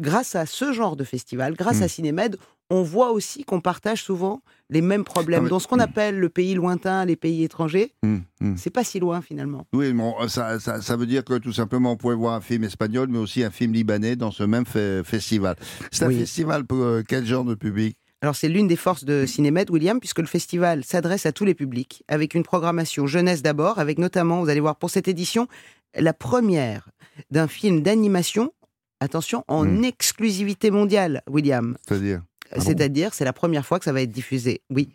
grâce 0.00 0.34
à 0.34 0.46
ce 0.46 0.72
genre 0.72 0.96
de 0.96 1.04
festival, 1.04 1.54
grâce 1.54 1.82
à 1.82 1.86
mm. 1.86 1.88
Cinémed, 1.88 2.36
on 2.74 2.82
voit 2.82 3.12
aussi 3.12 3.44
qu'on 3.44 3.60
partage 3.60 4.02
souvent 4.02 4.42
les 4.70 4.80
mêmes 4.80 5.04
problèmes. 5.04 5.46
Ah, 5.46 5.48
Dans 5.48 5.58
ce 5.58 5.68
qu'on 5.68 5.78
appelle 5.78 6.18
le 6.18 6.28
pays 6.28 6.54
lointain, 6.54 7.04
les 7.04 7.16
pays 7.16 7.44
étrangers, 7.44 7.92
mmh, 8.02 8.16
mmh. 8.40 8.56
c'est 8.56 8.70
pas 8.70 8.84
si 8.84 8.98
loin 9.00 9.20
finalement. 9.22 9.66
Oui, 9.72 9.92
bon, 9.92 10.14
ça, 10.28 10.58
ça, 10.58 10.96
veut 10.96 11.06
dire 11.06 11.24
que 11.24 11.38
tout 11.38 11.52
simplement 11.52 11.92
on 11.92 11.96
pouvait 11.96 12.14
voir 12.14 12.34
un 12.34 12.40
film 12.40 12.64
espagnol, 12.64 13.08
mais 13.10 13.18
aussi 13.18 13.44
un 13.44 13.50
film 13.50 13.72
libanais 13.72 14.16
dans 14.16 14.30
ce 14.30 14.42
même 14.42 14.64
festival. 14.66 15.56
C'est 15.90 16.04
un 16.04 16.10
festival 16.10 16.64
pour 16.64 16.78
euh, 16.78 17.02
quel 17.06 17.24
genre 17.26 17.44
de 17.44 17.54
public? 17.54 17.96
Alors 18.22 18.34
c'est 18.34 18.48
l'une 18.48 18.66
des 18.66 18.76
forces 18.76 19.04
de 19.04 19.26
Cinémed, 19.26 19.70
William, 19.70 20.00
puisque 20.00 20.20
le 20.20 20.26
festival 20.26 20.82
s'adresse 20.82 21.26
à 21.26 21.32
tous 21.32 21.44
les 21.44 21.54
publics, 21.54 22.02
avec 22.08 22.34
une 22.34 22.42
programmation 22.42 23.06
jeunesse 23.06 23.42
d'abord, 23.42 23.78
avec 23.78 23.98
notamment, 23.98 24.42
vous 24.42 24.48
allez 24.48 24.60
voir 24.60 24.76
pour 24.76 24.88
cette 24.88 25.08
édition, 25.08 25.46
la 25.94 26.14
première 26.14 26.88
d'un 27.30 27.48
film 27.48 27.82
d'animation, 27.82 28.52
attention, 29.00 29.44
en 29.46 29.64
mmh. 29.64 29.84
exclusivité 29.84 30.70
mondiale, 30.70 31.22
William. 31.28 31.76
C'est-à-dire? 31.86 32.22
Ah 32.54 32.60
C'est-à-dire, 32.60 33.14
c'est 33.14 33.24
la 33.24 33.32
première 33.32 33.66
fois 33.66 33.78
que 33.78 33.84
ça 33.84 33.92
va 33.92 34.02
être 34.02 34.10
diffusé, 34.10 34.62
oui. 34.70 34.88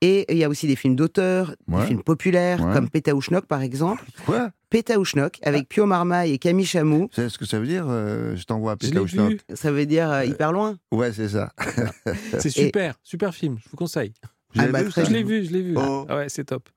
Et 0.00 0.32
il 0.32 0.38
y 0.38 0.44
a 0.44 0.48
aussi 0.48 0.66
des 0.66 0.76
films 0.76 0.96
d'auteurs, 0.96 1.54
des 1.68 1.86
films 1.86 2.02
populaires, 2.02 2.58
comme 2.72 2.88
Pétaouchnok 2.88 3.46
par 3.46 3.62
exemple. 3.62 4.04
Quoi? 4.24 4.50
Pétaouchnok, 4.70 5.38
avec 5.42 5.62
ah. 5.62 5.66
Pio 5.68 5.86
Marmaille 5.86 6.32
et 6.32 6.38
Camille 6.38 6.66
Chamou. 6.66 7.08
C'est 7.12 7.28
ce 7.28 7.38
que 7.38 7.44
ça 7.44 7.58
veut 7.58 7.66
dire 7.66 7.86
euh, 7.88 8.36
Je 8.36 8.44
t'envoie 8.44 8.72
à 8.72 8.76
Pétaouchnok. 8.76 9.38
Ça 9.54 9.70
veut 9.70 9.86
dire 9.86 10.10
euh, 10.10 10.24
hyper 10.24 10.52
loin. 10.52 10.76
Ouais, 10.92 11.12
c'est 11.12 11.28
ça. 11.28 11.52
c'est 12.38 12.50
super, 12.50 12.96
super 13.02 13.34
film, 13.34 13.58
je 13.62 13.70
vous 13.70 13.76
conseille. 13.76 14.12
Ah 14.58 14.66
bah, 14.68 14.80
je 14.84 15.12
l'ai 15.12 15.22
vu, 15.22 15.44
je 15.44 15.52
l'ai 15.52 15.62
vu. 15.62 15.74
Oh. 15.76 16.06
ouais, 16.08 16.28
c'est 16.28 16.44
top. 16.44 16.68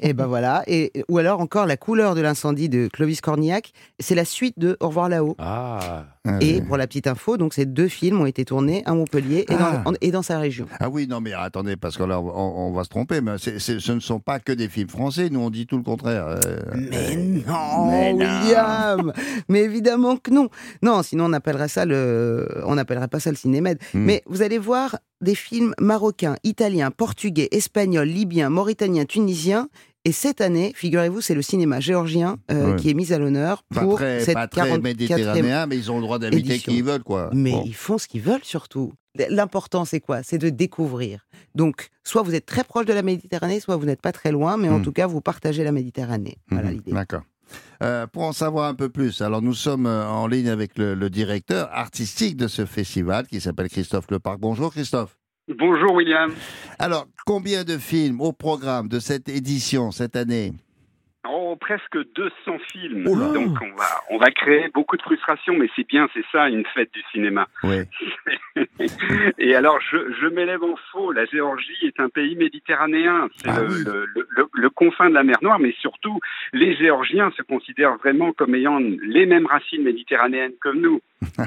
Et 0.00 0.12
ben 0.12 0.26
voilà. 0.26 0.64
Et, 0.66 0.92
ou 1.08 1.18
alors 1.18 1.40
encore 1.40 1.66
La 1.66 1.76
couleur 1.76 2.14
de 2.14 2.20
l'incendie 2.20 2.68
de 2.68 2.88
Clovis 2.92 3.20
Cornillac. 3.20 3.72
C'est 4.00 4.14
la 4.14 4.24
suite 4.24 4.58
de 4.58 4.76
Au 4.80 4.88
revoir 4.88 5.08
là-haut. 5.08 5.36
Ah. 5.38 6.04
Et 6.40 6.62
pour 6.62 6.76
la 6.76 6.86
petite 6.86 7.08
info, 7.08 7.36
donc 7.36 7.52
ces 7.52 7.66
deux 7.66 7.88
films 7.88 8.20
ont 8.20 8.26
été 8.26 8.44
tournés 8.44 8.84
à 8.86 8.94
Montpellier 8.94 9.44
et, 9.48 9.54
dans, 9.54 9.82
ah. 9.84 9.90
et 10.00 10.12
dans 10.12 10.22
sa 10.22 10.38
région. 10.38 10.66
Ah 10.78 10.88
oui, 10.88 11.08
non 11.08 11.20
mais 11.20 11.32
attendez, 11.32 11.76
parce 11.76 11.96
que 11.96 12.04
là 12.04 12.20
on, 12.20 12.72
va 12.72 12.84
se 12.84 12.88
tromper, 12.88 13.20
mais 13.20 13.38
ce 13.38 13.92
ne 13.92 14.00
sont 14.00 14.20
pas 14.20 14.38
que 14.38 14.52
des 14.52 14.68
films 14.68 14.88
français, 14.88 15.30
nous 15.30 15.40
on 15.40 15.50
dit 15.50 15.66
tout 15.66 15.76
le 15.76 15.82
contraire. 15.82 16.26
Euh. 16.28 16.38
mais 16.74 17.16
non, 17.16 18.14
William 18.16 19.12
Mais 19.48 19.62
évidemment 19.62 20.16
que 20.16 20.30
non. 20.30 20.48
Non, 20.82 21.02
sinon 21.02 21.24
on 21.24 21.32
appellerait 21.32 21.68
ça 21.68 21.84
le... 21.86 22.48
On 22.66 22.76
n'appellerait 22.76 23.08
pas 23.08 23.18
ça 23.18 23.30
le 23.30 23.36
cinéma. 23.36 23.72
Hmm. 23.72 23.76
Mais 23.94 24.22
vous 24.26 24.42
allez 24.42 24.58
voir 24.58 24.98
des 25.20 25.34
films 25.34 25.74
marocains, 25.80 26.36
italiens, 26.44 26.90
portugais, 26.92 27.48
espagnols, 27.50 28.08
libyens, 28.08 28.48
mauritaniens, 28.48 29.06
tunisiens 29.06 29.68
et 30.04 30.12
cette 30.12 30.40
année, 30.40 30.72
figurez-vous, 30.74 31.20
c'est 31.20 31.34
le 31.34 31.42
cinéma 31.42 31.78
géorgien 31.78 32.38
euh, 32.50 32.74
qui 32.74 32.90
est 32.90 32.94
mis 32.94 33.12
à 33.12 33.18
l'honneur 33.18 33.62
pour 33.72 33.98
pas 33.98 34.20
cette 34.20 34.34
pas 34.34 34.48
très 34.48 34.78
méditerranéen, 34.78 35.66
mais 35.66 35.76
ils 35.76 35.92
ont 35.92 35.96
le 35.96 36.02
droit 36.02 36.18
d'inviter 36.18 36.58
qui 36.58 36.78
ils 36.78 36.84
veulent, 36.84 37.04
quoi. 37.04 37.30
Mais 37.32 37.54
ils 37.64 37.74
font 37.74 37.98
ce 37.98 38.08
qu'ils 38.08 38.22
veulent 38.22 38.44
surtout. 38.44 38.92
L'important, 39.28 39.84
c'est 39.84 40.00
quoi? 40.00 40.22
C'est 40.22 40.38
de 40.38 40.48
découvrir. 40.48 41.26
Donc, 41.54 41.90
soit 42.02 42.22
vous 42.22 42.34
êtes 42.34 42.46
très 42.46 42.64
proche 42.64 42.86
de 42.86 42.92
la 42.92 43.02
Méditerranée, 43.02 43.60
soit 43.60 43.76
vous 43.76 43.84
n'êtes 43.84 44.00
pas 44.00 44.12
très 44.12 44.32
loin, 44.32 44.56
mais 44.56 44.68
en 44.68 44.78
hmm. 44.78 44.82
tout 44.82 44.92
cas, 44.92 45.06
vous 45.06 45.20
partagez 45.20 45.62
la 45.64 45.72
Méditerranée. 45.72 46.38
Voilà 46.50 46.70
hmm. 46.70 46.74
l'idée. 46.74 46.92
D'accord. 46.92 47.22
Euh, 47.82 48.06
pour 48.06 48.22
en 48.22 48.32
savoir 48.32 48.68
un 48.68 48.74
peu 48.74 48.88
plus, 48.88 49.20
alors 49.20 49.42
nous 49.42 49.54
sommes 49.54 49.86
euh, 49.86 50.08
en 50.08 50.26
ligne 50.26 50.48
avec 50.48 50.78
le, 50.78 50.94
le 50.94 51.10
directeur 51.10 51.68
artistique 51.70 52.36
de 52.36 52.48
ce 52.48 52.64
festival 52.64 53.26
qui 53.26 53.40
s'appelle 53.40 53.68
Christophe 53.68 54.10
Leparc. 54.10 54.40
Bonjour 54.40 54.72
Christophe. 54.72 55.18
Bonjour 55.48 55.94
William. 55.94 56.32
Alors, 56.78 57.06
combien 57.26 57.64
de 57.64 57.76
films 57.76 58.20
au 58.20 58.32
programme 58.32 58.88
de 58.88 59.00
cette 59.00 59.28
édition 59.28 59.90
cette 59.90 60.14
année? 60.14 60.52
Oh, 61.28 61.56
presque 61.60 61.98
200 62.16 62.58
films. 62.72 63.04
Donc 63.04 63.56
on 63.62 63.76
va, 63.76 64.02
on 64.10 64.18
va 64.18 64.30
créer 64.32 64.68
beaucoup 64.74 64.96
de 64.96 65.02
frustration, 65.02 65.54
mais 65.56 65.68
c'est 65.76 65.86
bien, 65.86 66.08
c'est 66.12 66.24
ça 66.32 66.48
une 66.48 66.64
fête 66.74 66.90
du 66.92 67.02
cinéma. 67.12 67.46
Et 69.38 69.54
alors 69.54 69.78
je, 69.80 69.98
je 70.20 70.26
m'élève 70.26 70.64
en 70.64 70.74
faux. 70.90 71.12
La 71.12 71.24
Géorgie 71.26 71.86
est 71.86 72.00
un 72.00 72.08
pays 72.08 72.34
méditerranéen. 72.34 73.28
C'est 73.36 73.50
ah 73.50 73.60
le, 73.60 74.06
le, 74.06 74.48
le, 74.52 74.70
confin 74.70 75.10
de 75.10 75.14
la 75.14 75.22
mer 75.22 75.36
Noire, 75.42 75.60
mais 75.60 75.74
surtout 75.80 76.18
les 76.52 76.74
Géorgiens 76.76 77.30
se 77.36 77.42
considèrent 77.42 77.98
vraiment 77.98 78.32
comme 78.32 78.56
ayant 78.56 78.80
les 78.80 79.26
mêmes 79.26 79.46
racines 79.46 79.84
méditerranéennes 79.84 80.54
que 80.60 80.70
nous. 80.70 81.00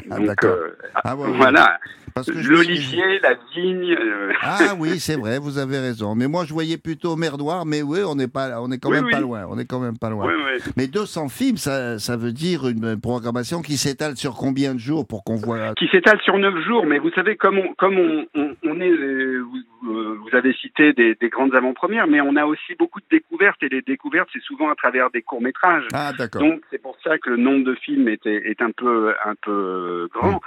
Donc 0.10 0.44
euh, 0.46 0.78
ah 1.04 1.16
voilà. 1.16 1.80
L'olivier, 2.28 3.20
la 3.22 3.36
vigne. 3.54 3.92
Euh. 3.92 4.32
Ah 4.42 4.74
oui, 4.80 5.02
c'est 5.02 5.18
vrai, 5.18 5.38
vous 5.38 5.58
avez 5.58 5.80
raison. 5.80 6.16
Mais 6.16 6.28
moi, 6.28 6.46
je 6.46 6.54
voyais 6.54 6.78
plutôt 6.78 7.18
mer 7.18 7.38
Noire, 7.38 7.66
mais 7.66 7.82
oui, 7.82 8.00
on 8.08 8.16
n'est 8.16 8.30
pas, 8.30 8.62
on 8.62 8.72
est 8.72 8.78
quand 8.78 8.90
même 8.90 9.10
pas 9.10 9.20
loin. 9.20 9.46
On 9.50 9.58
est 9.58 9.65
quand 9.66 9.80
même 9.80 9.98
pas 9.98 10.10
loin. 10.10 10.32
Mais 10.78 10.88
200 10.88 11.30
films, 11.30 11.58
ça, 11.58 12.00
ça 12.00 12.18
veut 12.18 12.32
dire 12.32 12.68
une 12.68 13.00
programmation 13.00 13.62
qui 13.62 13.78
s'étale 13.78 14.16
sur 14.16 14.36
combien 14.36 14.74
de 14.74 14.80
jours 14.80 15.08
pour 15.08 15.24
qu'on 15.24 15.36
voit 15.36 15.74
Qui 15.76 15.88
s'étale 15.88 16.20
sur 16.22 16.38
9 16.38 16.60
jours, 16.66 16.86
mais 16.86 17.00
vous 17.00 17.12
savez, 17.12 17.36
comme 17.36 17.58
on, 17.58 17.74
comme 17.76 17.98
on, 17.98 18.26
on, 18.36 18.82
est, 18.82 18.90
euh, 18.90 19.44
vous, 19.84 20.16
vous, 20.16 20.36
avez 20.36 20.54
cité 20.54 20.94
des, 20.94 21.16
des 21.16 21.30
grandes 21.30 21.56
avant-premières, 21.56 22.08
mais 22.08 22.22
on 22.22 22.36
a 22.36 22.46
aussi 22.46 22.76
beaucoup 22.78 23.00
de 23.00 23.06
découvertes 23.10 23.62
et 23.62 23.70
les 23.70 23.82
découvertes, 23.82 24.30
c'est 24.34 24.42
souvent 24.42 24.70
à 24.70 24.76
travers 24.76 25.10
des 25.12 25.22
courts 25.22 25.42
métrages. 25.42 25.86
Ah 25.94 26.12
d'accord. 26.18 26.42
Donc 26.42 26.62
c'est 26.72 26.82
pour 26.82 26.98
ça 27.04 27.18
que 27.18 27.30
le 27.30 27.38
nombre 27.38 27.66
de 27.66 27.76
films 27.76 28.08
est, 28.08 28.26
est 28.26 28.62
un 28.62 28.72
peu, 28.72 29.14
un 29.26 29.36
peu 29.42 30.10
grand. 30.14 30.42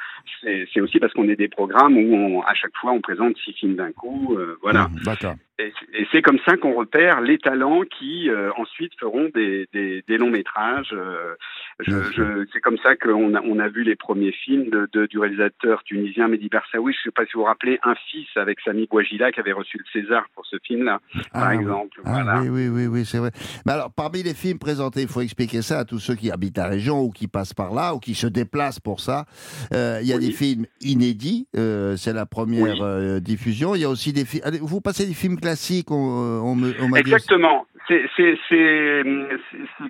C'est 0.72 0.80
aussi 0.80 0.98
parce 0.98 1.12
qu'on 1.12 1.28
est 1.28 1.36
des 1.36 1.48
programmes 1.48 1.96
où 1.96 2.14
on, 2.14 2.42
à 2.42 2.54
chaque 2.54 2.76
fois 2.76 2.92
on 2.92 3.00
présente 3.00 3.36
six 3.38 3.52
films 3.52 3.76
d'un 3.76 3.92
coup, 3.92 4.36
euh, 4.36 4.56
voilà. 4.62 4.88
Mmh. 4.88 5.34
Et, 5.60 5.72
c'est 6.12 6.22
comme 6.22 6.38
ça 6.46 6.56
qu'on 6.56 6.74
repère 6.74 7.20
les 7.20 7.38
talents 7.38 7.82
qui 7.82 8.30
euh, 8.30 8.50
ensuite 8.56 8.92
feront 8.98 9.28
des, 9.34 9.68
des, 9.72 10.04
des 10.06 10.16
longs 10.16 10.30
métrages. 10.30 10.94
Euh, 10.94 12.44
c'est 12.52 12.60
comme 12.60 12.78
ça 12.78 12.94
qu'on 12.94 13.34
a, 13.34 13.42
on 13.42 13.58
a 13.58 13.68
vu 13.68 13.82
les 13.82 13.96
premiers 13.96 14.30
films 14.30 14.70
de, 14.70 14.88
de, 14.92 15.06
du 15.06 15.18
réalisateur 15.18 15.82
tunisien 15.82 16.28
Mehdi 16.28 16.48
Bersaoui. 16.48 16.92
Je 16.92 16.98
ne 16.98 17.02
sais 17.04 17.10
pas 17.10 17.24
si 17.26 17.32
vous 17.34 17.40
vous 17.40 17.46
rappelez, 17.46 17.80
Un 17.82 17.96
fils 18.08 18.28
avec 18.36 18.60
Sami 18.60 18.86
Bouajila 18.86 19.32
qui 19.32 19.40
avait 19.40 19.52
reçu 19.52 19.78
le 19.78 20.00
César 20.00 20.26
pour 20.34 20.46
ce 20.46 20.56
film-là, 20.64 21.00
par 21.32 21.48
ah, 21.48 21.54
exemple. 21.54 22.00
Ah, 22.04 22.10
voilà. 22.12 22.40
Oui, 22.40 22.48
oui, 22.48 22.68
oui, 22.68 22.86
oui 22.86 23.04
c'est 23.04 23.18
vrai. 23.18 23.30
Mais 23.66 23.72
alors, 23.72 23.92
parmi 23.92 24.22
les 24.22 24.34
films 24.34 24.58
présentés, 24.58 25.02
il 25.02 25.08
faut 25.08 25.22
expliquer 25.22 25.62
ça 25.62 25.80
à 25.80 25.84
tous 25.84 25.98
ceux 25.98 26.14
qui 26.14 26.30
habitent 26.30 26.58
la 26.58 26.68
région 26.68 27.02
ou 27.02 27.10
qui 27.10 27.26
passent 27.26 27.54
par 27.54 27.74
là 27.74 27.94
ou 27.94 27.98
qui 27.98 28.14
se 28.14 28.28
déplacent 28.28 28.80
pour 28.80 29.00
ça. 29.00 29.24
Il 29.72 30.06
y 30.06 30.12
a 30.12 30.17
des 30.18 30.32
films 30.32 30.66
inédits, 30.80 31.46
c'est 31.54 32.12
la 32.12 32.26
première 32.26 33.20
diffusion. 33.20 33.74
Il 33.74 33.82
y 33.82 33.84
a 33.84 33.90
aussi 33.90 34.12
des 34.12 34.24
films. 34.24 34.44
Vous 34.62 34.80
passez 34.80 35.06
des 35.06 35.14
films 35.14 35.38
classique, 35.38 35.90
on, 35.90 35.96
on, 35.96 36.94
Exactement. 36.94 37.66
C'est, 37.88 38.04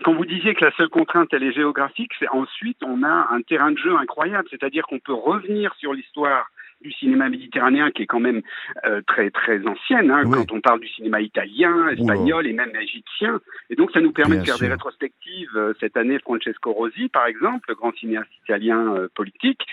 quand 0.04 0.14
vous 0.14 0.24
disiez 0.24 0.54
que 0.54 0.64
la 0.64 0.70
seule 0.76 0.88
contrainte 0.88 1.28
elle 1.32 1.42
est 1.42 1.52
géographique, 1.52 2.12
c'est 2.18 2.28
ensuite 2.28 2.78
on 2.84 3.02
a 3.02 3.28
un 3.32 3.40
terrain 3.42 3.72
de 3.72 3.78
jeu 3.78 3.96
incroyable, 3.96 4.46
c'est-à-dire 4.50 4.86
qu'on 4.86 5.00
peut 5.00 5.14
revenir 5.14 5.74
sur 5.78 5.92
l'histoire 5.92 6.48
du 6.80 6.92
cinéma 6.92 7.28
méditerranéen 7.28 7.90
qui 7.90 8.02
est 8.02 8.06
quand 8.06 8.20
même 8.20 8.42
euh, 8.86 9.00
très 9.06 9.30
très 9.30 9.66
ancienne 9.66 10.10
hein, 10.10 10.22
quand 10.30 10.52
on 10.52 10.60
parle 10.60 10.80
du 10.80 10.88
cinéma 10.88 11.20
italien, 11.20 11.88
espagnol 11.88 12.46
et 12.46 12.52
même 12.52 12.74
égyptien. 12.80 13.40
Et 13.70 13.76
donc 13.76 13.90
ça 13.92 14.00
nous 14.00 14.12
permet 14.12 14.38
de 14.38 14.44
faire 14.44 14.58
des 14.58 14.68
rétrospectives. 14.68 15.56
Euh, 15.56 15.72
cette 15.80 15.96
année, 15.96 16.18
Francesco 16.20 16.72
Rosi, 16.72 17.08
par 17.08 17.26
exemple, 17.26 17.66
le 17.68 17.74
grand 17.74 17.94
cinéaste 17.96 18.30
italien 18.44 18.94
euh, 18.94 19.08
politique, 19.14 19.66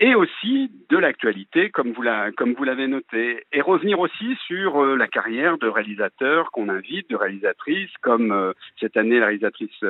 et 0.00 0.14
aussi 0.14 0.70
de 0.88 0.96
l'actualité, 0.96 1.70
comme 1.70 1.92
vous 1.92 2.02
la, 2.02 2.32
comme 2.32 2.54
vous 2.54 2.64
l'avez 2.64 2.88
noté, 2.88 3.44
et 3.52 3.60
revenir 3.60 4.00
aussi 4.00 4.36
sur 4.46 4.84
la 4.84 5.06
carrière 5.06 5.58
de 5.58 5.68
réalisateurs 5.68 6.50
qu'on 6.50 6.68
invite, 6.68 7.10
de 7.10 7.16
réalisatrices, 7.16 7.90
comme 8.00 8.52
cette 8.80 8.96
année 8.96 9.18
la 9.18 9.26
réalisatrice 9.26 9.84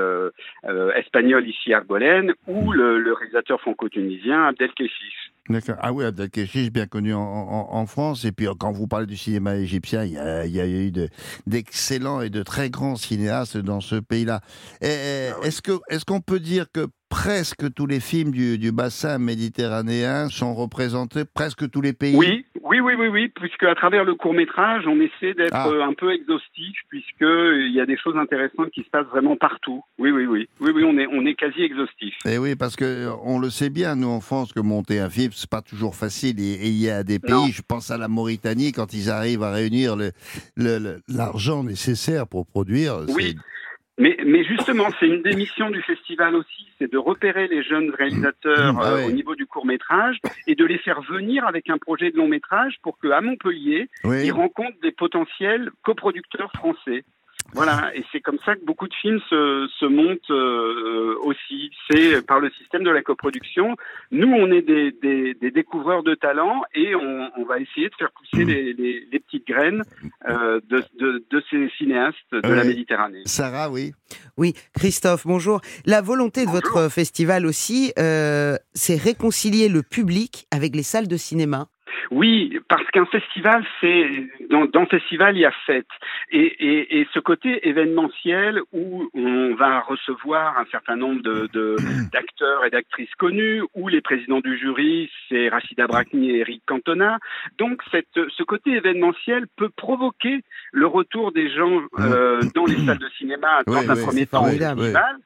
espagnole 0.96 1.48
ici 1.48 1.72
Argolène 1.72 2.34
ou 2.46 2.72
le, 2.72 2.98
le 2.98 3.12
réalisateur 3.12 3.60
franco-tunisien 3.60 4.44
Abdel 4.44 4.70
Keshish. 5.48 5.74
Ah 5.80 5.92
oui, 5.92 6.04
Abdelkeshich, 6.04 6.72
bien 6.72 6.86
connu 6.86 7.14
en, 7.14 7.86
France. 7.86 8.24
Et 8.24 8.32
puis, 8.32 8.46
quand 8.58 8.72
vous 8.72 8.86
parlez 8.86 9.06
du 9.06 9.16
cinéma 9.16 9.56
égyptien, 9.56 10.04
il 10.04 10.12
y 10.12 10.18
a, 10.18 10.46
il 10.46 10.52
y 10.52 10.60
a 10.60 10.66
eu 10.66 10.92
d'excellents 11.46 12.20
et 12.20 12.30
de 12.30 12.42
très 12.42 12.70
grands 12.70 12.96
cinéastes 12.96 13.56
dans 13.56 13.80
ce 13.80 13.96
pays-là. 13.96 14.40
Ah 14.82 14.86
est-ce 14.86 15.62
que, 15.62 15.72
est-ce 15.88 16.04
qu'on 16.04 16.20
peut 16.20 16.40
dire 16.40 16.66
que 16.72 16.86
presque 17.08 17.72
tous 17.72 17.86
les 17.86 18.00
films 18.00 18.30
du, 18.30 18.58
du, 18.58 18.72
bassin 18.72 19.18
méditerranéen 19.18 20.28
sont 20.28 20.54
représentés, 20.54 21.24
presque 21.24 21.70
tous 21.70 21.80
les 21.80 21.92
pays 21.92 22.14
Oui, 22.14 22.44
oui, 22.68 22.80
oui, 22.80 22.94
oui, 22.98 23.08
oui, 23.08 23.28
puisque 23.28 23.62
à 23.64 23.74
travers 23.74 24.04
le 24.04 24.14
court 24.14 24.34
métrage, 24.34 24.84
on 24.86 25.00
essaie 25.00 25.34
d'être 25.34 25.54
ah. 25.54 25.68
un 25.84 25.94
peu 25.94 26.12
exhaustif, 26.12 26.76
puisque 26.88 27.22
il 27.22 27.72
y 27.74 27.80
a 27.80 27.86
des 27.86 27.96
choses 27.96 28.16
intéressantes 28.16 28.70
qui 28.70 28.82
se 28.82 28.90
passent 28.90 29.06
vraiment 29.06 29.36
partout. 29.36 29.82
Oui, 29.98 30.10
oui, 30.10 30.26
oui, 30.26 30.48
oui, 30.60 30.70
oui, 30.74 30.84
on 30.84 30.98
est, 30.98 31.06
on 31.06 31.24
est 31.24 31.34
quasi 31.34 31.62
exhaustif. 31.62 32.14
Et 32.26 32.34
eh 32.34 32.38
oui, 32.38 32.56
parce 32.56 32.76
que 32.76 33.08
on 33.24 33.38
le 33.38 33.48
sait 33.48 33.70
bien, 33.70 33.96
nous 33.96 34.08
en 34.08 34.20
France, 34.20 34.52
que 34.52 34.60
monter 34.60 35.00
un 35.00 35.08
film, 35.08 35.32
c'est 35.32 35.48
pas 35.48 35.62
toujours 35.62 35.94
facile. 35.94 36.38
Et, 36.40 36.68
il 36.68 36.78
y 36.78 36.90
a 36.90 37.02
des 37.02 37.18
pays, 37.18 37.52
je 37.52 37.62
pense 37.62 37.90
à 37.90 37.96
la 37.96 38.08
Mauritanie, 38.08 38.72
quand 38.72 38.92
ils 38.92 39.10
arrivent 39.10 39.42
à 39.42 39.52
réunir 39.52 39.96
l'argent 41.08 41.62
le, 41.62 41.70
nécessaire 41.70 42.26
pour 42.26 42.46
produire. 42.46 42.98
Oui. 43.08 43.36
Mais, 43.98 44.16
mais 44.24 44.44
justement, 44.44 44.86
c'est 45.00 45.06
une 45.06 45.22
des 45.22 45.34
missions 45.34 45.70
du 45.70 45.82
festival 45.82 46.36
aussi, 46.36 46.68
c'est 46.78 46.90
de 46.90 46.98
repérer 46.98 47.48
les 47.48 47.62
jeunes 47.64 47.90
réalisateurs 47.90 48.78
ah 48.80 48.92
euh, 48.92 49.08
au 49.08 49.10
niveau 49.10 49.34
du 49.34 49.46
court 49.46 49.66
métrage 49.66 50.18
et 50.46 50.54
de 50.54 50.64
les 50.64 50.78
faire 50.78 51.00
venir 51.02 51.46
avec 51.46 51.68
un 51.68 51.78
projet 51.78 52.12
de 52.12 52.16
long 52.16 52.28
métrage 52.28 52.76
pour 52.82 52.98
qu'à 53.00 53.20
Montpellier, 53.20 53.88
ils 54.04 54.32
rencontrent 54.32 54.80
des 54.82 54.92
potentiels 54.92 55.70
coproducteurs 55.82 56.52
français. 56.52 57.04
Voilà, 57.54 57.90
et 57.94 58.04
c'est 58.12 58.20
comme 58.20 58.38
ça 58.44 58.56
que 58.56 58.64
beaucoup 58.64 58.86
de 58.88 58.94
films 58.94 59.20
se, 59.30 59.68
se 59.78 59.86
montent 59.86 60.30
euh, 60.30 61.14
aussi. 61.22 61.70
C'est 61.90 62.24
par 62.26 62.40
le 62.40 62.50
système 62.50 62.84
de 62.84 62.90
la 62.90 63.02
coproduction. 63.02 63.74
Nous, 64.10 64.28
on 64.28 64.52
est 64.52 64.60
des, 64.60 64.92
des, 64.92 65.34
des 65.34 65.50
découvreurs 65.50 66.02
de 66.02 66.14
talents 66.14 66.62
et 66.74 66.94
on, 66.94 67.30
on, 67.36 67.44
va 67.44 67.58
essayer 67.58 67.88
de 67.88 67.94
faire 67.98 68.10
pousser 68.12 68.44
mmh. 68.44 68.48
les, 68.48 68.72
les, 68.74 69.08
les 69.10 69.18
petites 69.20 69.46
graines 69.46 69.82
euh, 70.28 70.60
de, 70.68 70.84
de, 71.00 71.24
de, 71.30 71.42
ces 71.50 71.70
cinéastes 71.78 72.16
de 72.32 72.52
la 72.52 72.64
Méditerranée. 72.64 73.22
Sarah, 73.24 73.70
oui. 73.70 73.92
Oui, 74.36 74.52
Christophe, 74.74 75.26
bonjour. 75.26 75.60
La 75.86 76.02
volonté 76.02 76.44
de 76.44 76.50
votre 76.50 76.90
festival 76.90 77.46
aussi, 77.46 77.92
euh, 77.98 78.56
c'est 78.74 78.96
réconcilier 78.96 79.68
le 79.68 79.82
public 79.82 80.46
avec 80.50 80.76
les 80.76 80.82
salles 80.82 81.08
de 81.08 81.16
cinéma. 81.16 81.68
Oui, 82.10 82.58
parce 82.68 82.86
qu'un 82.90 83.06
festival, 83.06 83.64
c'est 83.80 84.26
dans, 84.50 84.66
dans 84.66 84.80
le 84.80 84.86
festival 84.86 85.36
il 85.36 85.40
y 85.40 85.44
a 85.44 85.52
fête. 85.66 85.86
Et, 86.30 86.40
et, 86.40 87.00
et, 87.00 87.08
ce 87.12 87.18
côté 87.18 87.66
événementiel 87.68 88.60
où 88.72 89.08
on 89.14 89.54
va 89.54 89.80
recevoir 89.80 90.58
un 90.58 90.64
certain 90.70 90.96
nombre 90.96 91.22
de 91.22 91.48
d'acteurs 92.12 92.64
et 92.64 92.70
d'actrices 92.70 93.14
connus, 93.16 93.62
où 93.74 93.88
les 93.88 94.00
présidents 94.00 94.40
du 94.40 94.58
jury 94.58 95.10
c'est 95.28 95.48
Rachida 95.48 95.86
Brakni 95.86 96.30
et 96.30 96.38
Eric 96.38 96.62
Cantona. 96.66 97.18
Donc 97.58 97.82
cette, 97.90 98.06
ce 98.14 98.42
côté 98.42 98.72
événementiel 98.72 99.46
peut 99.56 99.70
provoquer 99.70 100.42
le 100.72 100.86
retour 100.86 101.32
des 101.32 101.50
gens 101.50 101.82
euh, 101.98 102.40
dans 102.54 102.64
les 102.64 102.84
salles 102.84 102.98
de 102.98 103.08
cinéma 103.18 103.62
dans 103.66 103.90
un 103.90 104.04
premier 104.04 104.26
temps 104.26 104.44
au 104.44 104.48
festival 104.48 105.18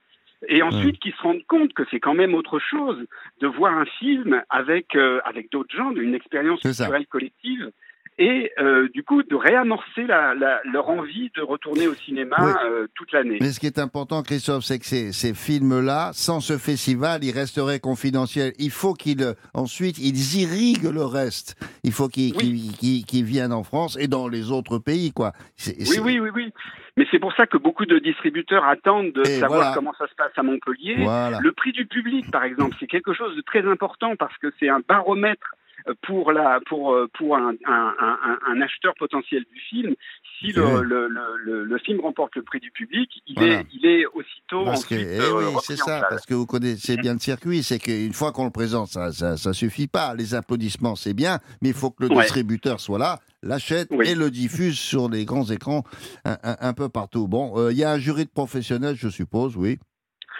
et 0.48 0.62
ensuite 0.62 0.98
qu'ils 0.98 1.14
se 1.14 1.22
rendent 1.22 1.46
compte 1.46 1.72
que 1.72 1.84
c'est 1.90 2.00
quand 2.00 2.14
même 2.14 2.34
autre 2.34 2.58
chose 2.58 2.98
de 3.40 3.46
voir 3.46 3.76
un 3.76 3.84
film 3.84 4.42
avec 4.50 4.96
euh, 4.96 5.20
avec 5.24 5.50
d'autres 5.50 5.74
gens, 5.74 5.90
d'une 5.90 6.14
expérience 6.14 6.60
culturelle 6.60 7.06
collective 7.06 7.70
et 8.18 8.52
euh, 8.58 8.88
du 8.92 9.02
coup 9.02 9.22
de 9.22 9.34
réamorcer 9.34 10.04
la, 10.04 10.34
la, 10.34 10.60
leur 10.64 10.88
envie 10.90 11.30
de 11.34 11.40
retourner 11.40 11.86
au 11.86 11.94
cinéma 11.94 12.36
euh, 12.64 12.86
toute 12.94 13.12
l'année. 13.12 13.38
Mais 13.40 13.52
ce 13.52 13.60
qui 13.60 13.66
est 13.66 13.78
important, 13.78 14.22
Christophe, 14.22 14.64
c'est 14.64 14.78
que 14.78 14.84
ces, 14.86 15.12
ces 15.12 15.34
films-là, 15.34 16.10
sans 16.12 16.40
ce 16.40 16.58
festival, 16.58 17.24
ils 17.24 17.32
resteraient 17.32 17.80
confidentiels. 17.80 18.52
Il 18.58 18.70
faut 18.70 18.94
qu'ils 18.94 19.34
ensuite 19.54 19.98
ils 19.98 20.40
irriguent 20.40 20.92
le 20.92 21.04
reste. 21.04 21.56
Il 21.84 21.92
faut 21.92 22.08
qu'ils 22.08 22.32
qu'ils 22.34 23.24
viennent 23.24 23.52
en 23.52 23.62
France 23.62 23.96
et 23.98 24.08
dans 24.08 24.28
les 24.28 24.50
autres 24.50 24.78
pays, 24.78 25.12
quoi. 25.12 25.32
Oui, 25.66 25.98
oui, 26.02 26.20
oui, 26.20 26.30
oui. 26.34 26.52
Mais 26.98 27.06
c'est 27.10 27.18
pour 27.18 27.32
ça 27.34 27.46
que 27.46 27.56
beaucoup 27.56 27.86
de 27.86 27.98
distributeurs 27.98 28.64
attendent 28.66 29.12
de 29.12 29.24
savoir 29.24 29.74
comment 29.74 29.94
ça 29.98 30.06
se 30.06 30.14
passe 30.14 30.32
à 30.36 30.42
Montpellier. 30.42 30.96
Le 30.96 31.52
prix 31.52 31.72
du 31.72 31.86
public, 31.86 32.30
par 32.30 32.44
exemple, 32.44 32.76
c'est 32.78 32.86
quelque 32.86 33.14
chose 33.14 33.34
de 33.34 33.40
très 33.40 33.66
important 33.66 34.16
parce 34.16 34.36
que 34.38 34.52
c'est 34.60 34.68
un 34.68 34.80
baromètre 34.86 35.54
pour 36.02 36.32
la 36.32 36.60
pour 36.66 36.96
pour 37.14 37.36
un, 37.36 37.54
un, 37.66 37.94
un, 38.00 38.38
un, 38.46 38.60
acheteur 38.60 38.94
potentiel 38.98 39.44
du 39.52 39.60
film 39.60 39.94
si 40.38 40.52
le, 40.52 40.82
le, 40.82 41.08
le, 41.08 41.64
le, 41.64 41.78
film 41.78 42.00
remporte 42.00 42.36
le 42.36 42.42
prix 42.42 42.60
du 42.60 42.70
public 42.70 43.10
il 43.26 43.42
est 43.42 43.66
il 43.72 43.86
est 43.86 44.06
aussitôt 44.06 44.64
parce 44.64 44.84
que, 44.84 44.94
eh 44.94 45.18
oui, 45.18 45.44
euh, 45.44 45.58
c'est 45.62 45.76
ça 45.76 46.04
parce 46.08 46.26
que 46.26 46.34
vous 46.34 46.46
connaissez 46.46 46.96
bien 46.96 47.14
le 47.14 47.18
circuit 47.18 47.62
c'est 47.62 47.78
qu'une 47.78 48.12
fois 48.12 48.32
qu'on 48.32 48.44
le 48.44 48.50
présente 48.50 48.88
ça, 48.88 49.12
ça 49.12 49.36
ça 49.36 49.52
suffit 49.52 49.88
pas. 49.88 50.14
Les 50.14 50.34
applaudissements 50.34 50.96
c'est 50.96 51.14
bien 51.14 51.38
mais 51.60 51.70
il 51.70 51.74
faut 51.74 51.90
que 51.90 52.04
le 52.04 52.08
distributeur 52.08 52.80
soit 52.80 52.98
là 52.98 53.18
l'achète 53.42 53.90
et 54.04 54.14
le 54.14 54.30
diffuse 54.30 54.78
sur 54.78 55.08
les 55.08 55.24
grands 55.24 55.46
écrans 55.50 55.84
un, 56.24 56.36
un 56.42 56.72
peu 56.72 56.88
partout. 56.88 57.28
Bon 57.28 57.52
euh, 57.56 57.72
il 57.72 57.78
y 57.78 57.84
a 57.84 57.92
un 57.92 57.98
jury 57.98 58.24
de 58.24 58.30
professionnels 58.30 58.96
je 58.96 59.08
suppose 59.08 59.56
oui 59.56 59.78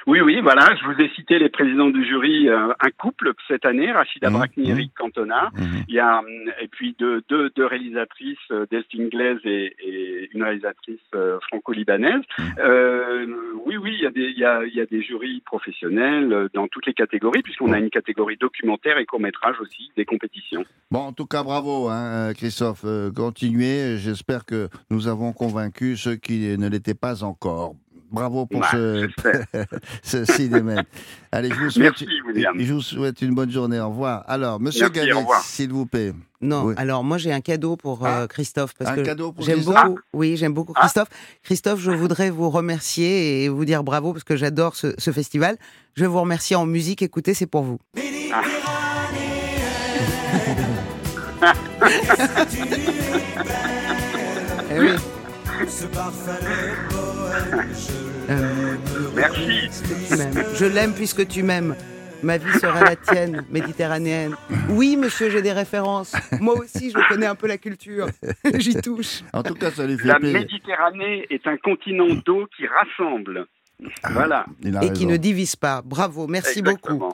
Oui, 0.07 0.21
oui, 0.21 0.41
voilà. 0.41 0.75
Je 0.81 0.85
vous 0.85 1.01
ai 1.01 1.09
cité 1.11 1.39
les 1.39 1.49
présidents 1.49 1.91
du 1.91 2.05
jury, 2.05 2.49
euh, 2.49 2.73
un 2.81 2.91
couple 2.91 3.33
cette 3.47 3.65
année, 3.65 3.93
Rachida 3.93 4.31
mmh, 4.31 4.33
Brakni 4.33 4.65
et 4.65 4.69
mmh. 4.69 4.77
Eric 4.77 4.93
Cantona. 4.95 5.51
Mmh. 5.55 5.65
Il 5.89 5.95
y 5.95 6.01
a 6.01 6.23
et 6.61 6.69
puis 6.69 6.97
deux, 6.99 7.23
deux, 7.29 7.51
deux 7.51 7.67
réalisatrices, 7.67 8.39
euh, 8.51 8.67
Delphine 8.71 9.09
Glaise 9.09 9.39
et, 9.45 9.75
et 9.79 10.31
une 10.35 10.43
réalisatrice 10.43 10.99
euh, 11.15 11.39
franco-libanaise. 11.49 12.23
Euh, 12.59 13.27
oui, 13.65 13.77
oui, 13.77 13.95
il 13.97 14.03
y, 14.03 14.07
a 14.07 14.11
des, 14.11 14.23
il, 14.23 14.39
y 14.39 14.45
a, 14.45 14.65
il 14.65 14.75
y 14.75 14.81
a 14.81 14.87
des 14.87 15.03
jurys 15.03 15.41
professionnels 15.47 16.49
dans 16.53 16.67
toutes 16.69 16.87
les 16.87 16.95
catégories, 16.95 17.43
puisqu'on 17.43 17.73
a 17.73 17.79
une 17.79 17.91
catégorie 17.91 18.37
documentaire 18.37 18.99
et 18.99 19.07
court 19.07 19.21
métrage 19.21 19.57
aussi, 19.61 19.91
des 19.97 20.05
compétitions. 20.05 20.65
Bon, 20.91 21.01
en 21.01 21.13
tout 21.13 21.27
cas, 21.27 21.43
bravo, 21.43 21.89
hein, 21.89 22.33
Christophe. 22.35 22.85
continuez. 23.15 23.99
J'espère 23.99 24.45
que 24.45 24.69
nous 24.91 25.09
avons 25.09 25.33
convaincu 25.33 25.97
ceux 25.97 26.17
qui 26.17 26.57
ne 26.59 26.69
l'étaient 26.69 26.95
pas 26.95 27.23
encore. 27.23 27.75
Bravo 28.13 28.45
pour 28.45 28.63
ce, 28.67 29.09
ce 30.03 30.25
cinéma. 30.27 30.83
Allez, 31.33 31.49
je 31.49 31.55
vous, 31.55 31.71
souhaite, 31.71 31.95
je 31.99 32.73
vous 32.73 32.83
souhaite 32.83 33.23
une 33.23 33.35
bonne 33.35 33.51
journée. 33.51 33.81
Au 33.81 33.89
revoir. 33.89 34.23
Alors, 34.29 34.61
monsieur 34.61 34.91
Ganet, 34.91 35.15
s'il 35.43 35.73
vous 35.73 35.87
plaît. 35.87 36.13
Non, 36.43 36.75
alors 36.77 37.05
moi 37.05 37.19
j'ai 37.19 37.33
un 37.33 37.41
cadeau 37.41 37.77
pour 37.77 38.05
euh, 38.05 38.25
ah. 38.25 38.27
Christophe 38.27 38.75
parce 38.77 38.91
un 38.91 38.97
que 38.97 39.03
cadeau 39.03 39.31
pour 39.31 39.45
j'aime 39.45 39.63
beaucoup. 39.63 40.01
Oui, 40.13 40.37
j'aime 40.37 40.53
beaucoup 40.53 40.73
ah. 40.75 40.81
Christophe. 40.81 41.09
Christophe, 41.45 41.79
je 41.79 41.93
voudrais 41.93 42.31
vous 42.31 42.51
remercier 42.51 43.45
et 43.45 43.49
vous 43.49 43.65
dire 43.65 43.85
bravo 43.85 44.13
parce 44.13 44.25
que 44.25 44.35
j'adore 44.35 44.75
ce, 44.75 44.89
ce, 44.99 45.13
festival. 45.13 45.57
Je 45.95 46.03
vais 46.03 46.09
vous 46.09 46.21
remercier 46.21 46.57
en 46.57 46.67
musique. 46.67 47.01
Écoutez, 47.01 47.33
c'est 47.33 47.47
pour 47.47 47.63
vous. 47.63 47.79
Ah. 48.33 48.43
eh 54.71 54.81
oui. 54.81 54.91
Euh, 58.31 58.77
Merci. 59.15 59.69
Je 60.57 60.65
l'aime 60.65 60.93
puisque 60.95 61.27
tu 61.29 61.43
m'aimes. 61.43 61.77
Ma 62.23 62.39
vie 62.39 62.53
sera 62.61 62.85
la 62.85 62.95
tienne, 62.97 63.45
méditerranéenne. 63.51 64.35
Oui, 64.71 64.97
monsieur, 64.97 65.29
j'ai 65.29 65.43
des 65.43 65.53
références. 65.53 66.15
Moi 66.41 66.55
aussi, 66.55 66.91
je 66.91 67.09
connais 67.09 67.27
un 67.27 67.35
peu 67.35 67.49
la 67.49 67.59
culture. 67.59 68.07
J'y 68.55 68.77
touche. 68.77 69.23
En 69.33 69.43
tout 69.43 69.55
cas, 69.55 69.73
ça 69.73 69.87
lui 69.87 69.99
fait 69.99 70.07
La 70.07 70.21
Méditerranée 70.21 71.27
est 71.31 71.47
un 71.47 71.57
continent 71.57 72.15
d'eau 72.25 72.47
qui 72.57 72.65
rassemble. 72.67 73.47
Ah, 74.05 74.11
voilà. 74.13 74.47
Et 74.83 74.93
qui 74.93 75.07
ne 75.07 75.17
divise 75.17 75.57
pas. 75.57 75.83
Bravo, 75.85 76.29
merci 76.29 76.63
beaucoup. 76.63 77.13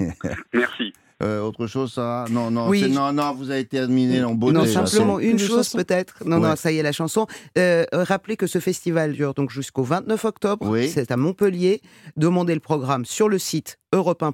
merci. 0.52 0.92
Euh, 1.22 1.40
autre 1.40 1.66
chose, 1.66 1.92
ça 1.94 2.24
Non, 2.30 2.50
non, 2.50 2.70
non, 2.72 3.12
non, 3.12 3.34
vous 3.34 3.50
avez 3.50 3.64
terminé 3.64 4.22
en 4.22 4.34
beauté. 4.34 4.54
Non, 4.54 4.66
simplement 4.66 5.20
une 5.20 5.38
chose 5.38 5.70
peut-être. 5.70 6.22
Non, 6.24 6.40
non, 6.40 6.56
ça 6.56 6.72
y 6.72 6.78
est, 6.78 6.82
la 6.82 6.92
chanson. 6.92 7.26
Euh, 7.58 7.84
rappelez 7.92 8.36
que 8.36 8.46
ce 8.46 8.58
festival 8.58 9.12
dure 9.12 9.34
donc 9.34 9.50
jusqu'au 9.50 9.82
29 9.82 10.24
octobre. 10.24 10.78
C'est 10.88 11.10
à 11.10 11.16
Montpellier. 11.16 11.82
Demandez 12.16 12.54
le 12.54 12.60
programme 12.60 13.04
sur 13.04 13.28
le 13.28 13.38
site 13.38 13.78
europe 13.92 14.24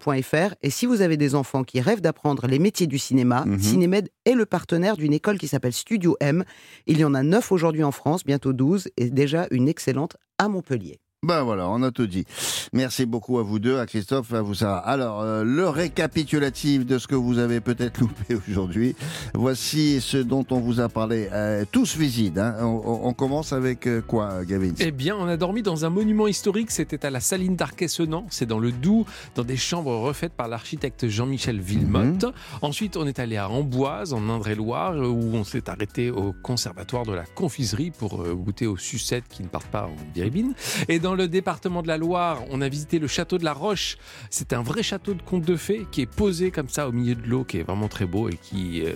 Et 0.63 0.71
si 0.71 0.87
vous 0.87 1.01
avez 1.01 1.17
des 1.17 1.35
enfants 1.35 1.65
qui 1.65 1.81
rêvent 1.81 2.01
d'apprendre 2.01 2.47
les 2.47 2.59
métiers 2.59 2.87
du 2.87 2.99
cinéma, 2.99 3.45
mhm. 3.47 3.59
Cinémed 3.59 4.09
est 4.25 4.35
le 4.35 4.47
partenaire 4.47 4.97
d'une 4.97 5.13
école 5.13 5.39
qui 5.39 5.49
s'appelle 5.49 5.73
Studio 5.73 6.17
M. 6.21 6.45
Il 6.87 6.99
y 6.99 7.05
en 7.05 7.15
a 7.15 7.23
9 7.23 7.53
aujourd'hui 7.53 7.83
en 7.83 7.93
France, 7.93 8.25
bientôt 8.25 8.53
12, 8.53 8.89
et 8.97 9.11
déjà 9.11 9.47
une 9.51 9.69
excellente 9.69 10.17
à 10.39 10.49
Montpellier. 10.49 11.01
Ben 11.27 11.43
voilà, 11.43 11.69
on 11.69 11.83
a 11.83 11.91
tout 11.91 12.07
dit. 12.07 12.25
Merci 12.73 13.05
beaucoup 13.05 13.41
à 13.41 13.43
vous 13.43 13.59
deux, 13.59 13.81
à 13.81 13.87
Christophe, 13.87 14.33
à 14.33 14.43
vous 14.43 14.55
Sarah. 14.55 14.79
Alors, 14.79 15.23
euh, 15.23 15.43
le 15.43 15.69
récapitulatif 15.69 16.87
de 16.87 16.99
ce 16.99 17.09
que 17.09 17.17
vous 17.17 17.39
avez 17.39 17.61
peut-être 17.61 17.99
loupé 18.01 18.37
aujourd'hui. 18.49 18.95
Voici 19.35 20.01
ce 20.01 20.19
dont 20.19 20.47
on 20.51 20.61
vous 20.61 20.79
a 20.79 20.89
parlé. 20.89 21.29
Euh, 21.33 21.65
tous 21.69 21.97
visites. 21.97 22.39
Hein. 22.39 22.55
On, 22.63 23.13
commence 23.13 23.53
avec 23.53 23.89
euh, 23.89 24.03
quoi, 24.03 24.45
Gavin? 24.45 24.71
Eh 24.79 24.93
bien, 24.93 25.17
on 25.17 25.27
a 25.27 25.37
dormi 25.37 25.65
dans 25.65 25.85
un 25.85 25.91
monument 25.91 26.29
historique. 26.29 26.71
C'était 26.71 27.05
à 27.05 27.11
la 27.11 27.19
Saline 27.19 27.57
d'Arquessenan. 27.57 28.27
C'est 28.31 28.47
dans 28.47 28.61
le 28.61 28.71
Doubs, 28.71 29.05
dans 29.35 29.43
des 29.43 29.57
chambres 29.57 29.97
refaites 29.97 30.33
par 30.33 30.47
l'architecte 30.47 31.09
Jean-Michel 31.09 31.59
Villemotte. 31.59 32.23
Mhm. 32.23 32.33
Ensuite, 32.63 32.97
on 32.97 33.05
est 33.05 33.19
allé 33.19 33.37
à 33.37 33.51
Amboise, 33.51 34.13
en 34.13 34.29
Indre-et-Loire, 34.29 34.95
où 34.95 35.35
on 35.35 35.43
s'est 35.43 35.69
arrêté 35.69 36.09
au 36.09 36.33
conservatoire 36.41 37.05
de 37.05 37.15
la 37.15 37.25
confiserie 37.25 37.91
pour 37.91 38.23
goûter 38.23 38.69
aux 38.69 38.77
sucettes 38.77 39.25
qui 39.29 39.43
ne 39.43 39.49
partent 39.49 39.67
pas 39.67 39.87
en 39.87 40.13
biribine. 40.15 40.55
Et 40.87 41.01
dans 41.01 41.16
le 41.17 41.29
département 41.29 41.83
de 41.83 41.89
la 41.89 41.99
Loire, 41.99 42.43
on 42.51 42.61
a 42.61 42.69
visité 42.69 42.99
le 42.99 43.07
château 43.07 43.39
de 43.39 43.45
la 43.45 43.53
Roche. 43.53 43.97
C'est 44.31 44.53
un 44.53 44.63
vrai 44.63 44.83
château 44.83 45.15
de 45.15 45.23
conte 45.23 45.45
de 45.45 45.57
fées 45.57 45.87
qui 45.91 46.03
est 46.03 46.07
posé 46.07 46.51
comme 46.51 46.69
ça 46.69 46.89
au 46.89 46.93
milieu 46.93 47.15
de 47.15 47.27
l'eau, 47.27 47.45
qui 47.45 47.59
est 47.59 47.63
vraiment 47.63 47.89
très 47.89 48.07
beau 48.07 48.29
et 48.29 48.37
qui 48.41 48.83
euh, 48.85 48.93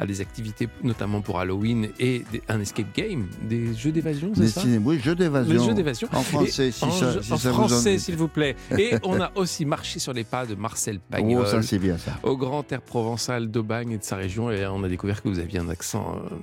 a 0.00 0.06
des 0.06 0.20
activités 0.20 0.68
notamment 0.82 1.20
pour 1.20 1.38
Halloween 1.38 1.88
et 1.98 2.24
un 2.48 2.60
escape 2.60 2.94
game, 2.94 3.26
des 3.42 3.74
jeux 3.74 3.92
d'évasion, 3.92 4.32
c'est 4.34 4.48
ça 4.48 4.62
Oui, 4.84 5.00
jeux 5.00 5.14
d'évasion. 5.14 5.64
jeux 5.64 5.74
d'évasion. 5.74 6.08
En 6.12 6.22
français, 6.22 6.70
si 6.70 6.80
ça, 6.80 7.34
en 7.34 7.38
français, 7.38 7.98
s'il 7.98 8.16
vous 8.16 8.28
plaît. 8.28 8.56
Et 8.76 8.94
on 9.02 9.20
a 9.20 9.30
aussi 9.34 9.64
marché 9.64 9.98
sur 9.98 10.12
les 10.12 10.24
pas 10.24 10.46
de 10.46 10.54
Marcel 10.54 10.98
Pagnol. 11.00 11.34
Oh, 11.44 11.46
ça 11.46 11.62
c'est 11.62 11.78
bien 11.78 11.98
ça. 11.98 12.12
Au 12.22 12.36
grand 12.36 12.70
air 12.70 12.80
provençal 12.80 13.50
d'Aubagne 13.50 13.92
et 13.92 13.98
de 13.98 14.04
sa 14.04 14.16
région. 14.16 14.50
Et 14.50 14.64
on 14.66 14.82
a 14.84 14.88
découvert 14.88 15.20
que 15.22 15.28
vous 15.28 15.40
aviez 15.40 15.58
un 15.58 15.68
accent 15.68 16.16
euh, 16.16 16.36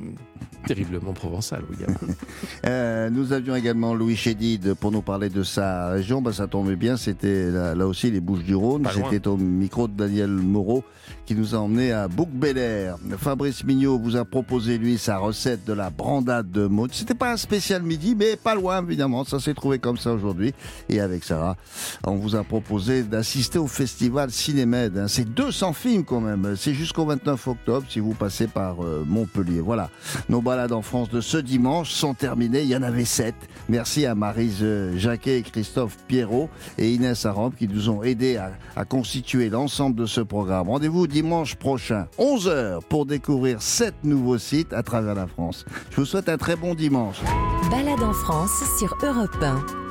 terriblement 0.68 1.14
provençal, 1.14 1.64
William. 1.70 1.96
euh, 2.66 3.10
nous 3.10 3.32
avions 3.34 3.56
également 3.56 3.94
Louis 3.94 4.16
Chédid 4.16 4.74
pour 4.76 4.91
nous 4.92 5.02
parler 5.02 5.30
de 5.30 5.44
sa 5.44 5.90
région, 5.90 6.22
bah, 6.22 6.34
ça 6.34 6.48
tombait 6.48 6.76
bien, 6.76 6.98
c'était 6.98 7.50
là, 7.50 7.88
aussi 7.88 8.12
les 8.12 8.20
Bouches 8.20 8.44
du 8.44 8.56
Rhône. 8.56 8.88
C'était 8.94 9.28
au 9.28 9.38
micro 9.38 9.88
de 9.88 9.94
Daniel 9.94 10.30
Moreau 10.30 10.84
qui 11.26 11.36
nous 11.36 11.56
a 11.56 11.60
emmené 11.60 11.92
à 11.92 12.08
bouc 12.08 12.30
bel 12.30 12.94
Fabrice 13.18 13.64
Mignot 13.64 13.98
vous 13.98 14.18
a 14.18 14.26
proposé, 14.26 14.78
lui, 14.78 14.98
sa 14.98 15.18
recette 15.18 15.66
de 15.66 15.74
la 15.74 15.90
brandade 15.90 16.52
de 16.52 16.68
Maud. 16.68 16.92
C'était 16.94 17.14
pas 17.14 17.32
un 17.32 17.38
spécial 17.38 17.84
midi, 17.84 18.16
mais 18.18 18.36
pas 18.36 18.56
loin, 18.56 18.84
évidemment. 18.84 19.24
Ça 19.24 19.40
s'est 19.40 19.54
trouvé 19.54 19.80
comme 19.80 19.98
ça 19.98 20.12
aujourd'hui. 20.12 20.54
Et 20.90 21.00
avec 21.00 21.24
Sarah, 21.24 21.56
on 22.06 22.16
vous 22.16 22.36
a 22.36 22.44
proposé 22.44 23.04
d'assister 23.04 23.60
au 23.60 23.68
festival 23.68 24.32
Cinémed. 24.32 24.98
Hein. 24.98 25.08
C'est 25.08 25.26
200 25.26 25.74
films 25.74 26.04
quand 26.04 26.22
même. 26.22 26.56
C'est 26.58 26.74
jusqu'au 26.74 27.06
29 27.06 27.48
octobre 27.48 27.86
si 27.90 28.00
vous 28.00 28.14
passez 28.14 28.48
par 28.48 28.84
euh, 28.84 29.04
Montpellier. 29.08 29.62
Voilà. 29.62 29.90
Nos 30.30 30.42
balades 30.42 30.74
en 30.74 30.82
France 30.82 31.10
de 31.10 31.22
ce 31.22 31.38
dimanche 31.38 31.92
sont 31.92 32.14
terminées. 32.14 32.64
Il 32.64 32.70
y 32.70 32.76
en 32.76 32.84
avait 32.84 33.06
7. 33.06 33.34
Merci 33.70 34.06
à 34.06 34.16
Marise 34.16 34.60
Jacquet, 34.96 35.44
Christophe 35.44 35.98
Pierrot 36.08 36.50
et 36.78 36.94
Inès 36.94 37.26
Arambe 37.26 37.54
qui 37.58 37.68
nous 37.68 37.90
ont 37.90 38.04
aidés 38.04 38.38
à, 38.38 38.52
à 38.76 38.86
constituer 38.86 39.50
l'ensemble 39.50 39.96
de 39.96 40.06
ce 40.06 40.22
programme. 40.22 40.70
Rendez-vous 40.70 41.08
dimanche 41.08 41.56
prochain, 41.56 42.08
11h, 42.18 42.82
pour 42.90 43.06
découvrir 43.06 43.62
sept 43.62 43.96
nouveaux 44.04 44.38
sites 44.38 44.74
à 44.74 44.84
travers 44.84 45.16
la 45.16 45.28
France. 45.28 45.66
Je 45.92 45.98
vous 45.98 46.06
souhaite 46.06 46.30
un 46.30 46.38
très 46.38 46.56
bon 46.56 46.74
dimanche. 46.76 47.18
Balade 47.70 48.04
en 48.04 48.14
France 48.14 48.64
sur 48.80 48.96
Europe 49.04 49.38
1. 49.42 49.91